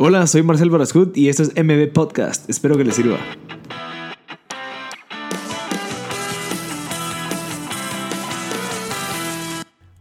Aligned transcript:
Hola, 0.00 0.28
soy 0.28 0.44
Marcel 0.44 0.70
Barascut 0.70 1.16
y 1.16 1.28
esto 1.28 1.42
es 1.42 1.52
MB 1.56 1.92
Podcast. 1.92 2.48
Espero 2.48 2.76
que 2.76 2.84
les 2.84 2.94
sirva. 2.94 3.18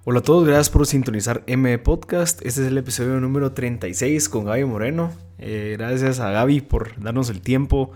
Hola 0.03 0.19
a 0.19 0.21
todos, 0.21 0.45
gracias 0.45 0.69
por 0.69 0.85
sintonizar 0.85 1.43
MB 1.47 1.79
Podcast. 1.79 2.45
Este 2.45 2.61
es 2.61 2.67
el 2.67 2.77
episodio 2.77 3.19
número 3.19 3.53
36 3.53 4.29
con 4.29 4.45
Gaby 4.45 4.65
Moreno. 4.65 5.11
Eh, 5.39 5.77
gracias 5.79 6.19
a 6.19 6.29
Gaby 6.29 6.61
por 6.61 7.01
darnos 7.01 7.31
el 7.31 7.41
tiempo 7.41 7.89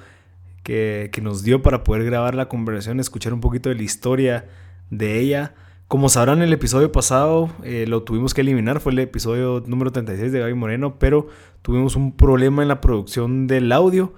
que, 0.64 1.12
que 1.14 1.22
nos 1.22 1.44
dio 1.44 1.62
para 1.62 1.84
poder 1.84 2.04
grabar 2.04 2.34
la 2.34 2.50
conversación, 2.50 3.00
escuchar 3.00 3.32
un 3.32 3.42
poquito 3.42 3.70
de 3.70 3.76
la 3.76 3.84
historia 3.84 4.50
de 4.90 5.20
ella. 5.20 5.54
Como 5.92 6.08
sabrán, 6.08 6.42
el 6.42 6.54
episodio 6.54 6.90
pasado 6.90 7.50
eh, 7.66 7.84
lo 7.86 8.04
tuvimos 8.04 8.34
que 8.34 8.40
eliminar, 8.40 8.80
fue 8.80 8.94
el 8.94 9.00
episodio 9.00 9.62
número 9.68 9.92
36 9.92 10.32
de 10.32 10.40
Gaby 10.40 10.54
Moreno, 10.54 10.98
pero 10.98 11.28
tuvimos 11.62 11.98
un 11.98 12.14
problema 12.14 12.62
en 12.62 12.70
la 12.70 12.80
producción 12.80 13.46
del 13.46 13.70
audio. 13.74 14.14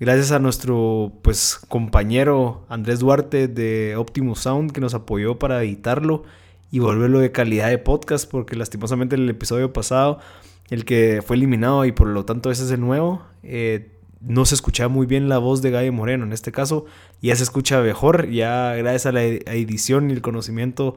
Gracias 0.00 0.32
a 0.32 0.38
nuestro 0.38 1.12
pues, 1.20 1.60
compañero 1.68 2.64
Andrés 2.70 3.00
Duarte 3.00 3.46
de 3.46 3.94
Optimus 3.96 4.38
Sound 4.38 4.72
que 4.72 4.80
nos 4.80 4.94
apoyó 4.94 5.38
para 5.38 5.62
editarlo 5.62 6.22
y 6.70 6.78
volverlo 6.78 7.18
de 7.18 7.30
calidad 7.30 7.68
de 7.68 7.76
podcast, 7.76 8.26
porque 8.30 8.56
lastimosamente 8.56 9.14
el 9.14 9.28
episodio 9.28 9.70
pasado, 9.70 10.20
el 10.70 10.86
que 10.86 11.22
fue 11.22 11.36
eliminado 11.36 11.84
y 11.84 11.92
por 11.92 12.06
lo 12.06 12.24
tanto 12.24 12.50
ese 12.50 12.64
es 12.64 12.70
el 12.70 12.80
nuevo, 12.80 13.20
eh, 13.42 13.98
no 14.22 14.46
se 14.46 14.54
escuchaba 14.54 14.88
muy 14.88 15.04
bien 15.04 15.28
la 15.28 15.36
voz 15.36 15.60
de 15.60 15.72
Gaby 15.72 15.90
Moreno. 15.90 16.24
En 16.24 16.32
este 16.32 16.52
caso 16.52 16.86
ya 17.20 17.36
se 17.36 17.42
escucha 17.42 17.82
mejor, 17.82 18.30
ya 18.30 18.74
gracias 18.76 19.04
a 19.04 19.12
la 19.12 19.24
edición 19.24 20.08
y 20.08 20.14
el 20.14 20.22
conocimiento 20.22 20.96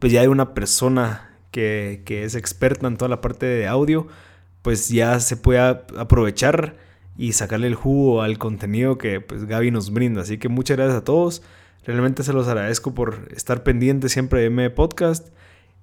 pues 0.00 0.12
ya 0.12 0.22
hay 0.22 0.26
una 0.26 0.54
persona 0.54 1.30
que, 1.52 2.02
es 2.08 2.34
experta 2.34 2.88
en 2.88 2.96
toda 2.96 3.08
la 3.08 3.20
parte 3.20 3.46
de 3.46 3.66
audio, 3.68 4.08
pues 4.62 4.88
ya 4.88 5.20
se 5.20 5.36
puede 5.36 5.60
aprovechar 5.60 6.76
y 7.16 7.32
sacarle 7.32 7.66
el 7.66 7.74
jugo 7.74 8.22
al 8.22 8.38
contenido 8.38 8.98
que 8.98 9.20
pues 9.20 9.44
Gaby 9.44 9.70
nos 9.70 9.92
brinda. 9.92 10.22
Así 10.22 10.38
que 10.38 10.48
muchas 10.48 10.76
gracias 10.76 10.98
a 10.98 11.04
todos. 11.04 11.42
Realmente 11.84 12.22
se 12.22 12.32
los 12.32 12.48
agradezco 12.48 12.94
por 12.94 13.28
estar 13.34 13.62
pendientes 13.62 14.12
siempre 14.12 14.40
de 14.40 14.46
M 14.46 14.70
Podcast. 14.70 15.28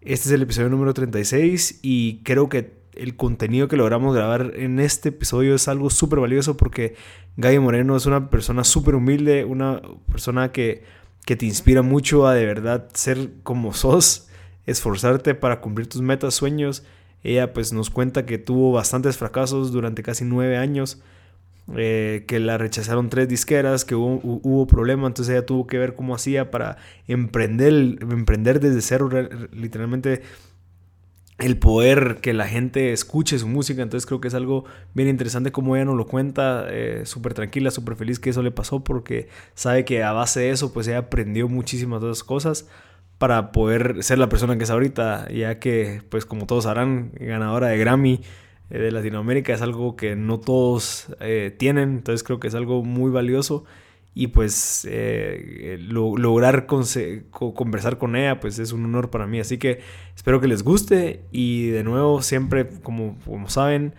Este 0.01 0.29
es 0.29 0.31
el 0.31 0.41
episodio 0.41 0.69
número 0.69 0.93
36 0.93 1.79
y 1.81 2.23
creo 2.23 2.49
que 2.49 2.77
el 2.93 3.15
contenido 3.15 3.67
que 3.67 3.77
logramos 3.77 4.15
grabar 4.15 4.53
en 4.55 4.79
este 4.79 5.09
episodio 5.09 5.53
es 5.53 5.67
algo 5.67 5.91
súper 5.91 6.19
valioso 6.19 6.57
porque 6.57 6.95
Gaby 7.35 7.59
Moreno 7.59 7.95
es 7.95 8.07
una 8.07 8.31
persona 8.31 8.63
súper 8.63 8.95
humilde, 8.95 9.45
una 9.45 9.81
persona 10.11 10.51
que 10.51 10.83
que 11.27 11.35
te 11.35 11.45
inspira 11.45 11.81
mucho 11.81 12.25
a 12.25 12.33
de 12.33 12.45
verdad 12.45 12.87
ser 12.93 13.31
como 13.43 13.73
sos, 13.73 14.29
esforzarte 14.65 15.35
para 15.35 15.59
cumplir 15.59 15.87
tus 15.89 16.01
metas, 16.01 16.33
sueños. 16.35 16.85
Ella 17.21 17.51
pues 17.51 17.73
nos 17.73 17.89
cuenta 17.89 18.25
que 18.25 18.37
tuvo 18.37 18.71
bastantes 18.71 19.17
fracasos 19.17 19.73
durante 19.73 20.03
casi 20.03 20.23
nueve 20.23 20.55
años, 20.55 21.01
eh, 21.75 22.23
que 22.29 22.39
la 22.39 22.57
rechazaron 22.57 23.09
tres 23.09 23.27
disqueras, 23.27 23.83
que 23.83 23.93
hubo, 23.93 24.21
hubo 24.23 24.67
problema, 24.67 25.05
entonces 25.05 25.35
ella 25.35 25.45
tuvo 25.45 25.67
que 25.67 25.77
ver 25.77 25.95
cómo 25.95 26.15
hacía 26.15 26.49
para 26.49 26.77
emprender, 27.09 27.73
emprender 27.73 28.61
desde 28.61 28.79
cero, 28.79 29.09
literalmente 29.51 30.21
el 31.37 31.57
poder 31.59 32.17
que 32.21 32.33
la 32.33 32.47
gente 32.47 32.91
escuche 32.91 33.37
su 33.37 33.47
música. 33.47 33.81
Entonces 33.81 34.05
creo 34.05 34.21
que 34.21 34.27
es 34.27 34.33
algo 34.33 34.65
bien 34.93 35.07
interesante 35.07 35.51
como 35.51 35.75
ella 35.75 35.85
nos 35.85 35.95
lo 35.95 36.07
cuenta, 36.07 36.67
eh, 36.69 37.01
súper 37.05 37.33
tranquila, 37.33 37.71
súper 37.71 37.95
feliz 37.95 38.19
que 38.19 38.29
eso 38.29 38.41
le 38.41 38.51
pasó 38.51 38.83
porque 38.83 39.29
sabe 39.53 39.85
que 39.85 40.03
a 40.03 40.11
base 40.11 40.41
de 40.41 40.49
eso 40.51 40.73
pues 40.73 40.87
ella 40.87 40.99
aprendió 40.99 41.47
muchísimas 41.47 42.01
otras 42.01 42.23
cosas 42.23 42.67
para 43.17 43.51
poder 43.51 44.03
ser 44.03 44.19
la 44.19 44.29
persona 44.29 44.57
que 44.57 44.63
es 44.63 44.69
ahorita, 44.69 45.29
ya 45.29 45.59
que 45.59 46.01
pues 46.09 46.25
como 46.25 46.45
todos 46.45 46.65
sabrán, 46.65 47.11
ganadora 47.19 47.67
de 47.67 47.77
Grammy 47.77 48.21
eh, 48.69 48.77
de 48.77 48.91
Latinoamérica 48.91 49.53
es 49.53 49.61
algo 49.61 49.95
que 49.95 50.15
no 50.15 50.39
todos 50.39 51.07
eh, 51.19 51.55
tienen, 51.57 51.93
entonces 51.93 52.23
creo 52.23 52.39
que 52.39 52.47
es 52.47 52.55
algo 52.55 52.83
muy 52.83 53.11
valioso 53.11 53.65
y 54.17 54.27
pues 54.27 54.87
eh, 54.89 55.77
lograr 55.79 56.65
conversar 56.65 57.99
con 57.99 58.15
ella 58.15 58.39
pues 58.39 58.57
es 58.57 58.71
un 58.71 58.83
honor 58.83 59.11
para 59.11 59.27
mí. 59.27 59.39
Así 59.39 59.59
que 59.59 59.81
espero 60.15 60.41
que 60.41 60.47
les 60.47 60.63
guste 60.63 61.21
y 61.31 61.67
de 61.67 61.83
nuevo 61.83 62.23
siempre 62.23 62.67
como, 62.81 63.15
como 63.23 63.47
saben 63.47 63.93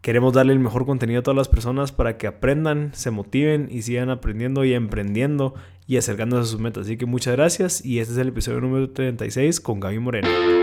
queremos 0.00 0.32
darle 0.32 0.54
el 0.54 0.60
mejor 0.60 0.86
contenido 0.86 1.20
a 1.20 1.22
todas 1.22 1.36
las 1.36 1.48
personas 1.48 1.92
para 1.92 2.16
que 2.16 2.26
aprendan 2.26 2.92
se 2.94 3.10
motiven 3.10 3.68
y 3.70 3.82
sigan 3.82 4.08
aprendiendo 4.08 4.64
y 4.64 4.72
emprendiendo 4.72 5.52
y 5.86 5.98
acercándose 5.98 6.42
a 6.42 6.46
sus 6.46 6.58
metas. 6.58 6.86
Así 6.86 6.96
que 6.96 7.04
muchas 7.04 7.36
gracias 7.36 7.84
y 7.84 7.98
este 7.98 8.14
es 8.14 8.18
el 8.18 8.28
episodio 8.28 8.62
número 8.62 8.88
36 8.88 9.60
con 9.60 9.78
Gaby 9.78 9.98
Moreno 9.98 10.59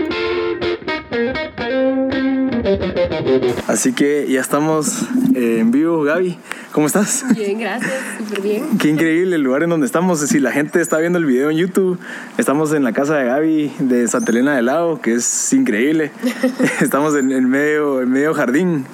Así 3.66 3.92
que 3.92 4.26
ya 4.28 4.40
estamos 4.40 5.02
eh, 5.34 5.58
en 5.60 5.70
vivo, 5.70 6.02
Gaby. 6.02 6.38
¿Cómo 6.72 6.86
estás? 6.86 7.24
Bien, 7.34 7.58
gracias, 7.58 7.92
súper 8.18 8.40
bien. 8.40 8.78
Qué 8.78 8.88
increíble 8.88 9.36
el 9.36 9.42
lugar 9.42 9.62
en 9.62 9.70
donde 9.70 9.86
estamos. 9.86 10.20
Si 10.20 10.38
la 10.38 10.52
gente 10.52 10.80
está 10.80 10.98
viendo 10.98 11.18
el 11.18 11.26
video 11.26 11.50
en 11.50 11.56
YouTube, 11.56 11.98
estamos 12.38 12.72
en 12.72 12.84
la 12.84 12.92
casa 12.92 13.16
de 13.16 13.26
Gaby 13.26 13.72
de 13.78 14.08
Santa 14.08 14.32
Elena 14.32 14.56
del 14.56 14.66
Lago, 14.66 15.00
que 15.00 15.14
es 15.14 15.52
increíble. 15.52 16.10
estamos 16.80 17.14
en, 17.16 17.30
el 17.30 17.46
medio, 17.46 18.00
en 18.02 18.10
medio 18.10 18.34
jardín. 18.34 18.84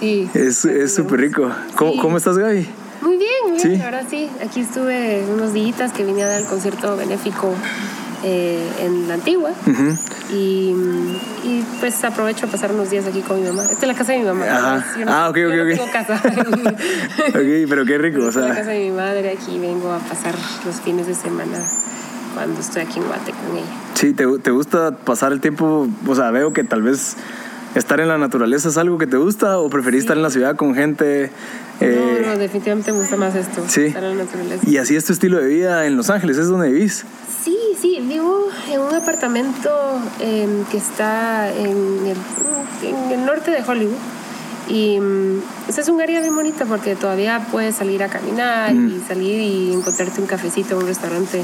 Sí. 0.00 0.28
Es 0.34 0.66
súper 0.94 1.20
rico. 1.20 1.50
¿Cómo, 1.76 2.00
¿Cómo, 2.00 2.16
estás, 2.16 2.38
Gaby? 2.38 2.66
Muy 3.00 3.16
bien, 3.16 3.30
muy 3.48 3.62
bien. 3.62 3.76
¿Sí? 3.76 3.82
Ahora 3.82 4.04
sí, 4.08 4.28
aquí 4.42 4.60
estuve 4.60 5.24
unos 5.32 5.52
días 5.52 5.92
que 5.92 6.04
vine 6.04 6.22
a 6.22 6.26
dar 6.26 6.40
el 6.40 6.46
concierto 6.46 6.96
benéfico 6.96 7.54
eh, 8.24 8.66
en 8.80 9.06
la 9.06 9.14
antigua. 9.14 9.50
y, 10.32 10.74
y, 11.44 11.64
pues 11.80 12.02
aprovecho 12.04 12.46
a 12.46 12.48
pasar 12.48 12.72
unos 12.72 12.90
días 12.90 13.06
aquí 13.06 13.20
con 13.20 13.40
mi 13.40 13.46
mamá. 13.46 13.62
Esta 13.64 13.82
es 13.82 13.86
la 13.88 13.94
casa 13.94 14.12
de 14.12 14.20
mi 14.20 14.24
mamá. 14.24 14.44
ah, 15.06 15.28
ok, 15.28 15.36
ok, 15.46 15.54
ok. 15.62 15.68
tengo 15.76 15.92
casa. 15.92 16.14
ok, 17.28 17.68
pero 17.68 17.84
qué 17.84 17.98
rico. 17.98 18.28
Esta 18.28 18.40
es 18.40 18.48
la 18.48 18.54
casa 18.54 18.70
de 18.70 18.80
mi 18.80 18.90
madre. 18.90 19.30
Aquí 19.30 19.58
vengo 19.58 19.92
a 19.92 19.98
pasar 19.98 20.34
los 20.64 20.80
fines 20.80 21.06
de 21.06 21.14
semana 21.14 21.58
cuando 22.34 22.60
estoy 22.60 22.82
aquí 22.82 22.98
en 22.98 23.06
Guate 23.06 23.32
con 23.32 23.56
ella. 23.56 23.66
Sí, 23.94 24.12
¿te, 24.12 24.26
te 24.38 24.50
gusta 24.50 24.96
pasar 24.96 25.32
el 25.32 25.40
tiempo? 25.40 25.86
O 26.06 26.14
sea, 26.14 26.30
veo 26.30 26.52
que 26.52 26.64
tal 26.64 26.82
vez 26.82 27.16
estar 27.74 28.00
en 28.00 28.08
la 28.08 28.18
naturaleza 28.18 28.68
es 28.68 28.76
algo 28.76 28.98
que 28.98 29.06
te 29.06 29.16
gusta 29.16 29.58
o 29.58 29.68
preferís 29.68 30.00
estar 30.00 30.16
en 30.16 30.22
la 30.22 30.30
ciudad 30.30 30.56
con 30.56 30.74
gente? 30.74 31.30
Eh, 31.80 32.20
no, 32.22 32.30
no, 32.30 32.38
definitivamente 32.38 32.92
me 32.92 33.00
gusta 33.00 33.16
más 33.16 33.34
esto. 33.34 33.64
Sí. 33.68 33.86
Estar 33.86 34.04
en 34.04 34.18
la 34.18 34.24
naturaleza. 34.24 34.62
¿Y 34.68 34.76
así 34.76 34.96
es 34.96 35.04
tu 35.04 35.12
estilo 35.12 35.38
de 35.38 35.48
vida 35.48 35.86
en 35.86 35.96
Los 35.96 36.10
Ángeles? 36.10 36.38
¿Es 36.38 36.48
donde 36.48 36.70
vivís? 36.70 37.04
Sí, 37.42 37.56
sí, 37.80 37.98
vivo 38.02 38.48
en 38.70 38.80
un 38.80 38.94
apartamento 38.94 39.70
em, 40.20 40.64
que 40.66 40.76
está 40.76 41.50
en 41.50 42.06
el, 42.06 43.26
norte 43.26 43.50
de 43.50 43.62
Hollywood. 43.66 43.96
Y 44.68 44.98
um, 44.98 45.40
es 45.68 45.88
un 45.88 46.00
área 46.00 46.20
bien 46.20 46.34
bonita 46.34 46.64
porque 46.64 46.96
todavía 46.96 47.46
puedes 47.52 47.74
salir 47.74 48.02
a 48.02 48.08
caminar 48.08 48.72
y 48.72 48.78
mm. 48.78 49.06
salir 49.06 49.40
y 49.40 49.74
encontrarte 49.74 50.20
un 50.20 50.26
cafecito 50.26 50.74
en 50.74 50.82
un 50.82 50.86
restaurante. 50.86 51.42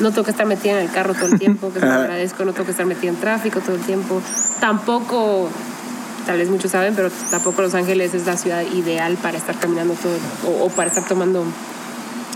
No 0.00 0.10
tengo 0.10 0.24
que 0.24 0.30
estar 0.30 0.46
metida 0.46 0.80
en 0.80 0.86
el 0.86 0.92
carro 0.92 1.14
todo 1.14 1.26
el 1.26 1.38
tiempo, 1.38 1.72
que 1.72 1.80
te 1.80 1.86
agradezco, 1.86 2.44
no 2.44 2.52
tengo 2.52 2.66
que 2.66 2.70
estar 2.70 2.86
metida 2.86 3.10
en 3.10 3.16
tráfico 3.16 3.60
todo 3.60 3.76
el 3.76 3.82
tiempo. 3.82 4.22
Tampoco, 4.60 5.48
tal 6.28 6.36
vez 6.36 6.50
muchos 6.50 6.70
saben, 6.72 6.94
pero 6.94 7.08
tampoco 7.30 7.62
Los 7.62 7.72
Ángeles 7.72 8.12
es 8.12 8.26
la 8.26 8.36
ciudad 8.36 8.60
ideal 8.74 9.16
para 9.16 9.38
estar 9.38 9.58
caminando 9.58 9.94
todo 9.94 10.12
o, 10.46 10.66
o 10.66 10.68
para 10.68 10.88
estar 10.88 11.02
tomando 11.08 11.42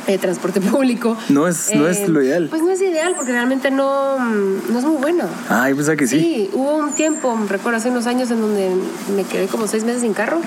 eh, 0.06 0.16
transporte 0.16 0.60
público. 0.72 1.14
No 1.28 1.47
es, 1.47 1.75
no 1.75 1.86
es 1.86 1.98
eh, 1.98 2.08
lo 2.08 2.22
ideal. 2.22 2.47
Pues 2.48 2.62
no 2.62 2.70
es 2.70 2.80
ideal 2.80 3.12
porque 3.14 3.32
realmente 3.32 3.70
no, 3.70 4.19
no 4.19 4.78
es 4.78 4.84
muy 4.86 4.97
bueno. 4.97 5.25
Ah, 5.50 5.69
yo 5.69 5.76
pensaba 5.76 5.97
que 5.97 6.06
sí. 6.06 6.19
Sí, 6.19 6.50
hubo 6.54 6.75
un 6.75 6.92
tiempo, 6.92 7.38
recuerdo 7.50 7.76
hace 7.76 7.91
unos 7.91 8.06
años 8.06 8.30
en 8.30 8.41
donde 8.41 8.70
me 9.14 9.25
quedé 9.25 9.47
como 9.47 9.66
seis 9.69 9.84
meses 9.84 10.00
sin 10.00 10.14
carro 10.14 10.41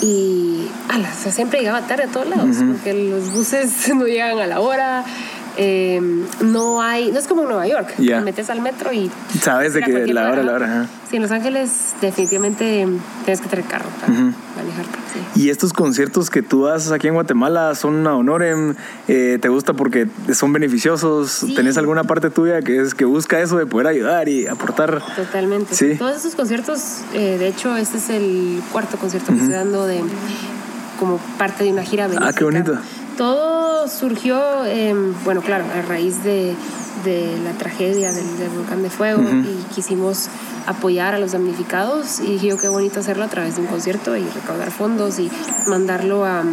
y 0.00 0.68
siempre 1.30 1.58
llegaba 1.58 1.82
tarde 1.82 2.04
a 2.04 2.06
todos 2.06 2.28
lados 2.28 2.56
porque 2.64 2.94
los 2.94 3.32
buses 3.32 3.88
no 3.94 4.06
llegan 4.06 4.38
a 4.38 4.46
la 4.46 4.60
hora. 4.60 5.04
Eh, 5.60 6.00
no 6.40 6.80
hay, 6.80 7.10
no 7.10 7.18
es 7.18 7.26
como 7.26 7.42
en 7.42 7.48
Nueva 7.48 7.66
York, 7.66 7.94
te 7.96 8.20
metes 8.20 8.48
al 8.48 8.60
metro 8.60 8.92
y 8.92 9.10
sabes 9.40 9.74
de 9.74 9.82
que 9.82 10.06
la 10.06 10.30
hora, 10.30 10.42
la 10.44 10.52
hora. 10.52 10.86
Sí, 11.10 11.16
en 11.16 11.22
Los 11.22 11.32
Ángeles 11.32 11.94
definitivamente 12.00 12.86
tienes 13.24 13.40
que 13.40 13.48
tener 13.48 13.64
carro 13.64 13.88
para 14.00 14.12
manejar. 14.12 14.84
Y 15.34 15.50
estos 15.50 15.72
conciertos 15.72 16.30
que 16.30 16.42
tú 16.42 16.68
haces 16.68 16.92
aquí 16.92 17.08
en 17.08 17.14
Guatemala 17.14 17.74
son 17.74 18.06
a 18.06 18.14
honorem, 18.14 18.74
eh, 19.08 19.38
¿te 19.40 19.48
gusta 19.48 19.72
porque 19.72 20.06
son 20.32 20.52
beneficiosos? 20.52 21.44
¿Tenés 21.54 21.76
alguna 21.76 22.04
parte 22.04 22.30
tuya 22.30 22.62
que 22.62 22.80
es 22.80 22.94
que 22.94 23.04
busca 23.04 23.40
eso 23.40 23.56
de 23.56 23.66
poder 23.66 23.88
ayudar 23.88 24.28
y 24.28 24.46
aportar? 24.46 25.02
Totalmente. 25.16 25.74
¿Sí? 25.74 25.96
Todos 25.96 26.16
estos 26.16 26.34
conciertos, 26.34 27.00
eh, 27.14 27.36
de 27.38 27.48
hecho, 27.48 27.76
este 27.76 27.98
es 27.98 28.10
el 28.10 28.62
cuarto 28.72 28.96
concierto 28.96 29.32
que 29.32 29.38
estoy 29.38 29.54
dando 29.54 29.86
de 29.86 30.02
como 30.98 31.18
parte 31.38 31.64
de 31.64 31.72
una 31.72 31.82
gira 31.82 32.06
benéfica. 32.06 32.30
Ah, 32.30 32.32
qué 32.32 32.44
bonito 32.44 32.78
todo 33.18 33.47
surgió, 33.86 34.40
bueno, 35.24 35.42
claro, 35.42 35.64
a 35.72 35.82
raíz 35.82 36.24
de, 36.24 36.54
la 37.44 37.52
tragedia 37.52 38.12
del, 38.12 38.48
volcán 38.56 38.82
de 38.82 38.90
fuego 38.90 39.22
y 39.22 39.74
quisimos 39.74 40.28
apoyar 40.66 41.14
a 41.14 41.18
los 41.18 41.32
damnificados 41.32 42.20
y 42.20 42.32
dije 42.32 42.48
yo 42.48 42.58
qué 42.58 42.68
bonito 42.68 43.00
hacerlo 43.00 43.24
a 43.24 43.28
través 43.28 43.56
de 43.56 43.62
un 43.62 43.66
concierto 43.68 44.14
y 44.16 44.24
recaudar 44.28 44.70
fondos 44.70 45.18
y 45.18 45.30
mandarlo 45.66 46.26
a, 46.26 46.44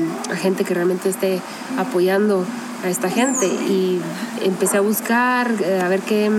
gente 0.42 0.64
que 0.64 0.74
realmente 0.74 1.10
esté 1.10 1.42
apoyando 1.78 2.46
a 2.84 2.90
esta 2.90 3.10
gente 3.10 3.48
y 3.48 4.00
empecé 4.42 4.78
a 4.78 4.82
buscar, 4.82 5.52
eh, 5.62 5.82
a 5.82 5.90
ver 5.90 6.02
qué, 6.02 6.30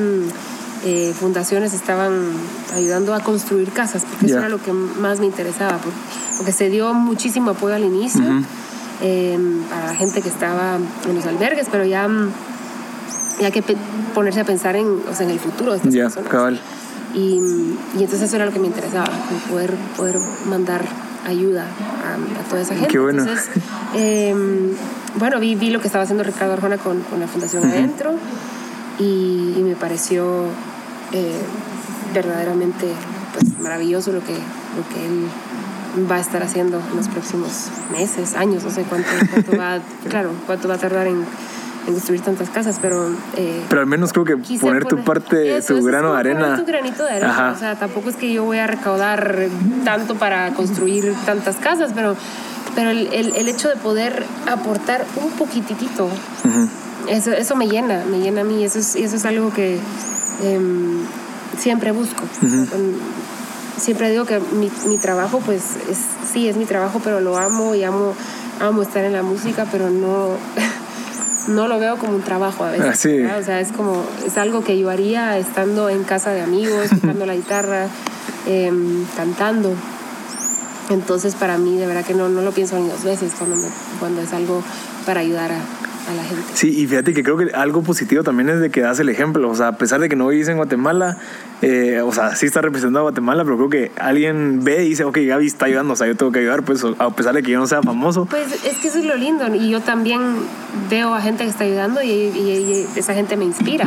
eh, 0.84 1.12
fundaciones 1.18 1.74
estaban 1.74 2.32
ayudando 2.74 3.14
a 3.14 3.20
construir 3.20 3.72
casas, 3.72 4.04
porque 4.04 4.26
eso 4.26 4.38
era 4.38 4.48
lo 4.48 4.62
que 4.62 4.72
más 4.72 5.18
me 5.18 5.26
interesaba, 5.26 5.78
porque, 5.78 6.52
se 6.52 6.70
dio 6.70 6.94
muchísimo 6.94 7.50
apoyo 7.50 7.74
al 7.74 7.84
inicio 7.84 8.22
em, 9.02 9.62
para 9.64 9.86
la 9.86 9.94
gente 9.94 10.22
que 10.22 10.28
estaba 10.28 10.76
en 11.08 11.14
los 11.14 11.26
albergues, 11.26 11.68
pero 11.70 11.84
ya, 11.84 12.08
ya 13.40 13.50
que 13.50 13.62
ponerse 14.14 14.40
a 14.40 14.44
pensar 14.44 14.76
en, 14.76 14.86
o 14.86 15.14
sea, 15.14 15.26
en 15.26 15.32
el 15.32 15.40
futuro 15.40 15.72
de 15.72 15.78
estas 15.78 16.14
personas. 16.14 16.60
Y, 17.14 17.40
y, 17.94 18.02
entonces 18.02 18.22
eso 18.22 18.36
era 18.36 18.44
lo 18.46 18.52
que 18.52 18.58
me 18.58 18.66
interesaba, 18.66 19.08
poder, 19.50 19.74
poder 19.96 20.18
mandar 20.46 20.84
ayuda 21.26 21.64
a, 21.64 22.48
toda 22.48 22.62
esa 22.62 22.74
gente. 22.74 22.88
Qué 22.88 22.98
bueno. 22.98 23.22
Entonces, 23.22 23.50
em, 23.94 24.72
bueno, 25.18 25.40
vi, 25.40 25.54
vi 25.54 25.70
lo 25.70 25.80
que 25.80 25.86
estaba 25.86 26.04
haciendo 26.04 26.24
Ricardo 26.24 26.52
Arjona 26.52 26.78
con, 26.78 27.00
con 27.02 27.20
la 27.20 27.26
Fundación 27.26 27.64
Adentro 27.64 28.14
y, 28.98 29.62
me 29.62 29.74
pareció 29.74 30.44
eh, 31.12 31.40
verdaderamente 32.14 32.86
pues, 33.32 33.58
maravilloso 33.58 34.12
lo 34.12 34.20
que, 34.20 34.34
lo 34.34 34.88
que 34.94 35.06
él 35.06 35.26
va 36.10 36.16
a 36.16 36.20
estar 36.20 36.42
haciendo 36.42 36.80
en 36.90 36.96
los 36.96 37.08
próximos 37.08 37.68
meses, 37.92 38.34
años, 38.34 38.64
no 38.64 38.70
sé 38.70 38.82
cuánto, 38.82 39.08
cuánto 39.30 39.56
va, 39.56 39.78
claro, 40.08 40.30
cuánto 40.46 40.68
va 40.68 40.74
a 40.74 40.78
tardar 40.78 41.06
en, 41.06 41.24
en 41.86 41.92
construir 41.92 42.20
tantas 42.20 42.50
casas, 42.50 42.78
pero... 42.80 43.10
Eh, 43.36 43.62
pero 43.68 43.80
al 43.80 43.86
menos 43.86 44.12
creo 44.12 44.24
que 44.24 44.36
poner 44.58 44.84
tu 44.84 45.02
parte, 45.04 45.60
tu 45.62 45.82
grano 45.84 46.12
de 46.12 46.18
arena. 46.18 46.56
Tu 46.56 46.64
granito 46.64 47.04
de 47.04 47.10
arena. 47.10 47.52
O 47.54 47.58
sea, 47.58 47.76
tampoco 47.76 48.10
es 48.10 48.16
que 48.16 48.32
yo 48.32 48.44
voy 48.44 48.58
a 48.58 48.66
recaudar 48.66 49.48
tanto 49.84 50.16
para 50.16 50.52
construir 50.54 51.14
tantas 51.24 51.56
casas, 51.56 51.92
pero, 51.94 52.16
pero 52.74 52.90
el, 52.90 53.08
el, 53.12 53.48
hecho 53.48 53.68
de 53.68 53.76
poder 53.76 54.24
aportar 54.46 55.04
un 55.16 55.30
poquitito 55.32 56.08
eso, 57.08 57.32
eso 57.32 57.56
me 57.56 57.68
llena, 57.68 58.04
me 58.10 58.18
llena 58.18 58.42
a 58.42 58.44
mí. 58.44 58.64
Eso 58.64 58.78
es, 58.78 58.96
eso 58.96 59.16
es 59.16 59.24
algo 59.24 59.52
que 59.52 59.78
em, 60.42 60.98
siempre 61.58 61.92
busco. 61.92 62.22
Siempre 63.76 64.10
digo 64.10 64.24
que 64.24 64.40
mi, 64.40 64.70
mi, 64.86 64.96
trabajo, 64.96 65.40
pues 65.44 65.62
es, 65.90 65.98
sí, 66.32 66.48
es 66.48 66.56
mi 66.56 66.64
trabajo, 66.64 67.00
pero 67.02 67.20
lo 67.20 67.36
amo 67.36 67.74
y 67.74 67.84
amo, 67.84 68.14
amo 68.60 68.82
estar 68.82 69.04
en 69.04 69.12
la 69.12 69.22
música, 69.22 69.66
pero 69.70 69.90
no, 69.90 70.30
no 71.48 71.68
lo 71.68 71.78
veo 71.78 71.96
como 71.98 72.14
un 72.14 72.22
trabajo 72.22 72.64
a 72.64 72.70
veces. 72.70 73.26
Ah, 73.30 73.36
o 73.38 73.44
sea, 73.44 73.60
es 73.60 73.72
como, 73.72 74.04
es 74.26 74.38
algo 74.38 74.64
que 74.64 74.78
yo 74.78 74.90
haría 74.90 75.36
estando 75.38 75.88
en 75.90 76.04
casa 76.04 76.30
de 76.30 76.40
amigos, 76.40 76.88
tocando 76.88 77.26
la 77.26 77.34
guitarra, 77.34 77.88
em, 78.46 79.04
cantando. 79.16 79.74
Entonces, 80.88 81.34
para 81.34 81.58
mí, 81.58 81.76
de 81.76 81.86
verdad 81.86 82.04
que 82.04 82.14
no, 82.14 82.28
no 82.28 82.42
lo 82.42 82.52
pienso 82.52 82.78
ni 82.78 82.88
dos 82.88 83.04
veces 83.04 83.32
cuando, 83.36 83.56
cuando 83.98 84.22
es 84.22 84.32
algo 84.32 84.62
para 85.04 85.20
ayudar 85.20 85.52
a, 85.52 85.60
la 86.14 86.24
gente. 86.24 86.42
Sí, 86.54 86.68
y 86.80 86.86
fíjate 86.86 87.14
que 87.14 87.22
creo 87.22 87.36
que 87.36 87.50
algo 87.54 87.82
positivo 87.82 88.22
también 88.22 88.48
es 88.48 88.60
de 88.60 88.70
que 88.70 88.80
das 88.80 89.00
el 89.00 89.08
ejemplo. 89.08 89.48
O 89.50 89.54
sea, 89.54 89.68
a 89.68 89.76
pesar 89.76 90.00
de 90.00 90.08
que 90.08 90.16
no 90.16 90.28
vivís 90.28 90.48
en 90.48 90.56
Guatemala, 90.56 91.18
eh, 91.62 92.00
o 92.00 92.12
sea, 92.12 92.36
sí 92.36 92.46
está 92.46 92.60
representando 92.60 93.00
a 93.00 93.02
Guatemala, 93.02 93.44
pero 93.44 93.56
creo 93.56 93.68
que 93.68 93.92
alguien 93.98 94.64
ve 94.64 94.84
y 94.84 94.90
dice, 94.90 95.04
ok, 95.04 95.18
Gaby 95.26 95.46
está 95.46 95.66
ayudando, 95.66 95.94
o 95.94 95.96
sea, 95.96 96.06
yo 96.06 96.16
tengo 96.16 96.32
que 96.32 96.40
ayudar, 96.40 96.62
pues 96.62 96.84
a 96.98 97.10
pesar 97.10 97.34
de 97.34 97.42
que 97.42 97.52
yo 97.52 97.58
no 97.58 97.66
sea 97.66 97.82
famoso. 97.82 98.26
Pues 98.26 98.64
es 98.64 98.78
que 98.78 98.88
eso 98.88 98.98
es 98.98 99.04
lo 99.04 99.16
lindo. 99.16 99.46
Y 99.54 99.70
yo 99.70 99.80
también 99.80 100.20
veo 100.90 101.14
a 101.14 101.20
gente 101.20 101.44
que 101.44 101.50
está 101.50 101.64
ayudando 101.64 102.02
y, 102.02 102.86
esa 102.96 103.14
gente 103.14 103.36
me 103.36 103.44
inspira. 103.44 103.86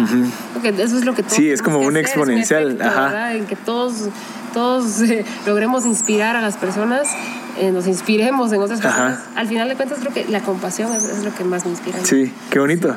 Porque 0.53 0.69
eso 0.69 0.97
es 0.97 1.05
lo 1.05 1.13
que 1.13 1.23
Sí, 1.27 1.49
es 1.49 1.61
como 1.61 1.79
un 1.79 1.97
exponencial. 1.97 2.81
Ajá. 2.81 3.33
En 3.33 3.45
que 3.45 3.55
todos, 3.55 4.09
todos 4.53 5.01
eh, 5.01 5.25
logremos 5.45 5.85
inspirar 5.85 6.35
a 6.35 6.41
las 6.41 6.57
personas 6.57 7.09
eh, 7.57 7.71
nos 7.71 7.87
inspiremos 7.87 8.51
en 8.51 8.61
otras 8.61 8.81
personas. 8.81 9.19
Al 9.35 9.47
final 9.47 9.67
de 9.69 9.75
cuentas 9.75 9.99
creo 9.99 10.13
que 10.13 10.25
la 10.25 10.41
compasión 10.41 10.91
es, 10.93 11.23
lo 11.23 11.33
que 11.33 11.43
más 11.43 11.65
me 11.65 11.71
inspira. 11.71 11.99
Sí, 12.03 12.31
qué 12.49 12.59
bonito. 12.59 12.95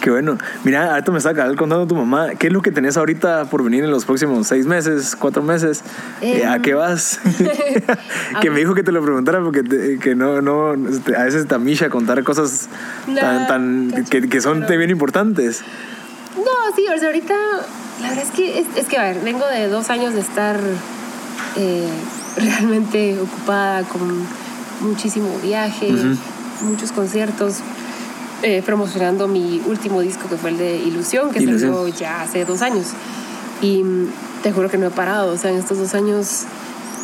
Qué 0.00 0.10
bueno. 0.10 0.38
Mira, 0.64 0.92
ahorita 0.92 1.12
me 1.12 1.18
está 1.18 1.34
contando 1.34 1.86
tu 1.86 1.94
mamá, 1.94 2.30
¿qué 2.38 2.46
es 2.46 2.52
lo 2.54 2.62
que 2.62 2.72
tenés 2.72 2.96
ahorita 2.96 3.44
por 3.50 3.62
venir 3.62 3.84
en 3.84 3.90
los 3.90 4.06
próximos 4.06 4.46
seis 4.46 4.64
meses, 4.64 5.14
cuatro 5.14 5.42
meses? 5.42 5.82
Eh, 6.22 6.46
¿A 6.46 6.60
qué 6.60 6.72
vas? 6.72 7.20
que 8.40 8.50
me 8.50 8.60
dijo 8.60 8.74
que 8.74 8.82
te 8.82 8.92
lo 8.92 9.02
preguntara 9.02 9.42
porque 9.42 9.98
que 10.00 10.14
no, 10.14 10.40
no, 10.40 10.72
este, 10.88 11.14
a 11.16 11.24
veces 11.24 11.46
te 11.46 11.54
amisha 11.54 11.90
contar 11.90 12.24
cosas 12.24 12.68
tan, 13.14 13.46
tan 13.46 14.04
que, 14.06 14.40
son 14.40 14.64
bien 14.66 14.88
importantes. 14.88 15.62
No, 16.36 16.74
sí, 16.74 16.86
ahorita 16.86 17.34
la 18.00 18.08
verdad 18.08 18.24
es 18.24 18.30
que, 18.30 18.66
es, 18.76 18.86
que, 18.86 18.96
a 18.96 19.02
ver, 19.02 19.20
vengo 19.20 19.46
de 19.46 19.68
dos 19.68 19.90
años 19.90 20.14
de 20.14 20.20
estar 20.20 20.58
eh, 21.56 21.88
realmente 22.36 23.18
ocupada 23.20 23.82
con 23.84 24.26
muchísimo 24.80 25.28
viaje, 25.42 25.92
muchos 26.62 26.92
conciertos, 26.92 27.56
eh, 28.42 28.62
promocionando 28.64 29.28
mi 29.28 29.60
último 29.66 30.00
disco 30.00 30.28
que 30.28 30.36
fue 30.36 30.50
el 30.50 30.58
de 30.58 30.76
Ilusión, 30.76 31.30
que 31.30 31.44
salió 31.44 31.88
ya 31.88 32.22
hace 32.22 32.44
dos 32.44 32.62
años. 32.62 32.88
Y 33.60 33.82
mm, 33.82 34.08
te 34.42 34.52
juro 34.52 34.70
que 34.70 34.78
no 34.78 34.86
he 34.86 34.90
parado, 34.90 35.32
o 35.32 35.36
sea, 35.36 35.50
en 35.50 35.58
estos 35.58 35.78
dos 35.78 35.94
años, 35.94 36.44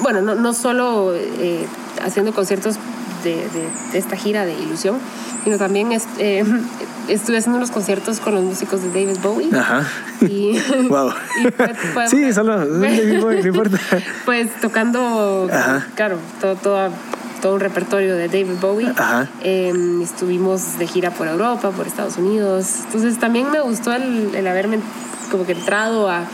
bueno, 0.03 0.23
no, 0.23 0.35
no 0.35 0.55
solo 0.55 1.13
eh, 1.15 1.67
haciendo 2.03 2.33
conciertos 2.33 2.77
de, 3.23 3.47
esta 3.95 4.17
gira 4.17 4.45
de 4.45 4.55
Ilusión, 4.55 4.99
sino 5.45 5.59
también 5.59 5.91
eh, 6.19 6.45
estuve 7.09 7.39
haciendo 7.39 7.59
unos 7.59 7.71
conciertos 7.71 8.21
con 8.21 8.35
los 8.35 8.45
músicos 8.45 8.83
de 8.83 8.89
David 8.89 9.19
Bowie. 9.23 9.57
Ajá. 9.57 9.87
Y, 10.23 10.59
wow. 10.89 11.13
sí, 12.11 12.33
solo 12.33 12.67
David 12.67 13.21
Bowie, 13.21 13.43
no 13.43 13.49
importa. 13.49 13.79
Pues 14.25 14.49
tocando, 14.61 15.49
claro, 15.95 16.19
todo, 16.41 16.57
todo, 16.57 16.91
todo, 17.41 17.55
un 17.55 17.61
repertorio 17.61 18.17
de 18.17 18.29
David 18.29 18.59
Bowie. 18.61 18.93
Ajá. 18.97 19.29
Em, 19.43 20.03
estuvimos 20.03 20.79
de 20.79 20.87
gira 20.87 21.11
por 21.11 21.29
Europa, 21.29 21.71
por 21.71 21.87
Estados 21.87 22.17
Unidos. 22.17 22.81
Entonces 22.87 23.19
también 23.19 23.51
me 23.51 23.61
gustó 23.61 23.93
el, 23.93 24.35
el 24.35 24.47
haberme 24.47 24.79
como 25.31 25.45
que 25.47 25.53
entrado 25.53 26.09
a... 26.09 26.25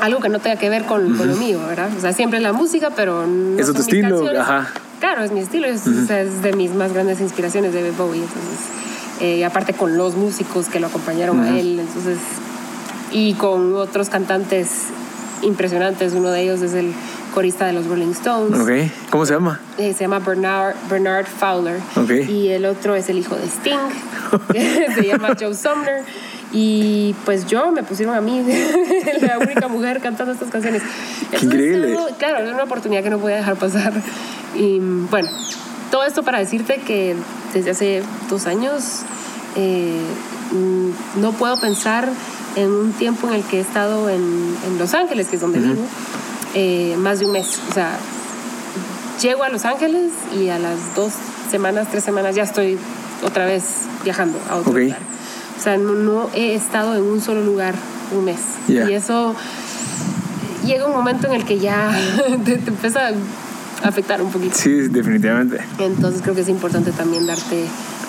algo 0.00 0.20
que 0.20 0.28
no 0.28 0.38
tenga 0.38 0.56
que 0.56 0.68
ver 0.68 0.84
con, 0.84 1.16
con, 1.16 1.28
lo 1.28 1.36
mío, 1.36 1.60
¿verdad? 1.66 1.90
O 1.96 2.00
sea, 2.00 2.12
siempre 2.12 2.40
la 2.40 2.52
música, 2.52 2.90
pero 2.94 3.26
no 3.26 3.58
es 3.58 3.72
tu 3.72 3.80
estilo, 3.80 4.24
ajá. 4.40 4.68
Claro, 5.00 5.22
es 5.22 5.30
mi 5.30 5.40
estilo, 5.40 5.66
es, 5.66 5.84
de 6.08 6.52
mis 6.56 6.72
más 6.72 6.92
grandes 6.92 7.20
inspiraciones 7.20 7.72
de 7.72 7.90
Bowie. 7.92 8.22
Entonces, 8.22 8.58
eh, 9.20 9.44
aparte 9.44 9.72
con 9.72 9.96
los 9.96 10.16
músicos 10.16 10.66
que 10.68 10.80
lo 10.80 10.88
acompañaron 10.88 11.40
a 11.40 11.58
él, 11.58 11.78
entonces, 11.80 12.18
y 13.12 13.34
con 13.34 13.74
otros 13.76 14.08
cantantes 14.08 14.88
impresionantes. 15.42 16.12
Uno 16.12 16.30
de 16.30 16.42
ellos 16.42 16.62
es 16.62 16.74
el 16.74 16.92
corista 17.34 17.66
de 17.66 17.72
los 17.72 17.86
Rolling 17.86 18.10
Stones. 18.10 18.58
Okay. 18.58 18.90
¿Cómo 19.10 19.26
se 19.26 19.34
llama? 19.34 19.60
Eh, 19.78 19.92
se 19.92 20.00
llama 20.00 20.18
Bernard, 20.18 20.74
Bernard 20.90 21.26
Fowler. 21.26 21.80
Okay. 21.96 22.28
Y 22.30 22.48
el 22.48 22.64
otro 22.64 22.94
es 22.96 23.08
el 23.08 23.18
hijo 23.18 23.36
de 23.36 23.46
Sting, 23.46 23.78
se 24.94 25.06
llama 25.06 25.36
Joe 25.38 25.54
Sumner. 25.54 26.04
Y 26.52 27.14
pues 27.24 27.46
yo 27.46 27.70
me 27.72 27.82
pusieron 27.82 28.14
a 28.14 28.20
mí, 28.20 28.42
la 29.20 29.38
única 29.38 29.68
mujer 29.68 30.00
cantando 30.00 30.32
estas 30.32 30.50
canciones. 30.50 30.82
increíble. 31.40 31.96
claro, 32.18 32.38
es 32.44 32.52
una 32.52 32.64
oportunidad 32.64 33.02
que 33.02 33.10
no 33.10 33.18
voy 33.18 33.32
a 33.32 33.36
dejar 33.36 33.56
pasar. 33.56 33.92
Y 34.54 34.78
bueno, 34.78 35.28
todo 35.90 36.04
esto 36.04 36.22
para 36.22 36.38
decirte 36.38 36.78
que 36.78 37.16
desde 37.52 37.70
hace 37.70 38.02
dos 38.30 38.46
años 38.46 39.02
eh, 39.56 40.00
no 41.20 41.32
puedo 41.32 41.58
pensar 41.60 42.08
en 42.56 42.70
un 42.70 42.92
tiempo 42.92 43.28
en 43.28 43.34
el 43.34 43.42
que 43.44 43.58
he 43.58 43.60
estado 43.60 44.08
en, 44.08 44.56
Los 44.78 44.94
Ángeles, 44.94 45.28
que 45.28 45.36
es 45.36 45.42
donde 45.42 45.58
vivo, 45.58 45.82
eh, 46.54 46.96
más 46.98 47.18
de 47.18 47.26
un 47.26 47.32
mes. 47.32 47.60
O 47.70 47.74
sea, 47.74 47.98
llego 49.20 49.44
a 49.44 49.48
Los 49.48 49.64
Ángeles 49.64 50.12
y 50.34 50.48
a 50.48 50.58
las 50.58 50.94
dos 50.94 51.12
semanas, 51.50 51.88
tres 51.90 52.04
semanas 52.04 52.34
ya 52.34 52.42
estoy 52.42 52.78
otra 53.22 53.46
vez 53.46 53.64
viajando 54.04 54.38
a 54.48 54.56
otro 54.56 54.72
lugar. 54.72 54.98
O 55.58 55.60
sea, 55.60 55.76
no, 55.76 56.30
he 56.34 56.54
estado 56.54 56.94
en 56.94 57.02
un 57.02 57.20
solo 57.20 57.42
lugar 57.42 57.74
un 58.16 58.24
mes. 58.24 58.38
Y 58.68 58.92
eso 58.92 59.34
llega 60.64 60.86
un 60.86 60.92
momento 60.92 61.26
en 61.26 61.34
el 61.34 61.44
que 61.44 61.58
ya 61.58 61.90
te, 62.44 62.54
empieza 62.54 63.08
a 63.08 63.88
afectar 63.88 64.22
un 64.22 64.30
poquito. 64.30 64.54
Sí, 64.56 64.88
definitivamente. 64.88 65.60
Entonces 65.78 66.22
creo 66.22 66.34
que 66.34 66.42
es 66.42 66.48
importante 66.48 66.92
también 66.92 67.26
darte 67.26 67.64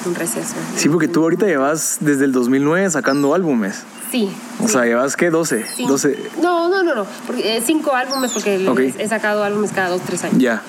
un 0.05 0.15
receso. 0.15 0.55
Sí, 0.75 0.89
porque 0.89 1.07
tú 1.07 1.23
ahorita 1.23 1.47
llevas 1.47 1.97
desde 2.01 2.25
el 2.25 2.31
2009 2.31 2.91
sacando 2.91 3.33
álbumes. 3.33 3.83
Sí. 4.11 4.29
O 4.63 4.67
sea, 4.67 4.85
llevas 4.85 5.15
qué, 5.15 5.29
12? 5.29 5.65
12. 5.87 6.29
No, 6.41 6.69
no, 6.69 6.83
no, 6.83 6.95
no. 6.95 7.05
Porque, 7.25 7.57
eh, 7.57 7.63
cinco 7.65 7.93
álbumes 7.93 8.31
porque 8.31 8.93
he 8.97 9.07
sacado 9.07 9.43
álbumes 9.43 9.71
cada 9.71 9.89
dos, 9.89 10.01
tres 10.01 10.23
años. 10.23 10.37
Ya 10.37 10.61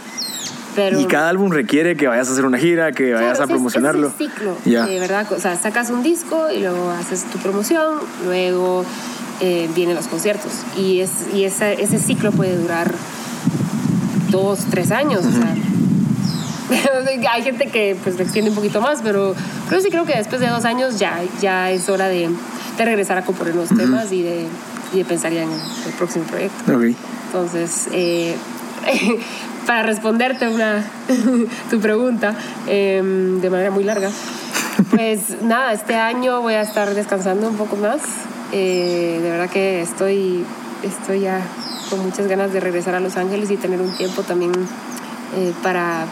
y 0.99 1.05
cada 1.07 1.29
álbum 1.29 1.51
requiere 1.51 1.97
que 1.97 2.07
vayas 2.07 2.29
a 2.29 2.33
hacer 2.33 2.45
una 2.45 2.59
gira, 2.59 2.93
que 2.93 3.13
vayas 3.13 3.41
a 3.41 3.47
promocionarlo. 3.47 4.09
Es, 4.09 4.15
ciclo, 4.17 4.57
de 4.65 5.01
verdad. 5.01 5.31
O 5.33 5.39
sea, 5.39 5.57
sacas 5.57 5.91
un 5.91 6.03
disco 6.03 6.51
y 6.51 6.61
luego 6.61 6.91
haces 6.91 7.25
tu 7.25 7.39
promoción, 7.39 7.99
luego 8.25 8.85
eh, 9.41 9.69
vienen 9.75 9.97
los 9.97 10.07
conciertos. 10.07 10.53
Y, 10.77 11.01
es, 11.01 11.11
y 11.35 11.45
ese, 11.45 11.83
ese 11.83 11.99
ciclo 11.99 12.31
puede 12.33 12.57
durar 12.57 12.93
dos, 14.31 14.67
tres 14.71 14.91
años. 14.93 15.25
O 15.25 15.33
sea, 15.33 15.55
hay 17.33 17.43
gente 17.43 17.67
que 17.67 17.97
pues 18.03 18.17
lo 18.17 18.23
extiende 18.23 18.51
un 18.51 18.57
poquito 18.57 18.81
más, 18.81 19.01
pero, 19.03 19.35
pero 19.69 19.81
sí 19.81 19.91
creo 19.91 20.05
que 20.05 20.17
después 20.17 20.41
de 20.41 20.49
dos 20.49 20.65
años 20.65 20.99
ya, 20.99 21.21
ya 21.41 21.71
es 21.71 21.89
hora 21.89 22.09
de, 22.09 22.29
de 22.77 22.85
regresar 22.85 23.19
a 23.19 23.25
componer 23.25 23.55
los 23.55 23.69
temas 23.69 24.13
y 24.13 24.23
de, 24.23 24.47
y 24.93 24.99
de 24.99 25.05
pensar 25.05 25.33
ya 25.33 25.43
en 25.43 25.51
el, 25.51 25.93
próximo 25.99 26.25
proyecto. 26.27 26.73
Entonces, 27.27 27.89
eh, 27.93 28.35
para 29.67 29.83
responderte 29.83 30.49
una, 30.49 30.85
tu 31.71 31.81
pregunta 31.81 32.35
em, 32.67 33.41
de 33.41 33.51
manera 33.51 33.71
muy 33.71 33.85
larga, 33.85 34.11
pues 34.91 35.37
nada, 35.43 35.73
este 35.73 35.95
año 35.97 36.41
voy 36.41 36.55
a 36.55 36.63
estar 36.63 36.95
descansando 36.95 37.49
un 37.49 37.57
poco 37.57 37.77
más. 37.77 38.01
Eh, 38.53 39.21
de 39.23 39.31
verdad 39.31 39.49
que 39.49 39.81
estoy, 39.81 40.45
estoy 40.83 41.21
ya 41.21 41.41
con 41.89 42.01
muchas 42.01 42.27
ganas 42.27 42.53
de 42.53 42.61
regresar 42.61 42.95
a 42.95 43.01
Los 43.01 43.17
Ángeles 43.17 43.51
y 43.51 43.57
tener 43.57 43.81
un 43.81 43.95
tiempo 43.97 44.23
también 44.23 44.53
eh, 45.37 45.53
para, 45.63 46.07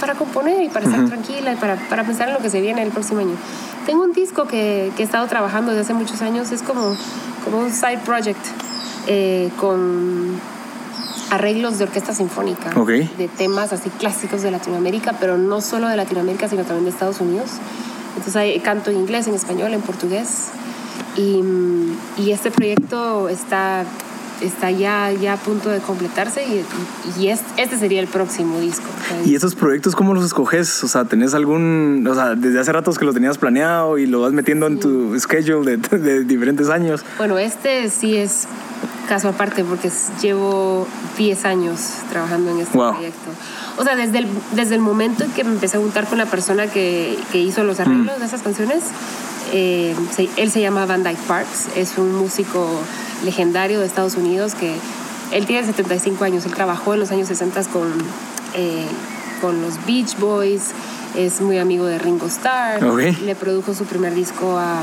para 0.00 0.14
componer 0.14 0.62
y 0.62 0.68
para 0.68 0.86
estar 0.86 1.06
tranquila 1.06 1.52
y 1.52 1.56
para, 1.56 1.76
para, 1.88 2.04
pensar 2.04 2.28
en 2.28 2.34
lo 2.34 2.40
que 2.40 2.50
se 2.50 2.60
viene 2.60 2.82
el 2.82 2.90
próximo 2.90 3.20
año. 3.20 3.36
Tengo 3.84 4.04
un 4.04 4.12
disco 4.12 4.46
que, 4.46 4.90
que 4.96 5.02
he 5.02 5.04
estado 5.04 5.26
trabajando 5.26 5.72
desde 5.72 5.82
hace 5.82 5.94
muchos 5.94 6.22
años, 6.22 6.50
es 6.52 6.62
como, 6.62 6.96
como 7.44 7.58
un 7.58 7.72
side 7.72 7.98
project 8.04 8.40
eh, 9.06 9.50
con 9.58 10.40
arreglos 11.32 11.78
de 11.78 11.84
orquesta 11.84 12.12
sinfónica, 12.12 12.70
de 12.84 13.28
temas 13.38 13.72
así 13.72 13.88
clásicos 13.88 14.42
de 14.42 14.50
Latinoamérica, 14.50 15.14
pero 15.18 15.38
no 15.38 15.62
solo 15.62 15.88
de 15.88 15.96
Latinoamérica, 15.96 16.46
sino 16.46 16.62
también 16.64 16.84
de 16.84 16.90
Estados 16.90 17.22
Unidos. 17.22 17.52
Entonces 18.10 18.36
hay, 18.36 18.60
canto 18.60 18.90
en 18.90 18.98
inglés, 18.98 19.26
en 19.28 19.34
español, 19.34 19.72
en 19.72 19.80
portugués. 19.80 20.48
Y, 21.16 21.40
y 22.18 22.32
este 22.32 22.50
proyecto 22.50 23.30
está 23.30 23.86
está 24.42 24.70
ya, 24.70 25.12
ya 25.12 25.34
a 25.34 25.36
punto 25.36 25.70
de 25.70 25.78
completarse 25.78 26.44
y, 26.44 26.64
y 27.20 27.28
este 27.28 27.78
sería 27.78 28.00
el 28.00 28.08
próximo 28.08 28.58
disco. 28.60 28.86
¿Y 29.24 29.34
esos 29.36 29.54
proyectos 29.54 29.94
cómo 29.94 30.14
los 30.14 30.24
escoges? 30.24 30.82
O 30.84 30.88
sea, 30.88 31.04
¿tenés 31.04 31.32
algún, 31.32 32.04
o 32.10 32.14
sea, 32.14 32.34
desde 32.34 32.58
hace 32.58 32.72
ratos 32.72 32.98
que 32.98 33.04
lo 33.04 33.12
tenías 33.12 33.38
planeado 33.38 33.98
y 33.98 34.06
lo 34.06 34.20
vas 34.20 34.32
metiendo 34.32 34.66
en 34.66 34.80
tu 34.80 35.18
schedule 35.18 35.76
de, 35.76 35.98
de, 35.98 36.24
diferentes 36.24 36.68
años? 36.70 37.04
Bueno, 37.18 37.38
este 37.38 37.88
sí 37.88 38.16
es 38.16 38.48
caso 39.08 39.28
aparte 39.28 39.64
porque 39.64 39.90
llevo 40.20 40.86
10 41.18 41.44
años 41.44 41.80
trabajando 42.10 42.50
en 42.50 42.60
este 42.60 42.78
proyecto. 42.78 43.30
O 43.78 43.84
sea, 43.84 43.96
desde 43.96 44.18
el, 44.18 44.28
desde 44.52 44.74
el 44.74 44.80
momento 44.80 45.24
en 45.24 45.30
que 45.32 45.44
me 45.44 45.52
empecé 45.52 45.76
a 45.76 45.80
juntar 45.80 46.06
con 46.06 46.18
la 46.18 46.26
persona 46.26 46.66
que, 46.66 47.18
que 47.30 47.38
hizo 47.38 47.64
los 47.64 47.80
arreglos 47.80 48.16
mm. 48.16 48.20
de 48.20 48.26
esas 48.26 48.42
canciones, 48.42 48.84
eh, 49.52 49.94
él 50.36 50.50
se 50.50 50.60
llama 50.60 50.86
Van 50.86 51.02
Dyke 51.02 51.20
Parks, 51.26 51.68
es 51.76 51.98
un 51.98 52.14
músico 52.14 52.68
legendario 53.24 53.80
de 53.80 53.86
Estados 53.86 54.14
Unidos 54.16 54.54
que 54.54 54.74
él 55.32 55.46
tiene 55.46 55.64
75 55.66 56.24
años, 56.24 56.46
él 56.46 56.54
trabajó 56.54 56.94
en 56.94 57.00
los 57.00 57.10
años 57.10 57.28
60 57.28 57.64
con, 57.64 57.92
eh, 58.54 58.86
con 59.40 59.60
los 59.62 59.84
Beach 59.86 60.16
Boys, 60.18 60.72
es 61.16 61.40
muy 61.40 61.58
amigo 61.58 61.84
de 61.86 61.98
Ringo 61.98 62.26
Starr, 62.26 62.82
le 62.82 63.34
produjo 63.34 63.74
su 63.74 63.84
primer 63.84 64.14
disco 64.14 64.58
a 64.58 64.82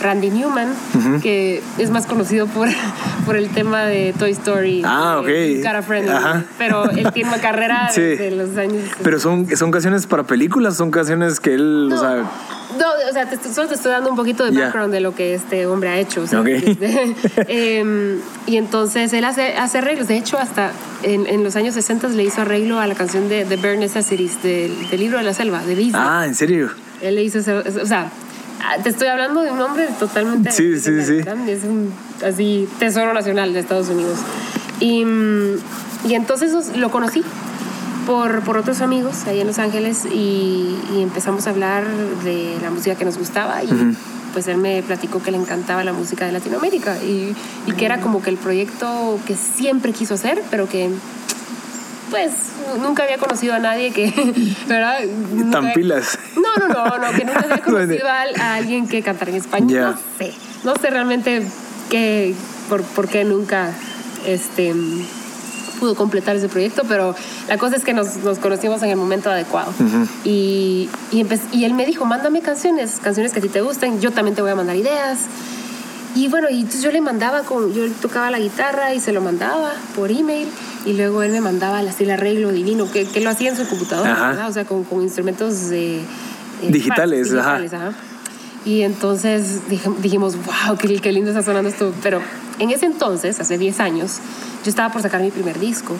Randy 0.00 0.30
Newman, 0.30 0.74
que 1.22 1.62
es 1.78 1.90
más 1.90 2.06
conocido 2.06 2.46
por, 2.46 2.68
por 3.26 3.36
el 3.36 3.48
tema 3.50 3.84
de 3.84 4.14
Toy 4.18 4.32
Story. 4.32 4.82
Ah, 4.84 5.18
ok. 5.20 5.62
Cara 5.62 5.82
Friendly. 5.82 6.12
Pero 6.58 6.90
él 6.90 7.10
tiene 7.12 7.28
una 7.30 7.40
carrera 7.40 7.90
de, 7.96 8.30
los 8.30 8.56
años. 8.56 8.82
Pero 9.02 9.18
son, 9.20 9.46
son 9.56 9.70
canciones 9.70 10.06
para 10.06 10.24
películas, 10.24 10.76
son 10.76 10.90
canciones 10.90 11.40
que 11.40 11.54
él, 11.54 11.88
no, 11.88 11.96
o 11.96 11.98
sea, 11.98 12.24
solo 13.52 13.68
te 13.68 13.74
estoy 13.74 13.92
dando 13.92 14.10
un 14.10 14.16
poquito 14.16 14.44
de 14.44 14.58
background 14.58 14.92
de 14.92 15.00
lo 15.00 15.14
que 15.14 15.34
este 15.34 15.66
hombre 15.66 15.90
ha 15.90 15.98
hecho. 15.98 16.24
Este, 16.50 17.14
em, 17.78 18.18
y 18.46 18.56
entonces 18.56 19.12
él 19.12 19.24
hace, 19.24 19.56
hace 19.56 19.78
arreglos. 19.78 20.08
De 20.08 20.16
hecho, 20.16 20.38
hasta 20.38 20.72
en, 21.02 21.26
en, 21.26 21.44
los 21.44 21.56
años 21.56 21.74
60 21.74 22.08
le 22.08 22.24
hizo 22.24 22.42
arreglo 22.42 22.78
a 22.78 22.86
la 22.86 22.94
canción 22.94 23.28
de 23.28 23.44
The 23.44 23.56
Bare 23.56 23.76
Necessities 23.76 24.42
del, 24.42 24.88
del 24.90 25.00
libro 25.00 25.18
de 25.18 25.24
la 25.24 25.34
selva, 25.34 25.62
de 25.62 25.74
Disney. 25.74 26.02
Ah, 26.04 26.24
¿en 26.26 26.34
serio? 26.34 26.70
Él 27.02 27.14
le 27.14 27.22
hizo, 27.22 27.38
o 27.38 27.86
sea, 27.86 28.10
ah, 28.62 28.82
te 28.82 28.90
estoy 28.90 29.08
hablando 29.08 29.42
de 29.42 29.50
un 29.50 29.60
hombre 29.60 29.88
totalmente. 29.98 30.50
Sí, 30.52 30.78
sí, 30.78 31.02
sí. 31.02 31.18
Es 31.48 31.64
un 31.64 31.92
así 32.24 32.68
tesoro 32.78 33.14
nacional 33.14 33.52
de 33.52 33.60
Estados 33.60 33.88
Unidos. 33.88 34.18
Y, 34.80 35.04
y 36.08 36.14
entonces 36.14 36.76
lo 36.76 36.90
conocí 36.90 37.22
por, 38.10 38.42
por, 38.42 38.56
otros 38.56 38.80
amigos 38.80 39.24
ahí 39.28 39.40
en 39.40 39.46
Los 39.46 39.60
Ángeles 39.60 40.04
y, 40.04 40.76
empezamos 40.96 41.46
a 41.46 41.50
hablar 41.50 41.86
de 42.24 42.58
la 42.60 42.68
música 42.70 42.96
que 42.96 43.04
nos 43.04 43.16
gustaba 43.16 43.62
y 43.62 43.68
pues 44.32 44.48
él 44.48 44.56
me 44.56 44.82
platicó 44.82 45.22
que 45.22 45.30
le 45.30 45.36
encantaba 45.36 45.84
la 45.84 45.92
música 45.92 46.26
de 46.26 46.32
Latinoamérica 46.32 46.96
y, 47.04 47.36
y, 47.68 47.72
que 47.72 47.84
era 47.84 48.00
como 48.00 48.20
que 48.20 48.30
el 48.30 48.36
proyecto 48.36 49.20
que 49.28 49.36
siempre 49.36 49.92
quiso 49.92 50.14
hacer, 50.14 50.42
pero 50.50 50.68
que 50.68 50.90
pues 52.10 52.32
nunca 52.80 53.04
había 53.04 53.18
conocido 53.18 53.54
a 53.54 53.60
nadie 53.60 53.92
que, 53.92 54.12
¿verdad? 54.66 54.98
Tan 55.52 55.72
pilas. 55.72 56.18
No, 56.34 56.66
no, 56.66 56.74
no, 56.74 56.98
no, 56.98 57.16
que 57.16 57.24
nunca 57.24 57.44
había 57.44 57.58
conocido 57.64 58.08
a, 58.08 58.54
alguien 58.54 58.88
que 58.88 59.02
cantara 59.02 59.30
en 59.30 59.36
español. 59.36 59.94
No 59.94 59.98
sé, 60.18 60.34
no 60.64 60.74
sé 60.74 60.90
realmente 60.90 61.46
qué, 61.90 62.34
por, 62.68 62.82
por 62.82 63.06
qué 63.06 63.22
nunca, 63.24 63.72
este 64.26 64.74
pudo 65.80 65.94
completar 65.94 66.36
ese 66.36 66.48
proyecto, 66.48 66.82
pero 66.86 67.16
la 67.48 67.58
cosa 67.58 67.76
es 67.76 67.84
que 67.84 67.92
nos, 67.92 68.18
nos 68.18 68.38
conocimos 68.38 68.82
en 68.82 68.90
el 68.90 68.96
momento 68.96 69.30
adecuado. 69.30 69.72
Y, 70.24 70.88
y, 71.10 71.26
y 71.52 71.64
él 71.64 71.74
me 71.74 71.86
dijo, 71.86 72.04
mándame 72.04 72.42
canciones, 72.42 72.98
canciones 73.02 73.32
que 73.32 73.38
a 73.40 73.42
ti 73.42 73.48
te 73.48 73.62
gusten, 73.62 74.00
yo 74.00 74.12
también 74.12 74.36
te 74.36 74.42
voy 74.42 74.50
a 74.50 74.54
mandar 74.54 74.76
ideas. 74.76 75.20
Y 76.14 76.28
bueno, 76.28 76.48
y 76.50 76.56
entonces 76.56 76.82
yo 76.82 76.92
le 76.92 77.00
mandaba, 77.00 77.42
con, 77.42 77.72
yo 77.72 77.88
tocaba 78.02 78.30
la 78.30 78.38
guitarra 78.38 78.94
y 78.94 79.00
se 79.00 79.12
lo 79.12 79.20
mandaba 79.20 79.72
por 79.96 80.10
email 80.10 80.48
y 80.84 80.92
luego 80.94 81.22
él 81.22 81.32
me 81.32 81.40
mandaba 81.40 81.78
así 81.78 82.04
el 82.04 82.10
arreglo 82.10 82.50
divino, 82.50 82.90
que, 82.90 83.06
que 83.06 83.20
lo 83.20 83.30
hacía 83.30 83.50
en 83.50 83.56
su 83.56 83.66
computadora, 83.68 84.46
o 84.48 84.52
sea, 84.52 84.64
con, 84.64 84.84
con 84.84 85.02
instrumentos 85.02 85.70
eh, 85.70 86.00
digitales. 86.68 87.30
digitales 87.30 87.72
ajá. 87.72 87.92
Y 88.64 88.82
entonces 88.82 89.62
dijimos, 89.68 90.36
wow, 90.36 90.76
qué, 90.76 91.00
qué 91.00 91.12
lindo 91.12 91.30
está 91.30 91.42
sonando 91.42 91.70
esto. 91.70 91.92
Pero 92.02 92.20
en 92.58 92.70
ese 92.70 92.86
entonces, 92.86 93.40
hace 93.40 93.56
10 93.56 93.80
años, 93.80 94.18
yo 94.64 94.70
estaba 94.70 94.92
por 94.92 95.02
sacar 95.02 95.22
mi 95.22 95.30
primer 95.30 95.58
disco 95.58 95.96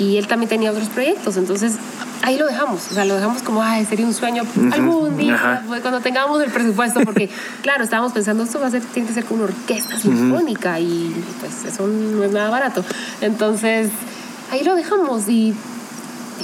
y 0.00 0.16
él 0.16 0.26
también 0.26 0.48
tenía 0.48 0.70
otros 0.70 0.88
proyectos, 0.88 1.36
entonces 1.36 1.74
ahí 2.22 2.38
lo 2.38 2.46
dejamos, 2.46 2.90
o 2.90 2.94
sea, 2.94 3.04
lo 3.04 3.14
dejamos 3.14 3.42
como, 3.42 3.62
ay, 3.62 3.84
sería 3.84 4.06
un 4.06 4.14
sueño 4.14 4.44
algún 4.72 5.16
día, 5.18 5.62
pues, 5.68 5.82
cuando 5.82 6.00
tengamos 6.00 6.42
el 6.42 6.50
presupuesto, 6.50 7.00
porque 7.02 7.28
claro, 7.62 7.84
estábamos 7.84 8.12
pensando, 8.12 8.42
esto 8.42 8.58
va 8.58 8.68
a 8.68 8.70
ser, 8.70 8.82
tiene 8.82 9.06
que 9.06 9.14
ser 9.14 9.26
con 9.26 9.36
una 9.36 9.48
orquesta 9.48 9.98
sinfónica 9.98 10.80
y 10.80 11.14
pues 11.40 11.70
eso 11.70 11.86
no 11.86 12.24
es 12.24 12.32
nada 12.32 12.48
barato. 12.48 12.82
Entonces, 13.20 13.90
ahí 14.50 14.64
lo 14.64 14.74
dejamos 14.74 15.28
y 15.28 15.54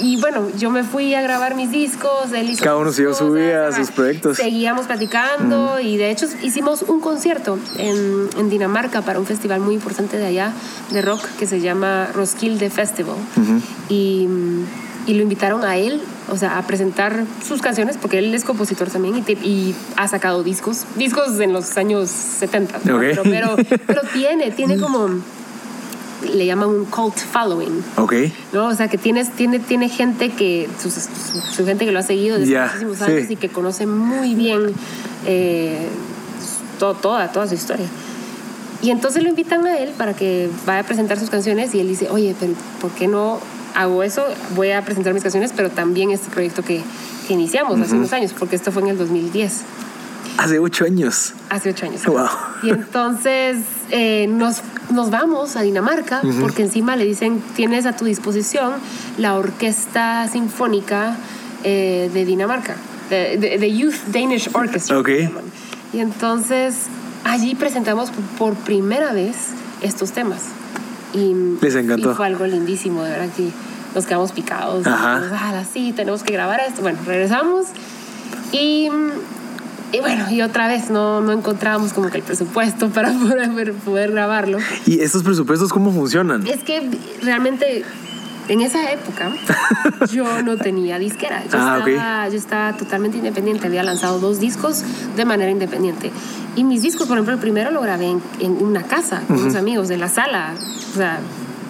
y 0.01 0.17
bueno, 0.17 0.47
yo 0.57 0.69
me 0.69 0.83
fui 0.83 1.13
a 1.13 1.21
grabar 1.21 1.55
mis 1.55 1.71
discos, 1.71 2.31
él 2.33 2.49
hizo 2.49 2.63
Cada 2.63 2.77
uno 2.77 2.91
siguió 2.91 3.13
su 3.13 3.31
vida, 3.31 3.71
sus 3.71 3.91
proyectos. 3.91 4.37
Seguíamos 4.37 4.87
platicando 4.87 5.79
y 5.79 5.97
de 5.97 6.11
hecho 6.11 6.27
hicimos 6.43 6.83
un 6.83 6.99
concierto 6.99 7.59
en, 7.77 8.29
en, 8.37 8.49
Dinamarca 8.49 9.01
para 9.01 9.19
un 9.19 9.25
festival 9.25 9.61
muy 9.61 9.75
importante 9.75 10.17
de 10.17 10.25
allá, 10.25 10.53
de 10.91 11.01
rock, 11.01 11.21
que 11.37 11.47
se 11.47 11.59
llama 11.59 12.07
Roskilde 12.13 12.69
Festival. 12.69 13.15
y, 13.89 14.27
y, 15.05 15.13
lo 15.13 15.21
invitaron 15.23 15.63
a 15.63 15.77
él, 15.77 16.01
o 16.29 16.37
sea, 16.37 16.57
a 16.57 16.67
presentar 16.67 17.25
sus 17.45 17.61
canciones, 17.61 17.97
porque 17.97 18.19
él 18.19 18.33
es 18.33 18.43
compositor 18.43 18.89
también 18.89 19.23
y, 19.27 19.31
y 19.47 19.75
ha 19.95 20.07
sacado 20.07 20.43
discos, 20.43 20.85
discos 20.95 21.39
en 21.39 21.53
los 21.53 21.77
años 21.77 22.09
70, 22.09 22.79
pero, 22.83 23.23
pero, 23.23 23.55
pero 23.85 24.01
tiene, 24.13 24.51
tiene 24.51 24.77
como 24.77 25.21
le 26.23 26.45
llaman 26.45 26.69
un 26.69 26.85
cult 26.85 27.17
following. 27.17 27.83
Ok. 27.97 28.13
¿no? 28.53 28.67
O 28.67 28.75
sea, 28.75 28.87
que 28.87 28.97
tienes, 28.97 29.31
tiene, 29.31 29.59
tiene 29.59 29.89
gente 29.89 30.29
que, 30.29 30.69
su, 30.79 31.65
gente 31.65 31.85
que 31.85 31.91
lo 31.91 31.99
ha 31.99 32.03
seguido 32.03 32.39
desde 32.39 32.59
muchísimos 32.59 33.01
años 33.01 33.29
y 33.29 33.35
que 33.35 33.49
conoce 33.49 33.85
muy 33.85 34.35
bien 34.35 34.73
eh, 35.25 35.87
toda, 36.79 37.31
toda 37.31 37.47
su 37.47 37.53
historia. 37.53 37.87
Y 38.81 38.91
entonces 38.91 39.23
lo 39.23 39.29
invitan 39.29 39.65
a 39.65 39.77
él 39.77 39.91
para 39.97 40.13
que 40.13 40.49
vaya 40.65 40.81
a 40.81 40.83
presentar 40.83 41.19
sus 41.19 41.29
canciones 41.29 41.73
y 41.73 41.79
él 41.79 41.87
dice, 41.87 42.09
oye, 42.09 42.35
pero 42.39 42.53
¿por 42.79 42.91
qué 42.91 43.07
no 43.07 43.39
hago 43.73 44.03
eso? 44.03 44.23
Voy 44.55 44.71
a 44.71 44.83
presentar 44.83 45.13
mis 45.13 45.23
canciones, 45.23 45.51
pero 45.55 45.69
también 45.69 46.11
este 46.11 46.29
proyecto 46.29 46.63
que, 46.63 46.81
que 47.27 47.33
iniciamos 47.33 47.79
hace 47.79 47.95
unos 47.95 48.13
años, 48.13 48.33
porque 48.37 48.55
esto 48.55 48.71
fue 48.71 48.83
en 48.83 48.89
el 48.89 48.97
2010. 48.97 49.61
Hace 50.37 50.59
ocho 50.59 50.85
años. 50.85 51.33
Hace 51.49 51.69
ocho 51.69 51.85
años. 51.85 52.05
Wow. 52.05 52.27
Y 52.63 52.69
entonces 52.69 53.57
eh, 53.89 54.27
nos, 54.27 54.61
nos 54.91 55.09
vamos 55.09 55.55
a 55.55 55.61
Dinamarca 55.61 56.21
porque 56.39 56.63
encima 56.63 56.95
le 56.95 57.05
dicen, 57.05 57.41
tienes 57.55 57.85
a 57.85 57.95
tu 57.95 58.05
disposición 58.05 58.73
la 59.17 59.35
Orquesta 59.35 60.27
Sinfónica 60.27 61.15
eh, 61.63 62.09
de 62.13 62.25
Dinamarca, 62.25 62.75
de, 63.09 63.75
Youth 63.75 63.95
Danish 64.11 64.49
Orchestra. 64.53 64.99
Okay. 64.99 65.29
Y 65.93 65.99
entonces 65.99 66.75
allí 67.23 67.55
presentamos 67.55 68.11
por 68.37 68.53
primera 68.55 69.13
vez 69.13 69.35
estos 69.81 70.11
temas. 70.11 70.43
Y, 71.13 71.33
Les 71.61 71.75
encantó. 71.75 72.11
Y 72.11 72.15
fue 72.15 72.27
algo 72.27 72.45
lindísimo, 72.45 73.03
de 73.03 73.11
verdad 73.11 73.29
que 73.35 73.49
nos 73.95 74.05
quedamos 74.05 74.31
picados. 74.31 74.85
Ajá. 74.85 75.21
Ah, 75.33 75.63
sí, 75.71 75.93
tenemos 75.95 76.21
que 76.23 76.33
grabar 76.33 76.59
esto. 76.59 76.81
Bueno, 76.81 76.99
regresamos 77.05 77.67
y 78.51 78.89
y 79.91 79.99
bueno, 79.99 80.29
y 80.29 80.41
otra 80.41 80.67
vez 80.67 80.89
no, 80.89 81.21
no 81.21 81.31
encontrábamos 81.31 81.93
como 81.93 82.09
que 82.09 82.17
el 82.17 82.23
presupuesto 82.23 82.89
para 82.93 83.11
poder, 83.11 83.73
poder 83.73 84.11
grabarlo. 84.11 84.57
¿Y 84.85 84.99
estos 84.99 85.23
presupuestos 85.23 85.71
cómo 85.71 85.91
funcionan? 85.91 86.45
Es 86.45 86.63
que 86.63 86.89
realmente 87.21 87.83
en 88.49 88.61
esa 88.61 88.91
época 88.91 89.31
yo 90.11 90.41
no 90.41 90.57
tenía 90.57 90.99
disquera. 90.99 91.43
Yo, 91.43 91.57
ah, 91.59 91.83
estaba, 91.85 92.29
yo 92.29 92.37
estaba 92.37 92.77
totalmente 92.77 93.17
independiente. 93.17 93.67
Había 93.67 93.83
lanzado 93.83 94.19
dos 94.19 94.39
discos 94.39 94.83
de 95.15 95.25
manera 95.25 95.51
independiente. 95.51 96.11
Y 96.55 96.63
mis 96.63 96.81
discos, 96.81 97.07
por 97.07 97.17
ejemplo, 97.17 97.33
el 97.33 97.39
primero 97.39 97.71
lo 97.71 97.81
grabé 97.81 98.07
en, 98.07 98.21
en 98.39 98.63
una 98.63 98.83
casa 98.83 99.21
con 99.27 99.37
unos 99.37 99.55
amigos 99.55 99.87
de 99.87 99.97
la 99.97 100.09
sala. 100.09 100.53
O 100.93 100.97
sea, 100.97 101.19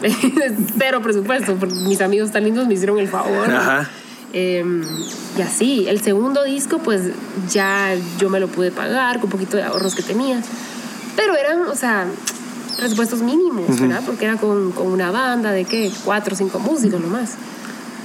cero 0.78 1.02
presupuesto, 1.02 1.56
porque 1.56 1.76
mis 1.76 2.02
amigos 2.02 2.32
tan 2.32 2.44
lindos 2.44 2.68
me 2.68 2.76
hicieron 2.76 3.00
el 3.00 3.08
favor. 3.08 3.52
Ajá. 3.52 3.90
Em, 4.40 4.84
y 5.36 5.42
así, 5.42 5.88
el 5.88 6.00
segundo 6.02 6.44
disco 6.44 6.78
pues 6.78 7.12
ya 7.50 7.96
yo 8.20 8.30
me 8.30 8.40
lo 8.40 8.48
pude 8.48 8.70
pagar 8.70 9.16
con 9.16 9.26
un 9.26 9.32
poquito 9.32 9.58
de 9.58 9.64
ahorros 9.64 9.96
que 9.96 10.04
tenía. 10.04 10.42
Pero 11.16 11.36
eran, 11.36 11.62
o 11.62 11.76
sea, 11.76 12.06
presupuestos 12.78 13.22
mínimos, 13.22 13.80
¿verdad? 13.80 14.04
Porque 14.06 14.26
era 14.26 14.38
con, 14.38 14.72
con, 14.74 14.88
una 14.92 15.10
banda 15.10 15.52
de, 15.52 15.66
¿qué? 15.66 15.92
Cuatro 16.06 16.36
o 16.36 16.38
cinco 16.38 16.60
músicos 16.60 17.02
nomás. 17.02 17.34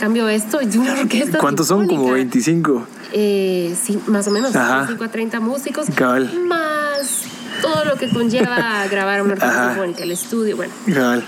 Cambio 0.01 0.27
esto 0.29 0.61
y 0.63 0.75
una 0.79 0.93
orquesta. 0.93 1.39
¿Cuántos 1.39 1.69
son? 1.69 1.87
Como 1.87 2.13
25. 2.13 2.87
Eh, 3.13 3.77
sí, 3.81 4.01
más 4.07 4.27
o 4.27 4.31
menos. 4.31 4.57
Ajá. 4.57 4.77
25 4.77 5.05
a 5.05 5.09
30 5.09 5.41
músicos. 5.41 5.87
Cabal. 5.95 6.33
Más 6.47 7.25
todo 7.61 7.85
lo 7.85 7.97
que 7.97 8.09
conlleva 8.09 8.87
grabar 8.91 9.21
una 9.21 9.35
orquesta 9.35 9.69
sinfónica, 9.69 10.03
el 10.03 10.13
estudio, 10.13 10.57
bueno. 10.57 10.73
Cabal. 10.93 11.23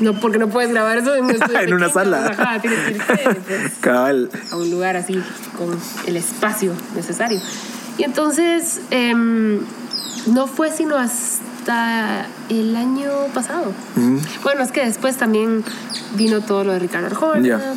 No, 0.00 0.18
porque 0.18 0.38
no 0.38 0.48
puedes 0.48 0.70
grabar 0.70 0.98
eso 0.98 1.14
en 1.14 1.24
un 1.26 1.72
una 1.74 1.88
sala. 1.90 2.26
Ajá, 2.26 2.60
tienes 2.60 2.80
que 2.80 2.92
irte 2.92 3.42
pues, 3.46 3.72
Cabal. 3.80 4.30
a 4.50 4.56
un 4.56 4.70
lugar 4.70 4.96
así, 4.96 5.22
con 5.56 5.78
el 6.06 6.16
espacio 6.16 6.72
necesario. 6.94 7.40
Y 7.98 8.04
entonces, 8.04 8.80
eh, 8.90 9.14
no 10.26 10.46
fue 10.46 10.70
sino 10.70 10.96
hasta 10.96 12.26
el 12.48 12.74
año 12.76 13.10
pasado. 13.34 13.72
Bueno, 14.42 14.62
es 14.62 14.72
que 14.72 14.84
después 14.84 15.16
también 15.16 15.64
vino 16.16 16.40
todo 16.40 16.64
lo 16.64 16.72
de 16.72 16.78
Ricardo 16.78 17.06
Arjona. 17.06 17.74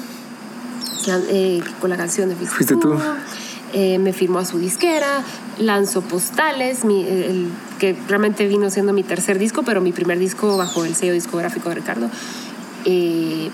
Eh, 1.29 1.61
con 1.81 1.89
la 1.89 1.97
canción 1.97 2.29
de. 2.29 2.35
Fuiste 2.35 2.75
tú. 2.77 2.97
Eh, 3.75 3.97
me 3.97 4.13
firmó 4.13 4.37
a 4.37 4.45
su 4.45 4.59
disquera, 4.59 5.23
lanzó 5.57 6.01
Postales, 6.01 6.81
que 7.79 7.95
realmente 8.07 8.47
vino 8.47 8.69
siendo 8.69 8.93
mi 8.93 9.01
tercer 9.01 9.39
disco, 9.39 9.63
pero 9.63 9.81
mi 9.81 9.91
primer 9.91 10.19
disco 10.19 10.57
bajo 10.57 10.85
el 10.85 10.93
sello 10.93 11.13
discográfico 11.13 11.69
de 11.69 11.75
Ricardo. 11.75 12.09
Eh, 12.85 13.49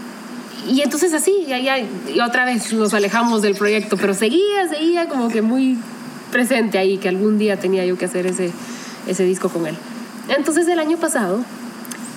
y 0.68 0.82
entonces 0.82 1.14
así, 1.14 1.46
ya, 1.48 1.58
ya, 1.58 1.78
otra 2.26 2.44
vez 2.44 2.74
nos 2.74 2.94
alejamos 2.94 3.42
del 3.42 3.56
proyecto, 3.56 3.96
pero 3.96 4.14
seguía, 4.14 4.68
seguía 4.70 5.08
como 5.08 5.30
que 5.30 5.42
muy 5.42 5.78
presente 6.34 6.78
ahí, 6.78 6.98
que 6.98 7.08
algún 7.08 7.38
día 7.38 7.58
tenía 7.58 7.86
yo 7.86 7.98
que 7.98 8.04
hacer 8.04 8.28
ese, 8.28 8.52
ese 9.08 9.24
disco 9.24 9.48
con 9.48 9.68
él. 9.68 9.78
Entonces 10.38 10.68
el 10.68 10.80
año 10.80 10.98
pasado 10.98 11.46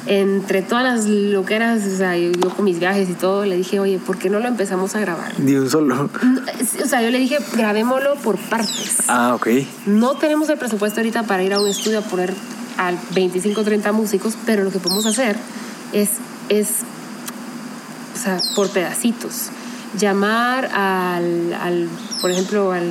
entre 0.07 0.63
todas 0.63 0.85
las 0.85 1.07
loqueras, 1.07 1.85
o 1.87 1.97
sea, 1.97 2.17
yo, 2.17 2.33
con 2.57 2.65
mis 2.65 2.79
viajes 2.81 3.09
y 3.09 3.15
todo, 3.15 3.45
le 3.45 3.57
dije, 3.57 3.79
oye, 3.79 3.99
¿por 3.99 4.19
qué 4.19 4.31
no 4.31 4.41
lo 4.41 4.49
empezamos 4.49 4.95
a 4.97 5.01
grabar? 5.01 5.39
Ni 5.39 5.55
un 5.55 5.71
solo. 5.71 6.11
O 6.83 6.89
sea, 6.89 7.03
yo 7.03 7.11
le 7.11 7.19
dije, 7.19 7.39
grabémoslo 7.55 8.17
por 8.17 8.37
partes. 8.37 8.97
Ah, 9.09 9.35
ok. 9.35 9.49
No 9.87 10.17
tenemos 10.17 10.49
el 10.49 10.59
presupuesto 10.59 11.01
ahorita 11.01 11.23
para 11.25 11.43
ir 11.43 11.53
a 11.53 11.61
un 11.61 11.69
estudio 11.69 12.01
a 12.01 12.03
poner 12.03 12.35
a 12.79 12.93
25 13.15 13.63
30 13.63 13.93
músicos, 13.93 14.35
pero 14.45 14.65
lo 14.65 14.71
que 14.71 14.79
podemos 14.79 15.07
hacer 15.07 15.37
es, 15.93 16.11
es 16.49 16.69
o 18.15 18.19
sea, 18.19 18.41
por 18.57 18.71
pedacitos. 18.71 19.51
Llamar 19.99 20.67
al, 20.67 21.53
al 21.53 21.89
por 22.21 22.31
ejemplo, 22.31 22.73
al, 22.73 22.91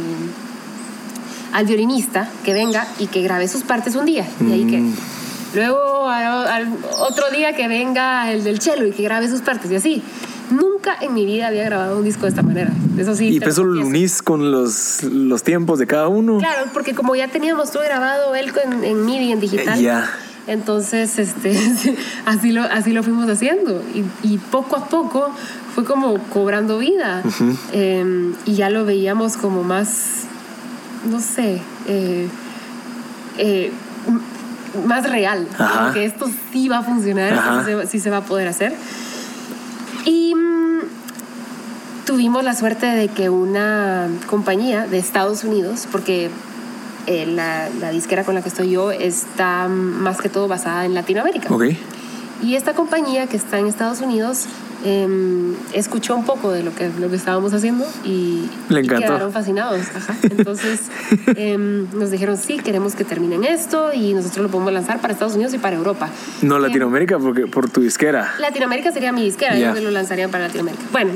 al 1.52 1.66
violinista 1.66 2.30
que 2.46 2.54
venga 2.54 2.88
y 3.00 3.08
que 3.08 3.22
grabe 3.22 3.48
sus 3.48 3.64
partes 3.64 3.96
un 3.96 4.06
día. 4.06 4.26
Y 4.40 4.52
ahí 4.52 4.66
que 4.66 4.84
Luego 5.54 6.08
otro 7.00 7.30
día 7.32 7.54
que 7.54 7.68
venga 7.68 8.32
el 8.32 8.44
del 8.44 8.62
cello 8.62 8.86
y 8.86 8.92
que 8.92 9.04
grabe 9.04 9.28
sus 9.30 9.42
partes 9.42 9.72
y 9.72 9.76
así. 9.76 10.04
Nunca 10.50 10.98
en 11.00 11.14
mi 11.14 11.26
vida 11.26 11.48
había 11.48 11.64
grabado 11.64 11.98
un 11.98 12.04
disco 12.04 12.24
de 12.24 12.30
esta 12.30 12.42
manera. 12.42 12.72
Eso 12.98 13.16
sí. 13.16 13.30
¿Y 13.30 13.44
eso 13.44 13.64
lo 13.64 13.86
unís 13.86 14.22
con 14.22 14.52
los, 14.52 15.02
los 15.04 15.44
tiempos 15.44 15.80
de 15.80 15.88
cada 15.88 16.10
uno? 16.10 16.40
Claro, 16.40 16.70
porque 16.74 16.94
como 16.94 17.16
ya 17.16 17.30
teníamos 17.30 17.72
todo 17.72 17.84
grabado 17.84 18.36
él 18.36 18.52
en, 18.66 18.84
en 18.84 19.06
MIDI, 19.06 19.32
en 19.32 19.40
digital. 19.40 19.80
Ya. 19.80 20.10
Entonces, 20.48 21.20
este, 21.20 21.58
así, 22.26 22.52
lo, 22.52 22.64
así 22.64 22.92
lo 22.92 23.04
fuimos 23.04 23.30
haciendo. 23.30 23.82
Y, 23.94 24.04
y 24.28 24.38
poco 24.40 24.76
a 24.76 24.90
poco 24.90 25.32
fue 25.74 25.86
como 25.86 26.18
cobrando 26.30 26.80
vida. 26.80 27.24
eh, 27.72 28.34
y 28.46 28.56
ya 28.56 28.70
lo 28.70 28.86
veíamos 28.86 29.38
como 29.38 29.64
más, 29.64 30.24
no 31.10 31.20
sé, 31.20 31.62
eh, 31.88 32.28
eh, 33.38 33.72
más 34.86 35.10
real, 35.10 35.48
que 35.94 36.06
esto 36.06 36.30
sí 36.52 36.70
va 36.70 36.80
a 36.80 36.84
funcionar, 36.84 37.34
sí 37.34 37.72
se, 37.72 37.88
sí 37.88 38.00
se, 38.00 38.10
va 38.10 38.18
a 38.18 38.22
poder 38.22 38.48
hacer. 38.48 38.74
Y 40.06 40.34
mmm, 40.36 40.80
tuvimos 42.06 42.44
la 42.44 42.56
suerte 42.56 42.86
de 42.86 43.08
que 43.08 43.30
una 43.30 44.08
compañía 44.28 44.88
de 44.88 44.98
Estados 44.98 45.44
Unidos, 45.44 45.88
porque 45.92 46.30
eh, 47.08 47.26
la, 47.26 47.70
la, 47.80 47.92
disquera 47.92 48.24
con 48.24 48.36
la 48.36 48.42
que 48.42 48.50
estoy 48.50 48.72
yo 48.72 48.92
está 48.92 49.68
más 49.68 50.22
que 50.22 50.30
todo 50.30 50.48
basada 50.48 50.86
en 50.86 50.94
Latinoamérica. 50.94 51.54
Okay. 51.54 51.78
Y 52.44 52.56
esta 52.56 52.74
compañía 52.74 53.28
que 53.28 53.38
está 53.38 53.60
en 53.60 53.68
Estados 53.68 54.02
Unidos 54.02 54.46
eh, 54.84 55.54
escuchó 55.74 56.16
un 56.16 56.26
poco 56.26 56.52
de 56.52 56.64
lo 56.64 56.74
que, 56.74 56.90
lo 57.00 57.10
que 57.10 57.16
estábamos 57.16 57.54
haciendo 57.54 57.86
y, 58.04 58.50
Le 58.70 58.82
y 58.82 58.88
quedaron 58.88 59.32
fascinados. 59.32 59.82
Ajá. 59.96 60.16
Entonces 60.24 60.82
eh, 61.36 61.58
nos 61.58 62.12
dijeron, 62.12 62.38
sí, 62.38 62.58
queremos 62.58 62.96
que 62.96 63.04
terminen 63.04 63.44
esto 63.44 63.94
y 63.94 64.14
nosotros 64.14 64.44
lo 64.44 64.50
podemos 64.50 64.74
lanzar 64.74 65.00
para 65.00 65.14
Estados 65.14 65.36
Unidos 65.36 65.54
y 65.54 65.58
para 65.58 65.76
Europa. 65.76 66.10
No 66.42 66.60
Latinoamérica, 66.60 67.20
porque 67.20 67.48
por 67.48 67.70
tu 67.70 67.82
disquera. 67.82 68.34
Latinoamérica 68.40 68.92
sería 68.92 69.12
mi 69.12 69.24
disquera, 69.24 69.56
yeah. 69.56 69.72
ellos 69.72 69.84
lo 69.84 69.92
lanzarían 69.92 70.32
para 70.32 70.46
Latinoamérica. 70.48 70.84
Bueno, 70.92 71.12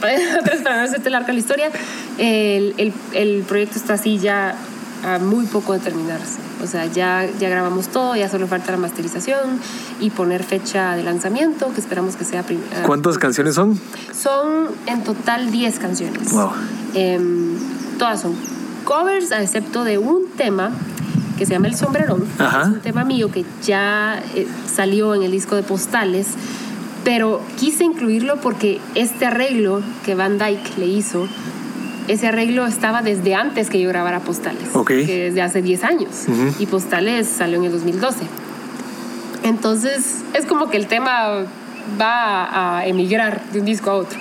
para 0.00 0.76
no 0.76 0.82
hacerte 0.82 1.10
larga 1.10 1.32
la 1.32 1.38
historia, 1.38 1.70
el, 2.18 2.74
el, 2.76 2.92
el 3.12 3.42
proyecto 3.42 3.78
está 3.78 3.94
así 3.94 4.18
ya 4.18 4.56
a 5.04 5.18
muy 5.18 5.46
poco 5.46 5.72
de 5.74 5.80
terminarse. 5.80 6.38
O 6.62 6.66
sea, 6.66 6.86
ya, 6.86 7.28
ya 7.38 7.48
grabamos 7.48 7.88
todo, 7.88 8.16
ya 8.16 8.28
solo 8.28 8.46
falta 8.46 8.72
la 8.72 8.78
masterización 8.78 9.60
y 10.00 10.10
poner 10.10 10.42
fecha 10.42 10.96
de 10.96 11.02
lanzamiento, 11.02 11.72
que 11.74 11.80
esperamos 11.80 12.16
que 12.16 12.24
sea... 12.24 12.42
Uh, 12.42 12.86
¿Cuántas 12.86 13.18
canciones 13.18 13.54
son? 13.54 13.78
Son 14.18 14.68
en 14.86 15.04
total 15.04 15.50
10 15.50 15.78
canciones. 15.78 16.32
Wow. 16.32 16.50
Eh, 16.94 17.20
todas 17.98 18.20
son 18.20 18.34
covers, 18.84 19.32
a 19.32 19.42
excepto 19.42 19.84
de 19.84 19.98
un 19.98 20.28
tema 20.36 20.70
que 21.38 21.46
se 21.46 21.52
llama 21.52 21.68
El 21.68 21.74
Sombrerón. 21.74 22.24
Ajá. 22.38 22.62
Es 22.62 22.68
un 22.68 22.80
tema 22.80 23.04
mío 23.04 23.30
que 23.30 23.44
ya 23.62 24.22
eh, 24.34 24.46
salió 24.72 25.14
en 25.14 25.22
el 25.22 25.32
disco 25.32 25.56
de 25.56 25.62
postales, 25.62 26.28
pero 27.04 27.42
quise 27.58 27.84
incluirlo 27.84 28.36
porque 28.40 28.80
este 28.94 29.26
arreglo 29.26 29.82
que 30.04 30.14
Van 30.14 30.38
Dyke 30.38 30.78
le 30.78 30.86
hizo 30.86 31.26
ese 32.08 32.26
arreglo 32.28 32.66
estaba 32.66 33.02
desde 33.02 33.34
antes 33.34 33.70
que 33.70 33.80
yo 33.80 33.88
grabara 33.88 34.20
Postales, 34.20 34.74
okay. 34.74 35.06
que 35.06 35.24
desde 35.24 35.42
hace 35.42 35.62
10 35.62 35.84
años. 35.84 36.10
Uh 36.28 36.32
-huh. 36.32 36.54
Y 36.58 36.66
Postales 36.66 37.28
salió 37.28 37.58
en 37.58 37.64
el 37.64 37.72
2012. 37.72 38.24
Entonces, 39.42 40.22
es 40.32 40.46
como 40.46 40.70
que 40.70 40.76
el 40.76 40.86
tema 40.86 41.44
va 42.00 42.78
a 42.78 42.86
emigrar 42.86 43.42
de 43.52 43.60
un 43.60 43.66
disco 43.66 43.90
a 43.90 43.94
otro. 43.94 44.18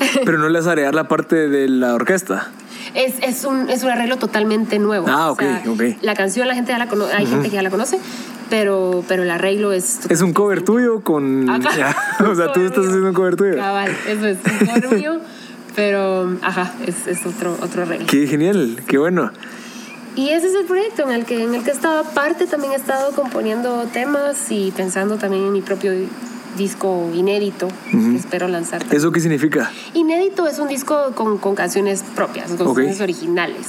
Pero 0.24 0.38
no 0.38 0.48
le 0.48 0.58
vas 0.58 0.66
a 0.66 0.70
agregar 0.70 0.94
la 0.94 1.08
parte 1.08 1.48
de 1.48 1.68
la 1.68 1.94
orquesta. 1.94 2.48
Es, 2.94 3.14
es, 3.22 3.44
un, 3.44 3.68
es 3.68 3.82
un 3.82 3.90
arreglo 3.90 4.16
totalmente 4.16 4.78
nuevo. 4.78 5.06
Ah, 5.08 5.30
ok, 5.30 5.42
o 5.42 5.44
sea, 5.44 5.62
ok. 5.72 6.02
La 6.02 6.14
canción 6.14 6.48
la 6.48 6.54
gente 6.54 6.72
ya 6.72 6.78
la 6.78 6.88
conoce, 6.88 7.12
hay 7.12 7.24
uh 7.24 7.28
-huh. 7.28 7.30
gente 7.30 7.50
que 7.50 7.56
ya 7.56 7.62
la 7.62 7.70
conoce, 7.70 7.98
pero, 8.48 9.04
pero 9.06 9.22
el 9.22 9.30
arreglo 9.30 9.72
es... 9.72 10.00
Es 10.08 10.22
un 10.22 10.32
cover 10.32 10.62
tuyo 10.62 11.00
con... 11.00 11.46
Ya, 11.46 11.96
o 12.26 12.34
sea, 12.34 12.52
tú 12.52 12.60
estás 12.60 12.86
haciendo 12.86 13.08
un 13.08 13.14
cover 13.14 13.36
tuyo. 13.36 13.56
Cabal, 13.56 13.90
eso 14.08 14.26
es 14.26 14.38
un 14.44 14.66
cover 14.66 14.94
mío. 14.98 15.20
Pero, 15.76 16.36
ajá, 16.42 16.74
es, 16.86 17.06
es 17.06 17.24
otro, 17.26 17.56
otro 17.62 17.82
arreglo. 17.82 18.06
Qué 18.06 18.26
genial, 18.26 18.82
qué 18.88 18.98
bueno. 18.98 19.30
Y 20.16 20.30
ese 20.30 20.46
es 20.46 20.54
el 20.54 20.64
proyecto 20.64 21.02
en 21.02 21.10
el 21.10 21.26
que, 21.26 21.44
en 21.44 21.54
el 21.54 21.62
que 21.62 21.70
he 21.70 21.74
estado. 21.74 22.00
Aparte, 22.00 22.46
también 22.46 22.72
he 22.72 22.76
estado 22.76 23.12
componiendo 23.12 23.84
temas 23.92 24.50
y 24.50 24.72
pensando 24.74 25.18
también 25.18 25.44
en 25.44 25.52
mi 25.52 25.60
propio 25.60 25.92
disco 26.56 27.10
inédito 27.14 27.66
uh 27.66 27.70
-huh. 27.96 28.12
que 28.12 28.16
espero 28.16 28.48
lanzar. 28.48 28.78
También. 28.80 28.98
¿Eso 28.98 29.12
qué 29.12 29.20
significa? 29.20 29.70
Inédito 29.92 30.46
es 30.46 30.58
un 30.58 30.68
disco 30.68 31.12
con, 31.14 31.36
con 31.36 31.54
canciones 31.54 32.02
propias, 32.14 32.52
con 32.52 32.68
okay. 32.68 32.86
canciones 32.86 33.00
originales. 33.02 33.66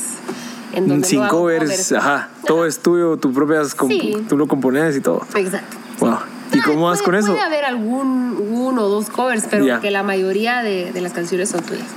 En 0.73 0.87
donde 0.87 1.07
Sin 1.07 1.27
covers, 1.27 1.63
covers, 1.63 1.91
ajá. 1.91 2.29
Todo 2.45 2.65
es 2.65 2.79
tuyo, 2.79 3.17
tu 3.17 3.33
propias, 3.33 3.75
sí. 3.87 4.15
tú 4.29 4.37
lo 4.37 4.47
compones 4.47 4.95
y 4.95 5.01
todo. 5.01 5.25
Exacto. 5.35 5.77
Wow. 5.99 6.19
¿Y 6.53 6.61
cómo 6.61 6.85
vas 6.85 7.01
con 7.01 7.15
eso? 7.15 7.27
Puede 7.27 7.43
haber 7.43 7.65
algún 7.65 8.37
uno 8.49 8.83
o 8.83 8.89
dos 8.89 9.09
covers, 9.09 9.45
pero 9.49 9.65
yeah. 9.65 9.79
que 9.79 9.91
la 9.91 10.03
mayoría 10.03 10.63
de, 10.63 10.91
de, 10.91 11.01
las 11.01 11.13
canciones 11.13 11.49
son 11.49 11.61
tuyas. 11.63 11.87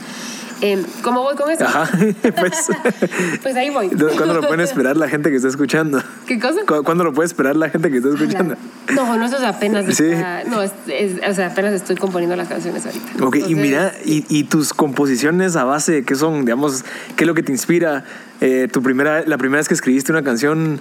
Eh, 0.62 0.84
¿Cómo 1.02 1.22
voy 1.22 1.36
con 1.36 1.50
eso? 1.50 1.64
Ajá, 1.64 1.90
pues, 2.38 2.68
pues 3.42 3.56
ahí 3.56 3.70
voy. 3.70 3.88
¿Cuándo 3.88 4.34
lo 4.34 4.40
pueden 4.42 4.60
esperar 4.60 4.96
la 4.96 5.08
gente 5.08 5.30
que 5.30 5.36
está 5.36 5.48
escuchando? 5.48 6.02
¿Qué 6.26 6.38
cosa? 6.38 6.60
¿Cuándo 6.66 7.04
lo 7.04 7.14
puede 7.14 7.26
esperar 7.26 7.56
la 7.56 7.70
gente 7.70 7.90
que 7.90 7.98
está 7.98 8.10
escuchando? 8.10 8.56
No, 8.94 9.16
no, 9.16 9.24
eso 9.24 9.36
es 9.36 9.42
apenas. 9.42 9.94
Sí. 9.94 10.04
Está, 10.04 10.44
no, 10.44 10.62
es, 10.62 10.72
es, 10.88 11.12
o 11.26 11.34
sea, 11.34 11.48
apenas 11.48 11.72
estoy 11.72 11.96
componiendo 11.96 12.36
las 12.36 12.48
canciones 12.48 12.84
ahorita. 12.84 13.24
Ok, 13.24 13.36
Entonces, 13.36 13.50
y 13.50 13.54
mira, 13.54 13.94
y, 14.04 14.24
y, 14.28 14.44
tus 14.44 14.74
composiciones 14.74 15.56
a 15.56 15.64
base, 15.64 16.04
¿qué 16.04 16.14
son? 16.14 16.44
Digamos, 16.44 16.84
¿qué 17.16 17.24
es 17.24 17.28
lo 17.28 17.34
que 17.34 17.42
te 17.42 17.52
inspira? 17.52 18.04
Eh, 18.42 18.68
tu 18.72 18.82
primera, 18.82 19.22
la 19.26 19.36
primera 19.36 19.58
vez 19.58 19.68
que 19.68 19.74
escribiste 19.74 20.12
una 20.12 20.22
canción, 20.22 20.80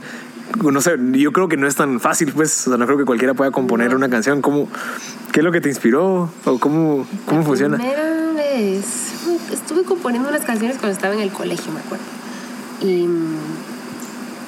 no 0.64 0.82
sé, 0.82 0.96
yo 1.14 1.32
creo 1.32 1.48
que 1.48 1.58
no 1.58 1.68
es 1.68 1.76
tan 1.76 2.00
fácil, 2.00 2.32
pues, 2.34 2.68
o 2.68 2.72
sea, 2.72 2.78
no 2.78 2.86
creo 2.86 2.98
que 2.98 3.06
cualquiera 3.06 3.34
pueda 3.34 3.52
componer 3.52 3.92
no. 3.92 3.98
una 3.98 4.10
canción. 4.10 4.42
¿Cómo, 4.42 4.68
¿Qué 5.32 5.40
es 5.40 5.44
lo 5.44 5.52
que 5.52 5.62
te 5.62 5.70
inspiró? 5.70 6.30
¿O 6.46 6.60
cómo, 6.60 7.08
cómo 7.26 7.42
la 7.42 7.46
funciona? 7.46 7.78
Primera 7.78 8.32
vez, 8.34 9.14
estuve 9.52 9.84
componiendo 9.84 10.30
unas 10.30 10.44
canciones 10.44 10.78
cuando 10.78 10.96
estaba 10.96 11.14
en 11.14 11.22
el 11.22 11.32
colegio, 11.32 11.72
me 11.72 11.80
acuerdo. 11.80 12.04
Y 12.82 13.08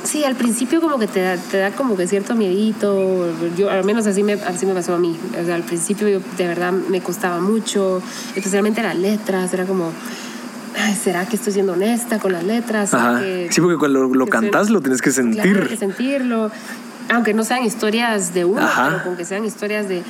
sí, 0.04 0.24
al 0.24 0.36
principio 0.36 0.82
como 0.82 0.98
que 0.98 1.08
te 1.08 1.22
da, 1.22 1.38
te 1.38 1.58
da 1.58 1.72
como 1.72 1.96
que 1.96 2.08
cierto 2.08 2.36
miedito, 2.36 3.28
yo 3.58 3.70
al 3.70 3.84
menos 3.84 4.08
así 4.08 4.24
me, 4.24 4.34
así 4.34 4.66
me 4.66 4.74
pasó 4.74 4.96
a 4.96 5.00
mí. 5.00 5.18
O 5.40 5.46
sea, 5.46 5.56
al 5.56 5.64
principio 5.64 6.08
yo, 6.08 6.20
de 6.38 6.48
verdad 6.48 6.72
me 6.72 7.02
costaba 7.02 7.40
mucho, 7.40 8.02
especialmente 8.36 8.82
las 8.82 8.96
letras, 8.96 9.54
era 9.54 9.66
como... 9.66 9.92
Ay, 10.78 10.96
¿será 10.96 11.26
que 11.26 11.36
estoy 11.36 11.54
siendo 11.54 11.74
honesta 11.74 12.20
con 12.20 12.32
las 12.32 12.44
letras? 12.44 12.94
Ajá. 12.94 13.20
Que, 13.20 13.48
sí, 13.52 13.62
porque 13.62 13.78
cuando 13.78 14.02
lo, 14.04 14.14
lo 14.14 14.28
cantas 14.28 14.70
lo 14.70 14.82
tienes 14.82 15.02
que 15.02 15.12
sentir. 15.12 15.42
Claro, 15.42 15.68
que 15.68 15.78
sentirlo. 15.78 16.52
aunque 17.10 17.34
no 17.34 17.44
sean 17.44 17.64
historias 17.64 18.34
de 18.34 18.46
uno, 18.46 18.62
Ajá. 18.62 18.90
pero 18.90 19.04
con 19.04 19.18
que 19.18 19.26
sean 19.26 19.44
historias 19.46 19.88
de, 19.90 20.02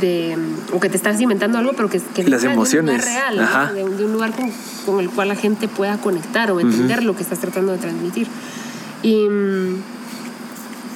de 0.00 0.38
o 0.72 0.80
que 0.80 0.88
te 0.88 0.96
estás 0.96 1.20
inventando 1.20 1.58
algo, 1.58 1.72
pero 1.74 1.90
que, 1.90 2.00
que 2.00 2.24
Las 2.28 2.44
emociones. 2.44 3.04
de 3.04 3.10
un 3.10 3.14
lugar 3.14 3.22
real, 3.22 3.36
¿no? 3.36 3.42
Ajá. 3.42 3.72
de, 3.72 3.84
de 3.88 4.04
un 4.04 4.12
lugar 4.12 4.32
con, 4.32 4.50
con 4.86 5.00
el 5.00 5.10
cual 5.10 5.28
la 5.28 5.36
gente 5.36 5.68
pueda 5.68 5.98
conectar 5.98 6.50
o 6.50 6.60
entender 6.60 7.02
lo 7.04 7.14
que 7.14 7.22
estás 7.22 7.38
tratando 7.40 7.72
de 7.72 7.78
transmitir. 7.78 8.26
Y, 9.02 9.28
mm, 9.28 9.82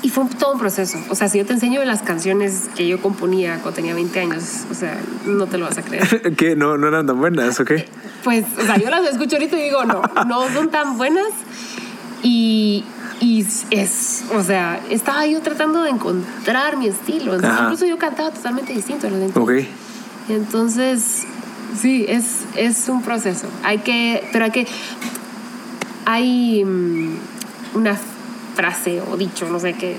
y 0.03 0.11
fue 0.11 0.25
todo 0.39 0.53
un 0.53 0.59
proceso. 0.59 0.99
O 1.09 1.15
sea, 1.15 1.29
si 1.29 1.39
yo 1.39 1.47
te 1.47 1.55
enseño 1.55 1.83
las 1.85 2.03
canciones 2.03 2.69
que 2.77 2.87
yo 2.87 3.01
componía 3.01 3.55
cuando 3.63 3.73
tenía 3.73 3.95
20 3.95 4.21
años, 4.21 4.45
o 4.71 4.75
sea, 4.75 4.99
no 5.25 5.47
te 5.47 5.57
lo 5.57 5.65
vas 5.67 5.79
a 5.79 5.83
creer. 5.83 6.35
que 6.37 6.57
no, 6.57 6.77
no 6.77 6.89
eran 6.89 7.07
tan 7.07 7.19
buenas, 7.19 7.59
¿ok? 7.61 7.73
Pues, 8.25 8.47
o 8.59 8.65
sea, 8.65 8.79
yo 8.79 8.89
las 8.91 9.07
escucho 9.07 9.37
ahorita 9.37 9.57
y 9.57 9.65
digo, 9.65 9.85
no, 9.85 10.03
no 10.27 10.49
son 10.49 10.71
tan 10.71 10.97
buenas. 10.97 11.29
Y, 12.23 12.83
y 13.21 13.47
es, 13.71 14.25
o 14.35 14.43
sea, 14.43 14.81
estaba 14.91 15.27
yo 15.27 15.43
tratando 15.43 15.83
de 15.83 15.91
encontrar 15.91 16.79
mi 16.79 16.87
estilo. 16.87 17.35
Entonces, 17.35 17.61
incluso 17.63 17.87
yo 17.87 17.99
cantaba 17.99 18.31
totalmente 18.31 18.73
distinto 18.73 19.07
a 19.07 19.11
los 19.11 19.21
20 19.21 19.39
Ok. 19.39 19.53
Entonces, 20.31 21.25
sí, 21.79 22.07
es, 22.09 22.41
es 22.57 22.89
un 22.89 23.03
proceso. 23.03 23.47
Hay 23.63 23.79
que, 23.79 24.27
pero 24.33 24.47
hay 24.47 24.51
que, 24.51 24.67
hay 26.07 26.65
mm, 26.65 27.17
una 27.75 27.99
frase 28.55 29.03
o 29.03 29.19
dicho, 29.19 29.47
no 29.51 29.61
sé, 29.61 29.75
que 29.75 29.97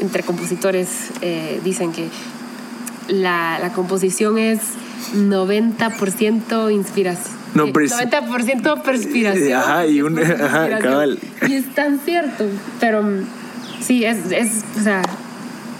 entre 0.00 0.24
compositores 0.24 1.10
eh, 1.20 1.60
dicen 1.62 1.92
que 1.92 2.08
la, 3.08 3.58
la 3.60 3.72
composición 3.72 4.36
es 4.38 4.58
90% 5.14 6.72
inspiración. 6.72 7.37
No, 7.54 7.64
eh, 7.66 7.72
pres- 7.72 7.92
90% 7.92 8.82
perspiración. 8.82 9.58
Ajá, 9.58 9.86
y 9.86 10.02
un- 10.02 10.16
10% 10.16 10.40
ajá, 10.44 10.78
cabal. 10.78 11.18
Y 11.48 11.54
es 11.54 11.74
tan 11.74 11.98
cierto, 12.00 12.44
pero 12.80 13.02
mm, 13.02 13.20
sí, 13.80 14.04
es, 14.04 14.30
es, 14.30 14.64
o 14.78 14.82
sea, 14.82 15.02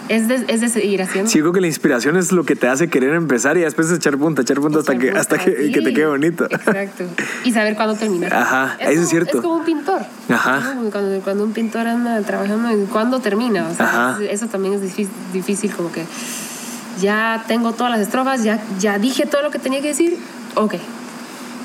es 0.09 0.26
de, 0.26 0.42
es 0.48 0.62
de 0.62 0.70
seguir 0.70 1.02
haciendo. 1.02 1.31
Sí, 1.31 1.37
yo 1.38 1.44
creo 1.44 1.52
que 1.52 1.61
la 1.61 1.66
inspiración 1.66 2.16
es 2.16 2.33
lo 2.33 2.44
que 2.44 2.57
te 2.57 2.66
hace 2.66 2.88
querer 2.88 3.12
empezar 3.14 3.59
y 3.59 3.61
después 3.61 3.92
echar 3.92 4.16
punta, 4.16 4.40
echar 4.40 4.59
punta 4.59 4.78
hasta 4.78 4.96
que, 4.98 5.11
hasta 5.11 5.37
que, 5.37 5.66
Sí, 5.66 5.72
que 5.72 5.83
te 5.83 5.92
quede 5.92 6.07
bonito. 6.07 6.46
Exacto. 6.46 7.04
Y 7.44 7.52
saber 7.52 7.76
cuándo 7.76 7.94
terminar. 7.94 8.33
Ajá, 8.33 8.76
eso 8.81 8.90
es 8.90 8.96
como- 8.96 9.09
cierto. 9.11 9.37
Es 9.37 9.42
como 9.42 9.54
un 9.57 9.64
pintor. 9.66 10.00
Ajá. 10.31 10.59
Es 10.61 10.64
como 10.74 10.90
Cuando, 10.90 11.20
cuando 11.20 11.44
un 11.44 11.52
pintor 11.52 11.87
anda 11.87 12.22
trabajando 12.22 12.70
en 12.70 12.87
cuándo 12.87 13.20
termina. 13.20 13.68
O 13.68 13.74
sea, 13.74 13.87
Ajá. 14.12 14.18
eso 14.31 14.46
también 14.46 14.72
es 14.74 14.81
difícil, 14.81 15.11
difícil, 15.35 15.70
como 15.74 15.92
que 15.92 16.04
ya 17.02 17.44
tengo 17.46 17.72
todas 17.72 17.92
las 17.92 18.00
estrofas, 18.00 18.42
ya, 18.42 18.59
ya 18.81 18.98
dije 18.98 19.26
todo 19.26 19.42
lo 19.42 19.50
que 19.50 19.59
tenía 19.59 19.83
que 19.83 19.88
decir, 19.88 20.16
ok. 20.54 20.74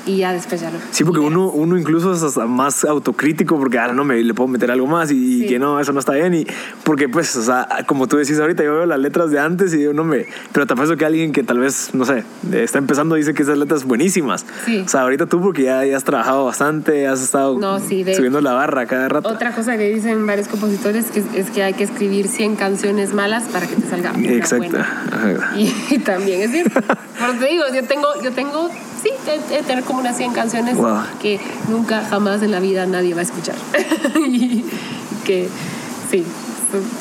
Y 0.06 0.18
ya 0.18 0.32
después 0.32 0.60
ya 0.60 0.70
lo. 0.70 0.78
Sí, 0.90 1.02
porque 1.04 1.20
uno, 1.20 1.48
uno 1.48 1.78
incluso 1.78 2.12
es 2.12 2.22
hasta 2.22 2.46
más 2.46 2.84
autocrítico 2.84 3.58
porque 3.58 3.78
ahora 3.78 3.94
no 3.94 4.04
me 4.04 4.22
le 4.22 4.34
puedo 4.34 4.48
meter 4.48 4.70
algo 4.70 4.86
más 4.86 5.10
y, 5.10 5.40
Sí. 5.40 5.46
que 5.46 5.58
no, 5.58 5.80
eso 5.80 5.92
no 5.92 6.00
está 6.00 6.12
bien. 6.12 6.34
Y 6.34 6.46
porque, 6.84 7.08
pues, 7.08 7.34
o 7.36 7.42
sea, 7.42 7.66
como 7.86 8.06
tú 8.06 8.16
decís 8.18 8.38
ahorita, 8.38 8.62
yo 8.62 8.72
veo 8.74 8.86
las 8.86 8.98
letras 8.98 9.30
de 9.30 9.38
antes 9.40 9.72
y 9.72 9.78
digo, 9.78 9.92
no 9.94 10.04
me. 10.04 10.26
Pero 10.52 10.66
te 10.66 10.72
apuesto 10.74 10.96
que 10.96 11.04
alguien 11.06 11.32
que 11.32 11.42
tal 11.42 11.58
vez, 11.58 11.90
no 11.94 12.04
sé, 12.04 12.24
está 12.52 12.78
empezando 12.78 13.14
dice 13.14 13.32
que 13.34 13.42
esas 13.42 13.56
letras 13.58 13.84
buenísimas. 13.84 14.44
Sí. 14.66 14.80
O 14.84 14.88
sea, 14.88 15.00
ahorita 15.02 15.26
tú, 15.26 15.40
porque 15.40 15.62
ya, 15.64 15.84
ya 15.84 15.96
has 15.96 16.04
trabajado 16.04 16.44
bastante, 16.44 17.06
has 17.06 17.22
estado 17.22 17.58
No, 17.58 17.80
sí, 17.80 18.04
de- 18.04 18.14
subiendo 18.14 18.40
la 18.40 18.52
barra 18.52 18.86
cada 18.86 19.08
rato. 19.08 19.28
Otra 19.28 19.52
cosa 19.54 19.76
que 19.78 19.88
dicen 19.94 20.26
varios 20.26 20.48
compositores 20.48 21.06
que 21.06 21.22
es 21.38 21.50
que 21.50 21.62
hay 21.62 21.72
que 21.74 21.84
escribir 21.84 22.28
100 22.28 22.56
canciones 22.56 23.14
malas 23.14 23.44
para 23.44 23.66
que 23.66 23.76
te 23.76 23.88
salga 23.88 24.12
Exacto. 24.22 24.68
buena. 24.68 25.52
Y, 25.56 25.72
y 25.90 25.98
también 26.04 26.42
es 26.42 26.50
cierto. 26.50 26.80
Pero 27.18 27.32
te 27.38 27.46
digo, 27.46 27.64
yo 27.74 27.84
tengo, 27.84 28.08
yo 28.22 28.32
tengo, 28.32 28.68
sí, 29.04 29.10
tener 29.66 29.84
como 29.84 30.00
unas 30.00 30.16
100 30.16 30.32
canciones 30.32 30.76
Wow. 30.76 31.02
que 31.20 31.38
nunca 31.68 32.02
jamás 32.08 32.42
en 32.42 32.50
la 32.50 32.58
vida 32.60 32.86
nadie 32.86 33.14
va 33.14 33.20
a 33.20 33.24
escuchar. 33.24 33.54
y 34.28 34.64
que, 35.24 35.48
sí, 36.10 36.24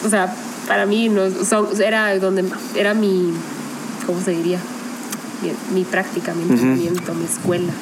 o 0.05 0.09
sea, 0.09 0.33
para 0.67 0.85
mí 0.85 1.09
no, 1.09 1.29
son, 1.43 1.67
era 1.81 2.15
donde, 2.19 2.45
era 2.75 2.93
mi, 2.93 3.33
¿cómo 4.05 4.21
se 4.21 4.31
diría? 4.31 4.59
Mi, 5.41 5.79
mi 5.79 5.83
práctica, 5.85 6.33
mi 6.33 6.43
entrenamiento, 6.43 7.13
mi 7.15 7.25
escuela. 7.25 7.73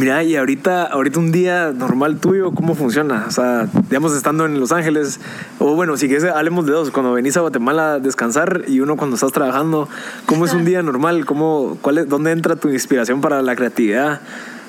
Mira, 0.00 0.22
y 0.24 0.34
ahorita, 0.34 0.84
ahorita 0.86 1.18
un 1.18 1.30
día 1.30 1.72
normal 1.72 2.16
tuyo, 2.20 2.52
¿cómo 2.52 2.74
funciona? 2.74 3.26
O 3.28 3.30
sea, 3.30 3.68
digamos, 3.90 4.14
estando 4.16 4.46
en 4.46 4.58
Los 4.58 4.72
Ángeles, 4.72 5.20
o 5.58 5.74
bueno, 5.74 5.98
si 5.98 6.08
quieres, 6.08 6.24
hablemos 6.24 6.64
de 6.64 6.72
dos, 6.72 6.90
cuando 6.90 7.12
venís 7.12 7.36
a 7.36 7.40
Guatemala 7.40 7.92
a 7.94 7.98
descansar 7.98 8.62
y 8.66 8.80
uno 8.80 8.96
cuando 8.96 9.16
estás 9.16 9.30
trabajando, 9.32 9.90
¿cómo 10.24 10.46
es 10.46 10.54
un 10.54 10.64
día 10.64 10.82
normal? 10.82 11.26
¿Cómo, 11.26 11.76
cuál 11.82 11.98
es, 11.98 12.08
¿Dónde 12.08 12.32
entra 12.32 12.56
tu 12.56 12.70
inspiración 12.70 13.20
para 13.20 13.42
la 13.42 13.54
creatividad? 13.54 14.22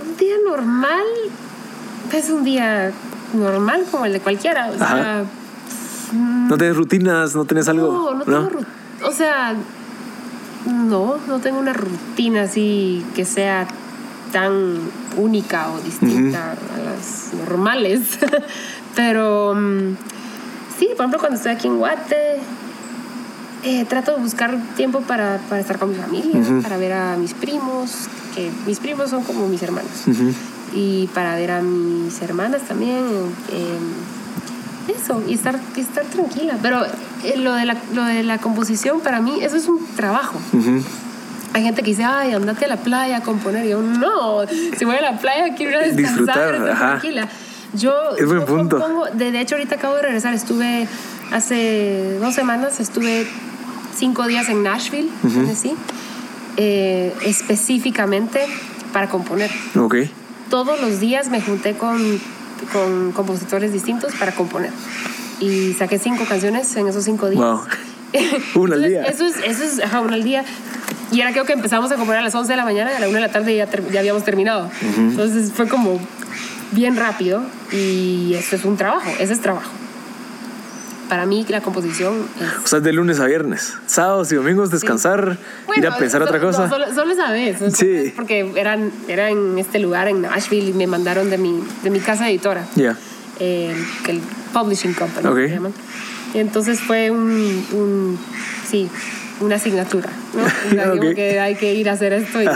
Un 0.05 0.17
día 0.17 0.35
normal 0.45 1.05
es 2.11 2.29
un 2.29 2.43
día 2.43 2.91
normal 3.33 3.85
como 3.89 4.05
el 4.05 4.11
de 4.11 4.19
cualquiera. 4.19 4.69
O 4.69 4.77
sea, 4.77 4.87
Ajá. 4.91 5.23
¿No 6.13 6.57
tienes 6.57 6.75
rutinas? 6.75 7.35
¿No 7.37 7.45
tienes 7.45 7.69
algo? 7.69 8.11
no, 8.11 8.13
no 8.15 8.25
tengo 8.25 8.49
ru- 8.49 8.65
O 9.07 9.11
sea, 9.13 9.55
no, 10.65 11.15
no 11.25 11.39
tengo 11.39 11.57
una 11.57 11.71
rutina 11.71 12.41
así 12.41 13.05
que 13.15 13.23
sea 13.23 13.65
tan 14.33 14.75
única 15.17 15.69
o 15.71 15.79
distinta 15.81 16.51
a 16.51 16.77
las 16.79 17.33
normales. 17.37 18.01
Pero 18.95 19.53
mm, 19.55 19.95
sí, 20.77 20.87
por 20.95 21.05
ejemplo, 21.05 21.19
cuando 21.19 21.37
estoy 21.37 21.51
aquí 21.53 21.67
en 21.67 21.77
Guate, 21.77 22.37
eh, 23.63 23.85
trato 23.85 24.15
de 24.15 24.21
buscar 24.21 24.57
tiempo 24.75 25.01
para, 25.01 25.39
para 25.49 25.61
estar 25.61 25.77
con 25.77 25.89
mi 25.89 25.95
familia, 25.95 26.41
para 26.63 26.77
ver 26.77 26.93
a 26.93 27.15
mis 27.17 27.33
primos, 27.33 28.07
que 28.35 28.51
mis 28.65 28.79
primos 28.79 29.09
son 29.09 29.23
como 29.23 29.47
mis 29.47 29.61
hermanos. 29.61 29.91
Ujú. 30.07 30.33
Y 30.73 31.07
para 31.13 31.35
ver 31.35 31.51
a 31.51 31.61
mis 31.61 32.21
hermanas 32.21 32.61
también. 32.63 33.05
eh, 33.51 33.77
eso, 34.87 35.21
y 35.27 35.33
estar, 35.35 35.59
y 35.75 35.81
estar 35.81 36.03
tranquila. 36.05 36.57
Pero 36.61 36.83
eh, 37.23 37.37
lo, 37.37 37.53
de 37.53 37.65
la, 37.65 37.77
lo 37.93 38.03
de 38.03 38.23
la 38.23 38.39
composición, 38.39 38.99
para 39.01 39.21
mí, 39.21 39.39
eso 39.41 39.55
es 39.55 39.67
un 39.67 39.79
trabajo. 39.95 40.39
Hay 41.53 41.63
gente 41.63 41.83
que 41.83 41.91
dice, 41.91 42.03
ay, 42.03 42.31
andate 42.33 42.65
a 42.65 42.67
la 42.69 42.77
playa 42.77 43.17
a 43.17 43.21
componer. 43.21 43.65
Y 43.65 43.69
yo, 43.69 43.81
no, 43.81 44.45
si 44.77 44.85
voy 44.85 44.95
a 44.95 45.01
la 45.01 45.17
playa 45.19 45.53
quiero 45.55 45.71
ir 45.71 45.77
a 45.77 45.79
descansar, 45.81 46.15
Disfrutar, 46.53 46.69
ajá. 46.69 46.87
tranquila. 46.99 47.27
Yo, 47.73 47.93
Es 48.17 48.25
buen 48.25 48.45
punto. 48.45 48.79
compongo- 48.79 49.09
de, 49.11 49.31
de 49.31 49.39
hecho, 49.41 49.55
ahorita 49.55 49.75
acabo 49.75 49.95
de 49.95 50.01
regresar. 50.03 50.33
Estuve 50.33 50.87
hace 51.31 52.17
dos 52.19 52.33
semanas, 52.35 52.79
estuve 52.79 53.25
cinco 53.95 54.27
días 54.27 54.49
en 54.49 54.63
Nashville, 54.63 55.09
Tennessee, 55.21 55.75
eh, 56.57 57.13
específicamente 57.25 58.45
para 58.93 59.07
componer. 59.09 59.49
Ok. 59.77 59.95
Todos 60.49 60.81
los 60.81 60.99
días 60.99 61.29
me 61.29 61.41
junté 61.41 61.73
con, 61.73 62.19
con 62.73 63.11
compositores 63.13 63.71
distintos 63.71 64.13
para 64.15 64.33
componer. 64.33 64.71
Y 65.39 65.73
saqué 65.73 65.97
cinco 65.97 66.25
canciones 66.27 66.75
en 66.75 66.87
esos 66.87 67.03
cinco 67.05 67.29
días. 67.29 67.41
Wow. 67.41 67.61
Una 68.55 68.75
al 68.75 68.83
día. 68.83 69.03
Eso 69.03 69.25
es, 69.25 69.37
eso 69.37 69.63
es 69.63 69.79
ajá, 69.81 70.01
una 70.01 70.15
al 70.15 70.23
día. 70.23 70.43
Y 71.11 71.19
era 71.21 71.31
creo 71.31 71.45
que 71.45 71.53
empezamos 71.53 71.91
a 71.91 71.95
componer 71.97 72.19
a 72.21 72.23
las 72.23 72.33
11 72.35 72.51
de 72.53 72.57
la 72.57 72.63
mañana 72.65 72.91
y 72.91 72.95
a 72.95 72.99
la 72.99 73.07
1 73.07 73.15
de 73.15 73.21
la 73.21 73.31
tarde 73.31 73.55
ya, 73.55 73.67
ter- 73.67 73.89
ya 73.91 73.99
habíamos 73.99 74.23
terminado. 74.23 74.69
Entonces 74.97 75.51
fue 75.51 75.67
como 75.67 75.99
bien 76.71 76.95
rápido 76.95 77.43
y 77.71 78.33
eso 78.35 78.55
es 78.55 78.63
un 78.65 78.77
trabajo, 78.77 79.09
ese 79.19 79.33
es 79.33 79.41
trabajo. 79.41 79.69
Para 81.09 81.25
mí 81.25 81.45
la 81.49 81.59
composición 81.59 82.25
es... 82.39 82.63
O 82.63 82.67
sea, 82.67 82.79
de 82.79 82.93
lunes 82.93 83.19
a 83.19 83.25
viernes. 83.25 83.73
Sábados 83.85 84.31
y 84.31 84.35
domingos 84.35 84.71
descansar, 84.71 85.37
ir 85.75 85.85
a 85.85 85.97
pensar 85.97 86.21
so- 86.21 86.27
otra 86.27 86.39
cosa. 86.39 86.63
no, 86.63 86.69
solo, 86.69 86.93
solo 86.95 87.11
esa 87.11 87.29
vez. 87.31 87.59
solo 87.59 87.71
Sí. 87.71 88.13
Porque 88.15 88.49
eran, 88.55 88.91
era 89.09 89.29
en 89.29 89.57
este 89.59 89.79
lugar, 89.79 90.07
en 90.07 90.21
Nashville, 90.21 90.69
y 90.69 90.73
me 90.73 90.87
mandaron 90.87 91.29
de 91.29 91.37
mi, 91.37 91.61
de 91.83 91.89
mi 91.89 91.99
casa 91.99 92.29
editora. 92.29 92.65
Ya. 92.75 92.95
eh, 93.39 93.75
que 94.05 94.11
el 94.11 94.21
Publishing 94.53 94.93
Company 94.93 95.27
Ok. 95.27 95.35
se 95.35 95.49
llaman. 95.49 95.73
Y 96.33 96.37
entonces 96.39 96.79
fue 96.79 97.11
un, 97.11 97.65
un- 97.73 98.17
sí, 98.65 98.87
una 99.41 99.55
asignatura, 99.55 100.09
¿no? 100.33 100.93
Ok. 100.93 101.15
que 101.15 101.39
hay 101.39 101.55
que 101.55 101.73
ir 101.73 101.89
a 101.89 101.93
hacer 101.93 102.13
esto 102.13 102.41
y, 102.41 102.47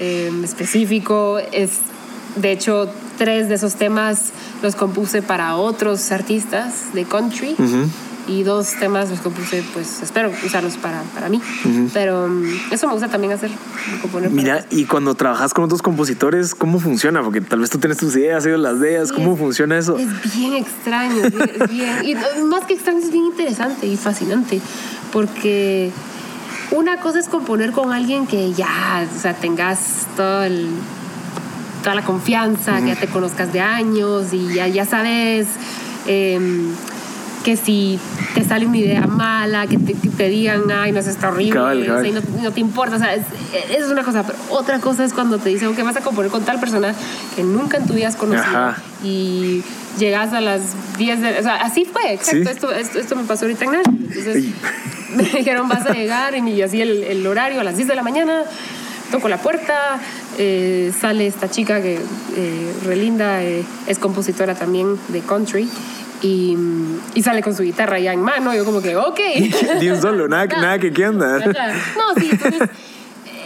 eh, 0.00 0.30
específico. 0.42 1.38
Es, 1.52 1.80
de 2.36 2.52
hecho, 2.52 2.88
tres 3.18 3.48
de 3.48 3.56
esos 3.56 3.74
temas 3.74 4.32
los 4.62 4.74
compuse 4.74 5.22
para 5.22 5.56
otros 5.56 6.10
artistas 6.10 6.94
de 6.94 7.04
country. 7.04 7.56
Y 8.26 8.42
dos 8.42 8.72
temas 8.80 9.10
los 9.10 9.20
compuse, 9.20 9.62
pues 9.74 10.00
espero 10.02 10.30
usarlos 10.46 10.78
para, 10.78 11.02
para 11.14 11.28
mí. 11.28 11.42
Pero 11.92 12.26
mm, 12.26 12.44
eso 12.72 12.86
me 12.86 12.94
gusta 12.94 13.08
también 13.08 13.32
hacer, 13.34 13.50
componer. 14.00 14.30
Mira, 14.30 14.64
y 14.70 14.84
cuando 14.86 15.14
trabajas 15.14 15.52
con 15.52 15.64
otros 15.64 15.82
compositores, 15.82 16.54
¿cómo 16.54 16.78
funciona? 16.80 17.22
Porque 17.22 17.42
tal 17.42 17.60
vez 17.60 17.68
tú 17.68 17.78
tienes 17.78 17.98
tus 17.98 18.16
ideas, 18.16 18.46
ellos 18.46 18.60
las. 18.60 18.78
Sí, 18.78 19.14
¿Cómo 19.14 19.34
es- 19.34 19.38
funciona 19.38 19.76
eso? 19.76 19.98
Es 19.98 20.34
bien 20.36 20.54
extraño, 20.54 21.22
es 21.22 21.34
bien, 21.34 21.50
es 21.60 21.70
bien- 21.70 22.04
y 22.04 22.14
más 22.44 22.64
que 22.64 22.74
extraño, 22.74 22.98
es 23.00 23.10
bien 23.12 23.26
interesante 23.26 23.86
y 23.86 23.96
fascinante, 23.98 24.60
porque 25.12 25.90
una 26.70 27.00
cosa 27.00 27.18
es 27.20 27.28
componer 27.28 27.72
con 27.72 27.92
alguien 27.92 28.26
que 28.26 28.52
ya, 28.54 29.06
o 29.14 29.20
sea, 29.20 29.34
tengas 29.34 30.06
todo 30.16 30.44
el- 30.44 30.70
toda 31.82 31.94
la 31.94 32.04
confianza, 32.04 32.80
que 32.80 32.86
ya 32.88 32.96
te 32.96 33.06
conozcas 33.08 33.52
de 33.52 33.60
años 33.60 34.32
y 34.32 34.54
ya, 34.54 34.66
ya 34.68 34.86
sabes, 34.86 35.46
em, 36.06 36.70
que 37.44 37.56
si 37.56 37.98
te 38.34 38.42
sale 38.44 38.66
una 38.66 38.78
idea 38.78 39.06
mala, 39.06 39.66
que 39.66 39.76
te, 39.78 39.92
que 39.94 40.08
te 40.08 40.28
digan, 40.28 40.62
ay, 40.72 40.90
no, 40.92 40.98
eso 41.00 41.10
está 41.10 41.28
horrible, 41.28 41.52
Cabal, 41.54 41.86
cabal. 41.86 41.98
o 41.98 42.02
sea, 42.02 42.10
y 42.10 42.12
no, 42.36 42.42
no 42.42 42.50
te 42.52 42.60
importa, 42.60 42.96
o 42.96 42.98
sea, 42.98 43.14
es, 43.14 43.22
es 43.70 43.86
una 43.88 44.02
cosa, 44.02 44.24
pero 44.24 44.38
otra 44.48 44.80
cosa 44.80 45.04
es 45.04 45.12
cuando 45.12 45.38
te 45.38 45.50
dicen 45.50 45.76
que 45.76 45.82
vas 45.82 45.96
a 45.96 46.00
componer 46.00 46.30
con 46.30 46.42
tal 46.44 46.58
persona 46.58 46.94
que 47.36 47.44
nunca 47.44 47.76
en 47.76 47.86
tu 47.86 47.92
vida 47.92 48.08
has 48.08 48.16
conocido 48.16 48.44
Ajá. 48.46 48.82
y 49.04 49.62
llegas 49.98 50.32
a 50.32 50.40
las 50.40 50.62
10 50.98 51.20
de, 51.20 51.38
o 51.38 51.42
sea, 51.42 51.56
así 51.56 51.84
fue, 51.84 52.14
exacto, 52.14 52.44
Sí. 52.44 52.50
esto, 52.50 52.72
esto, 52.72 52.98
esto 52.98 53.14
me 53.16 53.24
pasó 53.24 53.44
ahorita 53.44 53.64
en 53.66 53.70
Nashville, 53.72 53.98
entonces 54.08 54.36
Ey. 54.36 54.54
me 55.16 55.22
dijeron 55.24 55.68
vas 55.68 55.86
a 55.86 55.92
llegar 55.92 56.34
y 56.34 56.62
así 56.62 56.80
el, 56.80 57.04
el 57.04 57.26
horario 57.26 57.60
a 57.60 57.64
las 57.64 57.76
10 57.76 57.88
de 57.88 57.94
la 57.94 58.02
mañana 58.02 58.42
toco 59.12 59.28
la 59.28 59.36
puerta 59.36 60.00
eh, 60.38 60.92
sale 60.98 61.26
esta 61.28 61.48
chica 61.48 61.80
que 61.80 62.00
eh, 62.36 62.72
relinda 62.84 63.42
eh, 63.44 63.62
es 63.86 63.98
compositora 64.00 64.54
también 64.56 64.96
de 65.08 65.20
country 65.20 65.68
y, 66.24 66.56
y 67.14 67.22
sale 67.22 67.42
con 67.42 67.54
su 67.54 67.62
guitarra 67.62 67.98
ya 67.98 68.12
en 68.12 68.22
mano 68.22 68.54
yo 68.54 68.64
como 68.64 68.80
que 68.80 68.96
ok 68.96 69.20
Ni 69.80 69.90
un 69.90 70.00
solo, 70.00 70.26
nada, 70.26 70.46
nada 70.46 70.78
que 70.78 70.92
qué 70.92 71.06
onda. 71.06 71.36
Ajá. 71.36 71.74
no 71.96 72.20
sí 72.20 72.30
entonces 72.32 72.68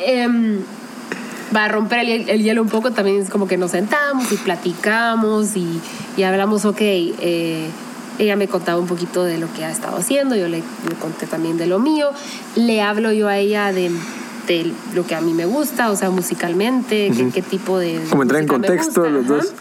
em, 0.06 0.60
va 1.54 1.64
a 1.64 1.68
romper 1.68 2.00
el, 2.00 2.28
el 2.28 2.42
hielo 2.42 2.62
un 2.62 2.68
poco, 2.68 2.92
también 2.92 3.20
es 3.20 3.30
como 3.30 3.48
que 3.48 3.56
nos 3.56 3.72
sentamos 3.72 4.30
y 4.32 4.36
platicamos 4.36 5.56
y, 5.56 5.80
y 6.16 6.22
hablamos, 6.22 6.64
ok, 6.64 6.80
eh, 6.80 7.68
ella 8.18 8.36
me 8.36 8.48
contaba 8.48 8.78
un 8.78 8.86
poquito 8.86 9.24
de 9.24 9.38
lo 9.38 9.52
que 9.52 9.64
ha 9.64 9.70
estado 9.70 9.96
haciendo, 9.96 10.36
yo 10.36 10.48
le, 10.48 10.58
le 10.58 10.94
conté 11.00 11.26
también 11.26 11.56
de 11.56 11.66
lo 11.66 11.78
mío, 11.78 12.10
le 12.56 12.82
hablo 12.82 13.12
yo 13.12 13.28
a 13.28 13.38
ella 13.38 13.72
de, 13.72 13.90
de 14.46 14.72
lo 14.94 15.06
que 15.06 15.14
a 15.14 15.20
mí 15.20 15.32
me 15.32 15.46
gusta, 15.46 15.90
o 15.90 15.96
sea, 15.96 16.10
musicalmente, 16.10 17.10
qué, 17.16 17.30
qué 17.30 17.42
tipo 17.42 17.78
de... 17.78 18.00
Como 18.10 18.22
entrar 18.22 18.42
en 18.42 18.48
contexto 18.48 19.02
gusta, 19.02 19.10
los 19.10 19.24
ajá. 19.24 19.34
dos. 19.34 19.54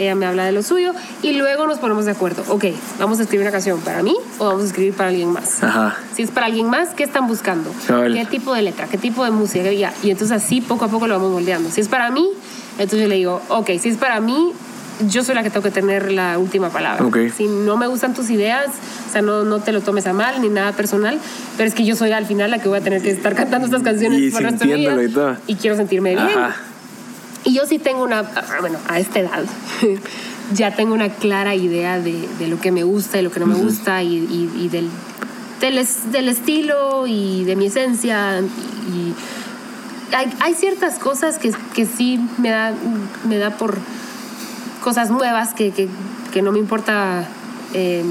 Ella 0.00 0.14
me 0.14 0.24
habla 0.24 0.44
de 0.46 0.52
lo 0.52 0.62
suyo 0.62 0.92
y 1.22 1.34
luego 1.34 1.66
nos 1.66 1.78
ponemos 1.78 2.06
de 2.06 2.12
acuerdo. 2.12 2.42
Ok, 2.48 2.64
vamos 2.98 3.18
a 3.20 3.22
escribir 3.22 3.42
una 3.44 3.52
canción 3.52 3.78
para 3.80 4.02
mí 4.02 4.16
o 4.38 4.46
vamos 4.46 4.62
a 4.62 4.66
escribir 4.66 4.94
para 4.94 5.10
alguien 5.10 5.28
más. 5.30 5.62
Ajá. 5.62 5.94
Si 6.14 6.22
es 6.22 6.30
para 6.30 6.46
alguien 6.46 6.68
más, 6.70 6.94
¿qué 6.94 7.04
están 7.04 7.28
buscando? 7.28 7.70
¿Qué 7.86 8.26
tipo 8.30 8.54
de 8.54 8.62
letra? 8.62 8.86
¿Qué 8.86 8.96
tipo 8.96 9.24
de 9.24 9.30
música? 9.30 9.70
Y 9.70 9.84
entonces 10.10 10.32
así 10.32 10.62
poco 10.62 10.86
a 10.86 10.88
poco 10.88 11.06
lo 11.06 11.14
vamos 11.16 11.32
moldeando. 11.32 11.70
Si 11.70 11.82
es 11.82 11.88
para 11.88 12.10
mí, 12.10 12.26
entonces 12.78 13.00
yo 13.02 13.08
le 13.08 13.16
digo, 13.16 13.42
ok, 13.48 13.72
si 13.78 13.90
es 13.90 13.98
para 13.98 14.20
mí, 14.20 14.52
yo 15.08 15.22
soy 15.22 15.34
la 15.34 15.42
que 15.42 15.50
tengo 15.50 15.62
que 15.62 15.70
tener 15.70 16.10
la 16.12 16.38
última 16.38 16.70
palabra. 16.70 17.04
Ok. 17.04 17.18
Si 17.36 17.46
no 17.46 17.76
me 17.76 17.86
gustan 17.86 18.14
tus 18.14 18.30
ideas, 18.30 18.68
o 19.08 19.12
sea, 19.12 19.20
no, 19.20 19.44
no 19.44 19.60
te 19.60 19.72
lo 19.72 19.82
tomes 19.82 20.06
a 20.06 20.14
mal 20.14 20.40
ni 20.40 20.48
nada 20.48 20.72
personal, 20.72 21.18
pero 21.58 21.68
es 21.68 21.74
que 21.74 21.84
yo 21.84 21.94
soy 21.94 22.12
al 22.12 22.24
final 22.24 22.50
la 22.50 22.58
que 22.58 22.68
voy 22.70 22.78
a 22.78 22.82
tener 22.82 23.02
que 23.02 23.10
estar 23.10 23.34
cantando 23.34 23.66
estas 23.66 23.82
canciones 23.82 24.18
Y 24.18 24.30
por 24.30 24.42
resto 24.42 24.64
de 24.66 24.74
vida. 24.74 25.02
y 25.02 25.08
todo. 25.08 25.36
Y 25.46 25.56
quiero 25.56 25.76
sentirme 25.76 26.14
bien. 26.14 26.28
Y 27.50 27.54
yo 27.54 27.66
sí 27.66 27.80
tengo 27.80 28.04
una, 28.04 28.22
bueno, 28.60 28.78
a 28.88 29.00
esta 29.00 29.18
edad, 29.18 29.42
ya 30.54 30.76
tengo 30.76 30.94
una 30.94 31.08
clara 31.08 31.56
idea 31.56 31.98
de, 31.98 32.28
de 32.38 32.46
lo 32.46 32.60
que 32.60 32.70
me 32.70 32.84
gusta 32.84 33.18
y 33.18 33.22
lo 33.22 33.32
que 33.32 33.40
no 33.40 33.46
me 33.46 33.56
gusta 33.56 34.04
y, 34.04 34.18
y- 34.18 34.52
y 34.56 34.68
del, 34.68 34.88
del, 35.60 35.78
es- 35.78 36.12
del 36.12 36.28
estilo 36.28 37.08
y 37.08 37.42
de 37.42 37.56
mi 37.56 37.66
esencia. 37.66 38.38
Y 38.40 40.14
hay, 40.14 40.32
hay 40.38 40.54
ciertas 40.54 41.00
cosas 41.00 41.38
que, 41.38 41.52
que 41.74 41.86
sí 41.86 42.20
me 42.38 42.50
da, 42.50 42.72
me 43.28 43.38
da 43.38 43.50
por 43.56 43.78
cosas 44.84 45.10
nuevas 45.10 45.52
que, 45.52 45.72
que, 45.72 45.88
que 46.32 46.42
no 46.42 46.52
me 46.52 46.60
importa 46.60 47.24
eh, 47.74 48.04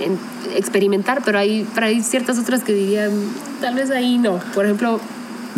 en- 0.00 0.18
experimentar, 0.56 1.22
pero 1.24 1.38
hay, 1.38 1.64
pero 1.76 1.86
hay 1.86 2.02
ciertas 2.02 2.38
otras 2.40 2.64
que 2.64 2.72
dirían, 2.72 3.12
tal 3.60 3.76
vez 3.76 3.90
ahí 3.92 4.18
no. 4.18 4.40
Por 4.52 4.64
ejemplo, 4.64 4.98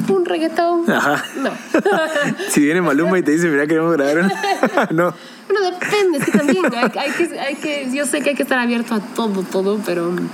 un 0.08 0.24
reggaetón. 0.24 0.90
Ajá. 0.90 1.24
No. 1.42 1.50
Si 2.50 2.61
viene 2.61 2.80
Maluma 2.82 3.18
y 3.18 3.22
te 3.22 3.32
dice, 3.32 3.48
mira, 3.48 3.66
queremos 3.66 3.92
grabar 3.96 4.18
una. 4.18 4.28
no. 4.90 5.14
Bueno, 5.48 5.70
depende, 5.78 6.20
sí, 6.24 6.30
también. 6.30 6.64
Hay, 6.74 6.90
hay 6.98 7.11
que, 7.12 7.38
hay 7.40 7.54
que, 7.56 7.88
yo 7.92 8.04
sé 8.06 8.20
que 8.20 8.30
hay 8.30 8.37
que 8.37 8.42
estar 8.42 8.58
abierto 8.58 8.94
a 8.94 9.00
todo, 9.00 9.42
todo, 9.42 9.80
pero 9.84 10.11
mm, 10.11 10.28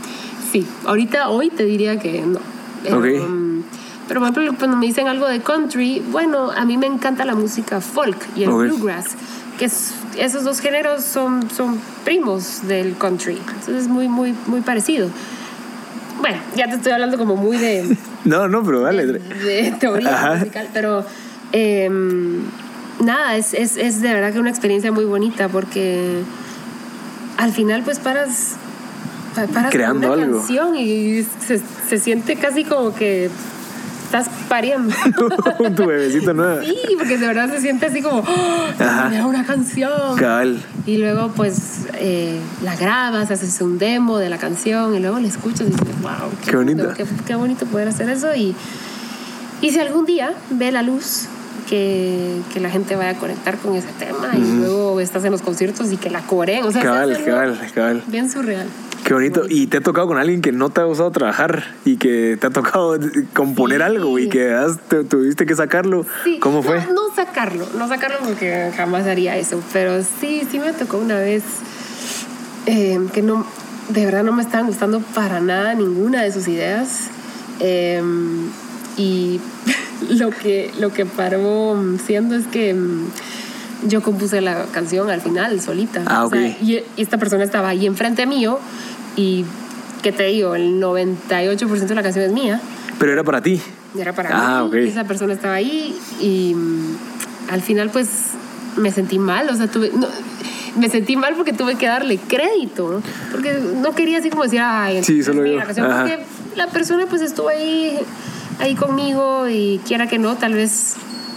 sí, 0.53 0.67
ahorita, 0.87 1.29
hoy 1.29 1.51
te 1.51 1.65
diría 1.65 1.99
que 1.99 2.21
no. 2.23 2.41
Pero, 2.83 2.99
mm, 3.01 3.63
pero 4.09 4.21
por 4.21 4.29
ejemplo, 4.31 4.55
cuando 4.59 4.77
me 4.77 4.87
dicen 4.87 5.07
algo 5.09 5.29
de 5.29 5.41
country, 5.41 6.03
bueno, 6.11 6.51
a 6.51 6.65
mí 6.65 6.77
me 6.77 6.87
encanta 6.87 7.25
la 7.25 7.35
música 7.35 7.81
folk 7.81 8.19
y 8.37 8.43
el 8.43 8.51
Ok. 8.51 8.59
bluegrass, 8.63 9.07
que 9.59 9.67
es- 9.67 9.95
esos 10.19 10.45
dos 10.45 10.61
géneros 10.61 11.03
son, 11.05 11.49
son 11.51 11.81
primos 12.05 12.67
del 12.67 12.97
country. 12.97 13.37
Entonces 13.39 13.83
es 13.85 13.89
muy, 13.89 14.09
muy, 14.09 14.35
muy 14.47 14.61
parecido. 14.61 15.09
Bueno, 16.25 16.39
ya 16.57 16.67
te 16.69 16.77
estoy 16.77 16.93
hablando 16.93 17.19
como 17.19 17.37
muy 17.37 17.59
de 17.59 17.97
No, 18.25 18.49
no, 18.49 18.65
pero 18.65 18.81
dale. 18.81 19.05
de 19.07 19.75
teoría 19.79 20.15
Ajá. 20.15 20.37
musical, 20.37 20.69
pero 20.73 21.05
em, 21.53 22.41
nada, 23.01 23.37
es, 23.37 23.53
es, 23.53 23.77
es 23.77 24.01
de 24.01 24.09
verdad 24.15 24.33
que 24.33 24.39
una 24.39 24.49
experiencia 24.49 24.91
muy 24.91 25.05
bonita 25.05 25.51
porque 25.51 26.23
al 27.37 27.53
final 27.53 27.83
pues 27.83 27.99
paras, 27.99 28.53
pa- 29.35 29.47
paras 29.49 29.71
Creando 29.71 30.13
una 30.15 30.23
algo. 30.25 30.39
canción 30.39 30.77
y 30.77 31.23
se, 31.47 31.61
se 31.89 31.99
siente 31.99 32.37
casi 32.37 32.65
como 32.65 32.95
que 32.95 33.29
estás 34.19 34.33
pariendo. 34.49 34.95
tu 35.77 35.87
bebecito 35.87 36.33
nuevo. 36.35 36.63
sí, 36.63 36.77
porque 36.97 37.19
de 37.19 37.27
verdad 37.27 37.51
se 37.51 37.61
siente 37.61 37.87
así 37.87 38.01
como, 38.01 38.21
¡oh! 38.21 38.69
Ajá. 38.79 39.09
"Mira 39.09 39.27
una 39.27 39.45
canción. 39.45 40.17
Cabal. 40.17 40.63
Y 40.87 40.99
luego 40.99 41.33
pues 41.35 41.87
eh, 41.95 42.39
la 42.63 42.77
grabas, 42.77 43.31
haces 43.31 43.61
un 43.61 43.79
demo 43.79 44.19
de 44.19 44.29
la 44.29 44.39
canción 44.39 44.95
y 44.95 45.01
luego 45.01 45.19
la 45.19 45.27
escuchas 45.27 45.63
y 45.63 45.71
dices, 45.71 46.03
wow, 46.03 46.31
qué, 46.45 46.51
Qué 46.51 46.57
bonito. 46.57 46.93
Qué, 46.95 47.05
qué 47.27 47.35
bonito 47.35 47.67
poder 47.67 47.89
hacer 47.89 48.09
eso. 48.09 48.35
Y, 48.35 48.55
y 49.61 49.71
si 49.71 49.81
algún 49.81 50.07
día 50.07 50.33
ve 50.51 50.71
la 50.71 50.83
luz, 50.83 51.27
que, 51.69 52.41
que 52.53 52.61
la 52.61 52.71
gente 52.71 52.95
vaya 52.95 53.11
a 53.11 53.15
conectar 53.15 53.57
con 53.59 53.75
ese 53.75 53.89
tema 53.99 54.33
y 54.37 54.41
luego 54.41 55.01
estás 55.01 55.25
en 55.25 55.33
los 55.33 55.43
conciertos 55.43 55.91
y 55.93 55.97
que 55.97 56.11
la 56.11 56.21
coreen. 56.21 56.65
O 56.65 56.71
sea, 56.71 56.83
se 56.83 56.87
Cabal, 56.87 57.25
cabal, 57.25 57.59
cabal. 57.75 58.03
Bien 58.07 58.31
surreal. 58.31 58.69
Qué 59.05 59.13
bonito. 59.15 59.43
Y 59.49 59.67
te 59.67 59.77
ha 59.79 59.81
tocado 59.83 60.07
con 60.07 60.17
alguien 60.19 60.41
que 60.41 60.51
no 60.51 60.71
te 60.71 60.81
ha 60.81 60.85
gustado 60.85 61.11
trabajar 61.11 61.65
y 61.85 61.97
que 61.99 62.39
te 62.41 62.47
ha 62.47 62.51
tocado 62.51 62.99
componer 63.35 63.81
Sí. 63.81 63.85
algo 63.85 64.19
y 64.19 64.29
que 64.29 64.53
has- 64.53 64.79
te- 64.89 65.05
tuviste 65.05 65.45
que 65.47 65.55
sacarlo. 65.55 66.07
Sí, 66.25 66.39
¿Cómo 66.41 66.63
fue? 66.63 66.79
No, 66.87 66.93
no 67.09 67.15
sacarlo, 67.15 67.67
no 67.77 67.87
sacarlo 67.89 68.17
porque 68.25 68.71
jamás 68.77 69.07
haría 69.07 69.37
eso, 69.37 69.63
pero 69.73 70.03
sí, 70.03 70.43
sí 70.51 70.59
me 70.59 70.73
tocó 70.73 70.97
una 70.99 71.17
vez 71.19 71.43
eh, 72.67 72.99
que 73.13 73.23
no, 73.23 73.47
de 73.91 74.05
verdad 74.07 74.25
no 74.25 74.33
me 74.33 74.43
estaban 74.43 74.67
gustando 74.67 75.01
para 75.01 75.41
nada 75.41 75.75
ninguna 75.75 76.23
de 76.23 76.33
sus 76.33 76.49
ideas. 76.49 77.09
Eh, 77.61 78.03
y 78.97 79.41
lo 80.19 80.31
que, 80.31 80.71
lo 80.81 80.93
que 80.93 81.05
paró 81.05 81.77
siendo 82.07 82.35
es 82.37 82.47
que 82.47 82.73
mm, 82.73 83.09
yo 83.89 84.03
compuse 84.03 84.41
la 84.41 84.65
canción 84.73 85.11
al 85.11 85.21
final, 85.21 85.61
solita. 85.61 86.03
Ah, 86.07 86.25
O 86.25 86.31
sea, 86.31 86.41
ok. 86.41 86.57
y, 86.63 86.77
y 86.77 86.85
esta 87.03 87.19
persona 87.19 87.45
estaba 87.45 87.69
ahí 87.69 87.87
enfrente 87.87 88.25
mío 88.27 88.59
y, 89.17 89.45
¿qué 90.03 90.13
te 90.13 90.25
digo? 90.25 90.55
El 90.55 90.81
98% 90.81 91.69
de 91.87 91.95
la 91.95 92.03
canción 92.03 92.25
es 92.25 92.33
mía. 92.33 92.61
Pero 92.99 93.13
era 93.13 93.25
para 93.25 93.41
ti. 93.41 93.61
Era 93.99 94.13
para 94.13 94.31
Ah, 94.33 94.63
mí. 94.63 94.69
ok. 94.69 94.75
y 94.85 94.89
Esa 94.89 95.05
persona 95.05 95.33
estaba 95.35 95.55
ahí 95.55 95.97
y 96.21 96.55
mm, 96.55 96.97
al 97.51 97.63
final 97.63 97.91
pues 97.91 98.09
me 98.77 98.91
sentí 98.91 99.19
mal, 99.19 99.49
o 99.49 99.55
sea, 99.55 99.69
tuve... 99.69 99.91
no, 99.95 100.07
me 100.77 100.89
sentí 100.89 101.15
mal 101.17 101.35
porque 101.37 101.53
tuve 101.53 101.77
que 101.77 101.87
darle 101.87 102.19
crédito, 102.19 102.91
¿no? 102.91 103.03
porque 103.31 103.57
no 103.81 103.95
quería 103.95 104.19
así 104.19 104.31
como 104.31 104.43
decir, 104.43 104.61
ay, 104.61 105.05
Sí, 105.05 105.21
es 105.21 105.27
solo 105.27 105.43
mía 105.43 105.59
la 105.59 105.65
canción", 105.67 105.87
porque 105.89 106.19
la 106.57 106.67
persona 106.67 107.07
pues 107.09 107.23
estuvo 107.23 107.49
ahí, 107.49 107.97
ahí 108.59 108.75
conmigo 108.75 109.47
y 109.49 109.81
quiera 109.87 110.09
que 110.09 110.19
no, 110.19 110.35
tal 110.37 110.55
vez 110.55 110.97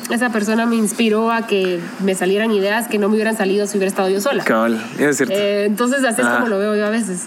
esa 0.09 0.31
persona 0.31 0.65
me 0.65 0.75
inspiró 0.77 1.31
a 1.31 1.45
que 1.45 1.79
me 2.03 2.15
salieran 2.15 2.49
ideas 2.51 2.87
que 2.87 2.97
no 2.97 3.09
me 3.09 3.15
hubieran 3.15 3.37
salido 3.37 3.67
si 3.67 3.77
hubiera 3.77 3.89
estado 3.89 4.09
yo 4.09 4.21
sola. 4.21 4.43
Cabal, 4.43 4.83
es 4.97 5.17
cierto. 5.17 5.35
Eh, 5.35 5.65
entonces 5.65 6.03
así 6.03 6.21
es 6.21 6.27
Ajá. 6.27 6.37
como 6.37 6.47
lo 6.47 6.57
veo 6.57 6.75
yo 6.75 6.87
a 6.87 6.89
veces. 6.89 7.25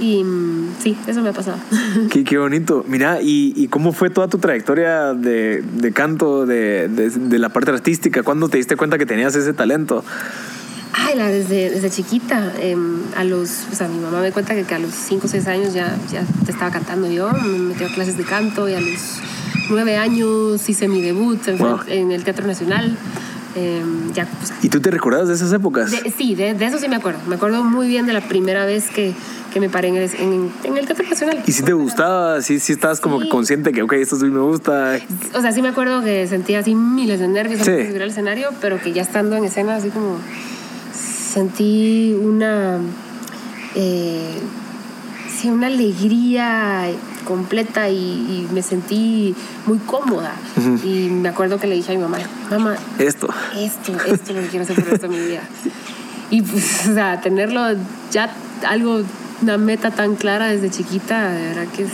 Y 0.00 0.24
mm, 0.24 0.74
sí, 0.82 0.96
eso 1.06 1.22
me 1.22 1.28
ha 1.28 1.32
pasado. 1.32 1.56
Qué, 2.10 2.24
qué 2.24 2.36
bonito. 2.38 2.84
Mira, 2.88 3.22
¿y, 3.22 3.52
y 3.56 3.68
cómo 3.68 3.92
fue 3.92 4.10
toda 4.10 4.28
tu 4.28 4.38
trayectoria 4.38 5.14
de, 5.14 5.62
de 5.62 5.92
canto, 5.92 6.46
de, 6.46 6.88
de- 6.88 7.10
de 7.10 7.38
la 7.38 7.48
parte 7.50 7.70
artística? 7.70 8.22
¿Cuándo 8.22 8.48
te 8.48 8.56
diste 8.56 8.76
cuenta 8.76 8.98
que 8.98 9.06
tenías 9.06 9.34
ese 9.36 9.52
talento? 9.52 10.04
Ay, 10.92 11.16
la, 11.16 11.28
desde, 11.28 11.70
desde 11.70 11.90
chiquita, 11.90 12.52
em, 12.60 12.98
a 13.16 13.24
los, 13.24 13.50
o 13.72 13.74
sea, 13.74 13.88
mi 13.88 13.98
mamá 13.98 14.20
me 14.20 14.30
cuenta 14.32 14.54
que, 14.54 14.62
que 14.64 14.74
a 14.74 14.78
los 14.78 14.92
5 14.92 15.26
o 15.26 15.28
6 15.28 15.46
años 15.48 15.74
ya, 15.74 15.96
ya 16.10 16.24
te 16.44 16.52
estaba 16.52 16.70
cantando 16.70 17.10
yo, 17.10 17.30
me 17.32 17.58
metí 17.58 17.82
a 17.84 17.88
clases 17.88 18.16
de 18.16 18.22
canto 18.24 18.68
y 18.68 18.74
a 18.74 18.80
los 18.80 19.18
9 19.70 19.96
años 19.96 20.68
hice 20.68 20.86
mi 20.88 21.02
debut 21.02 21.46
en, 21.48 21.58
Wow. 21.58 21.80
en 21.88 22.12
el 22.12 22.22
Teatro 22.22 22.46
Nacional. 22.46 22.96
Em, 23.56 24.12
ya, 24.12 24.26
sea, 24.42 24.56
¿Y 24.62 24.68
tú 24.68 24.80
te 24.80 24.90
recuerdas 24.90 25.28
de 25.28 25.34
esas 25.34 25.52
épocas? 25.52 25.90
de- 25.92 26.10
sí, 26.10 26.34
de, 26.34 26.54
de 26.54 26.64
eso 26.66 26.78
sí 26.78 26.88
me 26.88 26.96
acuerdo. 26.96 27.20
Me 27.28 27.36
acuerdo 27.36 27.62
muy 27.62 27.86
bien 27.86 28.04
de 28.06 28.12
la 28.12 28.20
primera 28.20 28.66
vez 28.66 28.88
que, 28.90 29.12
que 29.52 29.60
me 29.60 29.68
paré 29.70 29.88
en 29.88 29.96
el, 29.96 30.10
en, 30.18 30.50
en 30.64 30.76
el 30.76 30.86
Teatro 30.86 31.08
Nacional. 31.08 31.40
¿Y 31.46 31.52
si 31.52 31.62
te 31.62 31.72
gustaba? 31.72 32.42
¿Sí, 32.42 32.58
sí 32.58 32.72
estabas 32.72 32.98
como 33.00 33.20
que 33.20 33.28
consciente 33.28 33.70
que, 33.72 33.82
ok, 33.82 33.92
esto 33.92 34.16
sí 34.16 34.24
me 34.24 34.40
gusta? 34.40 34.98
O 35.34 35.40
sea, 35.40 35.52
sí 35.52 35.62
me 35.62 35.68
acuerdo 35.68 36.02
que 36.02 36.26
sentía 36.26 36.58
así 36.58 36.74
miles 36.74 37.20
de 37.20 37.28
nervios 37.28 37.60
antes 37.60 37.74
Sí. 37.76 37.82
de 37.82 37.88
subir 37.90 38.02
al 38.02 38.08
escenario, 38.10 38.48
pero 38.60 38.80
que 38.82 38.92
ya 38.92 39.02
estando 39.02 39.36
en 39.36 39.44
escena, 39.44 39.76
así 39.76 39.90
como 39.90 40.18
sentí 40.92 42.16
una. 42.20 42.78
eh, 43.76 44.30
sí, 45.36 45.48
una 45.48 45.66
alegría 45.68 46.86
completa 47.24 47.88
y, 47.88 47.96
y 47.96 48.48
me 48.52 48.62
sentí 48.62 49.34
muy 49.66 49.78
cómoda. 49.78 50.34
Y 50.84 51.08
me 51.10 51.28
acuerdo 51.28 51.58
que 51.58 51.66
le 51.66 51.74
dije 51.74 51.92
a 51.92 51.96
mi 51.96 52.02
mamá, 52.02 52.18
mamá, 52.50 52.76
Esto. 52.98 53.28
esto, 53.58 53.92
esto 54.06 54.30
es 54.30 54.36
lo 54.36 54.42
que 54.42 54.48
quiero 54.48 54.64
hacer 54.64 54.76
por 54.76 54.84
el 54.84 54.90
resto 54.92 55.08
de 55.08 55.16
mi 55.16 55.26
vida. 55.26 55.42
Y 56.30 56.42
pues, 56.42 56.86
o 56.88 56.94
sea, 56.94 57.20
tenerlo 57.20 57.60
ya 58.10 58.34
algo 58.66 59.02
una 59.42 59.58
meta 59.58 59.90
tan 59.90 60.16
clara 60.16 60.46
desde 60.46 60.70
chiquita, 60.70 61.30
de 61.30 61.48
verdad 61.48 61.66
que 61.74 61.82
es, 61.84 61.90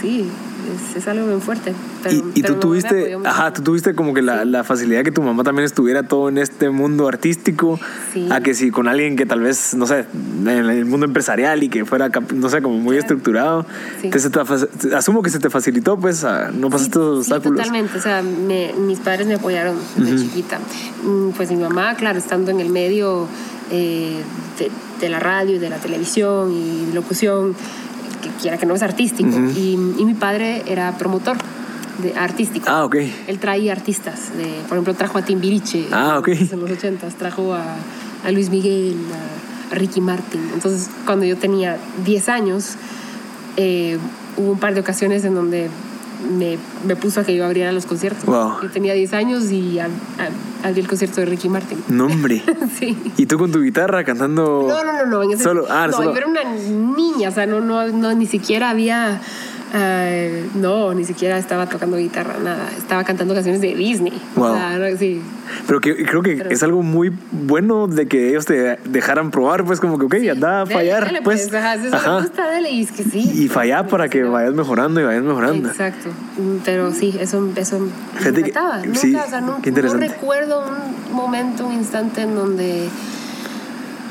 sí, 0.00 0.30
es, 0.66 0.96
es 0.96 1.08
algo 1.08 1.26
bien 1.26 1.40
fuerte. 1.40 1.72
Pero, 2.02 2.14
y, 2.14 2.24
y 2.34 2.42
pero 2.42 2.54
tú 2.54 2.60
tuviste, 2.60 3.16
ajá, 3.24 3.52
tú 3.52 3.62
tuviste 3.62 3.94
como 3.94 4.14
que 4.14 4.22
la, 4.22 4.44
la 4.44 4.64
facilidad 4.64 5.02
que 5.04 5.10
tu 5.12 5.22
mamá 5.22 5.42
también 5.44 5.64
estuviera 5.64 6.02
todo 6.02 6.28
en 6.28 6.38
este 6.38 6.70
mundo 6.70 7.08
artístico, 7.08 7.78
Sí. 8.12 8.28
a 8.30 8.40
que 8.40 8.54
si 8.54 8.70
con 8.70 8.88
alguien 8.88 9.16
que 9.16 9.26
tal 9.26 9.40
vez, 9.40 9.74
no 9.74 9.86
sé, 9.86 10.04
en 10.42 10.48
el 10.48 10.84
mundo 10.84 11.06
empresarial 11.06 11.62
y 11.62 11.68
que 11.68 11.84
fuera, 11.84 12.10
no 12.34 12.48
sé, 12.48 12.62
como 12.62 12.76
muy 12.78 12.96
Claro. 12.96 13.00
estructurado, 13.00 13.66
Sí. 14.02 14.10
te- 14.10 14.94
asumo 14.94 15.22
que 15.22 15.30
se 15.30 15.38
te 15.38 15.50
facilitó, 15.50 15.98
pues, 15.98 16.24
a- 16.24 16.50
no 16.50 16.70
pasaste 16.70 16.98
Sí, 16.98 17.04
sí, 17.04 17.18
obstáculos. 17.18 17.58
totalmente. 17.58 17.98
O 17.98 18.00
sea, 18.02 18.22
me- 18.22 18.72
mis 18.78 18.98
padres 19.00 19.26
me 19.26 19.34
apoyaron 19.34 19.76
desde 19.96 20.16
chiquita. 20.24 20.58
Mm, 21.04 21.30
Pues 21.36 21.50
mi 21.50 21.56
mamá, 21.56 21.94
claro, 21.96 22.18
estando 22.18 22.50
en 22.50 22.60
el 22.60 22.70
medio 22.70 23.26
eh, 23.72 24.22
de, 24.60 24.70
de 25.00 25.08
la 25.08 25.18
radio 25.18 25.56
y 25.56 25.58
de 25.58 25.68
la 25.68 25.78
televisión 25.78 26.52
y 26.52 26.92
locución, 26.94 27.56
que 28.28 28.42
quiera 28.42 28.56
que 28.58 28.66
no 28.66 28.74
es 28.74 28.82
artístico. 28.82 29.30
y, 29.56 29.78
y 29.98 30.04
mi 30.04 30.14
padre 30.14 30.62
era 30.66 30.92
promotor 30.98 31.36
de 32.02 32.14
artístico. 32.14 32.66
Ah, 32.68 32.84
ok. 32.84 32.96
Él 33.26 33.38
traía 33.38 33.72
artistas. 33.72 34.36
de- 34.36 34.60
por 34.68 34.72
ejemplo, 34.76 34.94
trajo 34.94 35.18
a 35.18 35.22
Timbiriche 35.22 35.86
Ah, 35.92 36.20
en 36.26 36.60
los 36.60 36.70
80 36.70 37.08
trajo 37.18 37.54
a, 37.54 37.62
a 38.24 38.30
Luis 38.30 38.50
Miguel, 38.50 38.96
a, 39.70 39.74
a 39.74 39.78
Ricky 39.78 40.00
Martin. 40.00 40.40
Entonces, 40.52 40.88
cuando 41.06 41.24
yo 41.24 41.36
tenía 41.36 41.78
10 42.04 42.28
años, 42.28 42.74
eh, 43.56 43.98
hubo 44.36 44.52
un 44.52 44.58
par 44.58 44.74
de 44.74 44.80
ocasiones 44.80 45.24
en 45.24 45.34
donde 45.34 45.68
me, 46.30 46.58
me 46.84 46.96
puso 46.96 47.20
a 47.20 47.24
que 47.24 47.34
yo 47.36 47.44
abriera 47.44 47.72
los 47.72 47.86
conciertos. 47.86 48.24
Wow. 48.24 48.62
Yo 48.62 48.70
tenía 48.70 48.94
10 48.94 49.12
años 49.12 49.50
y 49.50 49.78
a- 49.78 49.86
a- 49.86 50.66
abrí 50.68 50.80
el 50.80 50.88
concierto 50.88 51.20
de 51.20 51.26
Ricky 51.26 51.48
Martin. 51.48 51.78
No, 51.88 52.06
hombre. 52.06 52.42
sí. 52.78 52.96
¿Y 53.16 53.26
tú 53.26 53.38
con 53.38 53.52
tu 53.52 53.60
guitarra 53.62 54.04
cantando? 54.04 54.66
No, 54.68 54.84
no, 54.84 54.92
no, 54.92 55.06
no. 55.06 55.22
En 55.22 55.32
ese, 55.32 55.42
Solo, 55.44 55.66
ah, 55.68 55.86
no, 55.88 55.92
solo. 55.96 56.12
yo 56.12 56.16
era 56.18 56.26
una 56.26 56.44
niña, 56.44 57.28
o 57.28 57.32
sea, 57.32 57.46
no, 57.46 57.60
no, 57.60 57.86
no 57.88 58.14
ni 58.14 58.26
siquiera 58.26 58.70
había. 58.70 59.20
Eh, 59.78 60.46
no, 60.54 60.94
ni 60.94 61.04
siquiera 61.04 61.38
estaba 61.38 61.66
tocando 61.68 61.96
guitarra, 61.96 62.34
nada. 62.42 62.70
Estaba 62.76 63.04
cantando 63.04 63.34
canciones 63.34 63.60
de 63.60 63.74
Disney. 63.74 64.12
Wow. 64.34 64.44
O 64.52 64.54
sea, 64.54 64.74
era- 64.74 64.96
sí. 64.96 65.20
Pero 65.66 65.80
que, 65.80 66.04
creo 66.04 66.22
que 66.22 66.36
Pero- 66.36 66.50
es 66.50 66.62
algo 66.62 66.82
muy 66.82 67.12
bueno 67.32 67.86
de 67.86 68.06
que 68.08 68.28
ellos 68.30 68.46
te 68.46 68.78
dejaran 68.84 69.30
probar, 69.30 69.64
pues 69.64 69.80
como 69.80 69.98
que, 69.98 70.06
ok, 70.06 70.14
anda 70.32 70.62
a 70.62 70.66
fallar, 70.66 71.06
dele, 71.06 71.22
pues. 71.22 71.52
ajá, 71.52 71.74
eso 71.74 71.94
Ajá. 71.94 72.20
gusta, 72.20 72.50
dele, 72.50 72.70
y 72.70 72.82
es 72.82 72.92
que 72.92 73.04
sí. 73.04 73.30
Y 73.44 73.48
fallar 73.48 73.86
para 73.88 74.08
que 74.08 74.22
vayas 74.24 74.54
mejorando 74.54 75.00
y 75.00 75.04
vayas 75.04 75.22
mejorando. 75.22 75.68
Exacto. 75.68 76.08
Mm, 76.38 76.58
Pero 76.64 76.92
sí, 76.92 77.16
eso, 77.20 77.48
eso 77.56 77.78
me 77.78 78.28
encantaba. 78.28 78.78
Nunca, 78.84 78.98
sí, 78.98 79.14
o 79.14 79.28
sea, 79.28 79.40
no, 79.40 79.60
qué 79.62 79.68
interesante. 79.68 80.06
no 80.08 80.12
recuerdo 80.12 80.64
un 81.10 81.14
momento, 81.14 81.66
un 81.66 81.74
instante 81.74 82.22
en 82.22 82.34
donde. 82.34 82.88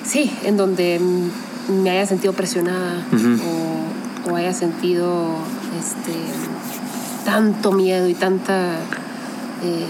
Sí, 0.05 0.31
en 0.43 0.55
donde 0.57 0.99
me 1.83 1.89
haya 1.89 2.05
sentido 2.05 2.31
presionada 2.33 3.03
o, 3.11 3.94
o 4.29 4.35
haya 4.35 4.53
sentido 4.53 5.37
este 5.79 6.13
tanto 7.25 7.71
miedo 7.71 8.07
y 8.07 8.13
tanta. 8.13 8.75
eh, 9.63 9.85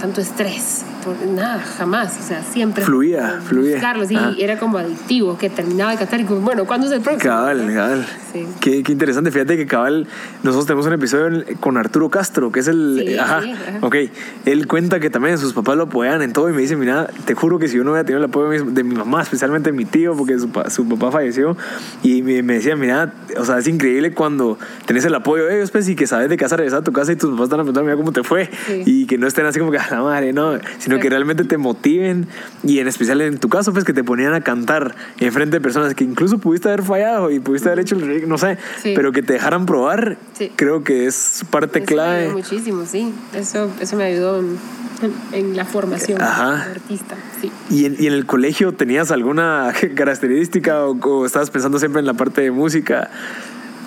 tanto 0.00 0.20
estrés. 0.20 0.84
Por, 1.04 1.16
nada, 1.26 1.60
jamás. 1.60 2.18
O 2.18 2.22
sea, 2.22 2.42
siempre. 2.42 2.84
Fluía, 2.84 3.40
fluía. 3.44 3.74
buscarlo, 3.74 4.06
sí, 4.06 4.16
Ajá. 4.16 4.32
era 4.38 4.58
como 4.58 4.78
adictivo, 4.78 5.38
que 5.38 5.50
terminaba 5.50 5.92
de 5.92 5.98
cantar 5.98 6.20
y 6.20 6.24
como, 6.24 6.40
bueno, 6.40 6.64
¿cuándo 6.64 6.86
es 6.86 6.92
el 6.92 7.00
próximo? 7.00 7.30
Cabal, 7.32 7.72
cabal. 7.74 8.06
Sí. 8.32 8.46
Qué, 8.60 8.82
qué 8.82 8.92
interesante. 8.92 9.30
Fíjate 9.30 9.56
que 9.56 9.66
cabal, 9.66 10.06
nosotros 10.42 10.66
tenemos 10.66 10.86
un 10.86 10.92
episodio 10.92 11.44
con 11.60 11.76
Arturo 11.76 12.10
Castro, 12.10 12.52
que 12.52 12.60
es 12.60 12.68
el. 12.68 13.04
Sí, 13.06 13.16
ajá, 13.16 13.42
sí, 13.42 13.52
ajá. 13.52 13.86
Ok. 13.86 13.96
Él 14.44 14.66
cuenta 14.66 15.00
que 15.00 15.10
también 15.10 15.38
sus 15.38 15.52
papás 15.52 15.76
lo 15.76 15.84
apoyan 15.84 16.22
en 16.22 16.32
todo 16.32 16.48
y 16.48 16.52
me 16.52 16.60
dice: 16.60 16.76
Mira, 16.76 17.08
te 17.24 17.34
juro 17.34 17.58
que 17.58 17.68
si 17.68 17.76
yo 17.76 17.84
no 17.84 17.92
hubiera 17.92 18.04
tenido 18.04 18.18
el 18.18 18.28
apoyo 18.30 18.48
de 18.50 18.64
mi, 18.64 18.72
de 18.72 18.84
mi 18.84 18.94
mamá, 18.94 19.22
especialmente 19.22 19.70
de 19.70 19.76
mi 19.76 19.84
tío, 19.84 20.14
porque 20.14 20.38
su, 20.38 20.50
su 20.68 20.88
papá 20.88 21.10
falleció, 21.10 21.56
y 22.02 22.22
me, 22.22 22.42
me 22.42 22.54
decía: 22.54 22.76
Mira, 22.76 23.12
o 23.36 23.44
sea, 23.44 23.58
es 23.58 23.66
increíble 23.68 24.12
cuando 24.12 24.58
tenés 24.86 25.04
el 25.04 25.14
apoyo 25.14 25.46
de 25.46 25.56
ellos, 25.56 25.70
pues, 25.70 25.88
y 25.88 25.96
que 25.96 26.06
sabes 26.06 26.28
de 26.28 26.36
que 26.36 26.44
vas 26.44 26.52
a 26.52 26.56
regresar 26.56 26.80
a 26.80 26.84
tu 26.84 26.92
casa 26.92 27.12
y 27.12 27.16
tus 27.16 27.30
papás 27.30 27.44
están 27.44 27.60
a 27.60 27.62
preguntar: 27.62 27.84
Mira 27.84 27.96
cómo 27.96 28.12
te 28.12 28.22
fue. 28.22 28.50
Y 28.84 29.06
que 29.06 29.16
no 29.18 29.26
estén 29.26 29.46
así 29.46 29.58
como 29.58 29.70
que 29.70 29.78
a 29.78 29.86
la 29.90 30.02
madre, 30.02 30.32
no, 30.32 30.58
sino 30.88 31.00
que 31.00 31.10
realmente 31.10 31.44
te 31.44 31.58
motiven 31.58 32.26
y 32.64 32.78
en 32.78 32.88
especial 32.88 33.20
en 33.20 33.38
tu 33.38 33.48
caso, 33.48 33.72
pues 33.72 33.84
que 33.84 33.92
te 33.92 34.02
ponían 34.04 34.32
a 34.34 34.40
cantar 34.40 34.94
en 35.18 35.32
frente 35.32 35.56
de 35.58 35.60
personas 35.60 35.94
que 35.94 36.04
incluso 36.04 36.38
pudiste 36.38 36.68
haber 36.68 36.82
fallado 36.82 37.30
y 37.30 37.40
pudiste 37.40 37.68
haber 37.68 37.80
hecho 37.80 37.94
el 37.96 38.28
no 38.28 38.38
sé, 38.38 38.56
Sí. 38.82 38.92
pero 38.96 39.12
que 39.12 39.22
te 39.22 39.34
dejaran 39.34 39.66
probar, 39.66 40.16
Sí. 40.32 40.50
creo 40.56 40.82
que 40.84 41.06
es 41.06 41.44
parte 41.50 41.78
Eso 41.80 41.84
me 41.84 41.86
clave. 41.86 42.18
ayudó 42.22 42.32
muchísimo, 42.32 42.86
sí. 42.86 43.12
Eso, 43.34 43.70
eso 43.80 43.96
me 43.96 44.04
ayudó 44.04 44.40
en, 44.40 44.56
en- 45.02 45.34
en 45.50 45.56
la 45.56 45.64
formación 45.64 46.20
Ajá. 46.22 46.64
de 46.66 46.70
artista, 46.72 47.16
sí. 47.40 47.50
¿Y 47.70 47.84
en, 47.84 47.96
y 47.98 48.06
en 48.06 48.12
el 48.14 48.24
colegio 48.26 48.72
tenías 48.72 49.10
alguna 49.10 49.72
característica 49.94 50.84
o, 50.86 50.92
o 50.98 51.26
estabas 51.26 51.50
pensando 51.50 51.78
siempre 51.78 52.00
en 52.00 52.06
la 52.06 52.14
parte 52.14 52.40
de 52.40 52.50
música? 52.50 53.10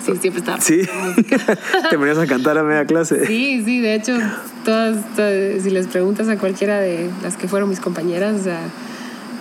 Sí, 0.04 0.12
siempre 0.20 0.40
estaba. 0.40 0.60
Sí, 0.60 0.82
te 1.90 1.98
ponías 1.98 2.18
a 2.18 2.26
cantar 2.26 2.58
a 2.58 2.62
media 2.64 2.84
clase. 2.86 3.26
Sí, 3.26 3.62
sí, 3.64 3.80
de 3.80 3.94
hecho, 3.94 4.18
todas, 4.64 4.96
todas- 5.14 5.62
si 5.62 5.70
les 5.70 5.86
preguntas 5.86 6.28
a 6.28 6.36
cualquiera 6.38 6.78
de 6.80 7.08
las 7.22 7.36
que 7.36 7.46
fueron 7.48 7.68
mis 7.68 7.80
compañeras, 7.80 8.40
o 8.40 8.44
sea, 8.44 8.60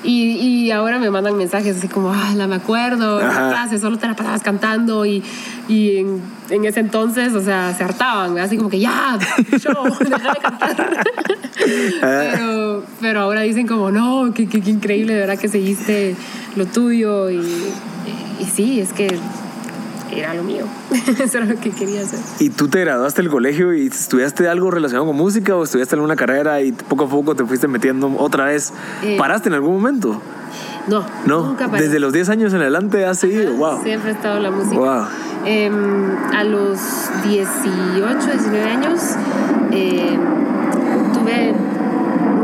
y, 0.04 0.32
y 0.34 0.72
ahora 0.72 0.98
me 0.98 1.12
mandan 1.12 1.38
mensajes 1.38 1.78
así 1.78 1.88
como, 1.88 2.12
ah, 2.12 2.34
la 2.36 2.48
me 2.48 2.56
acuerdo, 2.56 3.20
la 3.22 3.50
clase 3.50 3.78
solo 3.80 3.98
te 3.98 4.08
la 4.08 4.16
pasabas 4.16 4.42
cantando 4.42 5.06
y, 5.06 5.22
y 5.68 5.98
en, 5.98 6.22
en 6.50 6.66
ese 6.66 6.80
entonces, 6.80 7.34
o 7.34 7.42
sea, 7.42 7.74
se 7.76 7.84
hartaban, 7.84 8.38
así 8.40 8.58
como 8.58 8.70
que 8.70 8.80
ya, 8.80 9.20
show, 9.60 9.84
deja 10.00 10.34
de 10.34 10.40
cantar. 10.42 11.04
pero, 12.02 12.84
pero 13.00 13.20
ahora 13.22 13.42
dicen 13.42 13.68
como, 13.68 13.92
no, 13.92 14.34
qué, 14.34 14.48
qué, 14.48 14.62
qué 14.62 14.72
increíble, 14.72 15.14
de 15.14 15.20
verdad 15.20 15.38
que 15.38 15.48
seguiste 15.48 16.16
lo 16.56 16.66
tuyo 16.66 17.30
y, 17.30 17.38
y 18.40 18.46
sí, 18.46 18.80
es 18.80 18.94
que 18.94 19.08
era 20.14 20.34
lo 20.34 20.44
mío, 20.44 20.66
eso 21.20 21.38
era 21.38 21.46
lo 21.48 21.60
que 21.60 21.72
quería 21.72 22.02
hacer. 22.02 22.20
¿Y 22.40 22.50
tú 22.50 22.68
te 22.68 22.82
graduaste 22.82 23.22
del 23.22 23.32
colegio 23.32 23.74
y 23.74 23.88
estudiaste 23.88 24.48
algo 24.48 24.72
relacionado 24.72 25.08
con 25.08 25.16
música 25.16 25.56
o 25.56 25.64
estudiaste 25.64 25.96
alguna 25.96 26.16
carrera 26.16 26.62
y 26.62 26.72
poco 26.72 27.06
a 27.06 27.10
poco 27.10 27.36
te 27.36 27.46
fuiste 27.46 27.68
metiendo 27.68 28.12
otra 28.18 28.46
vez? 28.46 28.74
Eh, 29.04 29.16
¿Paraste 29.18 29.50
en 29.50 29.56
algún 29.56 29.74
momento? 29.74 30.22
No, 30.88 31.06
No, 31.28 31.46
nunca 31.48 31.68
paré. 31.70 31.84
desde 31.84 32.00
los 32.00 32.12
10 32.12 32.30
años 32.30 32.54
en 32.54 32.62
adelante 32.62 33.06
has 33.06 33.20
seguido. 33.20 33.54
Wow. 33.56 33.84
Siempre 33.84 34.12
he 34.12 34.14
estado 34.14 34.38
en 34.38 34.44
la 34.44 34.52
música. 34.52 34.76
Wow. 34.80 35.06
Em, 35.46 36.18
a 36.36 36.44
los 36.44 36.80
18, 37.24 38.18
19 38.32 38.70
años 38.70 39.00
em, 39.72 40.20
tuve 41.14 41.54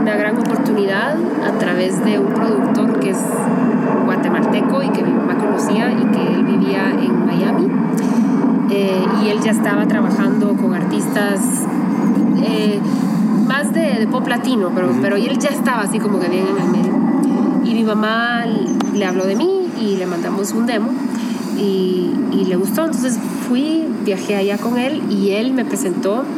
una 0.01 0.15
gran 0.15 0.38
oportunidad 0.38 1.15
a 1.45 1.51
través 1.60 2.03
de 2.06 2.19
un 2.19 2.27
productor 2.34 2.99
que 2.99 3.10
es 3.12 3.17
guatemalteco 4.06 4.82
y 4.84 4.89
que 4.91 5.03
mi 5.03 5.12
mamá 5.12 5.38
conocía 5.38 5.91
y 5.91 6.06
que 6.06 6.37
vivía 6.60 6.91
en 6.91 7.26
Miami. 7.26 7.67
Eh, 8.72 9.02
y 9.24 9.30
él 9.30 9.39
ya 9.41 9.52
estaba 9.52 9.88
trabajando 9.88 10.54
con 10.56 10.74
artistas 10.74 11.39
eh, 12.43 12.80
más 13.48 13.74
de, 13.74 14.00
de 14.00 14.08
pop 14.08 14.28
latino, 14.28 14.72
pero, 14.76 14.89
pero 15.02 15.15
él 15.15 15.38
ya 15.39 15.50
estaba 15.50 15.84
así 15.84 16.00
como 16.00 16.20
que 16.20 16.28
bien 16.28 16.46
en 16.48 16.63
el 16.63 16.70
medio. 16.72 16.98
Y 17.65 17.74
mi 17.74 17.84
mamá 17.84 18.43
le 18.93 19.06
habló 19.06 19.26
de 19.26 19.36
mí 19.36 19.67
y 19.80 19.96
le 19.98 20.06
mandamos 20.06 20.52
un 20.52 20.65
demo 20.65 20.91
y, 21.58 22.12
y 22.32 22.46
le 22.46 22.56
gustó. 22.58 22.86
Entonces 22.86 23.17
fui, 23.48 23.86
viajé 24.06 24.36
allá 24.36 24.58
con 24.58 24.78
él 24.78 25.02
y 25.10 25.32
él 25.32 25.54
me 25.54 25.65
presentó. 25.65 26.24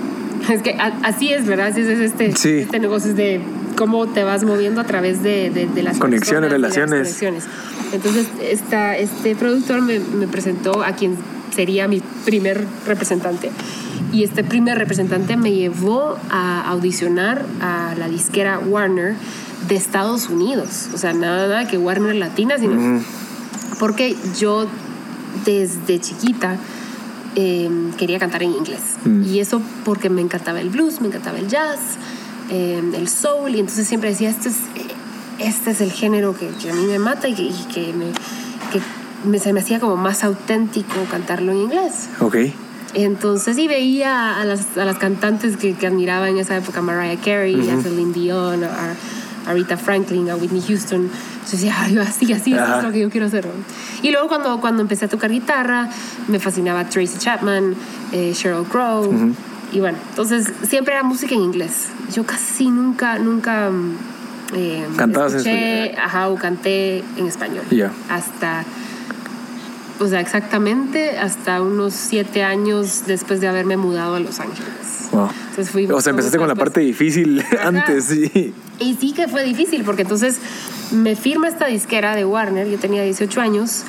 Es 0.50 0.62
que 0.62 0.72
a- 0.72 0.94
así 1.04 1.30
es, 1.34 1.46
¿verdad? 1.46 1.68
Así 1.68 1.82
es 1.82 1.88
este, 2.00 2.32
Sí. 2.36 2.50
este 2.60 2.80
negocio 2.80 3.12
es 3.12 3.18
de 3.18 3.42
cómo 3.80 4.08
te 4.08 4.26
vas 4.26 4.44
moviendo 4.44 4.82
a 4.82 4.84
través 4.84 5.24
de, 5.24 5.50
de, 5.52 5.66
de 5.66 5.84
las 5.84 6.00
Conexiones, 6.00 6.52
las 6.52 6.60
relaciones. 6.60 7.00
conexiones. 7.00 7.46
Entonces 7.94 8.28
esta, 8.42 8.98
este 8.98 9.38
productor 9.38 9.82
me, 9.82 10.00
me 10.00 10.28
presentó 10.28 10.84
a 10.84 10.92
quien 10.92 11.16
sería 11.56 11.88
mi 11.88 12.02
primer 12.26 12.68
representante. 12.86 13.52
Y 14.12 14.26
este 14.26 14.44
primer 14.44 14.78
representante 14.78 15.38
me 15.38 15.54
llevó 15.54 16.18
a 16.30 16.70
audicionar 16.70 17.46
a 17.62 17.96
la 17.98 18.10
disquera 18.10 18.60
Warner 18.60 19.16
de 19.70 19.76
Estados 19.78 20.28
Unidos. 20.28 20.90
O 20.94 20.98
sea, 20.98 21.14
nada, 21.14 21.48
nada 21.48 21.68
que 21.70 21.78
Warner 21.78 22.16
Latina, 22.16 22.58
sino 22.58 23.02
porque 23.80 24.18
yo 24.38 24.68
desde 25.46 26.02
chiquita 26.02 26.58
eh, 27.38 27.70
quería 27.98 28.20
cantar 28.20 28.44
en 28.44 28.52
inglés. 28.52 28.82
Mm. 29.06 29.24
Y 29.24 29.40
eso 29.40 29.62
porque 29.86 30.10
me 30.10 30.20
encantaba 30.20 30.60
el 30.60 30.70
blues, 30.70 31.00
me 31.00 31.08
encantaba 31.08 31.38
el 31.38 31.48
jazz, 31.48 31.80
eh, 32.50 32.82
el 32.96 33.08
soul, 33.08 33.56
y 33.56 33.60
entonces 33.60 33.88
siempre 33.88 34.10
decía, 34.10 34.30
este 34.30 34.50
es, 34.50 34.56
este 35.40 35.72
es 35.72 35.82
el 35.82 35.92
género 35.92 36.36
que, 36.38 36.48
que 36.62 36.70
a 36.72 36.74
mí 36.74 36.86
me 36.86 37.00
mata 37.00 37.28
y 37.28 37.34
que, 37.36 37.44
y 37.44 37.66
que 37.74 37.94
me, 37.94 38.06
que 38.72 38.82
me- 39.28 39.40
se 39.40 39.54
me 39.54 39.60
hacía 39.62 39.80
como 39.80 39.96
más 39.96 40.24
auténtico 40.24 40.96
cantarlo 41.12 41.52
en 41.52 41.58
inglés. 41.60 42.10
Ok. 42.20 42.36
Entonces, 42.96 43.58
y 43.60 43.68
veía 43.68 44.40
a 44.40 44.46
las, 44.46 44.76
a 44.78 44.84
las 44.86 44.98
cantantes 44.98 45.58
que, 45.58 45.76
que 45.76 45.86
admiraba 45.88 46.28
en 46.30 46.38
esa 46.38 46.58
época, 46.58 46.82
Mariah 46.82 47.20
Carey, 47.24 47.70
a 47.70 47.82
Celine 47.82 48.14
Dion, 48.14 48.64
a, 48.64 48.96
a 49.48 49.54
Rita 49.54 49.78
Franklin, 49.78 50.30
a 50.32 50.36
Whitney 50.36 50.62
Houston. 50.68 51.04
Yo 51.04 51.52
decía, 51.52 51.76
"Ay, 51.80 51.98
así, 52.00 52.34
así, 52.34 52.54
eso 52.54 52.78
es 52.80 52.84
lo 52.84 52.92
que 52.92 53.00
yo 53.00 53.10
quiero 53.12 53.28
hacer. 53.28 53.48
Y 54.02 54.10
luego 54.12 54.28
cuando, 54.28 54.60
cuando 54.60 54.82
empecé 54.82 55.06
a 55.06 55.08
tocar 55.08 55.30
guitarra, 55.32 55.88
me 56.28 56.40
fascinaba 56.40 56.86
Tracy 56.90 57.18
Chapman, 57.20 57.76
eh, 58.12 58.34
Sheryl 58.36 58.66
Crow. 58.66 59.12
Y 59.72 59.80
bueno, 59.80 59.98
entonces 60.10 60.52
siempre 60.68 60.94
era 60.94 61.04
música 61.04 61.36
en 61.36 61.42
inglés. 61.42 61.88
Yo 62.14 62.26
casi 62.26 62.70
nunca, 62.70 63.20
nunca... 63.20 63.70
mm, 63.70 63.96
eh, 64.56 64.88
Cantabas 64.98 65.34
en 65.34 65.40
escuché, 65.40 65.96
ajá, 65.98 66.30
o 66.30 66.36
canté 66.36 67.04
en 67.18 67.28
español. 67.28 67.64
Ya. 67.70 67.92
Hasta 68.10 68.66
o 70.00 70.08
sea, 70.08 70.22
exactamente 70.22 71.18
hasta 71.18 71.62
unos 71.62 71.94
siete 71.94 72.44
años 72.44 73.04
después 73.06 73.42
de 73.42 73.48
haberme 73.48 73.76
mudado 73.76 74.16
a 74.16 74.20
Los 74.20 74.40
Ángeles. 74.40 75.10
Wow. 75.12 75.30
Entonces 75.50 75.70
fui 75.72 75.88
O 75.88 76.02
sea, 76.02 76.12
empezaste 76.12 76.38
con 76.38 76.48
la 76.48 76.56
parte 76.56 76.80
difícil 76.80 77.44
antes, 77.64 78.06
sí. 78.06 78.54
Y 78.80 78.96
sí 78.96 79.14
que 79.14 79.28
fue 79.28 79.44
difícil, 79.44 79.84
porque 79.84 80.04
entonces 80.04 80.38
me 80.92 81.16
firma 81.16 81.50
esta 81.50 81.68
disquera 81.68 82.16
de 82.16 82.24
Warner, 82.26 82.68
yo 82.70 82.80
tenía 82.80 83.04
18 83.04 83.42
años, 83.42 83.84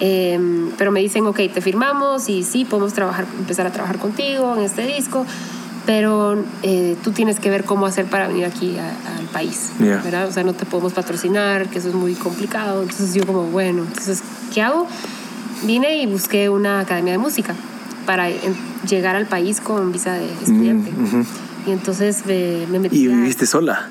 eh, 0.00 0.38
pero 0.78 0.90
me 0.92 1.00
dicen, 1.00 1.26
ok, 1.26 1.36
te 1.52 1.60
firmamos 1.60 2.28
y 2.28 2.42
sí, 2.42 2.64
podemos 2.64 2.92
trabajar, 2.92 3.24
empezar 3.38 3.66
a 3.66 3.72
trabajar 3.72 3.98
contigo 3.98 4.54
en 4.56 4.62
este 4.62 4.86
disco, 4.86 5.24
pero 5.86 6.36
eh, 6.62 6.96
tú 7.04 7.12
tienes 7.12 7.38
que 7.40 7.48
ver 7.50 7.64
cómo 7.64 7.86
hacer 7.86 8.06
para 8.06 8.26
venir 8.28 8.44
aquí 8.44 8.76
a- 8.78 9.16
al 9.18 9.24
país, 9.26 9.70
Yeah. 9.78 10.00
¿verdad? 10.02 10.28
O 10.28 10.32
sea, 10.32 10.42
no 10.44 10.52
te 10.52 10.66
podemos 10.66 10.92
patrocinar, 10.92 11.68
que 11.68 11.78
eso 11.78 11.88
es 11.88 11.94
muy 11.94 12.14
complicado. 12.14 12.82
Entonces 12.82 13.14
yo 13.14 13.24
como, 13.26 13.44
bueno, 13.44 13.82
entonces, 13.86 14.22
¿qué 14.52 14.62
hago? 14.62 14.86
Vine 15.64 16.02
y 16.02 16.06
busqué 16.06 16.48
una 16.50 16.80
academia 16.80 17.12
de 17.12 17.18
música 17.18 17.54
para 18.04 18.28
llegar 18.88 19.16
al 19.16 19.26
país 19.26 19.60
con 19.60 19.92
visa 19.92 20.14
de 20.14 20.26
estudiante. 20.32 20.90
ujú. 20.90 21.24
Y 21.66 21.70
entonces 21.72 22.24
me, 22.26 22.66
me 22.70 22.78
metí 22.80 22.98
Y 23.04 23.06
a- 23.10 23.14
viviste 23.16 23.46
sola. 23.46 23.88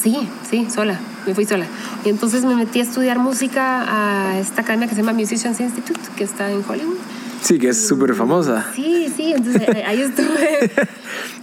Sí, 0.00 0.28
sí, 0.48 0.66
sola, 0.72 0.98
me 1.26 1.34
fui 1.34 1.44
sola. 1.44 1.66
Y 2.04 2.08
entonces 2.08 2.44
me 2.44 2.54
metí 2.54 2.80
a 2.80 2.82
estudiar 2.82 3.18
música 3.18 3.84
a 3.88 4.38
esta 4.38 4.62
academia 4.62 4.88
que 4.88 4.94
se 4.94 5.02
llama 5.02 5.12
Musicians 5.12 5.60
Institute, 5.60 6.00
que 6.16 6.24
está 6.24 6.50
en 6.50 6.62
Hollywood. 6.68 6.96
Sí, 7.42 7.58
que 7.58 7.68
es 7.68 7.86
súper 7.86 8.14
famosa. 8.14 8.66
Sí, 8.74 9.12
sí, 9.16 9.32
entonces 9.32 9.62
ahí 9.86 10.02
estuve. 10.02 10.70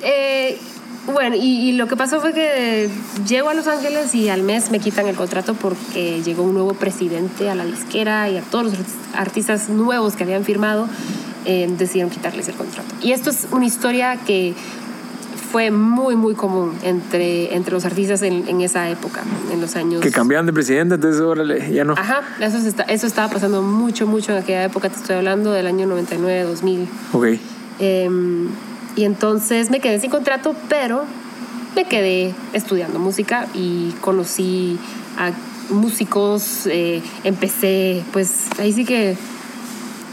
Eh, 0.07 0.59
bueno, 1.13 1.35
y, 1.35 1.69
y 1.69 1.71
lo 1.73 1.87
que 1.87 1.95
pasó 1.95 2.19
fue 2.21 2.31
que 2.31 2.89
llego 3.27 3.49
a 3.49 3.53
Los 3.55 3.67
Ángeles 3.67 4.13
y 4.13 4.29
al 4.29 4.43
mes 4.43 4.69
me 4.69 4.79
quitan 4.79 5.07
el 5.07 5.15
contrato 5.15 5.55
porque 5.55 6.21
llegó 6.23 6.43
un 6.43 6.53
nuevo 6.53 6.73
presidente 6.73 7.49
a 7.49 7.55
la 7.55 7.65
disquera 7.65 8.29
y 8.29 8.37
a 8.37 8.41
todos 8.41 8.65
los 8.65 8.73
artistas 9.15 9.69
nuevos 9.69 10.15
que 10.15 10.23
habían 10.23 10.43
firmado 10.43 10.87
eh, 11.45 11.67
decidieron 11.77 12.11
quitarles 12.11 12.47
el 12.47 12.55
contrato. 12.55 12.93
Y 13.01 13.11
esto 13.11 13.29
es 13.29 13.47
una 13.51 13.65
historia 13.65 14.17
que 14.25 14.55
fue 15.55 15.71
muy, 15.71 16.17
muy 16.17 16.35
común 16.35 16.73
entre, 16.83 17.55
entre 17.55 17.73
los 17.73 17.85
artistas 17.85 18.21
en, 18.23 18.45
en 18.49 18.59
esa 18.59 18.89
época, 18.89 19.21
en 19.53 19.61
los 19.61 19.77
años... 19.77 20.01
Que 20.01 20.11
cambiaban 20.11 20.45
de 20.45 20.51
presidente, 20.51 20.95
entonces 20.95 21.21
órale, 21.21 21.71
ya 21.73 21.85
no. 21.85 21.93
Ajá, 21.93 22.23
eso, 22.41 22.57
está- 22.57 22.83
eso 22.83 23.07
estaba 23.07 23.29
pasando 23.31 23.61
mucho, 23.61 24.05
mucho 24.05 24.33
en 24.33 24.39
aquella 24.39 24.65
época, 24.65 24.89
te 24.89 24.97
estoy 24.97 25.15
hablando 25.15 25.53
del 25.53 25.65
año 25.67 25.87
99, 25.87 26.43
2000. 26.43 26.89
Ok. 27.13 27.25
Eh, 27.79 28.09
y 28.97 29.03
entonces 29.05 29.71
me 29.71 29.79
quedé 29.79 29.97
sin 30.01 30.09
contrato, 30.11 30.53
pero 30.67 31.05
me 31.73 31.85
quedé 31.85 32.35
estudiando 32.51 32.99
música 32.99 33.47
y 33.53 33.91
conocí 34.01 34.77
a 35.17 35.31
músicos. 35.73 36.67
eh, 36.67 37.01
empecé, 37.23 38.03
pues 38.11 38.47
ahí 38.59 38.73
sí 38.73 38.83
que 38.83 39.15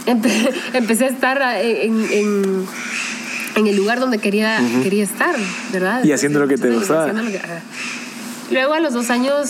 empe- 0.06 0.52
empecé 0.72 1.06
a 1.06 1.08
estar 1.08 1.42
en, 1.60 2.00
en- 2.12 2.66
en 3.56 3.66
el 3.66 3.76
lugar 3.76 4.00
donde 4.00 4.18
quería, 4.18 4.58
quería 4.82 5.04
estar, 5.04 5.34
¿verdad? 5.72 6.04
Y 6.04 6.12
haciendo 6.12 6.38
lo 6.40 6.48
que 6.48 6.56
te 6.58 6.70
gustaba. 6.70 7.12
lo 7.12 7.30
que-. 7.30 7.40
Luego 8.50 8.74
a 8.74 8.80
los 8.80 8.92
dos 8.92 9.08
años 9.10 9.48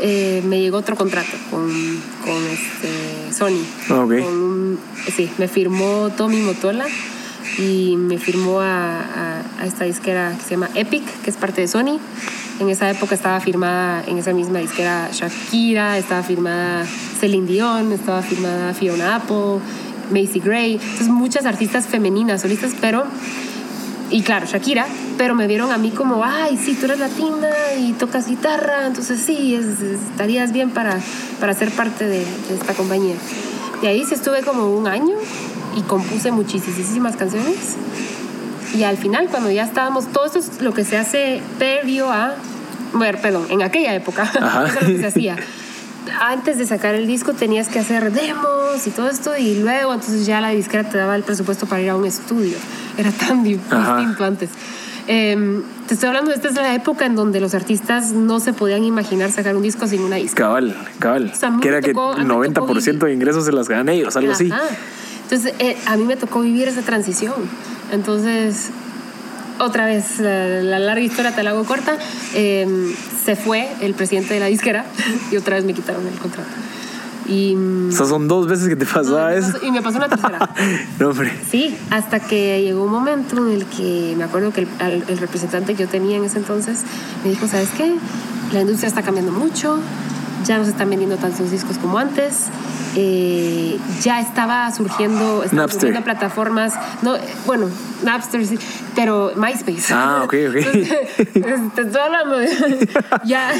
eh, 0.00 0.42
me 0.46 0.60
llegó 0.60 0.78
otro 0.78 0.94
contrato 0.96 1.32
con, 1.50 1.68
con 2.24 2.36
este, 2.46 3.32
Sony. 3.36 3.58
Ah, 3.90 4.00
ok. 4.04 4.20
Con 4.22 4.32
un- 4.38 4.78
sí, 5.16 5.28
me 5.38 5.48
firmó 5.48 6.10
Tommy 6.16 6.40
Motola 6.42 6.86
y 7.58 7.96
me 7.96 8.18
firmó 8.18 8.60
a, 8.60 9.00
a- 9.00 9.42
a 9.62 9.66
esta 9.66 9.84
disquera 9.84 10.34
que 10.36 10.44
se 10.44 10.50
llama 10.50 10.68
Epic, 10.74 11.02
que 11.22 11.30
es 11.30 11.36
parte 11.36 11.60
de 11.62 11.68
Sony. 11.68 11.98
En 12.60 12.70
esa 12.70 12.88
época 12.90 13.14
estaba 13.14 13.38
firmada 13.40 14.02
en 14.06 14.16
esa 14.18 14.32
misma 14.32 14.60
disquera 14.60 15.10
Shakira, 15.12 15.98
estaba 15.98 16.22
firmada 16.22 16.86
Celine 17.20 17.46
Dion, 17.46 17.92
estaba 17.92 18.22
firmada 18.22 18.72
Fiona 18.74 19.16
Apple, 19.16 19.58
Macy 20.10 20.40
Gray. 20.40 20.74
Entonces 20.74 21.08
muchas 21.08 21.46
artistas 21.46 21.86
femeninas, 21.86 22.42
solistas, 22.42 22.72
pero 22.80 23.04
y 24.10 24.22
claro, 24.22 24.46
Shakira, 24.46 24.86
pero 25.18 25.34
me 25.34 25.46
vieron 25.48 25.72
a 25.72 25.78
mí 25.78 25.90
como, 25.90 26.22
ay, 26.24 26.56
sí, 26.62 26.74
tú 26.78 26.84
eres 26.86 27.00
latina 27.00 27.48
y 27.76 27.92
tocas 27.94 28.28
guitarra, 28.28 28.86
entonces 28.86 29.20
sí, 29.20 29.54
es- 29.54 29.80
es- 29.80 30.00
estarías 30.12 30.52
bien 30.52 30.70
para, 30.70 31.00
para 31.40 31.54
ser 31.54 31.70
parte 31.72 32.04
de, 32.04 32.20
de 32.20 32.54
esta 32.54 32.72
compañía. 32.74 33.16
Y 33.82 33.86
ahí 33.86 34.04
sí 34.04 34.14
estuve 34.14 34.42
como 34.42 34.70
un 34.76 34.86
año 34.86 35.16
y 35.76 35.80
compuse 35.82 36.30
muchísimas 36.30 37.16
canciones. 37.16 37.74
Y 38.76 38.84
al 38.84 38.96
final, 38.96 39.26
cuando 39.28 39.50
ya 39.50 39.64
estábamos, 39.64 40.06
todo 40.12 40.26
esto 40.26 40.38
es 40.38 40.60
lo 40.62 40.72
que 40.72 40.84
se 40.84 40.96
hace 40.98 41.40
previo 41.58 42.10
a, 42.12 42.34
bueno, 42.92 43.18
perdón, 43.20 43.46
en 43.50 43.62
aquella 43.62 43.94
época, 43.94 44.22
eso 44.34 44.66
es 44.66 44.74
lo 44.74 44.80
que 44.86 44.98
se 44.98 45.06
hacía. 45.06 45.36
Antes 46.20 46.58
de 46.58 46.66
sacar 46.66 46.94
el 46.94 47.06
disco 47.06 47.32
tenías 47.32 47.68
que 47.68 47.78
hacer 47.78 48.12
demos 48.12 48.86
y 48.86 48.90
todo 48.90 49.08
esto 49.08 49.36
y 49.36 49.56
luego 49.60 49.92
entonces 49.94 50.26
ya 50.26 50.40
la 50.40 50.50
disquera 50.50 50.88
te 50.88 50.98
daba 50.98 51.16
el 51.16 51.22
presupuesto 51.22 51.66
para 51.66 51.82
ir 51.82 51.90
a 51.90 51.96
un 51.96 52.04
estudio. 52.04 52.56
Era 52.96 53.10
tan 53.10 53.44
Ajá. 53.70 53.96
distinto 53.98 54.24
antes. 54.24 54.50
Eh, 55.08 55.62
te 55.86 55.94
estoy 55.94 56.08
hablando, 56.08 56.32
esta 56.32 56.48
es 56.48 56.54
la 56.54 56.74
época 56.74 57.06
en 57.06 57.14
donde 57.14 57.38
los 57.40 57.54
artistas 57.54 58.10
no 58.12 58.40
se 58.40 58.52
podían 58.52 58.82
imaginar 58.82 59.30
sacar 59.30 59.54
un 59.56 59.62
disco 59.62 59.86
sin 59.86 60.00
una 60.02 60.16
disquera. 60.16 60.48
Cabal, 60.48 60.76
cabal. 60.98 61.30
O 61.32 61.36
sea, 61.36 61.52
que 61.62 61.68
era 61.68 61.80
que 61.80 61.92
tocó- 61.92 62.12
a 62.12 62.16
mí 62.16 62.22
el 62.22 62.26
me 62.38 62.48
tocó 62.50 62.74
90% 62.74 63.06
de 63.06 63.12
ingresos 63.12 63.44
se 63.44 63.52
las 63.52 63.68
ganan 63.68 63.88
ellos, 63.90 64.16
algo 64.16 64.32
así. 64.32 64.50
Ajá. 64.50 64.62
Entonces, 65.22 65.54
eh, 65.60 65.76
a 65.86 65.96
mí 65.96 66.04
me 66.04 66.16
tocó 66.16 66.40
vivir 66.40 66.66
esa 66.68 66.82
transición. 66.82 67.34
Entonces, 67.92 68.70
otra 69.58 69.86
vez, 69.86 70.18
la, 70.20 70.46
la 70.62 70.78
larga 70.78 71.02
historia 71.02 71.34
te 71.34 71.42
la 71.42 71.50
hago 71.50 71.64
corta. 71.64 71.96
eh, 72.34 72.94
se 73.24 73.34
fue 73.36 73.68
el 73.80 73.94
presidente 73.94 74.34
de 74.34 74.40
la 74.40 74.46
disquera 74.46 74.84
y 75.32 75.36
otra 75.36 75.56
vez 75.56 75.64
me 75.64 75.74
quitaron 75.74 76.06
el 76.06 76.14
contrato. 76.18 76.48
Y, 77.28 77.56
mm, 77.56 77.88
O 77.88 77.92
sea, 77.92 78.06
son 78.06 78.28
dos 78.28 78.46
veces 78.46 78.68
que 78.68 78.76
te 78.76 78.86
pasaba 78.86 79.34
eso. 79.34 79.50
pasó- 79.52 79.66
y 79.66 79.72
me 79.72 79.82
pasó 79.82 79.96
una 79.98 80.08
tercera. 80.08 80.48
No, 81.00 81.08
hombre. 81.08 81.32
Sí, 81.50 81.76
hasta 81.90 82.20
que 82.20 82.62
llegó 82.62 82.84
un 82.84 82.92
momento 82.92 83.36
en 83.38 83.52
el 83.52 83.64
que 83.66 84.14
me 84.16 84.22
acuerdo 84.24 84.52
que 84.52 84.60
el, 84.60 85.04
el 85.08 85.18
representante 85.18 85.74
que 85.74 85.82
yo 85.84 85.88
tenía 85.88 86.16
en 86.18 86.24
ese 86.24 86.38
entonces 86.38 86.80
me 87.24 87.30
dijo, 87.30 87.48
¿sabes 87.48 87.68
qué? 87.76 87.94
La 88.52 88.60
industria 88.60 88.86
está 88.88 89.02
cambiando 89.02 89.32
mucho, 89.32 89.80
ya 90.46 90.58
no 90.58 90.64
se 90.64 90.70
están 90.70 90.88
vendiendo 90.90 91.16
tantos 91.16 91.50
discos 91.50 91.76
como 91.78 91.98
antes, 91.98 92.44
eh, 92.94 93.78
ya 94.02 94.20
estaba 94.20 94.70
surgiendo, 94.72 95.42
estaban 95.42 95.68
surgiendo 95.70 96.02
plataformas, 96.02 96.74
no, 97.02 97.14
bueno, 97.46 97.68
Napster 98.04 98.46
sí, 98.46 98.58
pero 98.94 99.32
MySpace. 99.36 99.92
Ah, 99.92 100.22
ok, 100.24 100.34
ok. 100.48 100.56
Entonces, 100.56 100.88
te 101.74 101.82
estoy 101.82 102.00
hablando 102.00 102.38
de- 102.38 102.88
ya, 103.24 103.52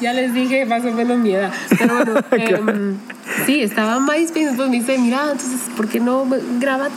ya 0.00 0.12
les 0.12 0.32
dije 0.34 0.64
más 0.66 0.84
o 0.84 0.92
menos 0.92 1.18
mi 1.18 1.34
edad. 1.34 1.52
Pero 1.78 1.94
bueno, 1.94 2.14
em, 2.32 2.96
sí, 3.46 3.62
estaba 3.62 4.00
MySpace. 4.00 4.46
Después 4.46 4.68
me 4.68 4.78
dice, 4.78 4.98
mira, 4.98 5.22
entonces, 5.32 5.60
¿por 5.76 5.88
qué 5.88 6.00
no 6.00 6.26
graba? 6.58 6.88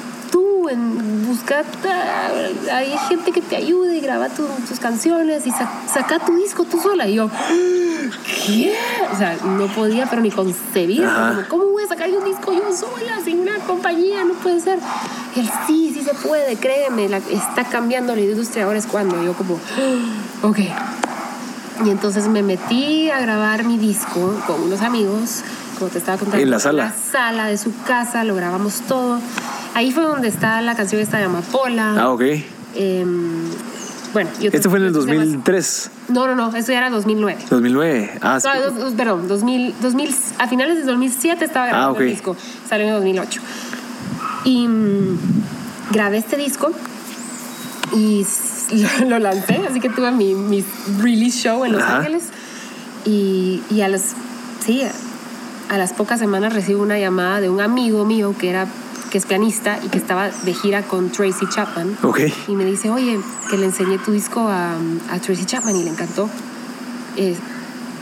En, 0.70 1.26
busca, 1.28 1.64
ah, 1.86 2.30
hay 2.76 2.96
gente 3.10 3.32
que 3.32 3.42
te 3.42 3.56
ayude 3.56 3.98
y 3.98 4.02
graba 4.02 4.30
tu- 4.30 4.48
tus 4.68 4.80
canciones 4.80 5.46
y 5.46 5.52
sa- 5.52 5.70
saca 5.92 6.20
tu 6.20 6.36
disco 6.36 6.64
tú 6.66 6.80
sola. 6.80 7.08
Y 7.08 7.16
yo, 7.16 7.30
¿qué? 8.48 8.74
O 9.14 9.18
sea, 9.18 9.38
no 9.46 9.68
podía, 9.68 10.06
pero 10.08 10.22
ni 10.22 10.32
concebir. 10.32 11.04
Como, 11.04 11.48
¿Cómo 11.50 11.66
voy 11.72 11.84
a 11.84 11.88
sacar 11.88 12.10
un 12.10 12.24
disco 12.26 12.54
yo 12.54 12.76
sola, 12.76 13.20
sin 13.24 13.40
una 13.40 13.56
compañía? 13.60 14.24
No 14.24 14.34
puede 14.36 14.60
ser. 14.60 14.80
Y 15.36 15.40
él, 15.42 15.50
sí, 15.68 15.92
sí 15.94 16.04
se 16.04 16.14
puede, 16.14 16.56
créeme, 16.56 17.10
la- 17.10 17.18
está 17.18 17.64
cambiando 17.66 18.16
la 18.16 18.22
industria, 18.22 18.66
ahora 18.66 18.80
es 18.80 18.86
cuando. 18.88 19.22
Y 19.22 19.26
yo 19.26 19.34
como, 19.34 19.56
ok. 20.44 20.60
Y 21.86 21.90
entonces 21.90 22.28
me 22.28 22.44
metí 22.44 23.10
a 23.10 23.20
grabar 23.20 23.64
mi 23.64 23.78
disco 23.78 24.40
con 24.48 24.62
unos 24.62 24.82
amigos, 24.82 25.42
como 25.80 25.90
te 25.90 25.98
estaba 25.98 26.18
contando. 26.18 26.42
En 26.44 26.52
la 26.52 26.60
sala. 26.60 26.84
En 26.86 26.90
la 26.90 27.12
sala 27.12 27.46
de 27.48 27.58
su 27.58 27.72
casa, 27.86 28.24
lo 28.24 28.36
grabamos 28.36 28.82
todo. 28.88 29.20
Ahí 29.76 29.92
fue 29.92 30.04
donde 30.04 30.28
está 30.28 30.62
la 30.62 30.76
canción 30.76 31.02
esta 31.02 31.18
de 31.18 31.26
Amapola. 31.26 31.96
Ah, 32.00 32.10
ok. 32.12 32.22
Em, 32.76 33.44
bueno, 34.14 34.30
y 34.40 34.48
otros- 34.48 34.54
Este 34.54 34.70
fue 34.70 34.78
en 34.80 34.84
el 34.86 34.90
otros 34.92 35.06
temas. 35.06 35.26
2003, 35.26 35.92
No, 36.10 36.28
no, 36.28 36.36
no, 36.36 36.56
eso 36.56 36.72
ya 36.72 36.78
era 36.80 36.90
2009. 36.90 37.44
2009. 37.50 38.12
Ah. 38.22 38.40
No, 38.44 38.62
dos- 38.62 38.80
dos- 38.80 38.94
perdón, 38.94 39.28
2000, 39.28 39.74
2000, 39.82 40.14
a 40.38 40.48
finales 40.48 40.78
de 40.78 40.84
2007 40.84 41.46
estaba 41.46 41.66
grabando 41.68 41.90
Ah, 41.90 41.94
ok. 41.94 42.02
el 42.02 42.10
disco, 42.10 42.36
salió 42.70 42.88
en 42.88 42.94
2008. 42.94 43.42
Y 44.46 44.68
mm, 44.68 45.18
grabé 45.92 46.18
este 46.18 46.38
disco 46.38 46.72
y 47.96 48.26
lo, 49.02 49.10
lo 49.10 49.20
lancé, 49.20 49.62
así 49.70 49.80
que 49.80 49.90
tuve 49.90 50.12
mi, 50.12 50.36
mi 50.36 50.64
release 51.00 51.40
show 51.40 51.66
en 51.66 51.72
Los 51.74 51.82
Ajá. 51.82 51.98
Ángeles. 51.98 52.24
Y, 53.06 53.62
y 53.72 53.82
a 53.82 53.88
las, 53.88 54.14
sí, 54.64 54.82
a 55.70 55.78
las 55.78 55.94
pocas 55.94 56.20
semanas 56.20 56.54
recibo 56.54 56.82
una 56.82 56.98
llamada 57.00 57.42
de 57.42 57.50
un 57.50 57.60
amigo 57.62 58.06
mío 58.06 58.34
que 58.38 58.50
era 58.50 58.68
que 59.14 59.20
es 59.20 59.28
pianista 59.28 59.78
y 59.86 59.90
que 59.90 60.00
estaba 60.00 60.30
de 60.30 60.54
gira 60.56 60.82
con 60.82 61.12
Tracy 61.12 61.46
Chapman. 61.48 61.96
Ok. 62.02 62.22
Y 62.48 62.56
me 62.56 62.66
dice, 62.66 62.90
oye, 62.90 63.20
que 63.48 63.58
le 63.58 63.66
enseñé 63.66 64.00
tu 64.00 64.12
disco 64.12 64.48
a, 64.50 64.72
a 65.12 65.20
Tracy 65.20 65.46
Chapman 65.46 65.76
y 65.76 65.84
le 65.84 65.92
encantó. 65.92 66.28
Eh, 67.16 67.36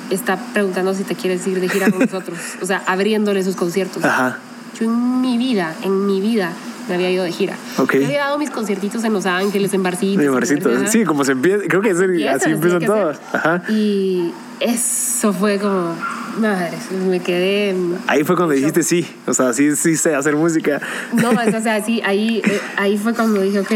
está 0.09 0.37
preguntando 0.53 0.93
si 0.93 1.03
te 1.03 1.15
quieres 1.15 1.45
ir 1.47 1.59
de 1.59 1.67
gira 1.67 1.91
con 1.91 1.99
nosotros. 2.09 2.37
O 2.61 2.65
sea, 2.65 2.81
abriéndole 2.87 3.43
sus 3.43 3.57
conciertos. 3.57 4.05
Ajá. 4.05 4.39
Yo 4.79 4.85
en 4.85 5.19
mi 5.19 5.37
vida, 5.37 5.75
en 5.83 6.07
mi 6.07 6.21
vida, 6.21 6.53
me 6.87 6.95
había 6.95 7.11
ido 7.11 7.25
de 7.25 7.31
gira. 7.33 7.57
Ok. 7.77 7.95
Yo 7.95 8.05
había 8.05 8.19
dado 8.19 8.37
mis 8.37 8.49
conciertitos 8.49 9.03
en 9.03 9.11
Los 9.11 9.25
Ángeles, 9.25 9.73
en 9.73 9.83
Barcitos. 9.83 10.23
En 10.25 10.33
barcito. 10.33 10.63
Barcelona. 10.69 10.89
Sí, 10.89 11.03
como 11.03 11.25
se 11.25 11.33
empieza. 11.33 11.65
Creo 11.67 11.81
que 11.81 11.89
es 11.89 11.99
el- 11.99 12.25
así 12.25 12.51
empiezan 12.51 12.85
todos. 12.85 13.17
Ajá. 13.33 13.63
Y 13.67 14.31
eso 14.61 15.33
fue 15.33 15.59
como, 15.59 15.93
Madre, 16.37 16.77
me 17.07 17.19
quedé. 17.19 17.75
Ahí 18.07 18.23
fue 18.23 18.35
cuando 18.35 18.53
dijiste 18.53 18.83
sí, 18.83 19.05
o 19.27 19.33
sea, 19.33 19.53
sí, 19.53 19.75
sí 19.75 19.95
sé 19.97 20.15
hacer 20.15 20.35
música. 20.35 20.81
No, 21.13 21.31
o 21.31 21.61
sea, 21.61 21.83
sí, 21.83 22.01
ahí, 22.05 22.41
eh, 22.45 22.61
ahí 22.77 22.97
fue 22.97 23.13
cuando 23.13 23.41
dije, 23.41 23.59
ok, 23.59 23.71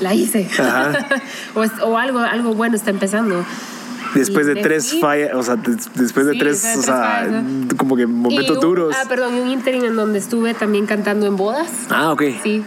la 0.00 0.14
hice. 0.14 0.48
Ajá. 0.58 0.92
o, 1.54 1.60
o 1.86 1.98
algo, 1.98 2.18
algo 2.18 2.54
bueno 2.54 2.76
está 2.76 2.90
empezando. 2.90 3.44
Después 4.14 4.46
de 4.46 4.56
tres 4.56 4.84
sí. 4.84 5.00
fallas, 5.00 5.30
o 5.34 5.42
sea, 5.42 5.56
des- 5.56 5.88
después 5.94 6.26
de 6.26 6.32
Sí, 6.32 6.38
tres, 6.38 6.58
o 6.64 6.72
tres 6.72 6.84
sea, 6.84 6.96
fallas, 6.96 7.44
como 7.76 7.96
que 7.96 8.06
momentos 8.06 8.56
un- 8.56 8.60
duros. 8.62 8.94
Ah, 8.98 9.06
perdón, 9.08 9.36
y 9.36 9.40
un 9.40 9.48
interim 9.48 9.84
en 9.84 9.96
donde 9.96 10.18
estuve 10.18 10.54
también 10.54 10.86
cantando 10.86 11.26
en 11.26 11.36
bodas. 11.36 11.68
Ah, 11.90 12.12
ok. 12.12 12.22
Sí, 12.42 12.62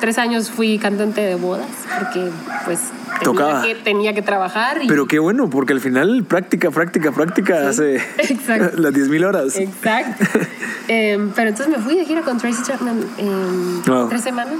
tres 0.00 0.18
años 0.18 0.50
fui 0.50 0.78
cantante 0.78 1.20
de 1.20 1.34
bodas 1.36 1.66
porque 1.98 2.28
pues 2.64 2.78
tenía, 2.80 3.20
Tocaba. 3.24 3.62
Que, 3.62 3.74
tenía 3.76 4.14
que 4.14 4.22
trabajar. 4.22 4.82
Y, 4.82 4.88
Pero 4.88 5.06
qué 5.06 5.18
bueno, 5.18 5.48
porque 5.50 5.72
al 5.72 5.80
final 5.80 6.24
práctica, 6.24 6.70
práctica, 6.70 7.12
práctica 7.12 7.68
hace 7.68 7.96
exacto. 8.18 8.76
las 8.80 8.92
10.000 8.92 9.24
horas. 9.26 9.56
Exacto. 9.56 10.24
Em, 10.88 11.30
pero 11.36 11.50
entonces 11.50 11.76
me 11.76 11.80
fui 11.80 11.94
de 11.96 12.04
gira 12.04 12.22
con 12.22 12.36
Tracy 12.38 12.64
Chapman 12.64 13.04
en 13.18 13.82
Wow. 13.86 14.08
tres 14.08 14.22
semanas. 14.22 14.56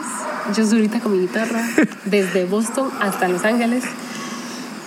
Yo 0.56 0.64
solita 0.64 1.00
con 1.00 1.10
mi 1.12 1.18
guitarra, 1.22 1.60
desde 2.04 2.44
Boston 2.44 2.88
hasta 3.00 3.26
Los 3.26 3.44
Ángeles. 3.44 3.82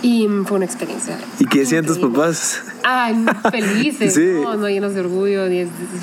Y 0.03 0.27
fue 0.45 0.57
una 0.57 0.65
experiencia. 0.65 1.17
¿Y 1.39 1.45
qué 1.45 1.59
decían 1.59 1.85
tus 1.85 1.97
papás? 1.97 2.61
Ay, 2.83 3.25
felices, 3.51 4.13
Sí. 4.13 4.33
no, 4.43 4.55
no, 4.55 4.67
llenos 4.69 4.93
de 4.93 4.99
orgullo, 4.99 5.43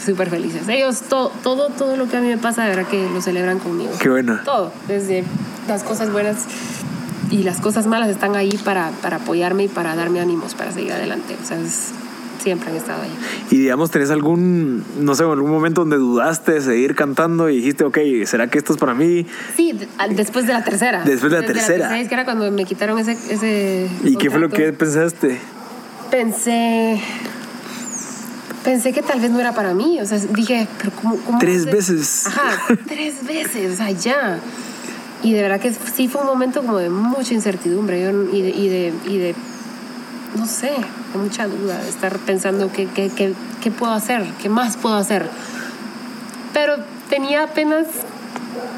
súper 0.05 0.30
felices. 0.30 0.66
Ellos, 0.68 1.03
todo, 1.03 1.30
todo, 1.42 1.68
todo 1.68 1.96
lo 1.96 2.09
que 2.09 2.16
a 2.16 2.20
mí 2.22 2.26
me 2.28 2.38
pasa, 2.38 2.64
de 2.64 2.70
verdad 2.74 2.88
que 2.90 3.09
lo 3.12 3.20
celebran 3.20 3.59
conmigo. 3.59 3.90
Qué 4.01 4.09
bueno. 4.09 4.38
Todo, 4.44 4.72
desde 4.88 5.22
las 5.68 5.82
cosas 5.84 6.11
buenas 6.11 6.38
y 7.30 7.42
las 7.42 7.61
cosas 7.61 7.86
malas 7.86 8.09
están 8.09 8.34
ahí 8.36 8.59
para, 8.64 8.90
para 9.03 9.18
apoyarme 9.18 9.64
y 9.64 9.68
para 9.68 9.94
darme 9.94 10.18
ánimos 10.20 10.55
para 10.55 10.72
seguir 10.72 10.92
adelante. 10.92 11.36
O 11.40 11.46
sea, 11.46 11.61
es- 11.61 11.90
siempre 12.43 12.70
han 12.70 12.76
estado 12.76 13.03
ahí. 13.03 13.11
Y 13.51 13.59
digamos, 13.59 13.91
¿tenés 13.91 14.11
algún, 14.11 14.84
no 14.99 15.14
sé, 15.14 15.22
algún 15.24 15.51
momento 15.51 15.82
donde 15.82 15.97
dudaste 15.97 16.53
de 16.53 16.61
seguir 16.61 16.95
cantando 16.95 17.49
y 17.51 17.57
dijiste, 17.57 17.84
ok, 17.84 17.99
¿será 18.26 18.49
que 18.49 18.59
esto 18.59 18.72
es 18.72 18.78
para 18.78 18.95
mí? 18.95 19.26
Sí, 19.57 19.72
de- 19.72 19.88
después 20.14 20.47
de 20.47 20.53
la 20.53 20.64
tercera. 20.64 21.03
Después 21.05 21.32
de 21.32 21.41
la 21.41 21.47
tercera. 21.47 21.99
es 22.01 22.09
que 22.09 22.14
era 22.14 22.24
cuando 22.24 22.51
me 22.51 22.64
quitaron 22.64 22.99
ese. 22.99 23.12
ese 23.12 23.88
¿Y 24.05 24.16
qué 24.16 24.30
fue 24.30 24.41
lo 24.41 24.49
contrato. 24.49 24.70
que 24.70 24.72
pensaste? 24.72 25.38
Pensé. 26.11 27.01
Pensé 28.64 28.93
que 28.93 29.01
tal 29.03 29.20
vez 29.20 29.30
no 29.30 29.41
era 29.41 29.55
para 29.55 29.72
mí. 29.74 29.99
O 30.01 30.07
sea, 30.07 30.18
dije, 30.18 30.68
pero 30.78 30.93
¿cómo? 31.01 31.16
cómo 31.18 31.38
Tres 31.38 31.64
veces. 31.66 32.26
Ajá, 32.26 32.76
tres 32.88 33.26
veces, 33.26 33.72
o 33.72 33.76
sea, 33.76 33.91
ya. 33.91 34.38
Y 35.22 35.32
de 35.32 35.43
verdad 35.43 35.61
que 35.61 35.72
sí 35.95 36.09
fue 36.09 36.20
un 36.22 36.26
momento 36.26 36.61
como 36.62 36.78
de 36.78 36.91
mucha 36.91 37.34
incertidumbre 37.34 38.03
yo- 38.03 38.34
y, 38.34 38.43
de, 38.43 38.49
y, 38.51 38.68
de, 38.68 38.93
y 39.07 39.18
de, 39.18 39.34
no 40.36 40.47
sé, 40.47 40.66
de 40.68 40.74
mucha 41.18 41.46
duda, 41.46 41.80
estar 41.88 42.18
pensando 42.18 42.70
qué, 42.72 42.86
qué, 42.86 43.11
qué, 43.14 43.32
qué 43.62 43.70
puedo 43.70 43.92
hacer, 43.92 44.24
qué 44.42 44.48
más 44.48 44.76
puedo 44.76 44.96
hacer. 44.96 45.26
Pero 46.52 46.76
tenía 47.08 47.44
apenas 47.44 47.86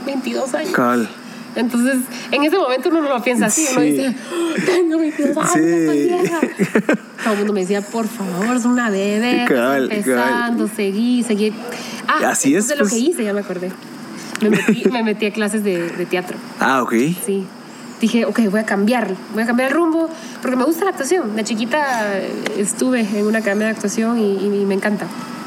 22 0.07 0.55
años. 0.55 0.71
Cabal. 0.73 1.09
Entonces, 1.55 1.99
en 2.31 2.45
ese 2.45 2.57
momento 2.57 2.89
uno 2.89 3.03
no 3.03 3.11
lo 3.11 3.23
piensa 3.23 3.47
así, 3.47 3.67
uno 3.73 3.81
Sí. 3.83 3.91
dice, 3.91 4.15
"Oh, 4.33 4.55
tengo 4.65 4.99
22 4.99 5.37
años, 5.37 5.53
Sí. 5.53 5.61
estoy 5.61 6.03
vieja". 6.09 6.41
Todo 7.23 7.33
el 7.35 7.39
mundo 7.39 7.53
me 7.53 7.61
decía, 7.61 7.83
por 7.83 8.09
favor, 8.09 8.57
es 8.57 8.65
una 8.65 8.89
bebé, 8.91 9.45
Cabal, 9.47 9.93
empezando, 9.93 10.67
seguí, 10.75 11.23
seguí. 11.23 11.53
Ah, 12.09 12.31
Así 12.31 12.55
es, 12.57 12.71
entonces 12.71 12.79
lo 12.79 12.85
pues. 12.85 12.93
que 12.93 12.99
hice, 12.99 13.25
ya 13.25 13.33
me 13.35 13.41
acordé. 13.41 13.71
Me 14.41 14.49
metí, 14.51 14.83
me 14.91 15.03
metí 15.03 15.27
a 15.27 15.33
clases 15.33 15.63
de, 15.63 15.89
de 15.91 16.07
teatro, 16.07 16.37
Ah, 16.59 16.83
ok. 16.83 16.95
sí. 17.25 17.47
Dije, 18.03 18.27
ok, 18.27 18.41
voy 18.51 18.61
a 18.61 18.65
cambiar, 18.67 19.15
voy 19.33 19.45
a 19.45 19.47
cambiar 19.47 19.71
el 19.71 19.75
rumbo, 19.77 20.11
porque 20.43 20.57
me 20.57 20.65
gusta 20.65 20.85
la 20.85 20.91
actuación. 20.91 21.37
De 21.37 21.45
chiquita 21.45 22.19
eh, 22.19 22.31
estuve 22.59 23.01
en 23.01 23.25
una 23.27 23.39
academia 23.39 23.67
de 23.69 23.73
actuación 23.73 24.19
y, 24.19 24.33
y 24.45 24.65
me 24.67 24.75
encanta. 24.75 25.07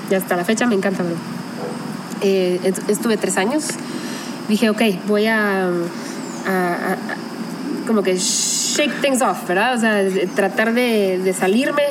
Y 0.09 0.15
hasta 0.15 0.35
la 0.37 0.45
fecha 0.45 0.65
me 0.65 0.73
encanta, 0.75 1.03
bro. 1.03 1.15
Eh, 2.21 2.59
est- 2.63 2.89
estuve 2.89 3.17
tres 3.17 3.37
años. 3.37 3.65
Dije, 4.47 4.69
ok, 4.69 4.81
voy 5.05 5.25
a, 5.27 5.65
a- 5.67 5.67
a- 6.47 6.97
como 7.87 8.01
que 8.03 8.17
shake 8.17 9.01
things 9.01 9.21
off, 9.21 9.47
¿verdad? 9.47 9.75
O 9.75 9.79
sea, 9.79 10.01
tratar 10.33 10.73
de, 10.73 11.19
de 11.23 11.33
salirme 11.33 11.83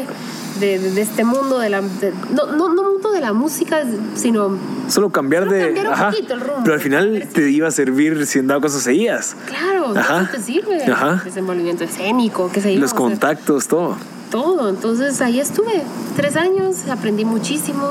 de, 0.61 0.79
de- 0.79 0.91
de 0.93 1.01
este 1.03 1.25
mundo 1.25 1.59
de 1.59 1.69
la... 1.71 1.81
de- 1.81 2.13
no, 2.33 2.47
no, 2.53 2.69
no 2.73 2.83
mundo 2.93 3.13
de 3.13 3.21
la 3.21 3.33
música, 3.33 3.83
sino... 4.15 4.57
Solo 4.89 5.11
cambiar 5.11 5.45
Solo 5.45 5.55
de. 5.57 5.65
cambiar 5.75 5.89
un 5.89 6.11
poquito 6.11 6.35
el 6.35 6.41
rumbo. 6.41 6.61
Pero 6.63 6.75
al 6.75 6.81
final 6.81 7.29
te 7.33 7.51
iba 7.51 7.69
a 7.69 7.71
servir 7.71 8.27
si 8.27 8.39
en 8.39 8.47
dado 8.47 8.61
caso 8.61 8.79
seguías. 8.81 9.37
Claro, 9.47 9.97
Ajá. 9.97 10.23
eso 10.23 10.31
te 10.33 10.43
sirve. 10.43 10.85
Ajá. 10.85 11.23
Desenvolvimiento 11.25 11.85
escénico, 11.85 12.51
qué 12.53 12.61
sé 12.61 12.75
yo. 12.75 12.81
Los 12.81 12.91
o 12.93 12.97
sea, 12.97 12.99
contactos, 12.99 13.67
todo. 13.69 13.97
todo. 14.31 14.69
Entonces 14.71 15.21
ahí 15.21 15.41
estuve 15.41 15.83
tres 16.17 16.37
años, 16.37 16.89
aprendí 16.91 17.25
muchísimo 17.25 17.91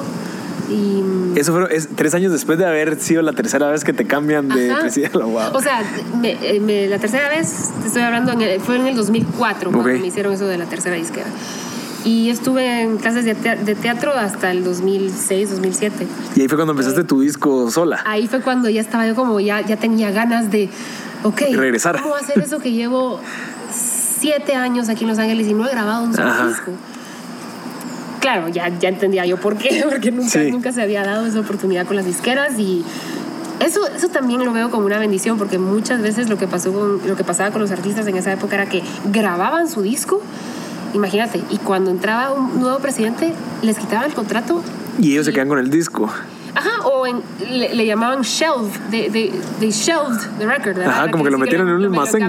y... 0.70 1.38
Eso 1.39 1.51
fueron 1.51 1.72
es, 1.72 1.89
tres 1.95 2.14
años 2.16 2.32
después 2.32 2.57
de 2.57 2.66
haber 2.66 2.99
sido 2.99 3.22
la 3.22 3.34
tercera 3.34 3.68
vez 3.70 3.84
que 3.84 3.93
te 3.93 4.05
cambian 4.05 4.47
de 4.49 4.72
Ajá. 4.72 4.82
presidente. 4.82 5.18
Wow. 5.24 5.41
O 5.53 5.61
sea, 5.61 5.82
me- 6.22 6.38
eh, 6.41 6.59
me- 6.59 6.88
la 6.88 6.99
tercera 6.99 7.28
vez, 7.30 7.72
te 7.82 7.88
estoy 7.88 8.01
hablando, 8.03 8.32
en 8.32 8.41
el- 8.41 8.61
fue 8.61 8.76
en 8.78 8.88
el 8.88 8.95
2004 8.95 9.72
cuando 9.72 9.89
me 9.99 10.07
hicieron 10.07 10.34
eso 10.34 10.45
de 10.45 10.57
la 10.57 10.66
tercera 10.66 10.95
disquera. 10.95 11.28
Y 12.05 12.29
estuve 12.29 12.81
en 12.81 12.97
clases 12.97 13.23
de 13.25 13.33
tea- 13.35 13.55
de 13.55 13.75
teatro 13.75 14.11
hasta 14.13 14.51
el 14.51 14.63
2006, 14.63 15.51
2007. 15.51 16.05
y 16.35 16.41
ahí 16.41 16.47
fue 16.47 16.57
cuando 16.57 16.73
empezaste 16.73 17.03
tu 17.05 17.21
disco 17.21 17.71
sola. 17.71 18.01
Ahí 18.05 18.27
fue 18.27 18.41
cuando 18.41 18.67
ya 18.69 18.81
estaba 18.81 19.07
yo 19.07 19.15
como, 19.15 19.39
ya, 19.39 19.61
ya 19.61 19.77
tenía 19.77 20.11
ganas 20.11 20.51
de, 20.51 20.69
ok, 21.23 21.41
Regresar. 21.53 22.01
¿cómo 22.01 22.15
hacer 22.15 22.39
eso 22.39 22.59
que 22.59 22.71
llevo 22.73 23.19
siete 23.71 24.53
años 24.55 24.89
aquí 24.89 25.03
en 25.05 25.11
Los 25.11 25.19
Ángeles 25.19 25.47
y 25.47 25.53
no 25.53 25.65
he 25.67 25.71
grabado 25.71 26.03
un 26.03 26.13
solo 26.13 26.29
Ajá. 26.29 26.47
disco? 26.47 26.71
Claro, 28.19 28.47
ya, 28.49 28.69
ya 28.79 28.89
entendía 28.89 29.25
yo 29.25 29.37
por 29.37 29.57
qué, 29.57 29.85
porque 29.89 30.11
nunca, 30.11 30.29
Sí. 30.29 30.51
nunca 30.51 30.71
se 30.71 30.81
había 30.81 31.03
dado 31.03 31.25
esa 31.25 31.39
oportunidad 31.39 31.85
con 31.85 31.95
las 31.95 32.05
disqueras 32.05 32.57
y 32.59 32.83
eso, 33.59 33.79
eso 33.95 34.09
también 34.09 34.43
lo 34.43 34.51
veo 34.51 34.69
como 34.71 34.85
una 34.85 34.97
bendición 34.99 35.37
porque 35.37 35.57
muchas 35.57 36.01
veces 36.01 36.29
lo 36.29 36.37
que, 36.37 36.47
pasó 36.47 36.73
con, 36.73 36.99
lo 37.07 37.15
que 37.15 37.23
pasaba 37.23 37.51
con 37.51 37.61
los 37.61 37.71
artistas 37.71 38.07
en 38.07 38.17
esa 38.17 38.31
época 38.33 38.55
era 38.55 38.65
que 38.67 38.81
grababan 39.11 39.69
su 39.69 39.81
disco, 39.81 40.21
imagínate, 40.93 41.41
y 41.49 41.57
cuando 41.57 41.91
entraba 41.91 42.31
un 42.33 42.59
nuevo 42.59 42.79
presidente 42.79 43.33
les 43.61 43.77
quitaban 43.77 44.05
el 44.09 44.13
contrato 44.13 44.61
Y 44.99 45.13
ellos 45.13 45.25
se 45.25 45.33
quedan 45.33 45.47
con 45.49 45.59
el 45.59 45.69
disco. 45.69 46.09
Ajá, 46.55 46.85
o 46.87 47.07
en- 47.07 47.21
le, 47.49 47.73
le 47.73 47.85
llamaban 47.85 48.21
shelve, 48.21 48.69
de, 48.91 49.09
de, 49.09 49.33
de 49.59 49.71
shelved 49.71 50.19
the 50.37 50.45
record. 50.45 50.77
¿verdad? 50.77 50.87
Ajá, 50.93 51.11
como 51.11 51.23
que 51.23 51.31
lo 51.31 51.39
metieron 51.39 51.67
en 51.67 51.75
un 51.75 51.83
almacén. 51.85 52.21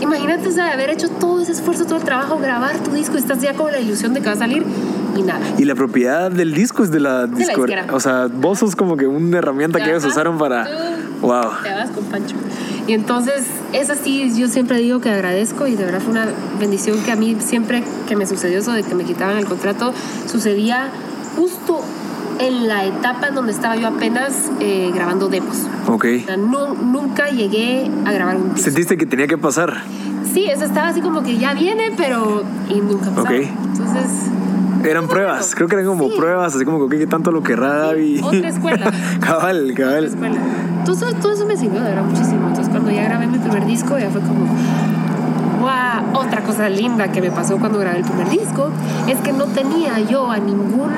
Imagínate 0.00 0.48
o 0.48 0.52
sea, 0.52 0.72
haber 0.72 0.90
hecho 0.90 1.08
todo 1.08 1.42
ese 1.42 1.52
esfuerzo, 1.52 1.84
todo 1.84 1.96
el 1.96 2.04
trabajo, 2.04 2.38
grabar 2.38 2.76
tu 2.78 2.92
disco 2.92 3.16
y 3.16 3.18
estás 3.18 3.40
ya 3.40 3.54
con 3.54 3.72
la 3.72 3.80
ilusión 3.80 4.14
de 4.14 4.20
que 4.20 4.26
va 4.26 4.34
a 4.34 4.38
salir 4.38 4.62
y 5.16 5.22
nada. 5.22 5.40
Y 5.58 5.64
la 5.64 5.74
propiedad 5.74 6.30
del 6.30 6.54
disco 6.54 6.84
es 6.84 6.92
de 6.92 7.00
la 7.00 7.26
disco. 7.26 7.62
disquera. 7.66 7.86
O 7.92 7.98
sea, 7.98 8.28
vos 8.32 8.60
sos 8.60 8.76
como 8.76 8.96
que 8.96 9.08
una 9.08 9.38
herramienta 9.38 9.80
que 9.82 9.90
ellos 9.90 10.04
usaron 10.04 10.38
para. 10.38 10.68
Wow. 11.20 11.42
Te 11.62 11.70
vas 11.70 11.90
con 11.90 12.04
Pancho. 12.04 12.36
Y 12.86 12.92
entonces, 12.92 13.44
es 13.72 13.90
así, 13.90 14.32
yo 14.38 14.48
siempre 14.48 14.78
digo 14.78 15.00
que 15.00 15.10
agradezco 15.10 15.66
y 15.66 15.74
de 15.76 15.84
verdad 15.84 16.00
fue 16.00 16.12
una 16.12 16.26
bendición 16.60 17.02
que 17.02 17.12
a 17.12 17.16
mí 17.16 17.36
siempre 17.40 17.82
que 18.08 18.16
me 18.16 18.26
sucedió 18.26 18.58
eso 18.60 18.72
de 18.72 18.82
que 18.82 18.94
me 18.94 19.04
quitaban 19.04 19.36
el 19.36 19.44
contrato, 19.46 19.92
sucedía 20.30 20.88
justo 21.36 21.80
en 22.40 22.68
la 22.68 22.84
etapa 22.84 23.28
en 23.28 23.34
donde 23.34 23.52
estaba 23.52 23.74
yo 23.76 23.88
apenas 23.88 24.32
eh, 24.60 24.90
grabando 24.94 25.28
demos. 25.28 25.56
Ok. 25.88 26.06
O 26.22 26.26
sea, 26.26 26.36
nu- 26.36 26.74
nunca 26.74 27.28
llegué 27.30 27.90
a 28.06 28.12
grabar 28.12 28.36
un 28.36 28.54
disco. 28.54 28.60
Sentiste 28.70 28.96
que 28.96 29.06
tenía 29.06 29.26
que 29.26 29.36
pasar. 29.38 29.82
Sí, 30.32 30.44
eso 30.44 30.64
estaba 30.64 30.88
así 30.88 31.00
como 31.00 31.22
que 31.22 31.36
ya 31.38 31.54
viene, 31.54 31.90
pero... 31.96 32.44
Y 32.68 32.74
nunca 32.80 33.10
pasaba. 33.10 33.30
Ok. 33.30 33.34
Entonces... 33.66 34.10
Eran 34.84 35.08
pruebas. 35.08 35.54
Creo 35.54 35.68
que 35.68 35.74
eran 35.76 35.86
como 35.86 36.08
Sí. 36.08 36.14
pruebas, 36.16 36.54
así 36.54 36.64
como 36.64 36.88
que 36.88 37.06
tanto 37.06 37.30
lo 37.30 37.42
querrá 37.42 37.74
David. 37.78 38.24
otra 38.24 38.48
escuela. 38.48 38.92
cabal, 39.20 39.70
otra 39.72 39.84
cabal. 39.84 40.04
escuela. 40.04 40.36
Entonces 40.78 41.14
todo 41.20 41.32
eso 41.32 41.46
me 41.46 41.56
sirvió 41.56 41.80
de 41.80 41.90
verdad 41.90 42.04
muchísimo. 42.04 42.48
Entonces 42.48 42.68
cuando 42.68 42.90
ya 42.90 43.04
grabé 43.04 43.26
mi 43.26 43.38
primer 43.38 43.66
disco 43.66 43.98
ya 43.98 44.10
fue 44.10 44.20
como... 44.20 44.46
¡Wow! 45.60 46.20
Otra 46.20 46.42
cosa 46.42 46.68
linda 46.68 47.08
que 47.10 47.20
me 47.20 47.30
pasó 47.30 47.58
cuando 47.58 47.78
grabé 47.80 47.98
el 47.98 48.04
primer 48.04 48.28
disco 48.30 48.70
es 49.08 49.18
que 49.18 49.32
no 49.32 49.44
tenía 49.46 49.98
yo 49.98 50.30
a 50.30 50.38
ningún 50.38 50.90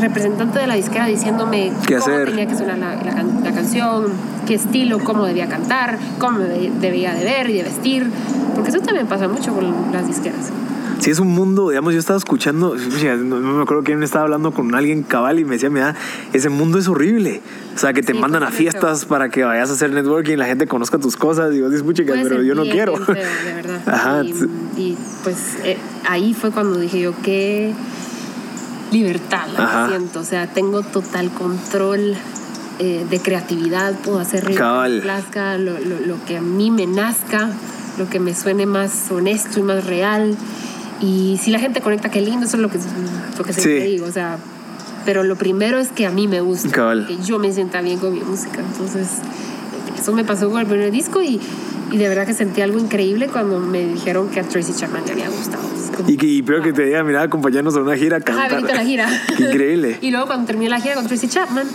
representante 0.00 0.60
de 0.60 0.66
la 0.68 0.74
disquera 0.74 1.06
diciéndome 1.06 1.72
¿Qué 1.86 1.96
cómo 1.98 2.14
hacer? 2.14 2.28
tenía 2.30 2.46
que 2.46 2.54
sonar 2.54 2.78
la, 2.78 2.94
la 2.94 3.22
la 3.44 3.52
canción, 3.52 4.04
qué 4.46 4.54
estilo, 4.54 5.00
cómo 5.00 5.24
debía 5.24 5.48
cantar, 5.48 5.98
cómo 6.18 6.38
me 6.38 6.44
debía 6.46 7.12
de 7.14 7.24
ver 7.24 7.50
y 7.50 7.54
de 7.54 7.64
vestir. 7.64 8.10
Porque 8.54 8.70
eso 8.70 8.78
también 8.80 9.06
pasa 9.08 9.26
mucho 9.28 9.52
con 9.52 9.74
las 9.92 10.06
disqueras. 10.06 10.50
Sí, 11.00 11.10
es 11.10 11.20
un 11.20 11.28
mundo, 11.28 11.68
digamos, 11.70 11.92
yo 11.94 12.00
estaba 12.00 12.16
escuchando, 12.18 12.74
no, 13.24 13.36
me 13.36 13.62
acuerdo 13.62 13.84
quién 13.84 14.02
estaba 14.02 14.24
hablando 14.24 14.50
con 14.52 14.74
alguien 14.74 15.02
cabal 15.04 15.38
y 15.38 15.44
me 15.44 15.52
decía, 15.52 15.70
mira, 15.70 15.94
ese 16.32 16.48
mundo 16.48 16.78
es 16.78 16.88
horrible. 16.88 17.40
O 17.74 17.78
sea, 17.78 17.92
que 17.92 18.02
te 18.02 18.12
Sí, 18.12 18.18
mandan 18.18 18.42
a 18.42 18.50
fiestas 18.50 19.04
para 19.04 19.28
que 19.28 19.44
vayas 19.44 19.70
a 19.70 19.74
hacer 19.74 19.92
networking, 19.92 20.36
la 20.36 20.46
gente 20.46 20.66
conozca 20.66 20.98
tus 20.98 21.16
cosas 21.16 21.54
y 21.54 21.60
vos 21.60 21.70
dices, 21.70 21.84
pucha, 21.84 22.02
Puede 22.04 22.24
pero 22.24 22.42
yo 22.42 22.54
no 22.56 22.62
bien, 22.62 22.74
quiero. 22.74 22.92
bien 22.94 23.04
feo, 23.06 23.14
de 23.44 23.54
verdad. 23.54 23.80
Ajá. 23.86 24.24
Y, 24.24 24.30
y, 24.80 24.98
pues 25.22 25.36
eh, 25.62 25.78
ahí 26.08 26.34
fue 26.34 26.50
cuando 26.50 26.78
dije 26.80 27.00
yo, 27.00 27.12
qué 27.22 27.72
libertad 28.90 29.46
la 29.52 29.56
que 29.56 29.62
Ajá. 29.62 29.88
siento. 29.88 30.20
O 30.20 30.24
sea, 30.24 30.46
tengo 30.48 30.82
total 30.82 31.30
control 31.30 32.14
eh, 32.80 33.06
de 33.08 33.20
creatividad, 33.20 33.94
puedo 34.00 34.18
hacer 34.18 34.44
lo 34.44 34.50
que 34.50 34.56
Cabal. 34.56 34.96
me 34.96 35.02
plazca, 35.02 35.58
lo, 35.58 35.72
lo- 35.78 36.00
lo 36.06 36.24
que 36.26 36.38
a 36.38 36.40
mí 36.40 36.70
me 36.70 36.86
nazca, 36.86 37.50
lo 37.98 38.08
que 38.08 38.18
me 38.20 38.34
suene 38.34 38.66
más 38.66 39.10
honesto 39.10 39.60
y 39.60 39.62
más 39.62 39.84
real. 39.86 40.36
Y 41.00 41.38
si 41.42 41.50
la 41.50 41.58
gente 41.58 41.80
conecta, 41.80 42.10
qué 42.10 42.20
lindo, 42.20 42.46
eso 42.46 42.56
es 42.56 42.62
lo 42.62 42.70
que, 42.70 42.78
lo 43.38 43.44
que 43.44 43.52
siempre 43.52 43.82
Sí. 43.84 43.90
digo, 43.92 44.06
o 44.06 44.12
sea, 44.12 44.38
pero 45.04 45.22
lo 45.22 45.36
primero 45.36 45.78
es 45.78 45.88
que 45.88 46.06
a 46.06 46.10
mí 46.10 46.26
me 46.28 46.40
gusta, 46.40 46.68
Cabal. 46.70 47.06
que 47.06 47.16
yo 47.24 47.38
me 47.38 47.52
sienta 47.52 47.80
bien 47.80 47.98
con 47.98 48.12
mi 48.12 48.20
música. 48.20 48.58
Entonces, 48.60 49.08
eso 49.98 50.12
me 50.12 50.24
pasó 50.24 50.50
con 50.50 50.60
el 50.60 50.66
primer 50.66 50.90
disco 50.90 51.22
y, 51.22 51.40
y 51.92 51.96
de 51.96 52.08
verdad 52.08 52.26
que 52.26 52.34
sentí 52.34 52.60
algo 52.62 52.78
increíble 52.78 53.28
cuando 53.28 53.58
me 53.60 53.84
dijeron 53.86 54.28
que 54.28 54.40
a 54.40 54.42
Tracy 54.42 54.72
Chapman 54.74 55.02
le 55.06 55.12
había 55.12 55.28
gustado. 55.28 55.62
Como- 55.96 56.10
Y, 56.10 56.16
que, 56.16 56.26
y 56.26 56.42
peor 56.42 56.62
que 56.62 56.72
te 56.72 56.84
diga, 56.84 57.02
mira, 57.04 57.22
acompañarnos 57.22 57.74
a 57.76 57.80
una 57.80 57.96
gira 57.96 58.16
a 58.16 58.20
Ajá, 58.20 58.24
cantar. 58.26 58.50
venite 58.56 58.72
a 58.72 58.76
la 58.76 58.84
gira. 58.84 59.08
Increíble. 59.38 59.98
y 60.02 60.10
luego 60.10 60.26
cuando 60.26 60.46
terminé 60.46 60.68
la 60.68 60.80
gira 60.80 60.94
con 60.94 61.06
Tracy 61.06 61.28
Chapman, 61.28 61.66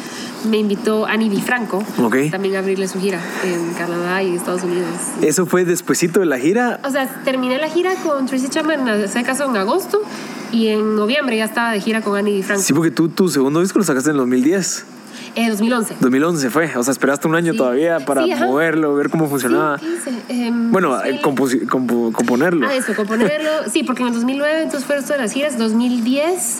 me 0.49 0.57
invitó 0.57 1.05
Annie 1.05 1.29
DiFranco 1.29 1.83
Ok. 2.01 2.15
también 2.31 2.55
a 2.55 2.59
abrirle 2.59 2.87
su 2.87 2.99
gira 2.99 3.19
en 3.43 3.73
Canadá 3.73 4.21
y 4.23 4.35
Estados 4.35 4.63
Unidos. 4.63 4.87
Eso 5.21 5.45
fue 5.45 5.65
despuesito 5.65 6.19
de 6.19 6.25
la 6.25 6.37
gira. 6.39 6.79
O 6.83 6.89
sea, 6.89 7.07
terminé 7.23 7.57
la 7.57 7.69
gira 7.69 7.95
con 8.03 8.25
Tracy 8.25 8.49
Chapman, 8.49 9.07
se 9.07 9.23
casó 9.23 9.45
en 9.49 9.57
agosto 9.57 10.01
y 10.51 10.67
en 10.67 10.95
noviembre 10.95 11.37
ya 11.37 11.45
estaba 11.45 11.71
de 11.71 11.81
gira 11.81 12.01
con 12.01 12.17
Annie 12.17 12.33
DiFranco. 12.35 12.63
Sí, 12.63 12.73
porque 12.73 12.91
tú 12.91 13.09
tu 13.09 13.27
segundo 13.29 13.61
disco 13.61 13.79
lo 13.79 13.85
sacaste 13.85 14.09
en 14.11 14.17
2010. 14.17 14.85
Eh, 15.35 15.49
2011. 15.49 15.95
2011 15.99 16.49
fue. 16.51 16.69
O 16.77 16.83
sea, 16.83 16.91
esperaste 16.91 17.27
un 17.27 17.33
año 17.35 17.53
Sí. 17.53 17.57
todavía 17.57 17.99
para 18.01 18.23
Sí, 18.23 18.33
moverlo, 18.35 18.93
ver 18.93 19.09
cómo 19.09 19.27
funcionaba. 19.27 19.79
Sí. 19.79 19.87
Em, 20.29 20.71
Bueno, 20.71 20.89
2000 20.89 21.13
eh, 21.15 21.67
compo- 21.67 22.11
componerlo. 22.13 22.67
Ah, 22.67 22.75
eso, 22.75 22.93
componerlo. 22.95 23.49
Sí, 23.71 23.83
porque 23.83 24.03
en 24.03 24.09
el 24.09 24.13
2009 24.13 24.61
entonces 24.61 24.85
fueron 24.85 25.03
todas 25.03 25.19
las 25.19 25.31
giras. 25.31 25.57
2010 25.57 26.59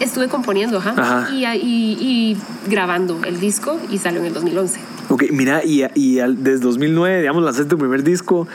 estuve 0.00 0.28
componiendo, 0.28 0.78
ajá. 0.78 0.94
Ajá. 0.96 1.28
Y, 1.32 1.44
y- 1.46 1.96
y 2.00 2.36
grabando 2.68 3.20
el 3.24 3.38
disco 3.40 3.78
y 3.90 3.98
salió 3.98 4.20
en 4.20 4.26
el 4.26 4.34
2011. 4.34 4.80
Ok, 5.08 5.24
mira, 5.32 5.64
y, 5.64 5.84
y 5.94 6.18
al- 6.20 6.42
desde 6.42 6.60
2009, 6.64 7.20
digamos, 7.20 7.42
lanzaste 7.42 7.68
tu 7.70 7.78
primer 7.78 8.02
disco. 8.02 8.46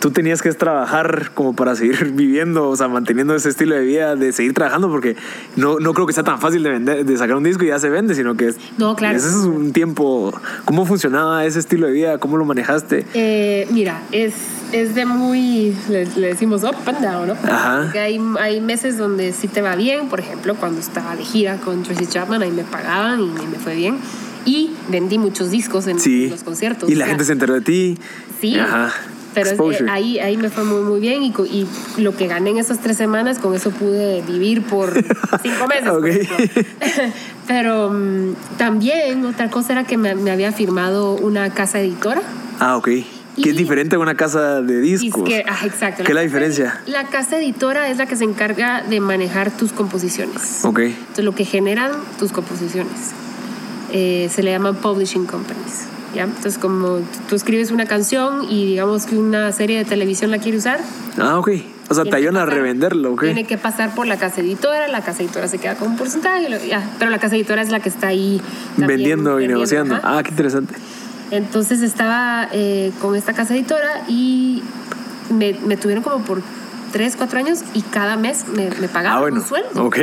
Tú 0.00 0.10
tenías 0.10 0.42
que 0.42 0.52
trabajar 0.52 1.30
como 1.34 1.54
para 1.54 1.74
seguir 1.76 2.12
viviendo, 2.14 2.68
o 2.68 2.76
sea, 2.76 2.88
manteniendo 2.88 3.34
ese 3.34 3.48
estilo 3.48 3.74
de 3.74 3.82
vida, 3.84 4.16
de 4.16 4.32
seguir 4.32 4.52
trabajando, 4.54 4.88
porque 4.90 5.16
no, 5.56 5.78
no 5.78 5.94
creo 5.94 6.06
que 6.06 6.12
sea 6.12 6.24
tan 6.24 6.40
fácil 6.40 6.62
de 6.62 6.70
vender, 6.70 7.04
de 7.04 7.16
sacar 7.16 7.36
un 7.36 7.44
disco 7.44 7.64
y 7.64 7.68
ya 7.68 7.78
se 7.78 7.90
vende, 7.90 8.14
sino 8.14 8.36
que 8.36 8.48
es, 8.48 8.56
No, 8.78 8.96
claro. 8.96 9.16
ese 9.16 9.28
es 9.28 9.34
un 9.34 9.72
tiempo. 9.72 10.32
¿Cómo 10.64 10.84
funcionaba 10.86 11.44
ese 11.44 11.58
estilo 11.58 11.86
de 11.86 11.92
vida? 11.92 12.18
¿Cómo 12.18 12.36
lo 12.36 12.44
manejaste? 12.44 13.06
Eh, 13.14 13.66
mira, 13.70 14.02
es, 14.12 14.34
es 14.72 14.94
de 14.94 15.04
muy, 15.06 15.74
le, 15.88 16.06
le 16.16 16.26
decimos 16.28 16.64
up 16.64 16.76
and 16.86 17.00
down, 17.00 17.28
¿no? 17.28 17.34
Ajá. 17.34 17.90
Hay, 17.94 18.20
hay 18.40 18.60
meses 18.60 18.98
donde 18.98 19.32
sí 19.32 19.48
te 19.48 19.62
va 19.62 19.76
bien, 19.76 20.08
por 20.08 20.20
ejemplo, 20.20 20.54
cuando 20.56 20.80
estaba 20.80 21.14
de 21.16 21.24
gira 21.24 21.56
con 21.58 21.82
Tracy 21.82 22.06
Chapman, 22.06 22.42
ahí 22.42 22.50
me 22.50 22.64
pagaban 22.64 23.20
y 23.20 23.46
me 23.46 23.58
fue 23.58 23.74
bien. 23.74 23.98
Y 24.46 24.72
vendí 24.90 25.18
muchos 25.18 25.50
discos 25.50 25.86
en 25.86 25.98
Sí. 25.98 26.28
los 26.28 26.42
conciertos. 26.42 26.90
Y 26.90 26.94
o 26.94 26.98
la 26.98 27.04
sea, 27.04 27.12
gente 27.12 27.24
se 27.24 27.32
enteró 27.32 27.54
de 27.54 27.60
ti. 27.62 27.98
Sí. 28.40 28.58
Ajá. 28.58 28.92
Pero 29.34 29.70
es- 29.70 29.80
eh, 29.80 29.86
ahí, 29.90 30.18
ahí 30.18 30.36
me 30.36 30.48
fue 30.50 30.64
muy, 30.64 30.82
muy 30.82 31.00
bien 31.00 31.22
y, 31.22 31.32
y 31.50 31.66
lo 31.98 32.16
que 32.16 32.26
gané 32.26 32.50
en 32.50 32.58
esas 32.58 32.78
tres 32.80 32.96
semanas, 32.96 33.38
con 33.38 33.54
eso 33.54 33.70
pude 33.70 34.22
vivir 34.22 34.62
por 34.62 34.92
cinco 35.42 35.66
meses. 35.66 36.22
ejemplo. 36.22 36.62
Pero 37.46 37.90
mm, 37.90 38.34
también 38.56 39.24
otra 39.26 39.50
cosa 39.50 39.72
era 39.72 39.84
que 39.84 39.96
me, 39.96 40.14
me 40.14 40.30
había 40.30 40.52
firmado 40.52 41.14
una 41.14 41.50
casa 41.50 41.80
editora. 41.80 42.22
Ah, 42.60 42.76
ok. 42.76 42.88
Que 43.42 43.50
es 43.50 43.56
diferente 43.56 43.96
a 43.96 43.98
una 43.98 44.14
casa 44.14 44.62
de 44.62 44.80
discos. 44.80 45.24
Disque- 45.28 45.44
ah, 45.48 45.58
exacto. 45.66 46.04
¿Qué 46.04 46.12
es 46.12 46.14
la 46.14 46.20
diferencia? 46.20 46.80
La 46.86 47.04
casa 47.08 47.36
editora 47.36 47.88
es 47.88 47.96
la 47.98 48.06
que 48.06 48.14
se 48.14 48.22
encarga 48.22 48.82
de 48.82 49.00
manejar 49.00 49.50
tus 49.50 49.72
composiciones. 49.72 50.64
Ok. 50.64 50.78
Entonces, 50.78 51.24
lo 51.24 51.34
que 51.34 51.44
generan 51.44 51.90
tus 52.18 52.30
composiciones. 52.30 52.92
Eh, 53.92 54.30
se 54.32 54.42
le 54.44 54.52
llaman 54.52 54.76
publishing 54.76 55.26
companies. 55.26 55.86
¿Ya? 56.14 56.24
Entonces, 56.24 56.58
como 56.58 57.00
tú 57.28 57.36
escribes 57.36 57.70
una 57.70 57.86
canción 57.86 58.44
y 58.50 58.66
digamos 58.66 59.06
que 59.06 59.16
una 59.16 59.50
serie 59.52 59.78
de 59.78 59.84
televisión 59.84 60.30
la 60.30 60.38
quiere 60.38 60.58
usar, 60.58 60.80
Ah, 61.18 61.38
ok. 61.38 61.50
O 61.90 61.94
sea, 61.94 62.04
te 62.04 62.16
ayudan 62.16 62.38
a 62.38 62.46
revenderlo, 62.46 63.12
ok. 63.12 63.22
Tiene 63.24 63.44
que 63.44 63.58
pasar 63.58 63.94
por 63.94 64.06
la 64.06 64.16
casa 64.16 64.40
editora, 64.40 64.88
la 64.88 65.02
casa 65.02 65.22
editora 65.22 65.48
se 65.48 65.58
queda 65.58 65.74
con 65.74 65.88
un 65.92 65.96
porcentaje, 65.96 66.48
ya, 66.66 66.82
pero 66.98 67.10
la 67.10 67.18
casa 67.18 67.36
editora 67.36 67.60
es 67.62 67.68
la 67.70 67.80
que 67.80 67.88
está 67.90 68.08
ahí 68.08 68.40
también 68.78 68.98
Vendiendo 68.98 69.40
y 69.40 69.46
negociando. 69.48 69.94
ajá. 69.96 70.18
Ah, 70.18 70.22
qué 70.22 70.30
interesante. 70.30 70.74
Entonces 71.30 71.82
estaba 71.82 72.48
eh, 72.52 72.90
con 73.02 73.14
esta 73.16 73.32
casa 73.34 73.54
editora 73.54 74.02
y 74.08 74.62
me, 75.30 75.54
me 75.66 75.76
tuvieron 75.76 76.02
como 76.02 76.24
por 76.24 76.42
tres, 76.92 77.16
cuatro 77.16 77.38
años 77.38 77.60
y 77.74 77.82
cada 77.82 78.16
mes 78.16 78.46
me, 78.48 78.70
me 78.80 78.88
pagaban 78.88 79.18
Ah, 79.18 79.20
bueno. 79.20 79.36
un 79.40 79.46
sueldo. 79.46 79.84
Ok. 79.84 79.98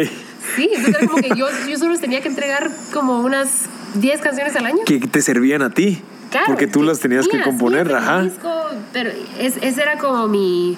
Sí, 0.55 0.69
entonces 0.75 0.95
era 0.99 1.07
como 1.07 1.21
que 1.21 1.29
yo, 1.35 1.47
yo 1.69 1.77
solo 1.77 1.97
tenía 1.99 2.21
que 2.21 2.27
entregar 2.27 2.69
como 2.93 3.19
unas 3.21 3.49
10 3.95 4.21
canciones 4.21 4.55
al 4.55 4.65
año. 4.65 4.79
Que 4.85 4.99
te 4.99 5.21
servían 5.21 5.61
a 5.61 5.69
ti. 5.69 6.01
Claro, 6.29 6.45
porque 6.47 6.65
tú 6.67 6.81
las 6.83 6.99
tenías 6.99 7.27
que 7.27 7.41
componer, 7.41 7.87
sí, 7.87 7.93
ajá. 7.93 8.21
disco, 8.23 8.49
pero 8.93 9.09
es- 9.39 9.57
ese 9.61 9.81
era 9.81 9.97
como 9.97 10.27
mi. 10.27 10.77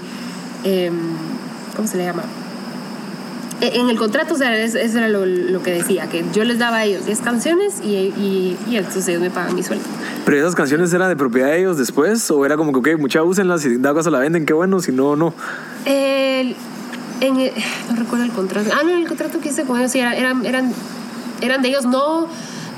em, 0.64 0.94
¿Cómo 1.76 1.88
se 1.88 1.98
le 1.98 2.06
llama? 2.06 2.24
E- 3.62 3.80
En 3.80 3.90
el 3.90 3.98
contrato, 3.98 4.34
o 4.34 4.38
sea, 4.38 4.58
es- 4.58 4.74
eso 4.76 4.98
era 4.98 5.10
lo, 5.10 5.26
lo 5.26 5.62
que 5.62 5.72
decía, 5.72 6.08
que 6.08 6.24
yo 6.34 6.44
les 6.44 6.58
daba 6.60 6.78
a 6.78 6.86
ellos 6.86 7.06
10 7.06 7.20
canciones 7.22 7.76
y, 7.84 7.90
y, 7.96 8.58
y 8.70 8.78
entonces 8.78 9.08
ellos 9.10 9.22
me 9.22 9.30
pagan 9.30 9.54
mi 9.56 9.62
sueldo. 9.64 9.86
Pero 10.26 10.38
esas 10.38 10.56
canciones 10.56 10.92
eran 10.94 11.10
de 11.10 11.16
propiedad 11.16 11.48
de 11.50 11.60
ellos 11.60 11.78
después, 11.78 12.30
o 12.32 12.46
era 12.46 12.58
como 12.58 12.72
que, 12.82 12.94
ok, 12.94 13.00
mucha 13.00 13.22
úsenlas, 13.24 13.62
si 13.62 13.78
da 13.78 13.94
caso 13.94 14.10
la 14.10 14.20
venden, 14.20 14.46
qué 14.46 14.54
bueno, 14.54 14.80
si 14.82 14.92
no, 14.92 15.16
no. 15.16 15.34
El- 15.86 16.56
en 17.22 17.40
el- 17.40 17.52
no 17.90 17.96
recuerdo 17.96 18.26
el 18.26 18.32
contrato. 18.32 18.70
Ah, 18.74 18.82
no, 18.84 18.92
el 18.92 19.08
contrato 19.08 19.40
que 19.40 19.50
hice 19.50 19.64
con 19.66 19.80
ellos 19.80 19.92
sí, 19.92 20.00
era- 20.00 20.16
eran, 20.16 20.46
eran, 20.46 20.72
eran 21.42 21.62
de 21.62 21.70
ellos, 21.70 21.86
no, 21.86 22.28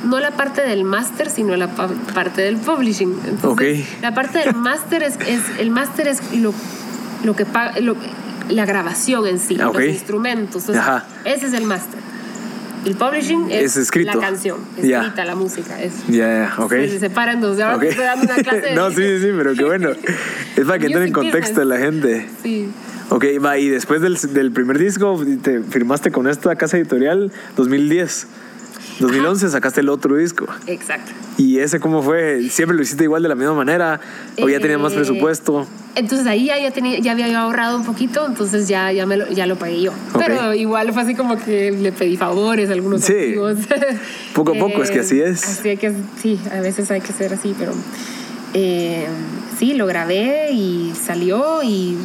no 0.06 0.20
la 0.20 0.32
parte 0.32 0.62
del 0.62 0.84
máster, 0.84 1.30
sino 1.30 1.56
la 1.56 1.68
pa- 1.76 1.90
parte 2.14 2.42
del 2.42 2.58
publishing. 2.58 3.14
Entonces, 3.28 3.80
Ok. 3.86 4.02
La 4.02 4.14
parte 4.14 4.40
del 4.40 4.54
máster 4.56 5.04
es, 5.04 5.16
es 5.28 5.42
el 5.60 5.72
máster 5.72 6.08
es 6.08 6.20
lo, 6.38 6.54
lo 7.24 7.36
que 7.36 7.46
paga, 7.46 7.80
lo- 7.80 7.96
la 8.50 8.66
grabación 8.66 9.26
en 9.28 9.40
sí, 9.40 9.58
Ah, 9.60 9.70
ok. 9.70 9.76
los 9.80 9.84
instrumentos. 9.86 10.62
Entonces, 10.64 10.78
Ajá. 10.84 11.06
Ese 11.26 11.48
es 11.48 11.54
el 11.54 11.66
máster. 11.66 12.00
El 12.86 12.94
publishing 12.96 13.50
es, 13.50 13.72
Es 13.72 13.78
escrito. 13.78 14.14
la 14.14 14.20
canción, 14.28 14.60
escrita, 14.78 15.26
la 15.26 15.34
música. 15.36 15.76
Ya, 16.08 16.18
ya, 16.18 16.54
ok. 16.60 16.72
Se 16.72 17.00
separan 17.00 17.42
dos. 17.42 17.60
Ahora 17.60 17.78
Ok. 17.78 17.82
te 17.82 17.90
estoy 17.90 18.06
dando 18.06 18.26
una 18.26 18.36
clase 18.44 18.62
de- 18.62 18.76
no, 18.76 18.90
sí, 18.92 19.20
sí, 19.20 19.30
pero 19.36 19.54
qué 19.56 19.64
bueno. 19.66 19.90
Es 20.56 20.66
para 20.66 20.78
que 20.78 20.86
entre 20.86 21.06
en 21.06 21.12
contexto 21.12 21.64
la 21.64 21.78
gente. 21.80 22.28
Sí. 22.44 22.70
Ok, 23.10 23.26
va, 23.44 23.58
y 23.58 23.70
después 23.70 24.02
del, 24.02 24.18
del 24.34 24.52
primer 24.52 24.78
disco, 24.78 25.20
te 25.42 25.62
firmaste 25.62 26.12
con 26.12 26.28
esta 26.28 26.56
casa 26.56 26.78
editorial 26.78 27.32
2010. 27.56 28.28
2011 29.00 29.50
sacaste 29.50 29.82
el 29.82 29.90
otro 29.90 30.16
disco. 30.16 30.46
Exacto. 30.68 31.12
¿Y 31.38 31.60
ese 31.60 31.80
cómo 31.80 32.02
fue? 32.02 32.48
¿Siempre 32.50 32.76
lo 32.78 32.84
hiciste 32.84 33.04
igual 33.04 33.24
de 33.24 33.30
la 33.30 33.36
misma 33.36 33.54
manera? 33.54 34.00
¿O 34.42 34.48
ya 34.48 34.60
tenías 34.60 34.80
más 34.80 34.94
Eh, 34.94 34.96
presupuesto? 34.98 35.68
Entonces 35.96 36.28
ahí 36.28 36.46
ya, 36.46 36.60
ya, 36.60 36.72
tenía, 36.72 37.00
ya 37.00 37.12
había 37.14 37.40
ahorrado 37.40 37.78
un 37.78 37.86
poquito, 37.86 38.26
entonces 38.26 38.68
ya, 38.68 38.92
ya, 38.92 39.06
me 39.06 39.18
lo, 39.18 39.28
ya 39.30 39.46
lo 39.46 39.58
pagué 39.58 39.82
yo. 39.82 39.92
Pero 40.18 40.54
igual 40.54 40.92
fue 40.94 41.02
así 41.04 41.16
como 41.16 41.38
que 41.38 41.72
le 41.72 41.92
pedí 41.92 42.18
favores 42.18 42.70
a 42.70 42.74
algunos 42.74 43.02
Sí. 43.02 43.14
amigos. 43.14 43.58
Poco 44.34 44.54
a 44.54 44.60
poco, 44.60 44.84
es 44.84 44.92
que 44.92 45.00
así 45.00 45.20
es. 45.22 45.44
Así 45.44 45.76
que, 45.78 45.94
sí, 46.22 46.40
a 46.52 46.60
veces 46.62 46.92
hay 46.92 47.02
que 47.02 47.14
ser 47.14 47.34
así, 47.34 47.56
pero 47.58 47.74
eh, 48.54 49.08
sí, 49.58 49.74
lo 49.74 49.86
grabé 49.88 50.52
y 50.52 50.94
salió 51.06 51.64
y 51.64 51.98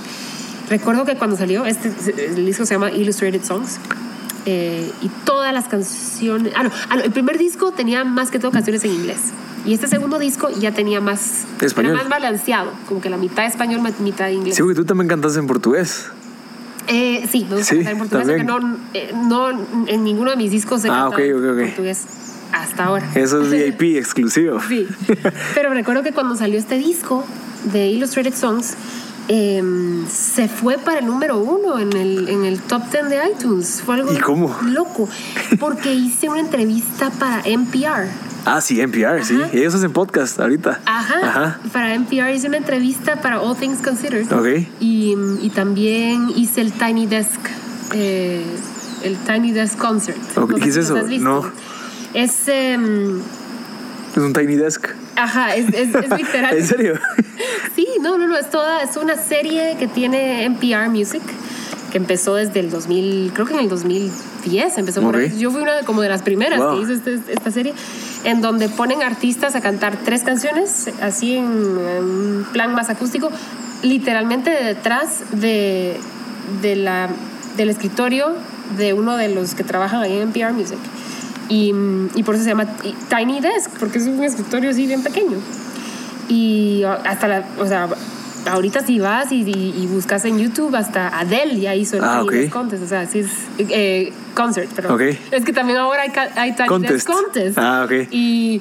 recuerdo 0.69 1.05
que 1.05 1.17
cuando 1.17 1.37
salió, 1.37 1.67
este 1.67 1.91
el 2.27 2.47
disco 2.47 2.65
se 2.67 2.75
llama 2.75 2.91
Illustrated 2.93 3.43
Songs. 3.43 3.79
Eh, 4.47 4.91
y 5.03 5.09
todas 5.25 5.53
las 5.53 5.67
canciones. 5.69 6.53
Ah 6.57 6.63
no, 6.65 6.71
ah, 6.89 6.97
no, 6.97 7.03
el 7.03 7.11
primer 7.13 7.39
disco 7.39 7.73
tenía 7.73 8.05
más 8.05 8.31
que 8.31 8.39
todo 8.39 8.51
canciones 8.51 8.85
en 8.85 8.93
inglés. 8.93 9.19
Y 9.67 9.75
este 9.75 9.89
segundo 9.89 10.19
disco 10.19 10.49
ya 10.59 10.73
tenía 10.73 11.01
más. 11.01 11.45
Español. 11.61 11.93
Era 11.93 12.01
más 12.03 12.09
balanceado. 12.11 12.73
Como 12.89 13.01
que 13.01 13.11
la 13.11 13.19
mitad 13.19 13.45
español, 13.47 13.81
mitad 14.01 14.29
inglés. 14.29 14.57
Sí, 14.57 14.63
porque 14.63 14.75
tú 14.77 14.85
también 14.85 15.09
cantas 15.09 15.37
en 15.37 15.47
portugués. 15.47 16.07
Eh, 16.89 17.29
sí, 17.31 17.47
me 17.49 17.57
gusta 17.57 17.71
Sí, 17.71 17.77
cantar 17.77 17.93
en 17.93 17.99
portugués, 17.99 18.29
aunque 18.29 18.45
no, 18.45 18.79
eh, 18.95 19.13
no 19.15 19.51
en 19.87 20.03
ninguno 20.05 20.31
de 20.31 20.37
mis 20.37 20.51
discos 20.51 20.85
he 20.85 20.89
Ah, 20.89 21.11
cantado 21.11 21.11
ok, 21.11 21.37
ok, 21.37 21.45
ok. 21.53 21.59
en 21.61 21.67
portugués 21.67 22.05
hasta 22.53 22.85
ahora. 22.85 23.07
Eso 23.15 23.43
es 23.43 23.51
VIP 23.79 23.97
exclusivo. 23.99 24.59
Sí. 24.67 24.89
Pero 25.55 25.73
recuerdo 25.75 26.03
que 26.03 26.13
cuando 26.13 26.35
salió 26.37 26.59
este 26.59 26.79
disco 26.79 27.25
de 27.73 27.89
Illustrated 27.89 28.35
Songs, 28.35 28.75
eh, 29.33 29.63
se 30.11 30.49
fue 30.49 30.77
para 30.77 30.99
el 30.99 31.07
número 31.07 31.39
uno 31.39 31.79
en 31.79 31.93
el, 31.93 32.29
en 32.29 32.45
el 32.45 32.59
top 32.61 32.83
10 32.91 33.11
de 33.11 33.21
iTunes. 33.31 33.81
Fue 33.87 33.95
algo 33.95 34.13
¿Y 34.13 34.19
cómo? 34.19 34.59
loco. 34.65 35.09
Porque 35.61 35.95
hice 35.95 36.29
una 36.29 36.41
entrevista 36.41 37.11
para 37.11 37.41
NPR. 37.43 38.09
Ah, 38.45 38.61
sí, 38.61 38.81
NPR, 38.81 39.25
sí. 39.25 39.37
Ajá. 39.41 39.51
Ellos 39.53 39.73
hacen 39.75 39.93
podcast 39.93 40.41
ahorita. 40.41 40.81
Ajá. 40.85 41.15
Ajá. 41.23 41.61
Para 41.73 41.95
NPR 41.95 42.35
hice 42.35 42.49
una 42.49 42.57
entrevista 42.57 43.21
para 43.21 43.41
All 43.41 43.57
Things 43.57 43.81
Considered. 43.83 44.33
Ok. 44.33 44.67
Y, 44.81 45.15
y 45.43 45.51
también 45.51 46.31
hice 46.35 46.61
el 46.63 46.73
Tiny 46.73 47.07
Desk, 47.07 47.39
eh, 47.95 48.45
el 49.05 49.17
Tiny 49.19 49.53
Desk 49.53 49.79
Concert. 49.79 50.19
Ok, 50.37 50.55
sé 50.55 50.61
¿qué 50.61 50.69
es 50.71 50.77
eso? 50.77 50.97
No. 51.21 51.45
Es, 52.15 52.49
em, 52.49 53.21
Es 54.17 54.23
un 54.23 54.33
tiny 54.33 54.57
desk. 54.57 54.89
Ajá, 55.23 55.55
es, 55.57 55.69
es, 55.69 55.95
es 55.95 56.11
literal. 56.19 56.57
¿En 56.57 56.67
serio? 56.67 56.95
Sí, 57.75 57.87
no, 58.01 58.19
no, 58.19 58.27
no, 58.27 58.37
es 58.37 58.51
toda, 58.51 58.83
es 58.83 58.97
una 58.97 59.17
serie 59.17 59.77
que 59.79 59.87
tiene 59.87 60.45
NPR 60.45 60.89
Music, 60.89 61.23
que 61.91 61.99
empezó 61.99 62.35
desde 62.35 62.61
el 62.61 62.71
2000, 62.71 63.33
creo 63.35 63.47
que 63.47 63.55
en 63.55 63.61
el 63.61 63.69
2010 63.69 64.79
empezó 64.79 65.03
por 65.03 65.17
ahí. 65.17 65.37
Yo 65.39 65.51
fui 65.51 65.63
una 65.63 65.75
de, 65.77 65.85
como 65.85 66.03
de 66.03 66.09
las 66.09 66.23
primeras 66.23 66.59
Wow. 66.61 66.77
que 66.77 66.83
hizo 66.83 66.93
este- 66.93 67.33
esta 67.33 67.51
serie, 67.51 67.73
en 68.25 68.41
donde 68.41 68.69
ponen 68.69 69.03
artistas 69.03 69.55
a 69.57 69.61
cantar 69.61 69.97
tres 70.05 70.23
canciones, 70.23 70.89
así 71.01 71.37
en, 71.37 71.47
un 71.47 72.47
plan 72.53 72.75
más 72.75 72.91
acústico, 72.91 73.31
literalmente 73.83 74.51
detrás 74.51 75.21
de, 75.33 75.97
de 76.63 76.77
la, 76.77 77.09
del 77.57 77.71
escritorio 77.71 78.35
de 78.77 78.93
uno 78.93 79.17
de 79.17 79.29
los 79.31 79.55
que 79.55 79.65
trabajan 79.65 80.01
ahí 80.03 80.17
en 80.17 80.29
NPR 80.29 80.53
Music. 80.53 80.79
Y, 81.51 81.75
y 82.15 82.23
por 82.23 82.37
eso 82.37 82.45
se 82.45 82.51
llama 82.51 82.65
Tiny 83.11 83.41
Desk, 83.41 83.71
porque 83.79 83.99
es 83.99 84.07
un 84.07 84.23
escritorio 84.25 84.71
así 84.71 84.87
bien 84.87 85.03
pequeño. 85.03 85.37
Y 86.29 86.83
hasta 86.85 87.27
la, 87.29 87.45
o 87.59 87.67
sea, 87.67 87.89
ahorita 88.49 88.87
si 88.87 89.01
vas 89.01 89.33
y, 89.33 89.43
y- 89.43 89.75
y 89.83 89.87
buscas 89.89 90.25
en 90.25 90.39
YouTube, 90.39 90.75
hasta 90.77 91.09
Adele 91.19 91.59
ya 91.61 91.75
hizo 91.75 91.97
el 91.97 92.05
Ah, 92.05 92.19
Tiny 92.21 92.25
ok. 92.29 92.33
Desk 92.33 92.53
Contest, 92.53 92.83
o 92.85 92.87
sea, 92.87 93.07
sí 93.07 93.19
es 93.19 93.31
eh, 93.59 94.13
concert, 94.35 94.71
pero 94.77 94.95
Ok. 94.95 95.03
es 95.33 95.45
que 95.45 95.53
también 95.53 95.79
ahora 95.79 96.03
hay, 96.03 96.13
hay 96.37 96.53
Tiny 96.55 96.69
Contest. 96.69 96.93
Desk 96.95 97.07
Contest. 97.11 97.59
Ah, 97.59 97.83
ok. 97.85 97.93
Y 98.13 98.61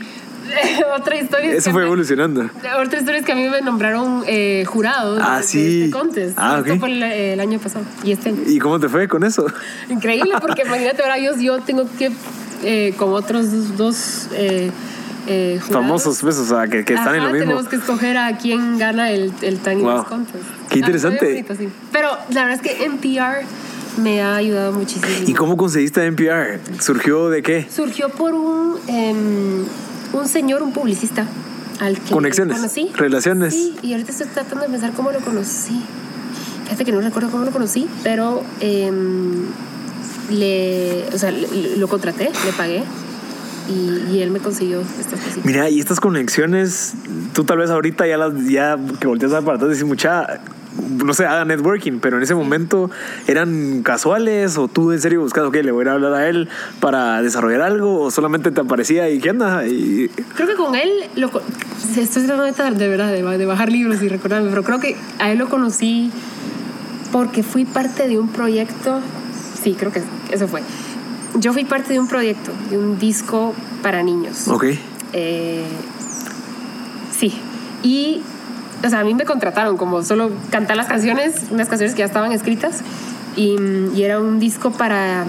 otra 1.00 1.16
historia 1.22 1.52
es 1.52 1.58
Eso 1.60 1.72
fue 1.72 1.82
me- 1.82 1.88
evolucionando. 1.88 2.50
otra 2.84 2.98
historia 3.00 3.20
es 3.20 3.26
que 3.26 3.34
a 3.34 3.36
mí 3.36 3.48
me 3.48 3.62
nombraron 3.62 4.24
eh, 4.26 4.64
jurado 4.66 5.16
de- 5.18 5.22
Ah, 5.24 5.38
de 5.38 5.44
sí. 5.44 5.82
este 5.84 5.92
contest. 5.92 6.34
Ah, 6.40 6.62
Esto 6.66 6.80
fue 6.80 6.90
el, 6.90 7.04
el 7.04 7.40
año 7.40 7.60
pasado 7.60 7.86
y 8.04 8.14
este 8.14 8.30
año. 8.30 8.40
¿Y 8.48 8.58
cómo 8.58 8.80
te 8.80 8.90
fue 8.90 9.08
con 9.08 9.24
eso? 9.24 9.46
Increíble, 9.90 10.34
porque 10.42 10.64
imagínate, 10.66 11.04
ahora 11.04 11.20
yo, 11.20 11.38
yo 11.38 11.60
tengo 11.60 11.86
que, 12.00 12.10
eh, 12.64 12.93
con 12.97 13.14
otros 13.14 13.78
dos, 13.78 14.28
eh, 14.34 14.72
eh, 15.28 15.60
Famosos, 15.70 16.20
pues, 16.22 16.38
o 16.38 16.45
sea, 16.45 16.68
que, 16.68 16.84
que 16.86 16.93
están 16.95 17.16
en 17.16 17.24
lo 17.24 17.30
mismo. 17.32 17.45
tenemos 17.45 17.68
que 17.68 17.76
escoger 17.76 18.18
a 18.18 18.38
quién 18.38 18.78
gana 18.80 19.12
el, 19.12 19.32
el 19.41 19.60
Tiny 19.60 19.82
Wow. 19.84 20.05
Contest. 20.05 20.45
Qué 20.70 20.80
interesante. 20.80 21.20
Ah, 21.20 21.24
muy 21.26 21.34
bonito, 21.43 21.55
sí. 21.55 21.70
Pero 21.91 22.10
la 22.32 22.45
verdad 22.45 22.53
es 22.53 22.62
que 22.62 22.86
NPR 22.86 23.45
me 24.01 24.22
ha 24.22 24.36
ayudado 24.38 24.72
muchísimo. 24.72 25.05
¿Y 25.28 25.34
cómo 25.34 25.55
conseguiste 25.57 26.03
NPR? 26.05 26.60
¿Surgió 26.82 27.30
de 27.30 27.43
qué? 27.43 27.68
Surgió 27.74 28.10
por 28.10 28.34
un, 28.34 28.78
em, 28.88 29.66
un 30.14 30.28
señor, 30.28 30.64
un 30.64 30.72
publicista, 30.74 31.26
al 31.80 31.99
que 31.99 32.12
Conexiones, 32.12 32.57
conocí. 32.57 32.89
relaciones. 32.95 33.53
Sí, 33.53 33.76
y 33.84 33.91
ahorita 33.93 34.12
estoy 34.12 34.28
tratando 34.28 34.66
de 34.66 34.70
pensar 34.72 34.93
cómo 34.93 35.12
lo 35.12 35.20
conocí. 35.20 35.82
Fíjate 36.64 36.86
que 36.86 36.91
no 36.91 37.01
recuerdo 37.01 37.30
cómo 37.30 37.45
lo 37.45 37.51
conocí, 37.51 37.88
pero 38.03 38.41
em, 38.62 39.45
le, 40.30 41.05
o 41.13 41.17
sea, 41.17 41.32
le- 41.32 41.77
lo 41.77 41.88
contraté, 41.88 42.25
le 42.45 42.53
pagué 42.53 42.84
y, 43.69 44.15
y 44.15 44.21
él 44.21 44.32
me 44.32 44.39
consiguió 44.39 44.82
estas 44.82 45.19
cositas. 45.19 45.45
Mira, 45.45 45.69
y 45.69 45.80
estas 45.80 45.99
conexiones, 45.99 46.93
tú 47.34 47.43
tal 47.43 47.57
vez 47.59 47.69
ahorita 47.69 48.07
ya 48.07 48.17
las, 48.17 48.34
ya 48.47 48.77
que 48.99 49.07
volteas 49.07 49.34
a 49.34 49.41
para 49.41 49.57
atrás 49.57 49.71
decís 49.71 49.86
mucha, 49.86 50.39
no 51.03 51.13
sé, 51.13 51.25
haga 51.25 51.45
networking, 51.45 51.99
pero 51.99 52.17
en 52.17 52.23
ese 52.23 52.34
momento 52.36 52.89
eran 53.27 53.82
casuales 53.84 54.57
o 54.57 54.67
tú 54.67 54.91
en 54.91 54.99
serio 55.01 55.21
buscas, 55.21 55.43
ok, 55.43 55.55
le 55.57 55.71
voy 55.71 55.86
a 55.88 55.93
hablar 55.93 56.13
a 56.13 56.27
él 56.30 56.47
para 56.80 57.21
desarrollar 57.21 57.61
algo 57.61 58.01
o 58.01 58.11
solamente 58.11 58.49
te 58.51 58.61
aparecía 58.61 59.09
y 59.09 59.19
qué 59.19 59.30
onda 59.32 59.65
y 59.67 60.09
Creo 60.36 60.47
que 60.47 60.55
con 60.55 60.75
él, 60.75 60.89
lo, 61.15 61.30
estoy 61.95 62.23
tratando 62.25 62.43
de 62.43 62.88
verdad 62.88 63.11
de, 63.11 63.38
de 63.38 63.45
bajar 63.45 63.71
libros 63.71 64.01
y 64.01 64.07
recordarme, 64.09 64.49
pero 64.49 64.63
creo 64.63 64.80
que 64.80 64.95
a 65.19 65.32
él 65.32 65.38
lo 65.38 65.47
conocí 65.49 66.11
porque 67.11 67.43
fui 67.43 67.65
parte 67.65 68.07
de 68.07 68.17
un 68.19 68.30
proyecto, 68.30 68.99
sí, 69.62 69.76
creo 69.78 69.91
que 69.91 70.01
eso 70.32 70.47
fue. 70.47 70.62
Yo 71.36 71.53
fui 71.53 71.64
parte 71.66 71.93
de 71.93 71.99
un 71.99 72.07
proyecto, 72.07 72.51
de 72.70 72.78
un 72.78 72.97
disco 72.99 73.53
para 73.84 74.01
niños. 74.03 74.47
ok, 74.47 74.66
Eh, 75.14 75.64
sí, 77.18 77.34
y, 77.84 78.22
o 78.86 78.89
sea, 78.89 78.99
a 78.99 79.03
mí 79.03 79.14
me 79.14 79.26
contrataron 79.26 79.78
como 79.78 80.03
solo 80.03 80.32
cantar 80.51 80.78
las 80.78 80.88
canciones, 80.88 81.36
unas 81.51 81.68
canciones 81.68 81.93
que 81.95 81.99
ya 81.99 82.05
estaban 82.05 82.32
escritas, 82.32 82.82
y, 83.36 83.55
y 83.95 84.03
era 84.03 84.20
un 84.20 84.39
disco 84.39 84.72
para 84.72 85.26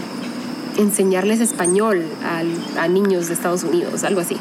enseñarles 0.78 1.40
español 1.40 2.02
al- 2.24 2.78
a 2.82 2.88
niños 2.88 3.28
de 3.28 3.34
Estados 3.34 3.62
Unidos, 3.64 4.04
algo 4.04 4.20
así. 4.20 4.36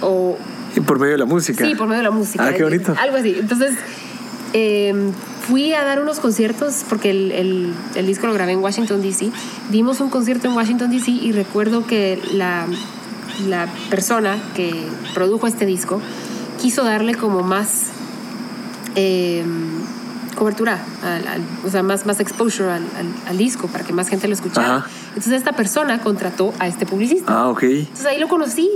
O 0.00 0.36
y 0.76 0.80
por 0.80 0.98
medio 0.98 1.12
de 1.12 1.18
la 1.18 1.24
música. 1.24 1.64
Sí, 1.64 1.74
por 1.74 1.88
medio 1.88 1.98
de 1.98 2.04
la 2.04 2.10
música. 2.10 2.44
Ah, 2.46 2.52
qué 2.54 2.62
bonito. 2.62 2.94
Algo 3.00 3.16
así. 3.16 3.34
Entonces, 3.40 3.72
eh, 4.52 4.94
fui 5.48 5.72
a 5.74 5.82
dar 5.84 6.00
unos 6.00 6.20
conciertos, 6.20 6.84
porque 6.88 7.10
el, 7.10 7.32
el- 7.32 7.74
el 7.94 8.06
disco 8.06 8.26
lo 8.26 8.34
grabé 8.34 8.52
en 8.52 8.58
Washington, 8.60 9.00
D.C. 9.02 9.30
Dimos 9.70 10.00
un 10.00 10.10
concierto 10.10 10.46
en 10.48 10.54
Washington, 10.54 10.90
D.C. 10.90 11.10
y 11.10 11.32
recuerdo 11.32 11.86
que 11.86 12.20
la, 12.34 12.66
la 13.48 13.66
persona 13.90 14.36
que 14.54 14.86
produjo 15.14 15.46
este 15.46 15.64
disco 15.66 16.00
quiso 16.60 16.84
darle 16.84 17.14
como 17.14 17.42
más 17.42 17.86
eh, 18.94 19.44
cobertura, 20.36 20.78
al- 21.02 21.26
al- 21.26 21.42
o 21.66 21.70
sea, 21.70 21.82
más, 21.82 22.06
más 22.06 22.20
exposure 22.20 22.70
al, 22.70 22.82
al- 23.28 23.38
disco 23.38 23.66
para 23.68 23.84
que 23.84 23.92
más 23.92 24.08
gente 24.08 24.28
lo 24.28 24.34
escuchara. 24.34 24.76
Ajá. 24.76 24.86
Entonces, 25.08 25.32
esta 25.32 25.52
persona 25.52 26.00
contrató 26.00 26.52
a 26.58 26.68
este 26.68 26.86
publicista. 26.86 27.32
Ah, 27.32 27.48
ok. 27.48 27.62
Entonces 27.64 28.06
ahí 28.06 28.18
lo 28.20 28.28
conocí. 28.28 28.68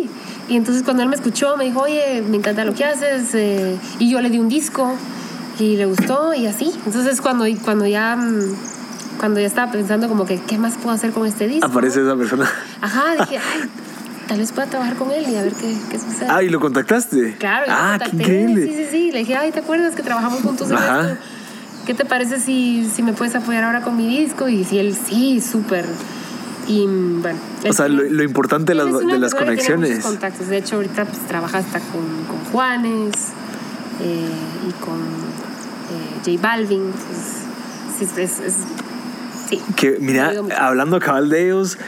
Y 0.48 0.56
entonces 0.56 0.82
cuando 0.82 1.02
él 1.04 1.08
me 1.08 1.14
escuchó, 1.16 1.56
me 1.56 1.64
dijo, 1.64 1.80
oye, 1.82 2.22
me 2.28 2.36
encanta 2.36 2.64
lo 2.64 2.74
que 2.74 2.84
haces. 2.84 3.34
eh, 3.34 3.76
y 4.00 4.10
yo 4.10 4.20
le 4.20 4.28
di 4.30 4.38
un 4.38 4.48
disco 4.48 4.92
y 5.58 5.76
le 5.76 5.86
gustó 5.86 6.34
y 6.34 6.46
así. 6.46 6.72
Entonces 6.86 7.20
cuando, 7.20 7.44
cuando 7.64 7.86
ya... 7.86 8.16
mm, 8.16 8.40
Cuando 9.18 9.38
ya 9.40 9.46
estaba 9.46 9.70
pensando 9.70 10.08
como 10.08 10.24
que, 10.24 10.40
¿qué 10.40 10.58
más 10.58 10.74
puedo 10.74 10.94
hacer 10.94 11.12
con 11.12 11.26
este 11.26 11.46
disco? 11.46 11.66
Aparece 11.66 12.02
esa 12.02 12.16
persona. 12.16 12.48
Ajá, 12.80 13.14
dije, 13.20 13.38
ay, 13.38 13.68
tal 14.26 14.38
vez 14.38 14.50
pueda 14.52 14.66
trabajar 14.68 14.96
con 14.96 15.10
él 15.12 15.24
y 15.28 15.36
a 15.36 15.42
ver 15.42 15.52
qué, 15.52 15.76
qué 15.90 15.98
sucede. 15.98 16.26
Ah, 16.28 16.42
y 16.42 16.48
lo 16.48 16.58
contactaste. 16.58 17.36
Claro, 17.38 17.66
Ah, 17.68 17.98
lo 17.98 18.04
qué 18.04 18.10
contacté. 18.10 18.16
increíble. 18.16 18.66
Sí, 18.66 18.74
sí, 18.74 18.86
sí. 18.90 19.10
Le 19.12 19.18
dije, 19.20 19.36
ay, 19.36 19.52
¿te 19.52 19.60
acuerdas 19.60 19.94
que 19.94 20.02
trabajamos 20.02 20.40
juntos 20.42 20.70
en 20.70 20.76
Ajá. 20.76 21.10
esto? 21.12 21.16
¿Qué 21.86 21.94
te 21.94 22.04
parece 22.04 22.40
si, 22.40 22.88
si 22.94 23.02
me 23.02 23.12
puedes 23.12 23.34
apoyar 23.34 23.64
ahora 23.64 23.82
con 23.82 23.96
mi 23.96 24.06
disco? 24.08 24.48
Y 24.48 24.64
si 24.64 24.78
él, 24.78 24.96
sí, 24.96 25.40
súper. 25.40 25.84
Y 26.68 26.86
mm, 26.86 27.22
bueno. 27.22 27.38
O 27.68 27.72
sea, 27.72 27.88
lo, 27.88 28.02
lo 28.04 28.22
importante 28.22 28.74
las, 28.74 28.86
de 29.06 29.18
las 29.18 29.34
conexiones. 29.34 29.98
contactos. 30.04 30.46
De 30.48 30.58
hecho, 30.58 30.76
ahorita 30.76 31.04
pues, 31.04 31.18
trabaja 31.28 31.58
hasta 31.58 31.78
con, 31.80 32.02
con 32.28 32.38
Juanes 32.52 33.12
eh, 34.00 34.28
y 34.68 34.72
con 34.84 34.98
J 36.24 36.38
Balvin. 36.40 36.92
Sí, 37.98 38.04
es, 38.16 38.40
es- 38.40 38.54
sí. 39.48 39.60
Que, 39.76 39.98
mira, 40.00 40.32
hablando 40.58 40.98
cabal 41.00 41.28
de 41.28 41.44
ellos, 41.46 41.78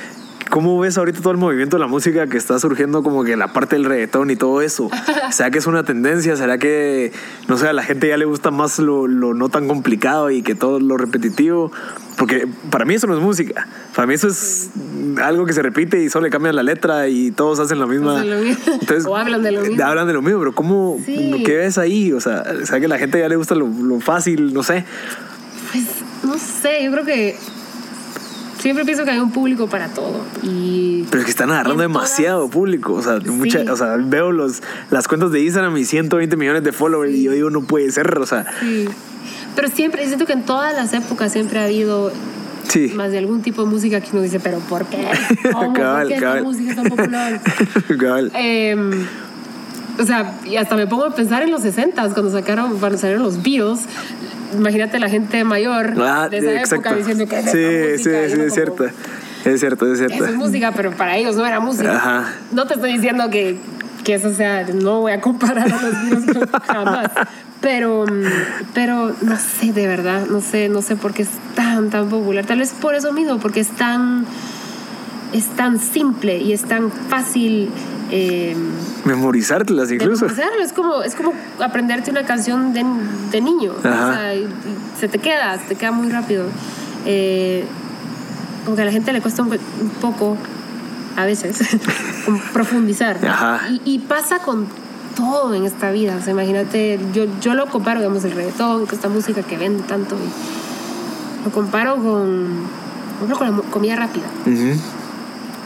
¿cómo 0.55 0.79
ves 0.79 0.97
ahorita 0.99 1.19
todo 1.19 1.33
el 1.33 1.37
movimiento 1.37 1.79
de 1.79 1.81
la 1.81 1.89
música 1.89 2.29
que 2.29 2.37
está 2.37 2.61
surgiendo 2.61 3.03
como 3.03 3.25
que 3.25 3.37
la 3.37 3.53
parte 3.53 3.75
del 3.75 3.87
reggaetón 3.87 4.31
y 4.31 4.37
todo 4.37 4.63
eso? 4.63 4.89
¿Será 5.33 5.51
que 5.51 5.59
es 5.59 5.67
una 5.67 5.83
tendencia? 5.83 6.37
¿Será 6.37 6.59
que, 6.59 7.11
no 7.49 7.57
sé, 7.57 7.67
a 7.67 7.73
la 7.73 7.83
gente 7.83 8.07
ya 8.07 8.17
le 8.17 8.25
gusta 8.25 8.53
más 8.53 8.79
lo, 8.79 9.09
lo 9.09 9.35
no 9.35 9.49
tan 9.49 9.67
complicado 9.67 10.31
y 10.31 10.43
que 10.43 10.55
todo 10.55 10.79
lo 10.79 10.97
repetitivo? 10.97 11.73
Porque 12.17 12.47
para 12.71 12.85
mí 12.85 12.95
eso 12.95 13.09
no 13.09 13.17
es 13.17 13.21
música. 13.21 13.67
Para 13.97 14.07
mí 14.07 14.15
eso 14.15 14.29
es 14.29 14.71
algo 15.21 15.45
que 15.45 15.55
se 15.55 15.61
repite 15.61 16.01
y 16.01 16.09
solo 16.09 16.27
le 16.27 16.31
cambian 16.31 16.55
la 16.55 16.63
letra 16.63 17.09
y 17.09 17.33
todos 17.33 17.59
hacen 17.59 17.81
la 17.81 17.89
misma. 17.89 18.23
Lo 18.23 18.39
mismo. 18.39 18.75
O 19.09 19.17
hablan 19.17 19.43
de 19.43 19.51
lo 19.51 19.63
mismo. 19.63 19.85
Hablan 19.85 20.07
de 20.07 20.13
lo 20.13 20.23
mismo, 20.23 20.39
pero 20.39 20.55
¿cómo? 20.55 21.03
Sí. 21.05 21.43
¿Qué 21.45 21.57
ves 21.57 21.79
ahí? 21.79 22.13
O 22.13 22.21
sea, 22.21 22.45
¿será 22.65 22.79
que 22.79 22.87
a 22.87 22.91
la 22.91 22.99
gente 22.99 23.19
ya 23.19 23.29
le 23.29 23.35
gusta 23.35 23.57
lo, 23.57 23.67
lo 23.67 23.99
fácil? 23.99 24.55
No 24.55 24.63
sé. 24.63 24.85
Pues 25.73 25.85
no 26.23 26.39
sé, 26.39 26.85
yo 26.85 26.93
creo 26.93 27.05
que 27.05 27.37
siempre 28.65 28.85
pienso 28.85 29.05
que 29.05 29.11
hay 29.13 29.19
un 29.19 29.31
público 29.31 29.67
para 29.69 29.89
todo. 29.89 30.25
Y 30.43 31.05
Pero 31.11 31.19
es 31.21 31.25
que 31.27 31.31
están 31.31 31.51
agarrando 31.51 31.83
demasiado 31.83 32.39
todas- 32.41 32.51
público. 32.53 32.95
O 32.95 33.03
sea, 33.03 33.21
mucha, 33.21 33.61
Sí. 33.61 33.69
o 33.69 33.77
sea, 33.77 33.97
veo 33.99 34.33
los, 34.33 34.63
las 34.91 35.07
cuentas 35.07 35.31
de 35.33 35.41
Instagram 35.43 35.77
y 35.77 35.85
120 35.85 36.37
millones 36.37 36.65
de 36.65 36.73
followers 36.73 37.13
y 37.15 37.23
yo 37.25 37.33
digo, 37.33 37.51
no 37.51 37.63
puede 37.63 37.91
ser. 37.93 38.19
O 38.19 38.27
sea, 38.27 38.47
sí. 38.61 38.87
Pero 39.55 39.69
siempre, 39.69 40.05
siento 40.07 40.27
que 40.27 40.33
en 40.33 40.43
todas 40.45 40.75
las 40.75 40.93
épocas 40.95 41.31
siempre 41.33 41.61
ha 41.61 41.65
habido 41.65 42.11
sí. 42.69 42.91
más 42.97 43.11
de 43.13 43.19
algún 43.19 43.43
tipo 43.43 43.63
de 43.63 43.69
música 43.71 44.01
que 44.01 44.09
uno 44.13 44.23
dice, 44.23 44.41
pero 44.41 44.59
¿por 44.61 44.85
qué? 44.87 45.07
¿Cómo? 45.53 45.73
Cabal, 45.75 46.07
¿Por 46.09 46.15
qué 46.15 46.21
cabal. 46.21 46.43
música 46.43 46.75
tan 46.75 46.85
popular? 46.87 47.41
Cabal. 48.01 48.33
Em, 48.35 49.07
o 50.01 50.05
sea, 50.05 50.39
y 50.45 50.57
hasta 50.57 50.75
me 50.75 50.87
pongo 50.89 51.05
a 51.05 51.15
pensar 51.15 51.43
en 51.43 51.51
los 51.53 51.63
60 51.63 52.03
cuando 52.15 52.33
sacaron, 52.33 52.79
cuando 52.79 52.99
salieron 52.99 53.23
los 53.23 53.43
Beatles. 53.43 53.81
Imagínate 54.55 54.99
la 54.99 55.09
gente 55.09 55.45
mayor 55.45 55.95
Ah, 56.01 56.29
de 56.29 56.39
esa 56.39 56.53
exacto. 56.53 56.75
época 56.77 56.95
diciendo 56.97 57.27
que 57.27 57.39
es 57.39 57.45
Sí, 57.45 57.51
sí, 57.53 58.09
música", 58.09 58.29
sí, 58.29 58.35
uno 58.35 58.45
es 58.45 58.55
cierto. 58.55 58.85
Es 59.45 59.61
cierto, 59.61 59.87
es 59.93 60.01
Eso 60.01 60.09
cierto. 60.09 60.25
es 60.27 60.37
música, 60.37 60.73
pero 60.75 60.91
para 60.93 61.17
ellos 61.17 61.37
no 61.37 61.45
era 61.47 61.61
música. 61.61 61.97
Ajá. 61.97 62.33
No 62.53 62.67
te 62.67 62.75
estoy 62.75 62.93
diciendo 62.95 63.29
que, 63.31 63.59
que 64.03 64.15
eso 64.15 64.33
sea, 64.33 64.67
no 64.73 65.01
voy 65.01 65.13
a 65.13 65.21
comparar 65.21 65.71
a 65.71 65.83
los 65.83 66.03
Beatles 66.25 66.49
jamás. 66.67 67.11
Pero, 67.61 68.05
pero 68.75 69.15
no 69.23 69.37
sé, 69.37 69.73
de 69.73 69.87
verdad, 69.87 70.27
no 70.31 70.41
sé, 70.41 70.69
no 70.69 70.83
sé 70.83 70.97
por 70.97 71.13
qué 71.15 71.23
es 71.23 71.29
tan, 71.55 71.91
tan 71.91 72.09
popular. 72.09 72.45
Tal 72.47 72.59
vez 72.59 72.73
por 72.73 72.95
eso 72.95 73.13
mismo, 73.13 73.39
porque 73.39 73.61
es 73.61 73.69
tan, 73.69 74.25
es 75.33 75.47
tan 75.57 75.79
simple 75.79 76.39
y 76.39 76.53
es 76.53 76.63
tan 76.65 76.91
fácil. 76.91 77.71
Eh, 78.11 78.55
Memorizártelas 79.05 79.91
incluso. 79.91 80.27
memorizarlo. 80.27 80.63
Es 80.63 80.73
como, 80.73 81.03
es 81.03 81.15
como 81.15 81.33
aprenderte 81.61 82.11
una 82.11 82.25
canción 82.25 82.73
de, 82.73 82.85
de 83.31 83.41
niño. 83.41 83.73
O 83.79 83.83
sea, 83.83 84.35
y- 84.35 84.43
y 84.43 84.49
se 85.01 85.09
te 85.09 85.19
queda, 85.19 85.59
se 85.59 85.65
te 85.67 85.75
queda 85.77 85.91
muy 85.93 86.09
rápido. 86.11 86.45
Eh, 87.07 87.65
como 88.65 88.77
que 88.77 88.83
a 88.83 88.85
la 88.87 88.93
gente 88.93 89.13
le 89.13 89.21
cuesta 89.21 89.43
un, 89.43 89.49
un 89.51 89.91
poco, 90.01 90.37
a 91.17 91.25
veces, 91.25 91.59
profundizar. 92.53 93.19
Ajá. 93.27 93.61
Y, 93.71 93.81
y 93.85 93.99
pasa 94.01 94.39
con 94.39 94.67
todo 95.17 95.55
en 95.55 95.65
esta 95.65 95.91
vida. 95.91 96.17
O 96.21 96.23
sea, 96.23 96.33
imagínate, 96.33 96.99
yo, 97.13 97.27
yo 97.41 97.55
lo 97.55 97.67
comparo, 97.67 98.01
digamos, 98.01 98.25
el 98.25 98.33
reggaetón, 98.33 98.87
con 98.87 98.95
esta 98.95 99.09
música 99.09 99.43
que 99.43 99.57
vende 99.57 99.83
tanto. 99.85 100.17
y 100.17 101.45
lo 101.45 101.51
comparo 101.51 101.97
con, 101.97 102.49
por 103.19 103.27
ejemplo, 103.27 103.39
con 103.39 103.57
la 103.57 103.63
comida 103.71 103.97
rápida 103.97 104.25
Ujú. 104.47 104.81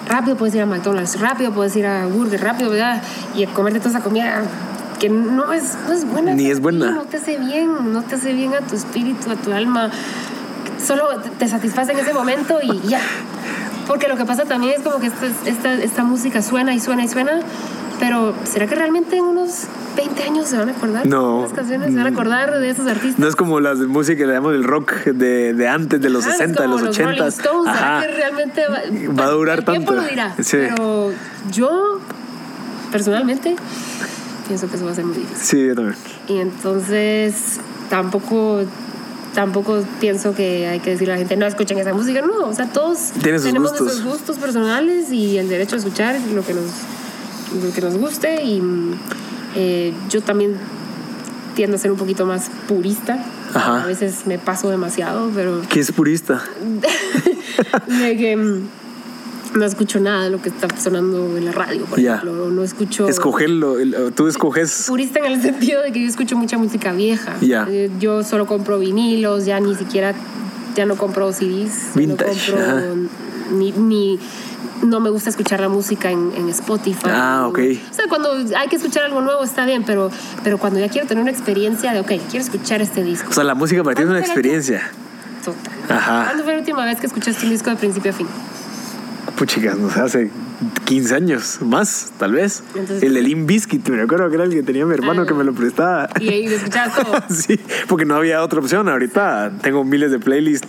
Rápido 0.08 0.36
puedes 0.36 0.54
ir 0.54 0.62
a 0.62 0.66
McDonald's, 0.66 1.20
rápido 1.20 1.52
puedes 1.52 1.76
ir 1.76 1.86
a 1.86 2.06
Burger, 2.06 2.40
rápido 2.40 2.70
¿verdad? 2.70 3.02
y 3.34 3.46
comerte 3.46 3.78
toda 3.78 3.90
esa 3.90 4.00
comida 4.00 4.42
que 4.98 5.08
no 5.08 5.52
es, 5.52 5.76
no 5.86 5.94
es 5.94 6.04
buena. 6.04 6.34
Ni 6.34 6.50
es 6.50 6.60
buena. 6.60 6.90
No 6.90 7.02
te 7.02 7.18
hace 7.18 7.36
bien, 7.38 7.92
no 7.92 8.02
te 8.02 8.16
hace 8.16 8.32
bien 8.32 8.54
a 8.54 8.60
tu 8.60 8.74
espíritu, 8.74 9.30
a 9.30 9.36
tu 9.36 9.52
alma. 9.52 9.90
solo 10.84 11.04
te 11.38 11.48
satisface 11.48 11.92
en 11.92 11.98
ese 11.98 12.12
momento 12.12 12.58
y 12.62 12.80
ya. 12.88 13.00
Porque 13.86 14.08
lo 14.08 14.16
que 14.16 14.24
pasa 14.24 14.44
también 14.44 14.74
es 14.76 14.82
como 14.82 14.98
que 14.98 15.06
esta, 15.06 15.26
esta, 15.46 15.72
esta 15.72 16.04
música 16.04 16.42
suena 16.42 16.74
y 16.74 16.80
suena 16.80 17.04
y 17.04 17.08
suena, 17.08 17.40
pero 17.98 18.34
¿será 18.44 18.66
que 18.66 18.74
realmente 18.74 19.16
en 19.16 19.24
unos 19.24 19.64
20 19.96 20.22
años 20.22 20.48
se 20.48 20.56
van 20.56 20.68
a 20.68 20.72
acordar 20.72 21.06
No. 21.06 21.42
las 21.42 21.52
canciones? 21.52 21.90
¿Se 21.90 21.96
van 21.96 22.06
a 22.06 22.10
acordar 22.10 22.58
de 22.58 22.70
esos 22.70 22.86
artistas? 22.86 23.18
No 23.18 23.26
es 23.28 23.34
como 23.36 23.60
las 23.60 23.78
de 23.80 23.86
música 23.86 24.16
que 24.18 24.26
le 24.26 24.32
damos 24.34 24.52
del 24.52 24.64
rock 24.64 25.04
de, 25.04 25.54
de 25.54 25.68
antes, 25.68 26.00
de 26.00 26.08
los 26.10 26.24
es 26.26 26.32
60, 26.32 26.62
de 26.62 26.68
como 26.68 26.78
los 26.80 26.88
80. 26.90 27.10
Rolling 27.10 27.28
Stones, 27.28 27.72
¿será 27.76 27.96
Ajá. 27.98 28.06
que 28.06 28.12
realmente 28.12 28.62
va, 28.68 29.14
Va 29.14 29.24
a 29.24 29.30
durar 29.30 29.58
el 29.58 29.64
tiempo 29.64 29.92
tanto? 29.92 30.02
lo 30.02 30.08
dirá. 30.08 30.34
Sí. 30.42 30.56
Pero 30.58 31.10
yo, 31.52 32.00
personalmente, 32.92 33.56
pienso 34.46 34.68
que 34.68 34.76
eso 34.76 34.84
va 34.84 34.92
a 34.92 34.94
ser 34.94 35.04
muy 35.04 35.16
difícil. 35.18 35.36
Sí, 35.46 35.66
yo 35.66 35.74
también. 35.74 35.96
Y 36.28 36.38
entonces 36.38 37.58
tampoco 37.90 38.62
tampoco 39.34 39.84
pienso 40.00 40.34
que 40.34 40.66
hay 40.66 40.80
que 40.80 40.90
decirle 40.90 41.12
a 41.12 41.16
la 41.16 41.18
gente 41.20 41.36
no 41.36 41.46
escuchen 41.46 41.78
esa 41.78 41.92
música 41.92 42.22
no 42.22 42.46
o 42.48 42.54
sea 42.54 42.66
todos 42.66 43.12
tenemos 43.22 43.70
gustos. 43.70 43.80
nuestros 43.80 44.02
gustos 44.04 44.36
personales 44.38 45.12
y 45.12 45.36
el 45.38 45.48
derecho 45.48 45.76
a 45.76 45.78
escuchar 45.78 46.16
lo 46.34 46.44
que 46.44 46.54
nos 46.54 46.64
lo 47.62 47.72
que 47.72 47.80
nos 47.80 47.96
guste 47.96 48.42
y 48.44 48.62
eh, 49.56 49.92
yo 50.10 50.20
también 50.22 50.54
tiendo 51.56 51.76
a 51.76 51.78
ser 51.78 51.90
un 51.90 51.98
poquito 51.98 52.24
más 52.26 52.50
purista 52.68 53.24
Ajá. 53.54 53.82
a 53.82 53.86
veces 53.86 54.26
me 54.26 54.38
paso 54.38 54.68
demasiado 54.70 55.30
pero 55.34 55.62
¿Quién 55.68 55.82
es 55.82 55.92
purista? 55.92 56.42
de 57.86 58.16
que 58.16 58.36
mm, 58.36 58.68
no 59.58 59.64
escucho 59.64 59.98
nada 59.98 60.24
de 60.24 60.30
lo 60.30 60.40
que 60.42 60.50
está 60.50 60.68
sonando 60.78 61.36
en 61.36 61.46
la 61.46 61.52
radio 61.52 61.84
por 61.86 61.98
Ya. 62.00 62.16
ejemplo 62.16 62.50
no 62.50 62.62
escucho 62.62 63.08
Escogerlo, 63.08 63.76
tú 64.14 64.28
escoges. 64.28 64.84
purista 64.86 65.20
en 65.20 65.32
el 65.32 65.42
sentido 65.42 65.82
de 65.82 65.90
que 65.92 66.02
yo 66.02 66.06
escucho 66.08 66.36
mucha 66.36 66.58
música 66.58 66.92
vieja. 66.92 67.34
Ya. 67.40 67.66
Eh, 67.68 67.90
Yo 67.98 68.22
solo 68.24 68.46
compro 68.46 68.78
vinilos, 68.78 69.46
ya 69.46 69.58
ni 69.60 69.74
siquiera, 69.74 70.14
ya 70.76 70.84
no 70.86 70.96
compro 70.96 71.32
CDs. 71.32 71.92
Vintage, 71.94 72.52
No 72.52 72.58
compro 72.58 72.94
ni, 73.58 73.72
ni- 73.72 74.18
no 74.82 75.00
me 75.00 75.10
gusta 75.10 75.30
escuchar 75.30 75.60
la 75.60 75.68
música 75.68 76.10
en, 76.10 76.32
en 76.36 76.48
Spotify. 76.50 77.06
Ah, 77.06 77.46
ok. 77.48 77.58
O 77.90 77.94
sea, 77.94 78.04
cuando 78.08 78.32
hay 78.56 78.68
que 78.68 78.76
escuchar 78.76 79.04
algo 79.04 79.20
nuevo 79.20 79.42
está 79.44 79.64
bien, 79.66 79.84
pero, 79.84 80.10
pero 80.44 80.58
cuando 80.58 80.78
ya 80.80 80.88
quiero 80.88 81.06
tener 81.06 81.22
una 81.22 81.30
experiencia 81.32 81.92
de, 81.92 82.00
ok, 82.00 82.12
quiero 82.30 82.44
escuchar 82.44 82.80
este 82.82 83.02
disco. 83.02 83.28
O 83.30 83.32
sea, 83.32 83.44
la 83.44 83.54
música 83.54 83.82
para 83.82 83.94
ti 83.96 84.02
es 84.02 84.08
una 84.08 84.18
¿Cuándo 84.20 84.34
fue 84.34 84.42
la 84.42 84.56
experiencia. 84.58 84.90
Total. 85.44 85.96
Ajá. 85.98 86.24
¿Cuándo 86.26 86.44
fue 86.44 86.52
la 86.52 86.58
última 86.60 86.84
vez 86.84 87.00
que 87.00 87.06
escuchaste 87.06 87.44
un 87.46 87.52
disco 87.52 87.70
de 87.70 87.76
principio 87.76 88.10
a 88.10 88.14
fin? 88.14 88.26
Puchicas, 89.36 89.76
no 89.78 89.88
sé, 89.90 90.00
hace 90.00 90.30
15 90.86 91.14
años, 91.14 91.58
más, 91.62 92.10
tal 92.18 92.32
vez. 92.32 92.64
Entonces- 92.74 93.02
el 93.04 93.14
de 93.14 93.22
Limp 93.22 93.46
Bizkit, 93.46 93.88
me 93.88 94.02
acuerdo 94.02 94.28
que 94.30 94.34
era 94.34 94.44
el 94.44 94.50
que 94.50 94.62
tenía 94.64 94.84
mi 94.84 94.94
hermano 94.94 95.22
Ah. 95.22 95.26
que 95.26 95.34
me 95.34 95.44
lo 95.44 95.52
prestaba. 95.52 96.08
Y 96.18 96.28
ahí 96.28 96.48
lo 96.48 96.56
escuchabas 96.56 96.94
todo. 96.96 97.14
sí, 97.30 97.60
porque 97.86 98.04
no 98.04 98.16
había 98.16 98.42
otra 98.42 98.58
opción. 98.58 98.88
Ahorita 98.88 99.52
tengo 99.62 99.84
miles 99.84 100.10
de 100.10 100.18
playlists, 100.18 100.66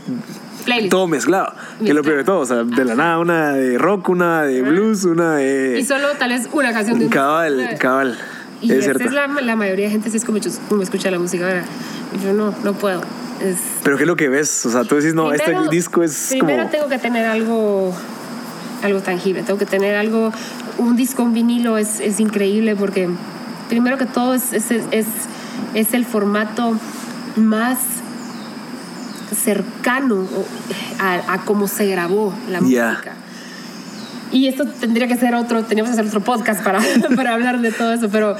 Playlist. 0.66 0.91
todo 0.91 1.07
mezclado. 1.07 1.53
Que 1.84 1.89
es 1.89 1.95
lo 1.95 2.03
peor 2.03 2.18
de 2.18 2.24
todo, 2.24 2.39
o 2.39 2.45
sea, 2.45 2.64
de 2.64 2.86
la 2.86 2.95
nada, 2.95 3.20
una 3.20 3.53
de 3.53 3.78
rock, 3.78 4.10
una 4.10 4.43
de 4.43 4.62
blues, 4.62 5.05
una 5.05 5.36
de. 5.36 5.80
Y 5.80 5.86
solo 5.86 6.07
tal 6.18 6.30
vez 6.32 6.47
una 6.51 6.74
canción 6.74 6.99
de 6.99 7.05
un 7.05 7.12
Cabal, 7.12 7.76
cabal. 7.80 8.18
Y 8.62 8.72
es 8.74 8.88
la, 9.14 9.28
la 9.28 9.55
mayoría 9.55 9.86
de 9.86 9.91
gente, 9.91 10.10
es 10.16 10.26
como, 10.26 10.38
como 10.68 10.82
escucha 10.84 11.10
la 11.10 11.18
música 11.20 11.47
ahora. 11.47 11.64
Yo 12.24 12.34
no, 12.34 12.53
no 12.64 12.74
puedo. 12.74 13.01
Es, 13.41 13.57
Pero 13.84 13.95
¿qué 13.95 14.03
es 14.03 14.07
lo 14.07 14.18
que 14.18 14.28
ves? 14.28 14.66
O 14.66 14.70
sea, 14.70 14.84
tú 14.84 14.95
decís, 14.95 15.14
no, 15.14 15.30
Primero- 15.30 15.62
este 15.64 15.70
disco 15.76 16.03
es 16.03 16.28
Primero 16.32 16.57
como. 16.64 16.70
tengo 16.72 16.88
que 16.89 16.97
tener 16.97 17.26
algo, 17.26 17.95
algo 18.84 18.99
tangible, 18.99 19.43
tengo 19.43 19.57
que 19.57 19.66
tener 19.66 19.95
algo, 19.95 20.34
un 20.78 20.97
disco, 20.97 21.24
un 21.24 21.34
vinilo 21.34 21.78
es, 21.78 22.01
es 22.01 22.20
increíble 22.20 22.76
porque 22.76 23.07
primero 23.70 23.97
que 23.97 24.05
todo 24.05 24.34
es, 24.34 24.51
es, 24.51 24.72
es, 24.91 25.05
es 25.74 25.93
el 25.93 26.03
formato 26.05 26.78
más 27.38 27.78
cercano 29.36 30.27
a, 30.99 31.34
a 31.34 31.45
cómo 31.45 31.67
se 31.67 31.88
grabó 31.88 32.34
la 32.49 32.61
música. 32.61 33.13
Y 34.32 34.47
esto 34.47 34.65
tendría 34.65 35.07
que 35.07 35.17
ser 35.17 35.34
otro, 35.36 35.63
teníamos 35.63 35.89
que 35.89 35.99
hacer 35.99 36.07
otro 36.07 36.21
podcast 36.21 36.63
para, 36.63 36.80
para 37.15 37.34
hablar 37.34 37.61
de 37.61 37.71
todo 37.71 37.93
eso, 37.93 38.09
pero, 38.09 38.36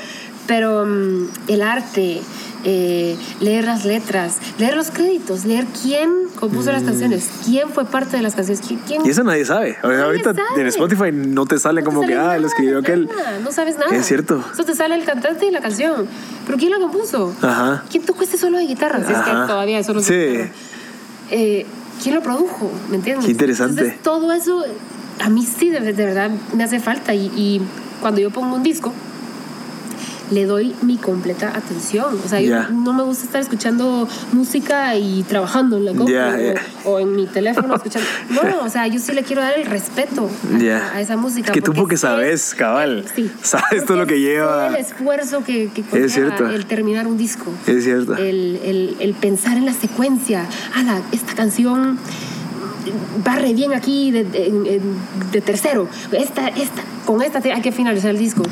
pero 0.46 0.86
mm, 0.86 1.28
el 1.48 1.62
arte, 1.64 2.22
eh, 2.64 3.18
leer 3.40 3.64
las 3.66 3.86
letras, 3.86 4.38
leer 4.60 4.76
los 4.76 4.92
créditos, 4.92 5.46
leer 5.46 5.66
quién 5.82 6.10
compuso 6.36 6.72
las 6.72 6.84
canciones, 6.84 7.28
quién 7.44 7.70
fue 7.70 7.86
parte 7.86 8.18
de 8.18 8.24
las 8.24 8.36
canciones, 8.36 8.62
quién... 8.86 9.02
Mm. 9.02 9.08
Y 9.08 9.10
eso 9.10 9.24
nadie 9.24 9.46
sabe. 9.46 9.78
O 9.82 9.88
sea, 9.88 9.90
Nadie 9.90 10.04
ahorita 10.04 10.36
sabe. 10.36 10.62
en 10.62 10.68
Spotify 10.68 11.12
no 11.12 11.46
te 11.48 11.58
sale 11.58 11.82
no 11.82 11.86
te 11.88 11.90
como 11.90 12.02
sale 12.02 12.14
que, 12.14 12.20
ah, 12.20 12.24
nada 12.24 12.38
lo 12.38 12.48
escribió 12.48 12.80
aquel. 12.80 13.10
No 13.44 13.52
sabes 13.52 13.78
nada. 13.78 13.96
Es 13.96 14.06
cierto. 14.06 14.44
Eso 14.54 14.64
te 14.64 14.76
sale 14.76 14.94
el 14.94 15.06
cantante 15.06 15.48
y 15.48 15.52
la 15.52 15.62
canción. 15.62 16.08
Pero 16.46 16.58
¿quién 16.60 16.70
la 16.72 16.78
compuso? 16.78 17.34
Ajá. 17.42 17.84
¿Quién 17.90 18.06
tocó 18.06 18.22
este 18.22 18.38
solo 18.38 18.60
de 18.60 18.66
guitarra? 18.66 19.04
Si 19.04 19.12
es 19.12 19.20
que 19.20 19.32
todavía 19.32 19.80
eso 19.80 19.94
no 19.94 20.02
Sí. 20.02 20.38
Eh, 21.32 21.66
¿Quién 22.02 22.16
lo 22.16 22.22
produjo? 22.22 22.72
¿Me 22.90 22.96
entiendes? 22.96 23.26
Qué 23.26 23.32
interesante. 23.32 23.82
Entonces, 23.82 24.02
todo 24.04 24.32
eso 24.32 24.64
a 25.20 25.30
mí 25.30 25.46
sí 25.46 25.70
de, 25.70 25.80
de 25.82 26.06
verdad 26.06 26.32
me 26.56 26.64
hace 26.64 26.80
falta 26.80 27.14
y, 27.14 27.26
y 27.36 27.62
cuando 28.02 28.22
yo 28.22 28.32
pongo 28.32 28.56
un 28.56 28.64
disco 28.64 28.94
le 30.32 30.46
doy 30.46 30.76
mi 30.82 30.98
completa 30.98 31.50
atención. 31.56 32.20
O 32.24 32.28
sea, 32.28 32.40
yo 32.42 32.70
no 32.70 32.94
me 32.94 33.04
gusta 33.04 33.26
estar 33.26 33.42
escuchando 33.42 34.08
música 34.32 34.96
y 34.96 35.24
trabajando 35.24 35.78
en 35.78 35.86
la 35.86 35.94
compu 35.94 36.12
o, 36.86 37.00
en 37.00 37.16
mi 37.16 37.26
teléfono 37.26 37.76
escuchando. 37.76 38.08
No, 38.30 38.64
o 38.64 38.70
sea, 38.70 38.88
yo 38.88 39.00
sí 39.00 39.12
le 39.14 39.24
quiero 39.24 39.42
dar 39.42 39.58
el 39.60 39.66
respeto 39.66 40.30
a, 40.94 41.02
esa 41.02 41.18
música. 41.18 41.48
Es 41.48 41.54
que 41.54 41.62
tú 41.62 41.74
porque 41.74 41.98
sabes, 41.98 42.54
cabal. 42.56 43.06
Sí. 43.16 43.30
Sabes 43.42 43.86
todo 43.86 43.98
lo 43.98 44.06
que 44.08 44.20
lleva. 44.20 44.68
El 44.68 44.76
esfuerzo 44.76 45.44
que, 45.44 45.70
que 45.70 45.84
cierto. 46.10 46.48
el 46.50 46.66
terminar 46.66 47.08
un 47.08 47.18
disco 47.18 47.52
Es 47.68 47.84
cierto. 47.84 48.16
el, 48.16 48.60
el- 48.64 48.96
el 49.00 49.14
pensar 49.14 49.58
en 49.58 49.66
la 49.66 49.74
secuencia. 49.74 50.46
Ah, 50.76 51.00
esta 51.12 51.34
canción 51.34 51.98
va 53.28 53.36
re 53.36 53.54
bien 53.54 53.74
aquí 53.74 54.12
de, 54.12 54.24
de- 54.24 54.82
de 55.32 55.42
tercero. 55.42 55.88
Esta, 56.12 56.48
esta, 56.50 56.82
con 57.06 57.22
esta 57.22 57.40
hay 57.54 57.62
que 57.62 57.72
finalizar 57.72 58.12
el 58.12 58.18
disco. 58.18 58.44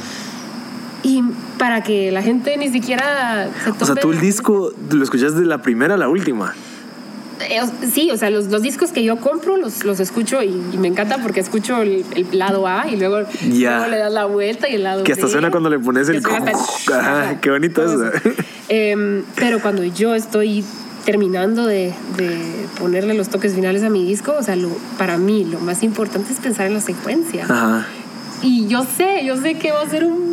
Y 1.07 1.23
para 1.57 1.81
que 1.83 2.11
la 2.11 2.21
gente 2.21 2.57
ni 2.57 2.69
siquiera 2.69 3.47
se 3.63 3.71
tome 3.71 3.77
O 3.81 3.85
sea, 3.85 3.95
tú 3.95 4.11
el 4.11 4.19
disco 4.19 4.71
lo 4.91 5.03
escuchas 5.03 5.35
de 5.35 5.45
la 5.45 5.61
primera 5.61 5.93
a 5.93 5.97
la 5.97 6.09
última. 6.09 6.53
Eh, 7.39 7.61
Sí, 7.93 8.09
o 8.11 8.17
sea, 8.17 8.29
los, 8.29 8.47
los 8.47 8.61
discos 8.61 8.91
que 8.91 9.03
yo 9.03 9.17
compro 9.17 9.57
los, 9.57 9.85
los 9.85 9.99
escucho 9.99 10.43
y, 10.43 10.61
y 10.73 10.77
me 10.77 10.87
encanta 10.87 11.19
porque 11.19 11.39
escucho 11.39 11.81
el, 11.81 12.03
el 12.15 12.37
lado 12.37 12.67
A 12.67 12.87
y 12.89 12.97
luego, 12.97 13.19
luego 13.47 13.87
le 13.87 13.97
das 13.97 14.11
la 14.11 14.25
vuelta 14.25 14.67
y 14.67 14.75
el 14.75 14.83
lado 14.83 15.03
Que 15.03 15.13
hasta 15.13 15.25
B. 15.27 15.31
suena 15.31 15.49
cuando 15.51 15.69
le 15.69 15.79
pones 15.79 16.09
el 16.09 16.21
Ajá, 16.93 17.39
qué 17.39 17.49
bonito 17.49 17.83
eso. 17.83 18.11
Em, 18.69 19.23
pero 19.35 19.61
cuando 19.61 19.83
yo 19.85 20.13
estoy 20.15 20.65
terminando 21.05 21.65
de, 21.65 21.93
de 22.17 22.37
ponerle 22.79 23.13
los 23.13 23.29
toques 23.29 23.53
finales 23.53 23.83
a 23.83 23.89
mi 23.89 24.03
disco, 24.03 24.35
o 24.37 24.43
sea, 24.43 24.57
lo, 24.57 24.69
para 24.97 25.17
mí 25.17 25.45
lo 25.45 25.59
más 25.61 25.83
importante 25.83 26.33
es 26.33 26.39
pensar 26.39 26.67
en 26.67 26.73
la 26.73 26.81
secuencia. 26.81 27.45
Ajá. 27.45 27.85
Y 28.41 28.67
yo 28.67 28.83
sé, 28.83 29.23
yo 29.25 29.37
sé 29.37 29.55
que 29.55 29.71
va 29.71 29.81
a 29.81 29.89
ser 29.89 30.03
un 30.03 30.26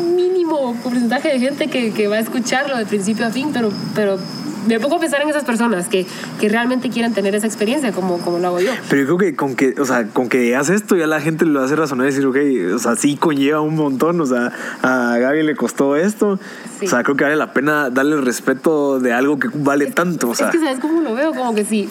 mínimo 0.00 0.74
porcentaje 0.82 1.28
de 1.28 1.38
gente 1.40 1.68
que, 1.68 1.92
que 1.92 2.08
va 2.08 2.16
a 2.16 2.20
escucharlo 2.20 2.76
de 2.76 2.86
principio 2.86 3.26
a 3.26 3.30
fin, 3.30 3.50
pero, 3.52 3.70
pero 3.94 4.18
me 4.66 4.80
pongo 4.80 4.96
a 4.96 5.00
pensar 5.00 5.20
en 5.20 5.28
esas 5.28 5.44
personas 5.44 5.88
que, 5.88 6.06
que 6.40 6.48
realmente 6.48 6.88
quieren 6.88 7.12
tener 7.12 7.34
esa 7.34 7.46
experiencia 7.46 7.92
como, 7.92 8.18
como 8.18 8.38
lo 8.38 8.46
hago 8.48 8.60
yo. 8.60 8.72
Pero 8.88 9.02
yo 9.02 9.06
creo 9.16 9.18
que 9.18 9.36
con 9.36 9.56
que, 9.56 9.74
o 9.78 9.84
sea, 9.84 10.06
con 10.06 10.28
que 10.28 10.54
hagas 10.54 10.70
esto 10.70 10.96
ya 10.96 11.06
la 11.06 11.20
gente 11.20 11.44
lo 11.44 11.62
hace 11.62 11.76
razonar 11.76 12.06
y 12.06 12.10
decir, 12.10 12.26
ok, 12.26 12.74
o 12.74 12.78
sea, 12.78 12.96
sí 12.96 13.16
conlleva 13.16 13.60
un 13.60 13.74
montón, 13.74 14.20
o 14.20 14.26
sea, 14.26 14.52
a 14.82 15.18
Gaby 15.18 15.42
le 15.42 15.54
costó 15.56 15.96
esto, 15.96 16.38
Sí. 16.80 16.86
o 16.86 16.88
sea, 16.88 17.02
creo 17.02 17.16
que 17.16 17.24
vale 17.24 17.36
la 17.36 17.52
pena 17.52 17.90
darle 17.90 18.16
el 18.16 18.24
respeto 18.24 18.98
de 19.00 19.12
algo 19.12 19.38
que 19.38 19.48
vale 19.54 19.86
tanto, 19.86 20.30
o 20.30 20.34
sea, 20.34 20.46
Es 20.46 20.52
que 20.52 20.58
sabes 20.58 20.80
cómo 20.80 21.02
lo 21.02 21.14
veo, 21.14 21.32
como 21.34 21.54
que 21.54 21.64
si 21.64 21.88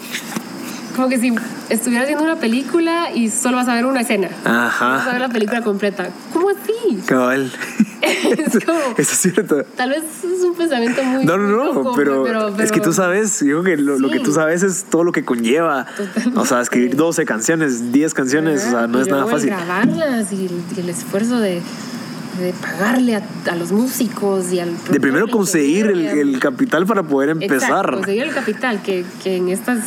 como 0.96 1.10
que 1.10 1.18
si 1.18 1.34
estuvieras 1.70 2.08
viendo 2.08 2.24
una 2.24 2.36
película 2.36 3.12
y 3.14 3.30
solo 3.30 3.58
vas 3.58 3.68
a 3.68 3.74
ver 3.74 3.86
una 3.86 4.02
escena. 4.02 4.30
Ajá. 4.46 4.90
Vas 4.90 5.08
a 5.08 5.12
ver 5.14 5.22
la 5.22 5.30
película 5.30 5.62
completa. 5.64 6.10
¿Cómo 6.32 6.50
así? 6.50 6.98
cabal. 7.08 7.52
es 8.54 8.66
como 8.66 8.80
Eso 8.98 9.12
es 9.14 9.18
cierto. 9.34 9.64
tal 9.76 9.90
vez 9.92 10.04
es 10.24 10.44
un 10.44 10.56
pensamiento 10.56 11.04
muy 11.04 11.26
No, 11.26 11.38
no, 11.38 11.48
no, 11.48 11.64
loco, 11.74 11.94
pero, 11.96 12.50
es 12.60 12.72
que 12.72 12.80
tú 12.82 12.92
sabes, 12.94 13.40
yo 13.40 13.62
creo 13.62 13.78
que 13.78 13.82
lo, 13.82 13.98
lo 14.00 14.10
que 14.10 14.18
Sí. 14.18 14.24
tú 14.24 14.34
sabes 14.34 14.64
es 14.64 14.86
todo 14.86 15.04
lo 15.04 15.12
que 15.12 15.24
conlleva. 15.26 15.86
Totalmente. 15.98 16.40
O 16.40 16.46
sea, 16.46 16.62
escribir 16.62 16.96
12 16.96 17.26
canciones, 17.26 17.92
10 17.92 18.14
canciones, 18.14 18.66
o 18.68 18.72
sea, 18.72 18.88
no 18.88 19.00
Y 19.00 19.02
es 19.04 19.08
nada 19.08 19.26
fácil. 19.28 19.50
grabarlas 19.50 20.32
y 20.34 20.46
el, 20.48 20.80
el 20.84 20.90
esfuerzo 20.90 21.40
de, 21.40 21.62
de 22.40 22.54
pagarle 22.62 23.16
a, 23.16 23.24
a 23.50 23.56
los 23.56 23.72
músicos 23.72 24.52
y 24.52 24.60
al 24.60 24.72
De 24.90 25.00
primero 25.00 25.28
conseguir 25.28 25.88
el, 25.88 26.06
el 26.06 26.40
capital 26.40 26.86
para 26.86 27.04
poder 27.04 27.30
empezar. 27.30 27.54
Exacto, 27.70 27.92
conseguir 27.98 28.24
el 28.24 28.34
capital, 28.34 28.82
que, 28.82 29.06
que 29.24 29.38
en 29.38 29.50
estas, 29.50 29.80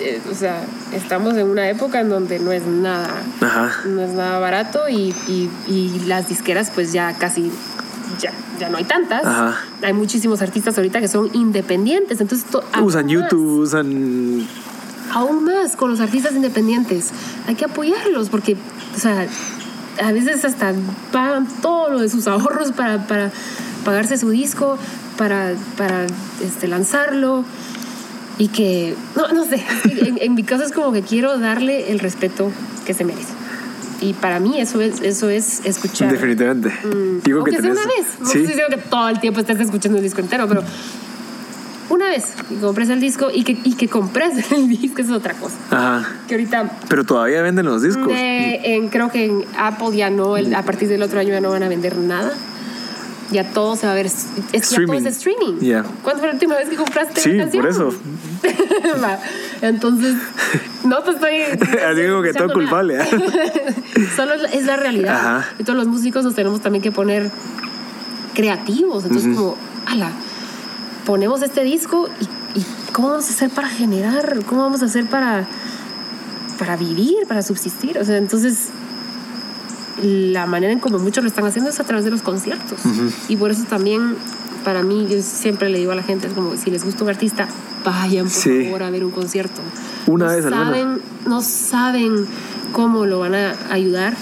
eh, 0.00 0.20
o 0.30 0.34
sea, 0.34 0.62
estamos 0.92 1.34
en 1.36 1.48
una 1.48 1.68
época 1.68 2.00
en 2.00 2.08
donde 2.08 2.38
no 2.38 2.52
es 2.52 2.66
nada, 2.66 3.10
Ajá. 3.40 3.70
no 3.86 4.02
es 4.02 4.10
nada 4.12 4.38
barato 4.38 4.88
y, 4.88 5.14
y- 5.28 5.50
y 5.68 6.02
las 6.06 6.28
disqueras 6.28 6.70
pues 6.74 6.92
ya 6.92 7.12
casi, 7.18 7.50
ya, 8.20 8.32
ya 8.58 8.68
no 8.68 8.76
hay 8.78 8.84
tantas. 8.84 9.24
Ajá. 9.24 9.56
Hay 9.82 9.92
muchísimos 9.92 10.42
artistas 10.42 10.76
ahorita 10.76 11.00
que 11.00 11.08
son 11.08 11.30
independientes, 11.34 12.20
entonces... 12.20 12.48
to- 12.50 12.62
Usan 12.82 13.08
YouTube, 13.08 13.60
usan 13.62 14.46
aún 15.12 15.44
más 15.44 15.76
con 15.76 15.90
los 15.90 16.00
artistas 16.00 16.32
independientes. 16.34 17.10
Hay 17.46 17.54
que 17.54 17.64
apoyarlos 17.66 18.30
porque, 18.30 18.56
o 18.96 18.98
sea, 18.98 19.26
a 20.02 20.12
veces 20.12 20.44
hasta 20.44 20.72
pagan 21.12 21.46
todo 21.62 21.90
lo 21.90 22.00
de 22.00 22.08
sus 22.08 22.26
ahorros 22.26 22.72
para, 22.72 23.06
para 23.06 23.30
pagarse 23.84 24.16
su 24.16 24.30
disco, 24.30 24.76
para, 25.16 25.52
para 25.76 26.06
este, 26.42 26.66
lanzarlo. 26.66 27.44
Y 28.38 28.48
que, 28.48 28.94
no, 29.16 29.28
no 29.32 29.44
sé, 29.44 29.62
en, 29.84 30.18
en 30.20 30.34
mi 30.34 30.42
caso 30.42 30.64
es 30.64 30.72
como 30.72 30.92
que 30.92 31.02
quiero 31.02 31.38
darle 31.38 31.90
el 31.92 31.98
respeto 32.00 32.50
que 32.86 32.94
se 32.94 33.04
merece. 33.04 33.32
Y 34.00 34.12
para 34.12 34.40
mí 34.40 34.60
eso 34.60 34.80
es, 34.80 35.00
eso 35.00 35.28
es 35.30 35.64
escuchar. 35.64 36.10
Definitivamente. 36.10 36.68
Mm, 36.84 37.20
Digo 37.24 37.38
aunque 37.38 37.52
que 37.52 37.62
sea 37.62 37.70
tenés- 37.70 37.72
una 37.72 37.86
vez. 37.86 38.06
No 38.20 38.26
Sí. 38.26 38.38
estoy 38.38 38.54
diciendo 38.54 38.76
que 38.76 38.82
todo 38.88 39.08
el 39.08 39.20
tiempo 39.20 39.40
estés 39.40 39.60
escuchando 39.60 39.98
el 39.98 40.04
disco 40.04 40.20
entero, 40.20 40.46
pero 40.48 40.62
una 41.90 42.06
vez 42.08 42.24
que 42.48 42.56
compres 42.56 42.88
el 42.88 43.00
disco 43.00 43.28
y 43.32 43.44
que, 43.44 43.56
y 43.62 43.74
que 43.74 43.88
compres 43.88 44.32
el 44.52 44.68
disco 44.68 45.00
es 45.00 45.10
otra 45.10 45.34
cosa. 45.34 45.54
Ajá. 45.70 46.08
Que 46.26 46.34
ahorita 46.34 46.70
Pero 46.88 47.04
todavía 47.04 47.40
venden 47.42 47.66
los 47.66 47.82
discos. 47.82 48.08
de- 48.08 48.60
en- 48.74 48.88
creo 48.88 49.10
que 49.10 49.26
en 49.26 49.44
Apple 49.56 49.96
ya 49.96 50.10
no, 50.10 50.36
el- 50.36 50.54
a 50.54 50.62
partir 50.62 50.88
del 50.88 51.02
otro 51.02 51.20
año 51.20 51.30
ya 51.30 51.40
no 51.40 51.50
van 51.50 51.62
a 51.62 51.68
vender 51.68 51.96
nada. 51.96 52.32
Ya 53.30 53.44
todo 53.52 53.74
se 53.76 53.86
va 53.86 53.92
a 53.92 53.94
ver. 53.94 54.06
Es, 54.06 54.26
ya 54.52 54.52
todo 54.52 54.60
Streaming. 54.60 54.98
es 54.98 55.16
streaming. 55.16 55.82
¿Cuándo 56.02 56.20
fue 56.20 56.28
la 56.28 56.34
última 56.34 56.56
vez 56.56 56.68
que 56.68 56.76
compraste 56.76 57.20
Sí, 57.20 57.30
una 57.30 57.46
por 57.46 57.66
eso. 57.66 57.94
Entonces, 59.62 60.14
no 60.84 61.02
te 61.02 61.10
estoy. 61.12 61.40
Así 61.42 62.08
como 62.08 62.22
que 62.22 62.32
todo 62.32 62.52
culpable, 62.52 62.98
nada. 62.98 63.10
Solo 64.16 64.34
es 64.34 64.42
la, 64.42 64.48
es 64.50 64.64
la 64.66 64.76
realidad. 64.76 65.14
Ajá. 65.16 65.48
Y 65.58 65.64
todos 65.64 65.78
los 65.78 65.88
músicos 65.88 66.24
nos 66.24 66.34
tenemos 66.34 66.60
también 66.60 66.82
que 66.82 66.92
poner 66.92 67.30
creativos. 68.34 69.04
Entonces, 69.04 69.34
como, 69.36 69.56
ala, 69.86 70.10
ponemos 71.06 71.42
este 71.42 71.64
disco 71.64 72.08
y, 72.20 72.60
y 72.60 72.66
¿cómo 72.92 73.08
vamos 73.08 73.26
a 73.28 73.30
hacer 73.30 73.50
para 73.50 73.68
generar? 73.68 74.44
¿Cómo 74.46 74.62
vamos 74.62 74.82
a 74.82 74.86
hacer 74.86 75.06
para, 75.06 75.46
para 76.58 76.76
vivir, 76.76 77.26
para 77.26 77.42
subsistir? 77.42 77.98
O 77.98 78.04
sea, 78.04 78.18
entonces 78.18 78.68
la 80.04 80.46
manera 80.46 80.72
en 80.72 80.78
como 80.78 80.98
muchos 80.98 81.24
lo 81.24 81.28
están 81.28 81.44
haciendo 81.46 81.70
es 81.70 81.80
a 81.80 81.84
través 81.84 82.04
de 82.04 82.10
los 82.10 82.22
conciertos. 82.22 82.78
Y 83.28 83.36
por 83.36 83.50
eso 83.50 83.64
también, 83.68 84.14
para 84.64 84.82
mí, 84.82 85.06
yo 85.10 85.20
siempre 85.22 85.68
le 85.68 85.78
digo 85.78 85.92
a 85.92 85.94
la 85.94 86.02
gente, 86.02 86.26
es 86.28 86.32
como, 86.32 86.56
si 86.56 86.70
les 86.70 86.84
gusta 86.84 87.04
un 87.04 87.10
artista, 87.10 87.48
vayan 87.84 88.24
por 88.24 88.32
Sí. 88.32 88.64
favor 88.64 88.82
a 88.82 88.90
ver 88.90 89.04
un 89.04 89.10
concierto. 89.10 89.60
Una 90.06 90.26
no 90.26 90.32
vez 90.32 90.44
saben, 90.44 91.00
No 91.26 91.40
saben 91.40 92.26
cómo 92.72 93.06
lo 93.06 93.18
van 93.20 93.34
a 93.34 93.54
ayudar. 93.70 94.14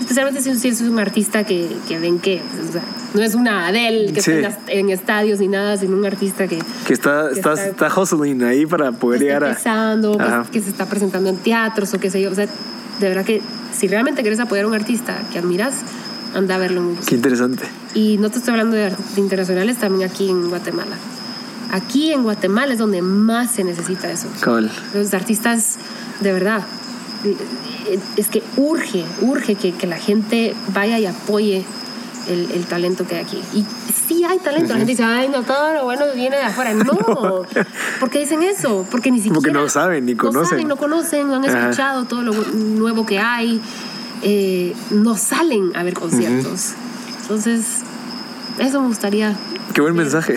Especialmente 0.00 0.42
si, 0.42 0.68
es 0.68 0.80
un 0.82 0.98
artista 0.98 1.44
que, 1.44 1.68
que 1.88 1.98
ven 1.98 2.18
que 2.18 2.42
o 2.68 2.72
sea, 2.72 2.82
no 3.14 3.22
es 3.22 3.34
una 3.34 3.68
Adele 3.68 4.12
que 4.12 4.20
Sí. 4.20 4.32
está 4.32 4.58
en, 4.66 4.90
estadios 4.90 5.38
ni 5.40 5.48
nada, 5.48 5.76
sino 5.78 5.96
un 5.96 6.04
artista 6.04 6.46
que, 6.48 6.58
Que 6.86 6.92
está, 6.92 7.28
que 7.32 7.38
está, 7.38 7.52
está- 7.54 7.86
está 7.86 8.00
hustling 8.00 8.42
ahí 8.42 8.66
para 8.66 8.92
poder 8.92 9.20
llegar 9.20 9.44
a. 9.44 9.54
que- 9.56 9.68
Ajá. 9.68 10.44
que 10.52 10.60
se 10.60 10.68
está 10.68 10.84
presentando 10.86 11.30
en 11.30 11.36
teatros 11.38 11.94
o 11.94 11.98
qué 12.00 12.10
sé 12.10 12.20
yo. 12.20 12.30
O 12.30 12.34
sea, 12.34 12.46
de 13.00 13.08
verdad 13.08 13.24
que 13.24 13.42
si 13.76 13.88
realmente 13.88 14.22
quieres 14.22 14.40
apoyar 14.40 14.64
a 14.64 14.68
un 14.68 14.74
artista 14.74 15.22
que 15.32 15.38
admiras, 15.38 15.74
anda 16.34 16.56
a 16.56 16.58
verlo 16.58 16.80
en 16.80 16.86
un 16.88 16.96
Qué 16.96 17.14
interesante. 17.14 17.64
Y 17.94 18.18
no 18.18 18.30
te 18.30 18.38
estoy 18.38 18.52
hablando 18.52 18.76
de, 18.76 18.92
internacionales, 19.16 19.78
también 19.78 20.08
aquí 20.08 20.28
en 20.28 20.48
Guatemala. 20.48 20.96
Aquí 21.70 22.12
en 22.12 22.22
Guatemala 22.22 22.72
es 22.72 22.78
donde 22.78 23.02
más 23.02 23.50
se 23.50 23.64
necesita 23.64 24.10
eso. 24.10 24.28
Cabal. 24.40 24.70
Los 24.94 25.14
artistas, 25.14 25.76
de 26.20 26.32
verdad, 26.32 26.62
es 28.16 28.28
que 28.28 28.42
urge, 28.56 29.04
urge 29.22 29.54
que, 29.56 29.72
que 29.72 29.86
la 29.86 29.96
gente 29.96 30.54
vaya 30.72 30.98
y 30.98 31.06
apoye 31.06 31.64
el, 32.28 32.50
el 32.52 32.64
talento 32.66 33.06
que 33.06 33.16
hay 33.16 33.24
aquí. 33.24 33.40
Y 33.54 33.64
sí 34.08 34.24
hay 34.24 34.38
talento. 34.38 34.72
La 34.72 34.76
gente 34.78 34.92
dice, 34.92 35.04
ay, 35.04 35.28
no, 35.28 35.42
todo 35.42 35.74
lo 35.74 35.84
bueno 35.84 36.04
viene 36.14 36.36
de 36.36 36.42
afuera. 36.42 36.74
No. 36.74 36.94
¿Por 38.00 38.10
qué 38.10 38.20
dicen 38.20 38.42
eso? 38.42 38.86
Porque 38.90 39.10
ni 39.10 39.18
siquiera... 39.18 39.34
Porque 39.34 39.52
no 39.52 39.68
saben 39.68 40.06
ni 40.06 40.14
conocen. 40.14 40.42
No 40.42 40.48
saben, 40.48 40.68
no 40.68 40.76
conocen, 40.76 41.28
no 41.28 41.34
han 41.36 41.44
Ajá. 41.44 41.60
escuchado 41.70 42.04
todo 42.04 42.22
lo 42.22 42.32
nuevo 42.32 43.06
que 43.06 43.18
hay. 43.18 43.60
eh, 44.22 44.74
no 44.90 45.16
salen 45.16 45.76
a 45.76 45.82
ver 45.82 45.94
conciertos. 45.94 46.72
Entonces, 47.22 47.64
eso 48.58 48.80
me 48.80 48.88
gustaría... 48.88 49.36
Qué 49.74 49.80
buen 49.80 49.96
mensaje. 49.96 50.36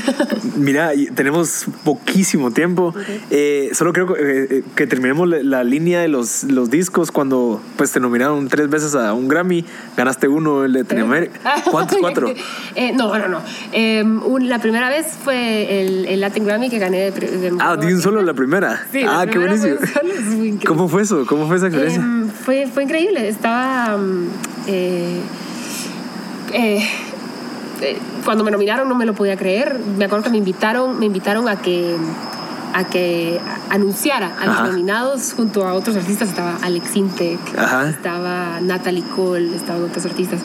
Mira, 0.56 0.90
tenemos 1.14 1.66
poquísimo 1.84 2.50
tiempo. 2.50 2.94
Eh, 3.30 3.70
solo 3.74 3.92
creo 3.92 4.06
que, 4.06 4.14
eh, 4.18 4.64
que 4.74 4.86
terminemos 4.86 5.28
la, 5.28 5.42
la 5.42 5.64
línea 5.64 6.00
de 6.00 6.08
los, 6.08 6.44
los 6.44 6.70
discos 6.70 7.10
cuando 7.12 7.60
pues 7.76 7.92
te 7.92 8.00
nominaron 8.00 8.48
tres 8.48 8.70
veces 8.70 8.94
a 8.94 9.12
un 9.12 9.28
Grammy. 9.28 9.64
Ganaste 9.96 10.28
uno 10.28 10.64
el 10.64 10.72
de 10.72 10.78
Latinoamérica. 10.84 11.38
¿Cuántos? 11.70 11.98
Cuatro. 11.98 12.32
Eh, 12.74 12.92
no, 12.94 13.16
no, 13.18 13.28
no. 13.28 13.42
Eh, 13.72 14.02
un- 14.02 14.48
la 14.48 14.58
primera 14.60 14.88
vez 14.88 15.06
fue 15.22 15.82
el, 15.82 16.06
el 16.06 16.20
Latin 16.20 16.46
Grammy 16.46 16.70
que 16.70 16.78
gané 16.78 17.10
de, 17.10 17.20
de 17.20 17.52
Ah, 17.60 17.76
di 17.76 17.92
un 17.92 18.00
solo 18.00 18.22
la 18.22 18.32
primera. 18.34 18.86
Sí, 18.90 19.02
ah, 19.06 19.24
qué 19.26 19.32
primera 19.38 19.56
buenísimo. 19.56 20.58
¿Cómo 20.66 20.88
fue 20.88 21.02
eso? 21.02 21.26
¿Cómo 21.26 21.46
fue 21.46 21.56
esa 21.58 21.66
experiencia? 21.66 22.02
Em, 22.02 22.28
fue, 22.30 22.66
fue 22.66 22.84
increíble. 22.84 23.28
Estaba. 23.28 23.98
mm, 23.98 24.26
eh, 24.68 25.20
eh, 27.80 27.92
eh, 27.92 27.98
cuando 28.24 28.44
me 28.44 28.50
nominaron 28.50 28.88
no 28.88 28.94
me 28.94 29.06
lo 29.06 29.14
podía 29.14 29.36
creer. 29.36 29.78
Me 29.96 30.04
acuerdo 30.06 30.24
que 30.24 30.30
me 30.30 30.38
invitaron, 30.38 30.98
me 30.98 31.06
invitaron 31.06 31.48
a 31.48 31.56
que 31.56 31.96
a 32.72 32.84
que 32.84 33.40
anunciara 33.68 34.32
a 34.40 34.46
los 34.46 34.54
Ajá. 34.56 34.66
nominados 34.68 35.32
junto 35.32 35.66
a 35.66 35.74
otros 35.74 35.96
artistas. 35.96 36.28
Estaba 36.28 36.56
Alex 36.62 36.96
Intec, 36.96 37.40
estaba 37.88 38.60
Natalie 38.60 39.02
Cole, 39.14 39.56
estaban 39.56 39.82
otros 39.82 40.04
artistas. 40.06 40.40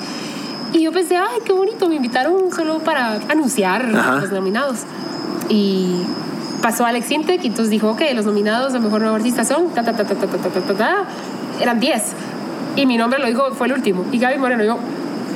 Y 0.74 0.82
yo 0.82 0.92
pensé, 0.92 1.16
ay, 1.18 1.40
qué 1.46 1.54
bonito, 1.54 1.88
me 1.88 1.96
invitaron 1.96 2.52
solo 2.52 2.80
para 2.80 3.20
anunciar 3.30 3.86
Ajá. 3.96 4.16
los 4.22 4.32
nominados. 4.32 4.80
Y 5.50 6.02
pasó 6.62 6.86
Alex 6.86 7.12
Intec 7.12 7.44
y 7.44 7.48
entonces 7.48 7.70
dijo, 7.70 7.92
ok, 7.92 8.02
los 8.14 8.26
nominados 8.26 8.74
a 8.74 8.80
Mejor 8.80 9.02
Nuevo 9.02 9.16
Artista 9.16 9.46
son, 9.46 9.70
ta, 9.70 9.84
ta, 9.84 9.94
ta, 9.94 10.04
ta, 10.04 10.16
ta, 10.16 10.28
ta, 10.28 10.38
ta, 10.38 10.50
ta, 10.50 10.62
ta, 10.62 10.74
ta. 10.74 10.96
eran 11.62 11.80
10. 11.80 12.02
Y 12.76 12.86
mi 12.88 12.98
nombre 12.98 13.20
lo 13.20 13.28
dijo, 13.28 13.52
fue 13.54 13.68
el 13.68 13.74
último. 13.74 14.04
Y 14.12 14.18
Gaby 14.20 14.38
Moreno, 14.38 14.64
yo, 14.64 14.78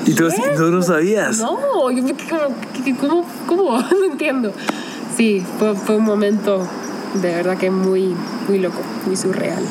¿Y 0.05 0.13
tú, 0.13 0.27
no 0.71 0.81
sabías? 0.81 1.39
no, 1.39 1.91
yo 1.91 2.03
me 2.03 2.13
quedé 2.13 2.29
como, 2.29 2.55
¿qué- 2.83 2.95
¿cómo? 3.47 3.77
No 3.99 4.05
entiendo. 4.11 4.51
Sí, 5.15 5.43
fue, 5.57 5.75
fue 5.75 5.97
un 5.97 6.05
momento 6.05 6.65
de 7.15 7.35
verdad 7.35 7.57
que 7.57 7.69
muy, 7.71 8.15
muy 8.47 8.59
loco, 8.59 8.79
muy 9.05 9.15
surreal. 9.17 9.63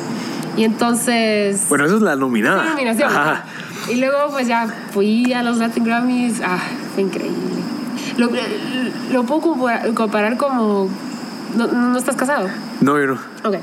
Y 0.57 0.63
entonces... 0.63 1.65
Bueno, 1.69 1.85
eso 1.85 1.95
es 1.97 2.01
la 2.01 2.15
nominada. 2.15 2.63
Sí, 2.63 2.69
nominación. 2.71 3.09
Ajá. 3.11 3.45
Y 3.89 3.95
luego 3.95 4.29
pues 4.31 4.47
ya 4.47 4.67
fui 4.91 5.31
a 5.33 5.41
los 5.41 5.57
Latin 5.57 5.83
Grammys. 5.85 6.41
Ah, 6.43 6.59
fue 6.93 7.03
increíble. 7.03 7.37
Lo, 8.17 8.29
lo 9.13 9.23
puedo 9.23 9.41
comparar, 9.95 10.37
como... 10.37 10.89
No, 11.55 11.67
no 11.67 11.97
estás 11.97 12.15
casado? 12.15 12.47
No, 12.81 12.99
yo 12.99 13.07
no. 13.07 13.13
Ok. 13.45 13.55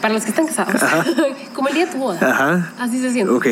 Para 0.00 0.14
los 0.14 0.24
que 0.24 0.30
están 0.30 0.46
casados. 0.46 0.80
como 1.54 1.68
el 1.68 1.74
día 1.74 1.86
de 1.86 1.92
tu 1.92 1.98
boda. 1.98 2.18
Ajá. 2.22 2.72
Así 2.80 2.98
se 3.00 3.12
siente. 3.12 3.30
Ok. 3.32 3.46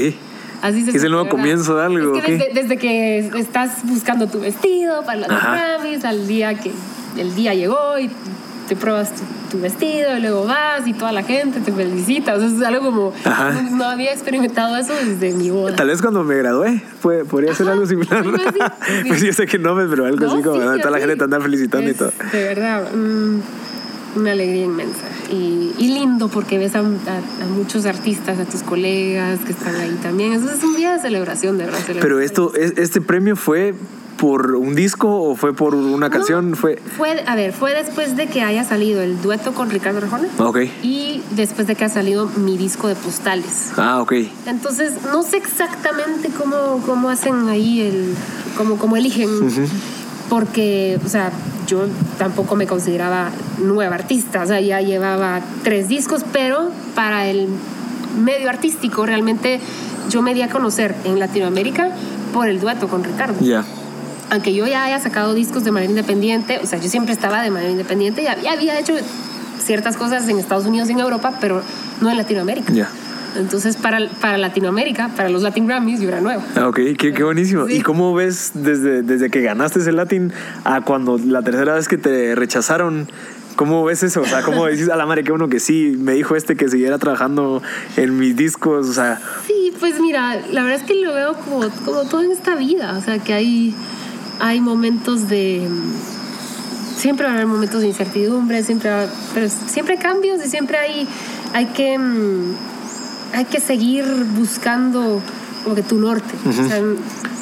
Así 0.62 0.84
se 0.84 0.90
Es 0.96 1.02
el 1.04 1.10
nuevo 1.12 1.24
¿verdad? 1.24 1.38
comienzo 1.38 1.76
de 1.76 1.84
algo, 1.84 2.16
Es 2.16 2.24
que 2.24 2.32
¿ok? 2.34 2.38
desde, 2.40 2.62
desde 2.62 2.76
que 2.78 3.18
estás 3.38 3.78
buscando 3.84 4.26
tu 4.26 4.40
vestido 4.40 5.02
para 5.04 5.18
los. 5.20 5.28
Grammys, 5.28 6.04
al 6.04 6.26
día 6.26 6.54
que 6.54 6.72
el 7.16 7.34
día 7.34 7.54
llegó 7.54 7.98
y 7.98 8.10
te 8.68 8.76
pruebas 8.76 9.12
tu, 9.14 9.22
tu 9.56 9.62
vestido, 9.62 10.16
y 10.18 10.20
luego 10.20 10.44
vas 10.46 10.86
y 10.86 10.92
toda 10.92 11.10
la 11.12 11.22
gente 11.22 11.60
te 11.60 11.72
felicita. 11.72 12.34
O 12.34 12.38
sea, 12.38 12.48
es 12.48 12.60
algo 12.62 12.84
como. 12.86 13.12
Ajá. 13.24 13.52
No, 13.70 13.84
había 13.84 14.12
experimentado 14.12 14.76
eso 14.76 14.92
desde 14.94 15.32
mi 15.32 15.48
boda. 15.50 15.74
Tal 15.76 15.86
vez 15.88 16.02
cuando 16.02 16.22
me 16.24 16.36
gradué 16.36 16.82
puede- 17.00 17.24
podría 17.24 17.54
ser 17.54 17.68
algo 17.68 17.86
similar. 17.86 18.24
sí. 18.52 19.08
pues 19.08 19.22
yo 19.22 19.32
sé 19.32 19.46
que 19.46 19.58
no, 19.58 19.74
pero 19.88 20.04
algo 20.06 20.26
No, 20.26 20.32
así 20.32 20.42
como 20.42 20.58
¿verdad? 20.58 20.78
toda 20.78 20.90
la 20.90 20.98
gente 20.98 21.16
te 21.16 21.24
anda 21.24 21.40
felicitando 21.40 21.88
y 21.90 21.94
todo. 21.94 22.12
De 22.32 22.42
verdad, 22.44 22.92
mm, 22.92 23.38
una 24.16 24.32
alegría 24.32 24.64
inmensa. 24.64 25.04
Y, 25.30 25.72
y 25.78 25.88
lindo 25.94 26.28
porque 26.28 26.58
ves 26.58 26.74
a, 26.74 26.78
a- 26.80 26.82
a 26.82 27.46
muchos 27.54 27.84
artistas, 27.86 28.38
a 28.38 28.44
tus 28.44 28.62
colegas 28.62 29.40
que 29.40 29.52
están 29.52 29.74
ahí 29.76 29.96
también. 30.02 30.32
Eso 30.32 30.50
es 30.50 30.62
un 30.64 30.76
día 30.76 30.94
de 30.94 31.00
celebración, 31.00 31.58
de 31.58 31.64
verdad. 31.66 31.80
Pero 32.00 32.20
esto, 32.20 32.54
es- 32.54 32.74
este 32.76 33.00
premio 33.00 33.36
fue 33.36 33.74
por 34.16 34.56
un 34.56 34.74
disco 34.74 35.08
o 35.08 35.36
fue 35.36 35.54
por 35.54 35.76
una 35.76 36.10
canción? 36.10 36.50
No, 36.50 36.56
Fue. 36.56 36.82
fue, 36.96 37.22
a 37.24 37.36
ver, 37.36 37.52
fue 37.52 37.72
después 37.72 38.16
de 38.16 38.26
que 38.26 38.42
haya 38.42 38.64
salido 38.64 39.00
el 39.00 39.22
dueto 39.22 39.52
con 39.54 39.70
Ricardo 39.70 39.98
Arjona 39.98 40.26
Ok. 40.38 40.58
y 40.82 41.22
después 41.36 41.68
de 41.68 41.76
que 41.76 41.84
ha 41.84 41.88
salido 41.88 42.26
mi 42.36 42.56
disco 42.58 42.88
de 42.88 42.96
postales. 42.96 43.70
Ah, 43.76 44.00
ok. 44.02 44.12
Entonces, 44.46 44.94
no 45.12 45.22
sé 45.22 45.36
exactamente 45.36 46.30
cómo, 46.36 46.82
cómo 46.84 47.10
hacen 47.10 47.48
ahí 47.48 47.80
el. 47.82 48.14
cómo, 48.56 48.76
cómo 48.76 48.96
eligen. 48.96 49.28
Porque, 50.28 50.98
o 51.04 51.08
sea, 51.08 51.30
yo 51.66 51.86
tampoco 52.18 52.56
me 52.56 52.66
consideraba 52.66 53.30
nueva 53.62 53.94
artista. 53.94 54.42
O 54.42 54.46
sea, 54.46 54.60
ya 54.60 54.80
llevaba 54.80 55.40
tres 55.62 55.88
discos, 55.88 56.24
pero 56.32 56.70
para 56.94 57.26
el 57.26 57.48
medio 58.22 58.48
artístico 58.48 59.06
realmente 59.06 59.60
yo 60.10 60.22
me 60.22 60.34
di 60.34 60.42
a 60.42 60.48
conocer 60.48 60.94
en 61.04 61.18
Latinoamérica 61.18 61.90
por 62.32 62.48
el 62.48 62.60
dueto 62.60 62.88
con 62.88 63.04
Ricardo 63.04 63.36
Ya. 63.40 63.64
aunque 64.30 64.54
yo 64.54 64.66
ya 64.66 64.84
haya 64.84 64.98
sacado 64.98 65.34
discos 65.34 65.64
de 65.64 65.70
manera 65.70 65.90
independiente, 65.90 66.58
o 66.62 66.66
sea, 66.66 66.78
yo 66.78 66.88
siempre 66.88 67.12
estaba 67.12 67.42
de 67.42 67.50
manera 67.50 67.70
independiente, 67.70 68.22
ya, 68.22 68.36
ya 68.40 68.52
había 68.52 68.78
hecho 68.78 68.94
ciertas 69.62 69.96
cosas 69.96 70.28
en 70.28 70.38
Estados 70.38 70.66
Unidos 70.66 70.88
y 70.88 70.92
en 70.92 71.00
Europa, 71.00 71.34
pero 71.40 71.62
no 72.00 72.10
en 72.10 72.16
Latinoamérica. 72.16 72.72
Ya. 72.72 72.88
Entonces, 73.38 73.76
para, 73.76 73.98
para 74.20 74.36
Latinoamérica, 74.38 75.10
para 75.16 75.28
los 75.28 75.42
Latin 75.42 75.66
Grammys, 75.66 76.00
yo 76.00 76.08
era 76.08 76.20
nueva. 76.20 76.42
Ah, 76.56 76.68
ok, 76.68 76.76
qué, 76.98 77.12
qué 77.14 77.24
buenísimo. 77.24 77.66
Sí. 77.66 77.74
¿Y 77.76 77.80
cómo 77.82 78.12
ves 78.14 78.50
desde, 78.54 79.02
desde 79.02 79.30
que 79.30 79.40
ganaste 79.42 79.78
ese 79.80 79.92
Latin 79.92 80.32
a 80.64 80.80
cuando 80.82 81.18
la 81.18 81.42
tercera 81.42 81.74
vez 81.74 81.88
que 81.88 81.98
te 81.98 82.34
rechazaron? 82.34 83.08
¿Cómo 83.56 83.84
ves 83.84 84.02
eso? 84.04 84.20
O 84.20 84.24
sea, 84.26 84.42
¿cómo 84.42 84.66
dices 84.68 84.88
a 84.88 84.96
la 84.96 85.04
madre 85.06 85.24
que 85.24 85.32
uno 85.32 85.48
que 85.48 85.58
sí 85.60 85.96
me 85.98 86.12
dijo 86.12 86.36
este 86.36 86.56
que 86.56 86.68
siguiera 86.68 86.98
trabajando 86.98 87.62
en 87.96 88.18
mis 88.18 88.36
discos? 88.36 88.88
O 88.88 88.92
sea, 88.92 89.20
Sí, 89.46 89.72
pues 89.80 90.00
mira, 90.00 90.36
la 90.52 90.62
verdad 90.62 90.80
es 90.80 90.86
que 90.86 90.94
lo 90.94 91.14
veo 91.14 91.34
como, 91.34 91.68
como 91.84 92.02
todo 92.04 92.22
en 92.22 92.32
esta 92.32 92.54
vida, 92.56 92.96
o 92.98 93.00
sea, 93.02 93.18
que 93.18 93.32
hay, 93.34 93.74
hay 94.40 94.60
momentos 94.60 95.28
de, 95.28 95.66
siempre 96.96 97.26
va 97.26 97.32
a 97.32 97.34
haber 97.34 97.46
momentos 97.46 97.80
de 97.80 97.88
incertidumbre, 97.88 98.62
siempre 98.62 98.90
va- 98.90 99.06
pero 99.34 99.48
siempre 99.48 99.94
hay 99.96 100.00
cambios 100.02 100.44
y 100.44 100.48
siempre 100.48 100.78
hay, 100.78 101.08
hay 101.52 101.66
que 101.66 101.98
mm, 101.98 102.54
hay 103.32 103.44
que 103.44 103.60
seguir 103.60 104.04
buscando 104.36 105.20
como 105.64 105.74
que 105.74 105.82
tu 105.82 105.98
norte. 105.98 106.34
O 106.48 106.52
sea, 106.52 106.80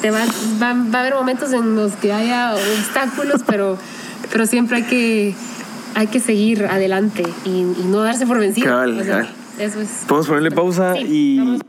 te 0.01 0.11
va, 0.11 0.19
va, 0.61 0.73
va 0.73 0.97
a 0.99 1.01
haber 1.01 1.13
momentos 1.15 1.53
en 1.53 1.75
los 1.75 1.93
que 1.93 2.11
haya 2.13 2.55
obstáculos, 2.55 3.41
pero, 3.45 3.77
pero 4.31 4.45
siempre 4.45 4.77
hay 4.77 4.83
que, 4.83 5.35
hay 5.95 6.07
que 6.07 6.19
seguir 6.19 6.65
adelante 6.65 7.23
y, 7.45 7.49
y 7.49 7.85
no 7.87 7.99
darse 8.01 8.25
por 8.27 8.39
vencido. 8.39 8.67
Cabal, 8.67 8.99
O 8.99 9.03
sea, 9.03 9.11
cabal. 9.19 9.29
Eso 9.59 9.81
es. 9.81 9.89
Podemos 10.07 10.27
ponerle 10.27 10.51
pausa 10.51 10.93
Sí, 10.93 10.99
y 11.07 11.39
vamos. 11.39 11.61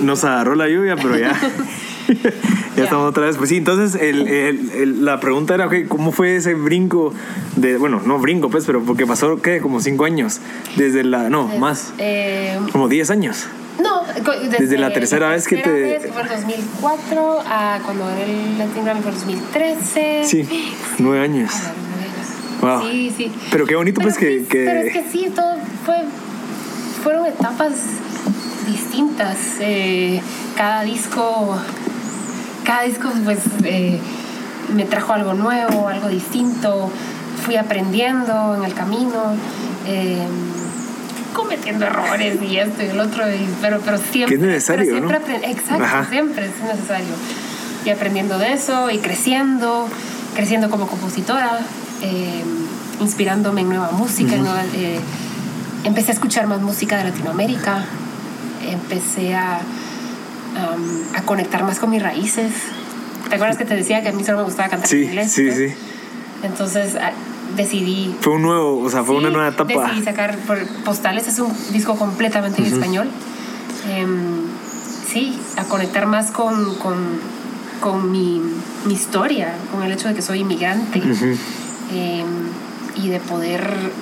nos 0.00 0.24
agarró 0.24 0.54
la 0.54 0.68
lluvia, 0.68 0.96
pero 0.96 1.18
ya. 1.18 1.32
ya 2.76 2.84
estamos 2.84 3.08
otra 3.10 3.26
vez. 3.26 3.36
Pues 3.36 3.48
sí, 3.50 3.56
entonces 3.58 4.00
el- 4.00 4.26
el- 4.28 4.70
el- 4.72 5.04
la 5.04 5.20
pregunta 5.20 5.54
era, 5.54 5.66
ok, 5.66 5.74
¿cómo 5.88 6.12
fue 6.12 6.36
ese 6.36 6.54
brinco 6.54 7.12
de, 7.56 7.76
bueno, 7.78 8.00
no 8.04 8.18
brinco, 8.18 8.50
pues, 8.50 8.64
pero 8.66 8.82
porque 8.82 9.06
pasó, 9.06 9.40
¿qué? 9.42 9.60
Como 9.60 9.80
cinco 9.80 10.04
años. 10.04 10.40
Desde 10.76 11.04
la, 11.04 11.28
no, 11.30 11.48
más, 11.58 11.92
Eh, 11.98 12.58
como 12.72 12.88
diez 12.88 13.10
años. 13.10 13.46
No, 13.82 14.00
co- 14.24 14.32
Desde 14.58 14.78
la 14.78 14.92
tercera 14.92 15.28
vez 15.30 15.46
que 15.46 15.56
tercera 15.56 15.74
te- 15.76 15.82
vez, 16.06 16.12
fue 16.12 16.22
el 16.22 16.28
2004, 16.28 17.40
a 17.46 17.78
cuando 17.84 18.06
gané 18.06 18.22
el 18.52 18.58
Latin 18.58 18.84
Grammy 18.84 19.02
fue 19.02 19.10
el 19.10 19.16
2013. 19.18 20.22
Sí, 20.24 20.48
nueve 20.98 21.20
años. 21.22 21.52
A 21.54 21.62
ver, 21.62 21.72
nueve 21.90 22.04
años. 22.04 22.82
Wow. 22.82 22.90
Sí, 22.90 23.12
sí. 23.16 23.32
Pero 23.50 23.66
qué 23.66 23.76
bonito, 23.76 24.00
pues, 24.00 24.16
que- 24.16 24.44
que- 24.46 24.64
Pero 24.64 24.80
es 24.80 24.92
que 24.92 25.04
sí, 25.10 25.30
todo 25.34 25.56
fue... 25.84 25.96
Fueron 27.02 27.26
etapas 27.26 27.72
distintas. 28.66 29.36
eh, 29.60 30.20
cada 30.56 30.82
disco... 30.84 31.56
Cada 32.66 32.82
disco, 32.82 33.08
pues, 33.24 33.38
eh, 33.64 34.00
me 34.74 34.84
trajo 34.84 35.12
algo 35.12 35.34
nuevo, 35.34 35.88
algo 35.88 36.08
distinto. 36.08 36.90
Fui 37.44 37.56
aprendiendo 37.56 38.56
en 38.56 38.64
el 38.64 38.74
camino. 38.74 39.34
eh, 39.88 40.26
cometiendo 41.32 41.84
errores 41.86 42.38
y 42.42 42.56
esto 42.56 42.82
y 42.82 42.86
el 42.86 42.98
otro, 42.98 43.22
y- 43.30 43.48
pero, 43.60 43.78
pero 43.84 43.98
siempre. 43.98 44.36
Que 44.36 44.42
es 44.42 44.48
necesario, 44.48 44.84
siempre 44.90 45.18
¿no? 45.20 45.46
Exacto, 45.46 45.84
Ajá. 45.84 46.06
siempre 46.10 46.46
es 46.46 46.60
necesario. 46.74 47.06
Y 47.84 47.90
aprendiendo 47.90 48.38
de 48.38 48.54
eso 48.54 48.90
y 48.90 48.98
creciendo, 48.98 49.86
creciendo 50.34 50.70
como 50.70 50.86
compositora, 50.88 51.60
eh, 52.02 52.42
inspirándome 53.00 53.60
en 53.60 53.68
nueva 53.68 53.90
música. 53.92 54.34
en 54.34 54.42
nueva- 54.44 54.64
eh, 54.74 54.98
empecé 55.84 56.10
a 56.10 56.14
escuchar 56.14 56.46
más 56.48 56.62
música 56.62 56.96
de 56.96 57.04
Latinoamérica, 57.04 57.84
empecé 58.68 59.34
a, 59.36 59.60
am, 60.56 61.02
a 61.14 61.22
conectar 61.22 61.62
más 61.64 61.78
con 61.78 61.90
mis 61.90 62.02
raíces. 62.02 62.52
¿Te 63.28 63.34
acuerdas 63.34 63.56
que 63.58 63.64
te 63.64 63.74
decía 63.74 64.02
que 64.02 64.08
a 64.08 64.12
mí 64.12 64.24
solo 64.24 64.38
me 64.38 64.44
gustaba 64.44 64.68
cantar 64.68 64.86
en 64.86 64.90
Sí, 64.98 65.04
inglés? 65.04 65.32
sí, 65.32 65.42
pues? 65.46 65.56
sí. 65.56 65.74
Entonces 66.42 66.94
ah, 67.00 67.10
decidí 67.56 68.14
Fue 68.20 68.34
un 68.34 68.42
nuevo, 68.42 68.78
o 68.80 68.90
sea, 68.90 69.02
fue 69.02 69.16
una 69.16 69.28
Sí, 69.28 69.34
nueva 69.34 69.48
etapa. 69.48 69.72
Decidí 69.88 70.04
sacar 70.04 70.36
por 70.38 70.58
Postales, 70.84 71.26
es 71.26 71.38
un 71.38 71.52
disco 71.72 71.96
completamente 71.96 72.60
en 72.62 72.72
español. 72.72 73.08
Em, 73.90 74.42
sí, 75.08 75.38
a 75.56 75.64
conectar 75.64 76.06
más 76.06 76.30
con, 76.30 76.74
con, 76.76 76.96
con 77.80 78.10
mi, 78.12 78.40
mi 78.84 78.94
historia, 78.94 79.54
con 79.72 79.82
el 79.82 79.92
hecho 79.92 80.08
de 80.08 80.14
que 80.14 80.22
soy 80.22 80.40
inmigrante 80.40 81.00
em, 81.92 82.26
y 83.02 83.08
de 83.08 83.20
poder 83.20 83.92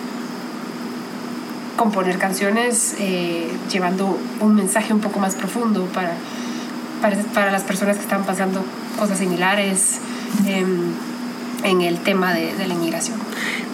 componer 1.77 2.19
canciones 2.19 2.95
eh, 2.99 3.51
llevando 3.71 4.17
un 4.41 4.55
mensaje 4.55 4.93
un 4.93 5.01
poco 5.01 5.19
más 5.19 5.35
profundo 5.35 5.85
para, 5.93 6.13
para, 7.35 7.51
las 7.51 7.63
personas 7.63 7.97
que 7.97 8.03
están 8.03 8.25
pasando 8.25 8.65
cosas 8.99 9.19
similares 9.19 9.99
em, 10.47 10.93
en 11.65 11.81
el 11.81 11.99
tema 11.99 12.33
de, 12.33 12.55
de 12.55 12.67
la 12.69 12.75
inmigración. 12.75 13.19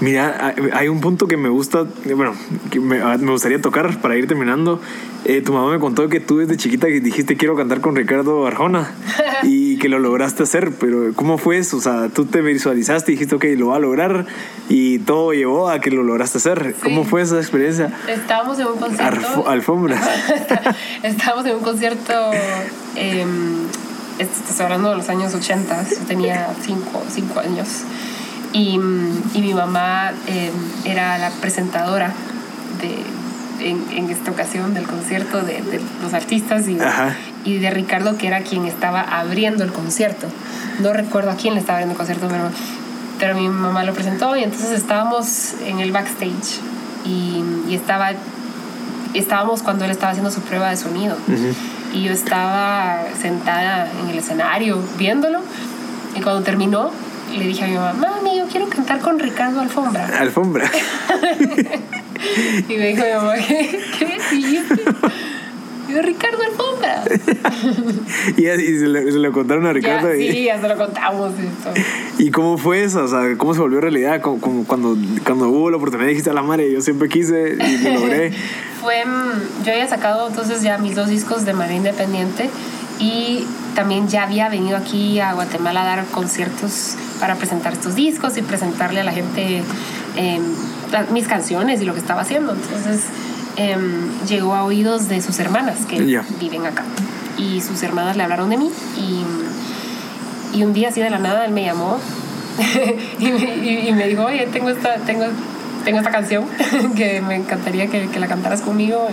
Mira, 0.00 0.54
hay- 0.72 0.88
un 0.88 1.00
punto 1.00 1.26
que 1.28 1.36
me 1.36 1.50
gusta, 1.50 1.84
bueno, 2.14 2.32
que 2.70 2.80
me, 2.80 3.02
ah, 3.02 3.18
me 3.18 3.32
gustaría 3.32 3.60
tocar 3.60 4.00
para 4.00 4.16
ir 4.16 4.26
terminando. 4.26 4.80
Eh, 5.26 5.42
tu 5.42 5.52
mamá 5.52 5.70
me 5.70 5.78
contó 5.78 6.08
que 6.08 6.18
tú 6.20 6.38
desde 6.38 6.56
chiquita 6.56 6.86
dijiste 6.86 7.36
quiero 7.36 7.54
cantar 7.54 7.82
con 7.82 7.94
Ricardo 7.94 8.46
Arjona 8.46 8.90
y 9.42 9.76
que 9.76 9.90
lo 9.90 9.98
lograste 9.98 10.44
hacer, 10.44 10.72
pero 10.80 11.12
¿cómo 11.14 11.36
fue 11.36 11.58
eso? 11.58 11.76
O 11.76 11.80
sea, 11.82 12.08
tú 12.08 12.24
te 12.24 12.40
visualizaste 12.40 13.12
y 13.12 13.16
dijiste, 13.16 13.34
ok, 13.34 13.44
lo 13.58 13.66
va 13.68 13.76
a 13.76 13.80
lograr 13.80 14.24
y 14.70 15.00
todo 15.00 15.34
llevó 15.34 15.68
a 15.68 15.80
que 15.80 15.90
lo 15.90 16.02
lograste 16.02 16.38
hacer. 16.38 16.74
¿Cómo 16.82 17.04
fue 17.04 17.20
esa 17.20 17.36
experiencia? 17.36 17.92
Estábamos 18.08 18.58
en 18.58 18.68
un 18.68 18.78
concierto. 18.78 19.26
Arfo- 19.26 19.46
alfombras. 19.46 20.08
Estábamos 21.02 21.44
en 21.44 21.56
un 21.56 21.62
concierto. 21.62 22.14
Eh, 22.96 23.26
estoy 24.20 24.64
hablando 24.64 24.90
de 24.90 24.96
los 24.96 25.08
años 25.08 25.34
80. 25.34 25.84
Yo 25.90 25.96
tenía 26.06 26.48
5 26.64 27.40
años. 27.40 27.68
Y, 28.52 28.78
mm, 28.78 29.22
y 29.34 29.42
mi 29.42 29.54
mamá 29.54 30.12
eh, 30.26 30.50
era 30.84 31.18
la 31.18 31.30
presentadora 31.30 32.12
de, 32.80 33.68
en, 33.68 33.84
en 33.96 34.10
esta 34.10 34.30
ocasión 34.30 34.74
del 34.74 34.86
concierto 34.86 35.42
de, 35.42 35.62
de 35.62 35.80
los 36.02 36.14
artistas 36.14 36.66
y 36.68 36.78
Ajá. 36.80 37.14
y 37.44 37.58
de 37.58 37.70
Ricardo, 37.70 38.18
que 38.18 38.26
era 38.26 38.40
quien 38.40 38.64
estaba 38.66 39.00
abriendo 39.02 39.62
el 39.64 39.72
concierto. 39.72 40.26
No 40.80 40.92
recuerdo 40.92 41.30
a 41.30 41.34
quién 41.36 41.54
le 41.54 41.60
estaba 41.60 41.78
abriendo 41.78 41.92
el 41.92 41.98
concierto, 41.98 42.26
pero, 42.28 42.50
pero 43.20 43.34
mi 43.36 43.48
mamá 43.48 43.84
lo 43.84 43.92
presentó 43.94 44.34
y 44.36 44.42
entonces 44.42 44.70
estábamos 44.72 45.54
en 45.64 45.78
el 45.78 45.92
backstage 45.92 46.58
y, 47.04 47.44
y 47.68 47.74
estaba, 47.74 48.10
estábamos 49.14 49.62
cuando 49.62 49.84
él 49.84 49.90
estaba 49.92 50.10
haciendo 50.10 50.30
su 50.32 50.40
prueba 50.40 50.70
de 50.70 50.76
sonido. 50.76 51.16
Y 51.92 52.04
yo 52.04 52.12
estaba 52.12 53.04
sentada 53.20 53.88
en 54.02 54.10
el 54.10 54.18
escenario 54.18 54.78
viéndolo 54.96 55.40
y 56.16 56.20
cuando 56.20 56.42
terminó 56.42 56.90
le 57.36 57.46
dije 57.46 57.64
a 57.64 57.68
mi 57.68 57.74
mamá, 57.74 57.92
mami, 58.16 58.36
yo 58.38 58.46
quiero 58.46 58.68
cantar 58.68 58.98
con 58.98 59.18
Ricardo 59.18 59.60
Alfombra. 59.60 60.06
Alfombra. 60.18 60.70
Y 62.68 62.74
me 62.76 62.88
dijo 62.88 63.02
mi 63.02 63.12
mamá, 63.12 63.34
¿qué? 63.36 63.80
¿Qué 63.98 64.18
dijiste? 64.30 64.82
Yo, 65.92 66.02
Ricardo 66.02 66.38
Alfombra. 66.42 67.04
y, 68.36 68.46
y 68.48 68.78
se, 68.78 68.86
le- 68.88 69.12
se 69.12 69.18
lo 69.18 69.32
contaron 69.32 69.66
a 69.66 69.72
Ricardo. 69.72 70.08
Ya, 70.14 70.16
y, 70.16 70.30
sí, 70.32 70.44
ya 70.44 70.60
se 70.60 70.68
lo 70.68 70.76
contamos. 70.76 71.32
y. 72.18 72.22
¿Y 72.24 72.30
cómo 72.30 72.58
fue 72.58 72.82
eso? 72.84 73.04
O 73.04 73.08
sea, 73.08 73.36
¿cómo 73.36 73.54
se 73.54 73.60
volvió 73.60 73.80
realidad? 73.80 74.20
Como, 74.20 74.40
como 74.40 74.64
cuando, 74.64 74.96
cuando 75.24 75.48
hubo 75.48 75.70
la 75.70 75.76
oportunidad 75.78 76.08
dijiste 76.08 76.30
a 76.30 76.34
la 76.34 76.42
madre, 76.42 76.70
yo 76.70 76.80
siempre 76.80 77.08
quise 77.08 77.56
y 77.58 77.78
lo 77.78 78.00
logré. 78.00 78.32
Fue, 78.82 79.04
mm, 79.04 79.64
yo 79.64 79.72
había 79.72 79.86
sacado 79.88 80.28
entonces 80.28 80.62
ya 80.62 80.78
mis 80.78 80.94
dos 80.94 81.08
discos 81.08 81.44
de 81.44 81.52
manera 81.52 81.76
independiente 81.76 82.48
y 82.98 83.44
también 83.74 84.08
ya 84.08 84.24
había 84.24 84.48
venido 84.48 84.76
aquí 84.76 85.20
a 85.20 85.32
Guatemala 85.34 85.82
a 85.82 85.96
dar 85.96 86.06
conciertos 86.06 86.96
para 87.18 87.34
presentar 87.36 87.72
estos 87.74 87.94
discos 87.94 88.36
y 88.38 88.42
presentarle 88.42 89.00
a 89.00 89.04
la 89.04 89.12
gente 89.12 89.62
em, 90.16 90.42
mis 91.12 91.26
canciones 91.28 91.80
y 91.82 91.84
lo 91.84 91.92
que 91.94 92.00
estaba 92.00 92.22
haciendo. 92.22 92.52
Entonces 92.54 93.02
em, 93.60 94.08
llegó 94.28 94.54
a 94.54 94.64
oídos 94.64 95.08
de 95.08 95.20
sus 95.20 95.38
hermanas 95.38 95.86
que 95.88 95.96
viven 96.40 96.66
acá 96.66 96.84
y 97.38 97.60
sus 97.60 97.82
hermanas 97.82 98.16
le 98.16 98.22
hablaron 98.22 98.48
de 98.50 98.56
mí 98.56 98.70
y, 98.98 100.56
y 100.58 100.64
un 100.64 100.72
día 100.72 100.88
así 100.88 101.00
de 101.00 101.10
la 101.10 101.18
nada 101.18 101.44
él 101.44 101.52
me 101.52 101.64
llamó 101.64 101.98
y, 103.18 103.26
me, 103.26 103.56
y- 103.56 103.88
y 103.88 103.92
me 103.92 104.06
dijo, 104.08 104.24
oye, 104.24 104.46
tengo 104.52 104.68
esta, 104.70 104.96
tengo, 105.06 105.24
tengo 105.84 105.98
esta 105.98 106.10
canción 106.10 106.44
que 106.96 107.20
me 107.22 107.36
encantaría 107.36 107.86
que, 107.88 108.08
que 108.08 108.18
la 108.20 108.26
cantaras 108.26 108.60
conmigo. 108.60 109.08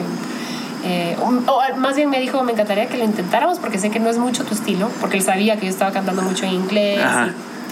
Eh, 0.83 1.15
o, 1.21 1.27
o 1.51 1.77
más 1.77 1.95
bien 1.95 2.09
me 2.09 2.19
dijo, 2.19 2.43
me 2.43 2.53
encantaría 2.53 2.87
que 2.87 2.97
lo 2.97 3.03
intentáramos 3.03 3.59
porque 3.59 3.77
sé 3.79 3.89
que 3.89 3.99
no 3.99 4.09
es 4.09 4.17
mucho 4.17 4.43
tu 4.45 4.53
estilo, 4.53 4.89
porque 5.01 5.17
él 5.17 5.23
sabía 5.23 5.57
que 5.57 5.65
yo 5.65 5.71
estaba 5.71 5.91
cantando 5.91 6.21
mucho 6.21 6.45
en 6.45 6.53
inglés 6.53 6.99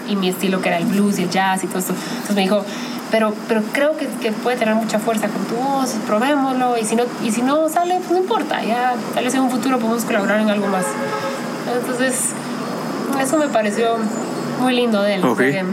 y, 0.08 0.12
y 0.12 0.16
mi 0.16 0.28
estilo 0.28 0.60
que 0.60 0.68
era 0.68 0.78
el 0.78 0.86
blues 0.86 1.18
y 1.18 1.22
el 1.24 1.30
jazz 1.30 1.62
y 1.64 1.66
todo 1.66 1.78
esto. 1.80 1.94
Entonces 1.94 2.36
me 2.36 2.42
dijo, 2.42 2.64
pero, 3.10 3.32
pero 3.48 3.62
creo 3.72 3.96
que, 3.96 4.06
que 4.20 4.32
puede 4.32 4.56
tener 4.56 4.74
mucha 4.74 4.98
fuerza 4.98 5.28
con 5.28 5.44
tu 5.44 5.54
voz, 5.54 5.90
probémoslo 6.06 6.76
y 6.78 6.84
si 6.84 6.96
no, 6.96 7.04
y 7.24 7.30
si 7.30 7.42
no 7.42 7.68
sale, 7.68 7.96
pues 7.98 8.10
no 8.10 8.18
importa, 8.18 8.62
ya 8.64 8.94
tal 9.14 9.24
vez 9.24 9.34
en 9.34 9.40
un 9.42 9.50
futuro 9.50 9.78
podemos 9.78 10.04
colaborar 10.04 10.40
en 10.40 10.50
algo 10.50 10.66
más. 10.66 10.84
Entonces, 11.80 12.30
eso 13.20 13.38
me 13.38 13.48
pareció 13.48 13.96
muy 14.60 14.74
lindo 14.74 15.02
de 15.02 15.14
él. 15.14 15.20
Ok. 15.24 15.28
porque- 15.28 15.64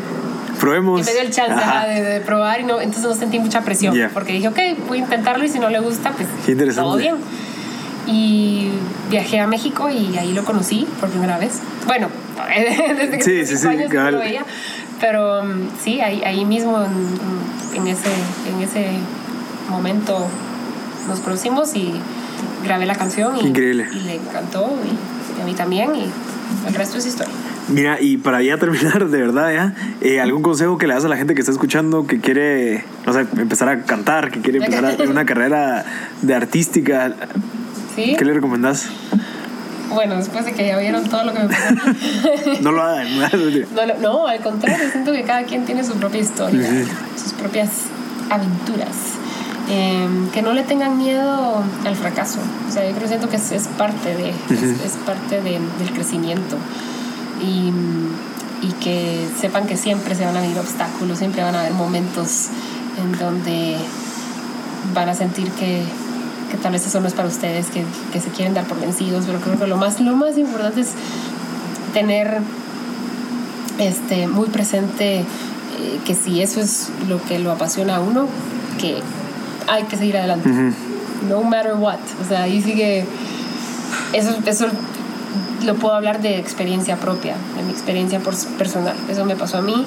Probemos. 0.60 1.02
y 1.02 1.04
me 1.06 1.12
dio 1.12 1.22
el 1.22 1.32
chance 1.32 1.52
Ajá. 1.54 1.88
de, 1.88 2.02
de 2.04 2.20
probar 2.22 2.62
y 2.62 2.64
no, 2.64 2.80
entonces 2.80 3.04
no 3.10 3.16
sentí 3.16 3.40
mucha 3.40 3.62
presión. 3.62 3.96
Porque 4.14 4.34
dije, 4.34 4.48
ok, 4.48 4.60
voy 4.88 5.00
a 5.00 5.02
intentarlo 5.02 5.44
y 5.44 5.50
si 5.50 5.60
no 5.60 5.70
le 5.70 5.80
gusta, 5.80 6.12
pues 6.12 6.28
todo 6.76 6.96
bien. 6.98 7.16
Y 8.06 8.70
viajé 9.10 9.40
a 9.40 9.48
México 9.48 9.90
y 9.90 10.18
ahí 10.18 10.34
lo 10.34 10.44
conocí 10.44 10.88
por 11.00 11.10
primera 11.10 11.38
vez. 11.38 11.60
Bueno, 11.88 12.08
desde 12.98 13.18
que 13.18 13.24
Sí, 13.24 13.46
sí, 13.46 13.58
sí, 13.58 13.68
años 13.68 13.92
no 13.92 14.12
lo 14.12 14.20
veía. 14.20 14.46
Pero 15.00 15.44
mm, 15.44 15.70
sí, 15.82 16.02
ahí, 16.02 16.22
ahí 16.24 16.46
mismo 16.46 16.82
en, 16.84 17.82
en 17.82 17.88
ese, 17.88 18.10
en 18.50 18.62
ese 18.62 18.92
momento 19.70 20.28
nos 21.08 21.20
conocimos 21.20 21.76
y 21.76 21.94
grabé 22.64 22.86
la 22.86 22.96
canción 22.96 23.38
y, 23.38 23.48
Increíble. 23.48 23.88
y 23.94 24.00
le 24.02 24.16
encantó 24.16 24.80
y, 24.86 25.40
y 25.40 25.42
a 25.42 25.46
mí 25.46 25.54
también 25.54 25.96
y 25.96 26.10
el 26.68 26.74
resto 26.74 26.98
es 26.98 27.06
historia. 27.06 27.34
Mira, 27.70 28.02
y 28.02 28.18
para 28.18 28.42
ya 28.42 28.58
terminar, 28.58 29.10
de 29.10 29.22
verdad, 29.22 29.54
ya, 29.54 29.76
eh, 30.02 30.20
¿algún 30.20 30.42
consejo 30.42 30.78
que 30.78 30.88
le 30.88 30.94
das 30.94 31.06
a 31.06 31.08
la 31.08 31.18
gente 31.18 31.34
que 31.34 31.40
está 31.40 31.52
escuchando, 31.52 32.06
que 32.06 32.20
quiere, 32.20 32.84
no 33.06 33.14
sé, 33.14 33.26
empezar 33.38 33.70
a 33.70 33.84
cantar, 33.84 34.32
que 34.32 34.42
quiere 34.42 34.60
empezar 34.60 34.86
a, 34.86 35.04
una 35.10 35.26
carrera 35.26 35.86
de 36.22 36.36
artística? 36.36 37.14
¿Sí? 37.96 38.16
¿Qué 38.18 38.26
le 38.26 38.34
recomendás? 38.34 38.90
Bueno, 39.94 40.16
después 40.16 40.46
de 40.46 40.54
que 40.54 40.68
ya 40.68 40.78
vieron 40.78 41.08
todo 41.10 41.24
lo 41.24 41.34
que 41.34 41.40
me 41.40 41.50
pasó. 41.50 41.74
no 42.62 42.72
lo 42.72 42.82
hagan, 42.82 43.08
no, 43.20 43.86
no, 43.86 43.94
no, 44.00 44.28
al 44.28 44.40
contrario, 44.40 44.90
siento 44.92 45.12
que 45.12 45.24
cada 45.24 45.44
quien 45.44 45.66
tiene 45.66 45.84
su 45.84 45.94
propia 45.94 46.22
historia, 46.22 46.70
sus 47.16 47.34
propias 47.34 47.70
aventuras. 48.30 49.14
Em, 49.70 50.30
que 50.32 50.42
no 50.42 50.52
le 50.52 50.64
tengan 50.64 50.98
miedo 50.98 51.64
al 51.86 51.96
fracaso. 51.96 52.40
O 52.68 52.72
sea, 52.72 52.88
yo 52.88 52.94
creo 52.96 53.08
siento 53.08 53.30
que 53.30 53.38
es, 53.38 53.52
es 53.54 53.68
parte 53.68 54.14
de, 54.14 54.30
es, 54.30 54.94
parte 55.06 55.42
de, 55.42 55.60
del 55.80 55.94
crecimiento. 55.94 56.58
Y, 57.42 57.72
y, 58.62 58.72
que 58.82 59.28
sepan 59.40 59.66
que 59.66 59.78
siempre 59.78 60.16
se 60.16 60.26
van 60.26 60.36
a 60.36 60.42
vivir 60.42 60.60
obstáculos, 60.60 61.18
siempre 61.18 61.44
van 61.44 61.56
a 61.56 61.62
haber 61.62 61.74
momentos 61.74 62.50
en 63.02 63.18
donde 63.18 63.78
van 64.94 65.10
a 65.10 65.16
sentir 65.16 65.50
que, 65.52 65.84
que 66.54 66.58
tal 66.60 66.72
vez 66.72 66.86
eso 66.86 67.00
no 67.00 67.08
es 67.08 67.14
para 67.14 67.28
ustedes, 67.28 67.72
que, 67.72 67.84
que, 68.12 68.22
se 68.22 68.30
quieren 68.30 68.54
dar 68.54 68.66
por 68.66 68.80
vencidos, 68.80 69.26
pero 69.26 69.40
creo 69.40 69.58
que 69.58 69.66
lo 69.66 69.76
más, 69.76 70.00
lo 70.00 70.16
más 70.16 70.38
importante 70.38 70.82
es 70.82 70.90
tener 71.96 72.42
este, 73.80 74.28
muy 74.28 74.50
presente 74.50 75.22
eh, 75.22 75.26
que 76.06 76.14
si 76.14 76.44
eso 76.44 76.62
es 76.62 76.90
lo 77.10 77.20
que 77.24 77.40
lo 77.40 77.52
apasiona 77.52 77.96
a 77.96 78.02
uno, 78.02 78.28
que 78.80 78.98
hay 79.68 79.84
que 79.86 79.98
seguir 79.98 80.16
adelante. 80.18 80.48
No 81.28 81.42
matter 81.42 81.74
what. 81.74 81.98
O 82.24 82.28
sea, 82.28 82.44
ahí 82.44 82.62
sigue. 82.62 83.04
Eso, 84.14 84.38
eso 84.46 84.68
lo 85.66 85.74
puedo 85.76 85.96
hablar 85.96 86.22
de 86.22 86.38
experiencia 86.38 86.98
propia, 86.98 87.34
de 87.58 87.64
mi 87.64 87.72
experiencia 87.72 88.20
personal. 88.20 88.96
Eso 89.10 89.26
me 89.26 89.36
pasó 89.36 89.58
a 89.58 89.62
mí. 89.62 89.86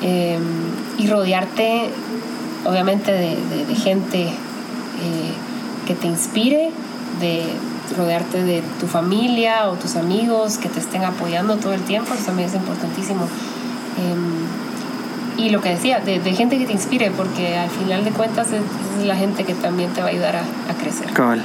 Em, 0.00 0.42
y 0.98 1.06
rodearte, 1.06 1.90
obviamente, 2.64 3.12
de, 3.12 3.36
de, 3.68 3.74
gente 3.76 4.22
eh, 4.22 5.32
que 5.92 6.00
te 6.00 6.06
inspire, 6.06 6.70
de 7.20 7.44
rodearte 7.96 8.42
de 8.42 8.62
tu 8.80 8.86
familia 8.86 9.68
o 9.68 9.74
tus 9.74 9.96
amigos 9.96 10.56
que 10.56 10.68
te 10.68 10.80
estén 10.80 11.04
apoyando 11.04 11.56
todo 11.56 11.74
el 11.74 11.82
tiempo, 11.82 12.14
eso 12.14 12.24
también 12.24 12.48
es 12.48 12.54
importantísimo. 12.54 13.28
Em, 13.98 15.44
y 15.44 15.50
lo 15.50 15.60
que 15.60 15.70
decía, 15.70 16.00
de, 16.00 16.20
gente 16.34 16.58
que 16.58 16.66
te 16.66 16.72
inspire, 16.72 17.10
porque 17.10 17.56
al 17.56 17.70
final 17.70 18.04
de 18.04 18.10
cuentas 18.10 18.48
es, 18.52 18.62
la 19.04 19.16
gente 19.16 19.44
que 19.44 19.54
también 19.54 19.90
te 19.90 20.00
va 20.00 20.08
a 20.08 20.10
ayudar 20.10 20.36
a, 20.36 20.74
crecer. 20.80 21.10
Cabal. 21.12 21.42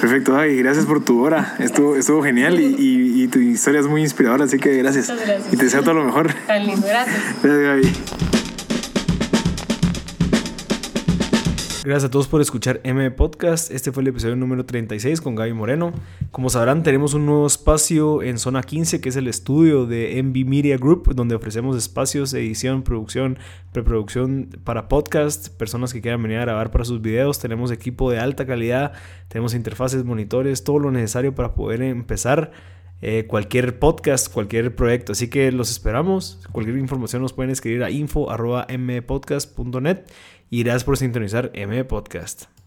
Perfecto, 0.00 0.32
Gaby. 0.32 0.56
Gracias 0.56 0.86
por 0.86 1.02
tu 1.04 1.22
hora. 1.24 1.56
Estuvo, 1.58 1.96
estuvo 1.96 2.22
genial 2.22 2.60
y, 2.60 2.74
y, 2.78 3.28
tu 3.28 3.38
historia 3.38 3.80
es 3.80 3.86
muy 3.86 4.02
inspiradora, 4.02 4.44
así 4.44 4.58
que 4.58 4.76
gracias. 4.76 5.08
gracias. 5.08 5.52
Y 5.52 5.56
te 5.56 5.64
deseo 5.64 5.82
todo 5.82 5.94
lo 5.94 6.04
mejor. 6.04 6.32
Tan 6.46 6.66
lindo, 6.66 6.86
gracias. 6.86 7.16
Gracias, 7.42 7.62
Gaby. 7.62 8.29
Gracias 11.82 12.08
a 12.08 12.10
todos 12.10 12.28
por 12.28 12.42
escuchar 12.42 12.82
M 12.84 13.10
Podcast. 13.12 13.70
Este 13.70 13.90
fue 13.90 14.02
el 14.02 14.08
episodio 14.08 14.36
número 14.36 14.66
36 14.66 15.22
con 15.22 15.34
Gaby 15.34 15.54
Moreno. 15.54 15.94
Como 16.30 16.50
sabrán, 16.50 16.82
tenemos 16.82 17.14
un 17.14 17.24
nuevo 17.24 17.46
espacio 17.46 18.22
en 18.22 18.38
Zona 18.38 18.62
15, 18.62 19.00
que 19.00 19.08
es 19.08 19.16
el 19.16 19.28
estudio 19.28 19.86
de 19.86 20.22
MB 20.22 20.46
Media 20.46 20.76
Group, 20.76 21.14
donde 21.14 21.34
ofrecemos 21.34 21.78
espacios, 21.78 22.34
edición, 22.34 22.82
producción, 22.82 23.38
preproducción 23.72 24.50
para 24.62 24.88
podcast, 24.88 25.48
personas 25.56 25.94
que 25.94 26.02
quieran 26.02 26.22
venir 26.22 26.36
a 26.36 26.42
grabar 26.42 26.70
para 26.70 26.84
sus 26.84 27.00
videos. 27.00 27.38
Tenemos 27.38 27.70
equipo 27.70 28.10
de 28.10 28.18
alta 28.18 28.44
calidad, 28.44 28.92
tenemos 29.28 29.54
interfaces, 29.54 30.04
monitores, 30.04 30.64
todo 30.64 30.80
lo 30.80 30.90
necesario 30.90 31.34
para 31.34 31.54
poder 31.54 31.80
empezar. 31.80 32.52
Eh, 33.02 33.24
cualquier 33.26 33.78
podcast, 33.78 34.30
cualquier 34.30 34.76
proyecto. 34.76 35.12
Así 35.12 35.30
que 35.30 35.50
los 35.52 35.70
esperamos. 35.70 36.38
Cualquier 36.52 36.76
información 36.76 37.22
nos 37.22 37.32
pueden 37.32 37.50
escribir 37.50 37.82
a 37.82 37.90
info.mpodcast.net 37.90 40.00
y 40.50 40.62
gracias 40.62 40.84
por 40.84 40.96
sintonizar 40.98 41.50
M 41.54 41.84
Podcast. 41.84 42.59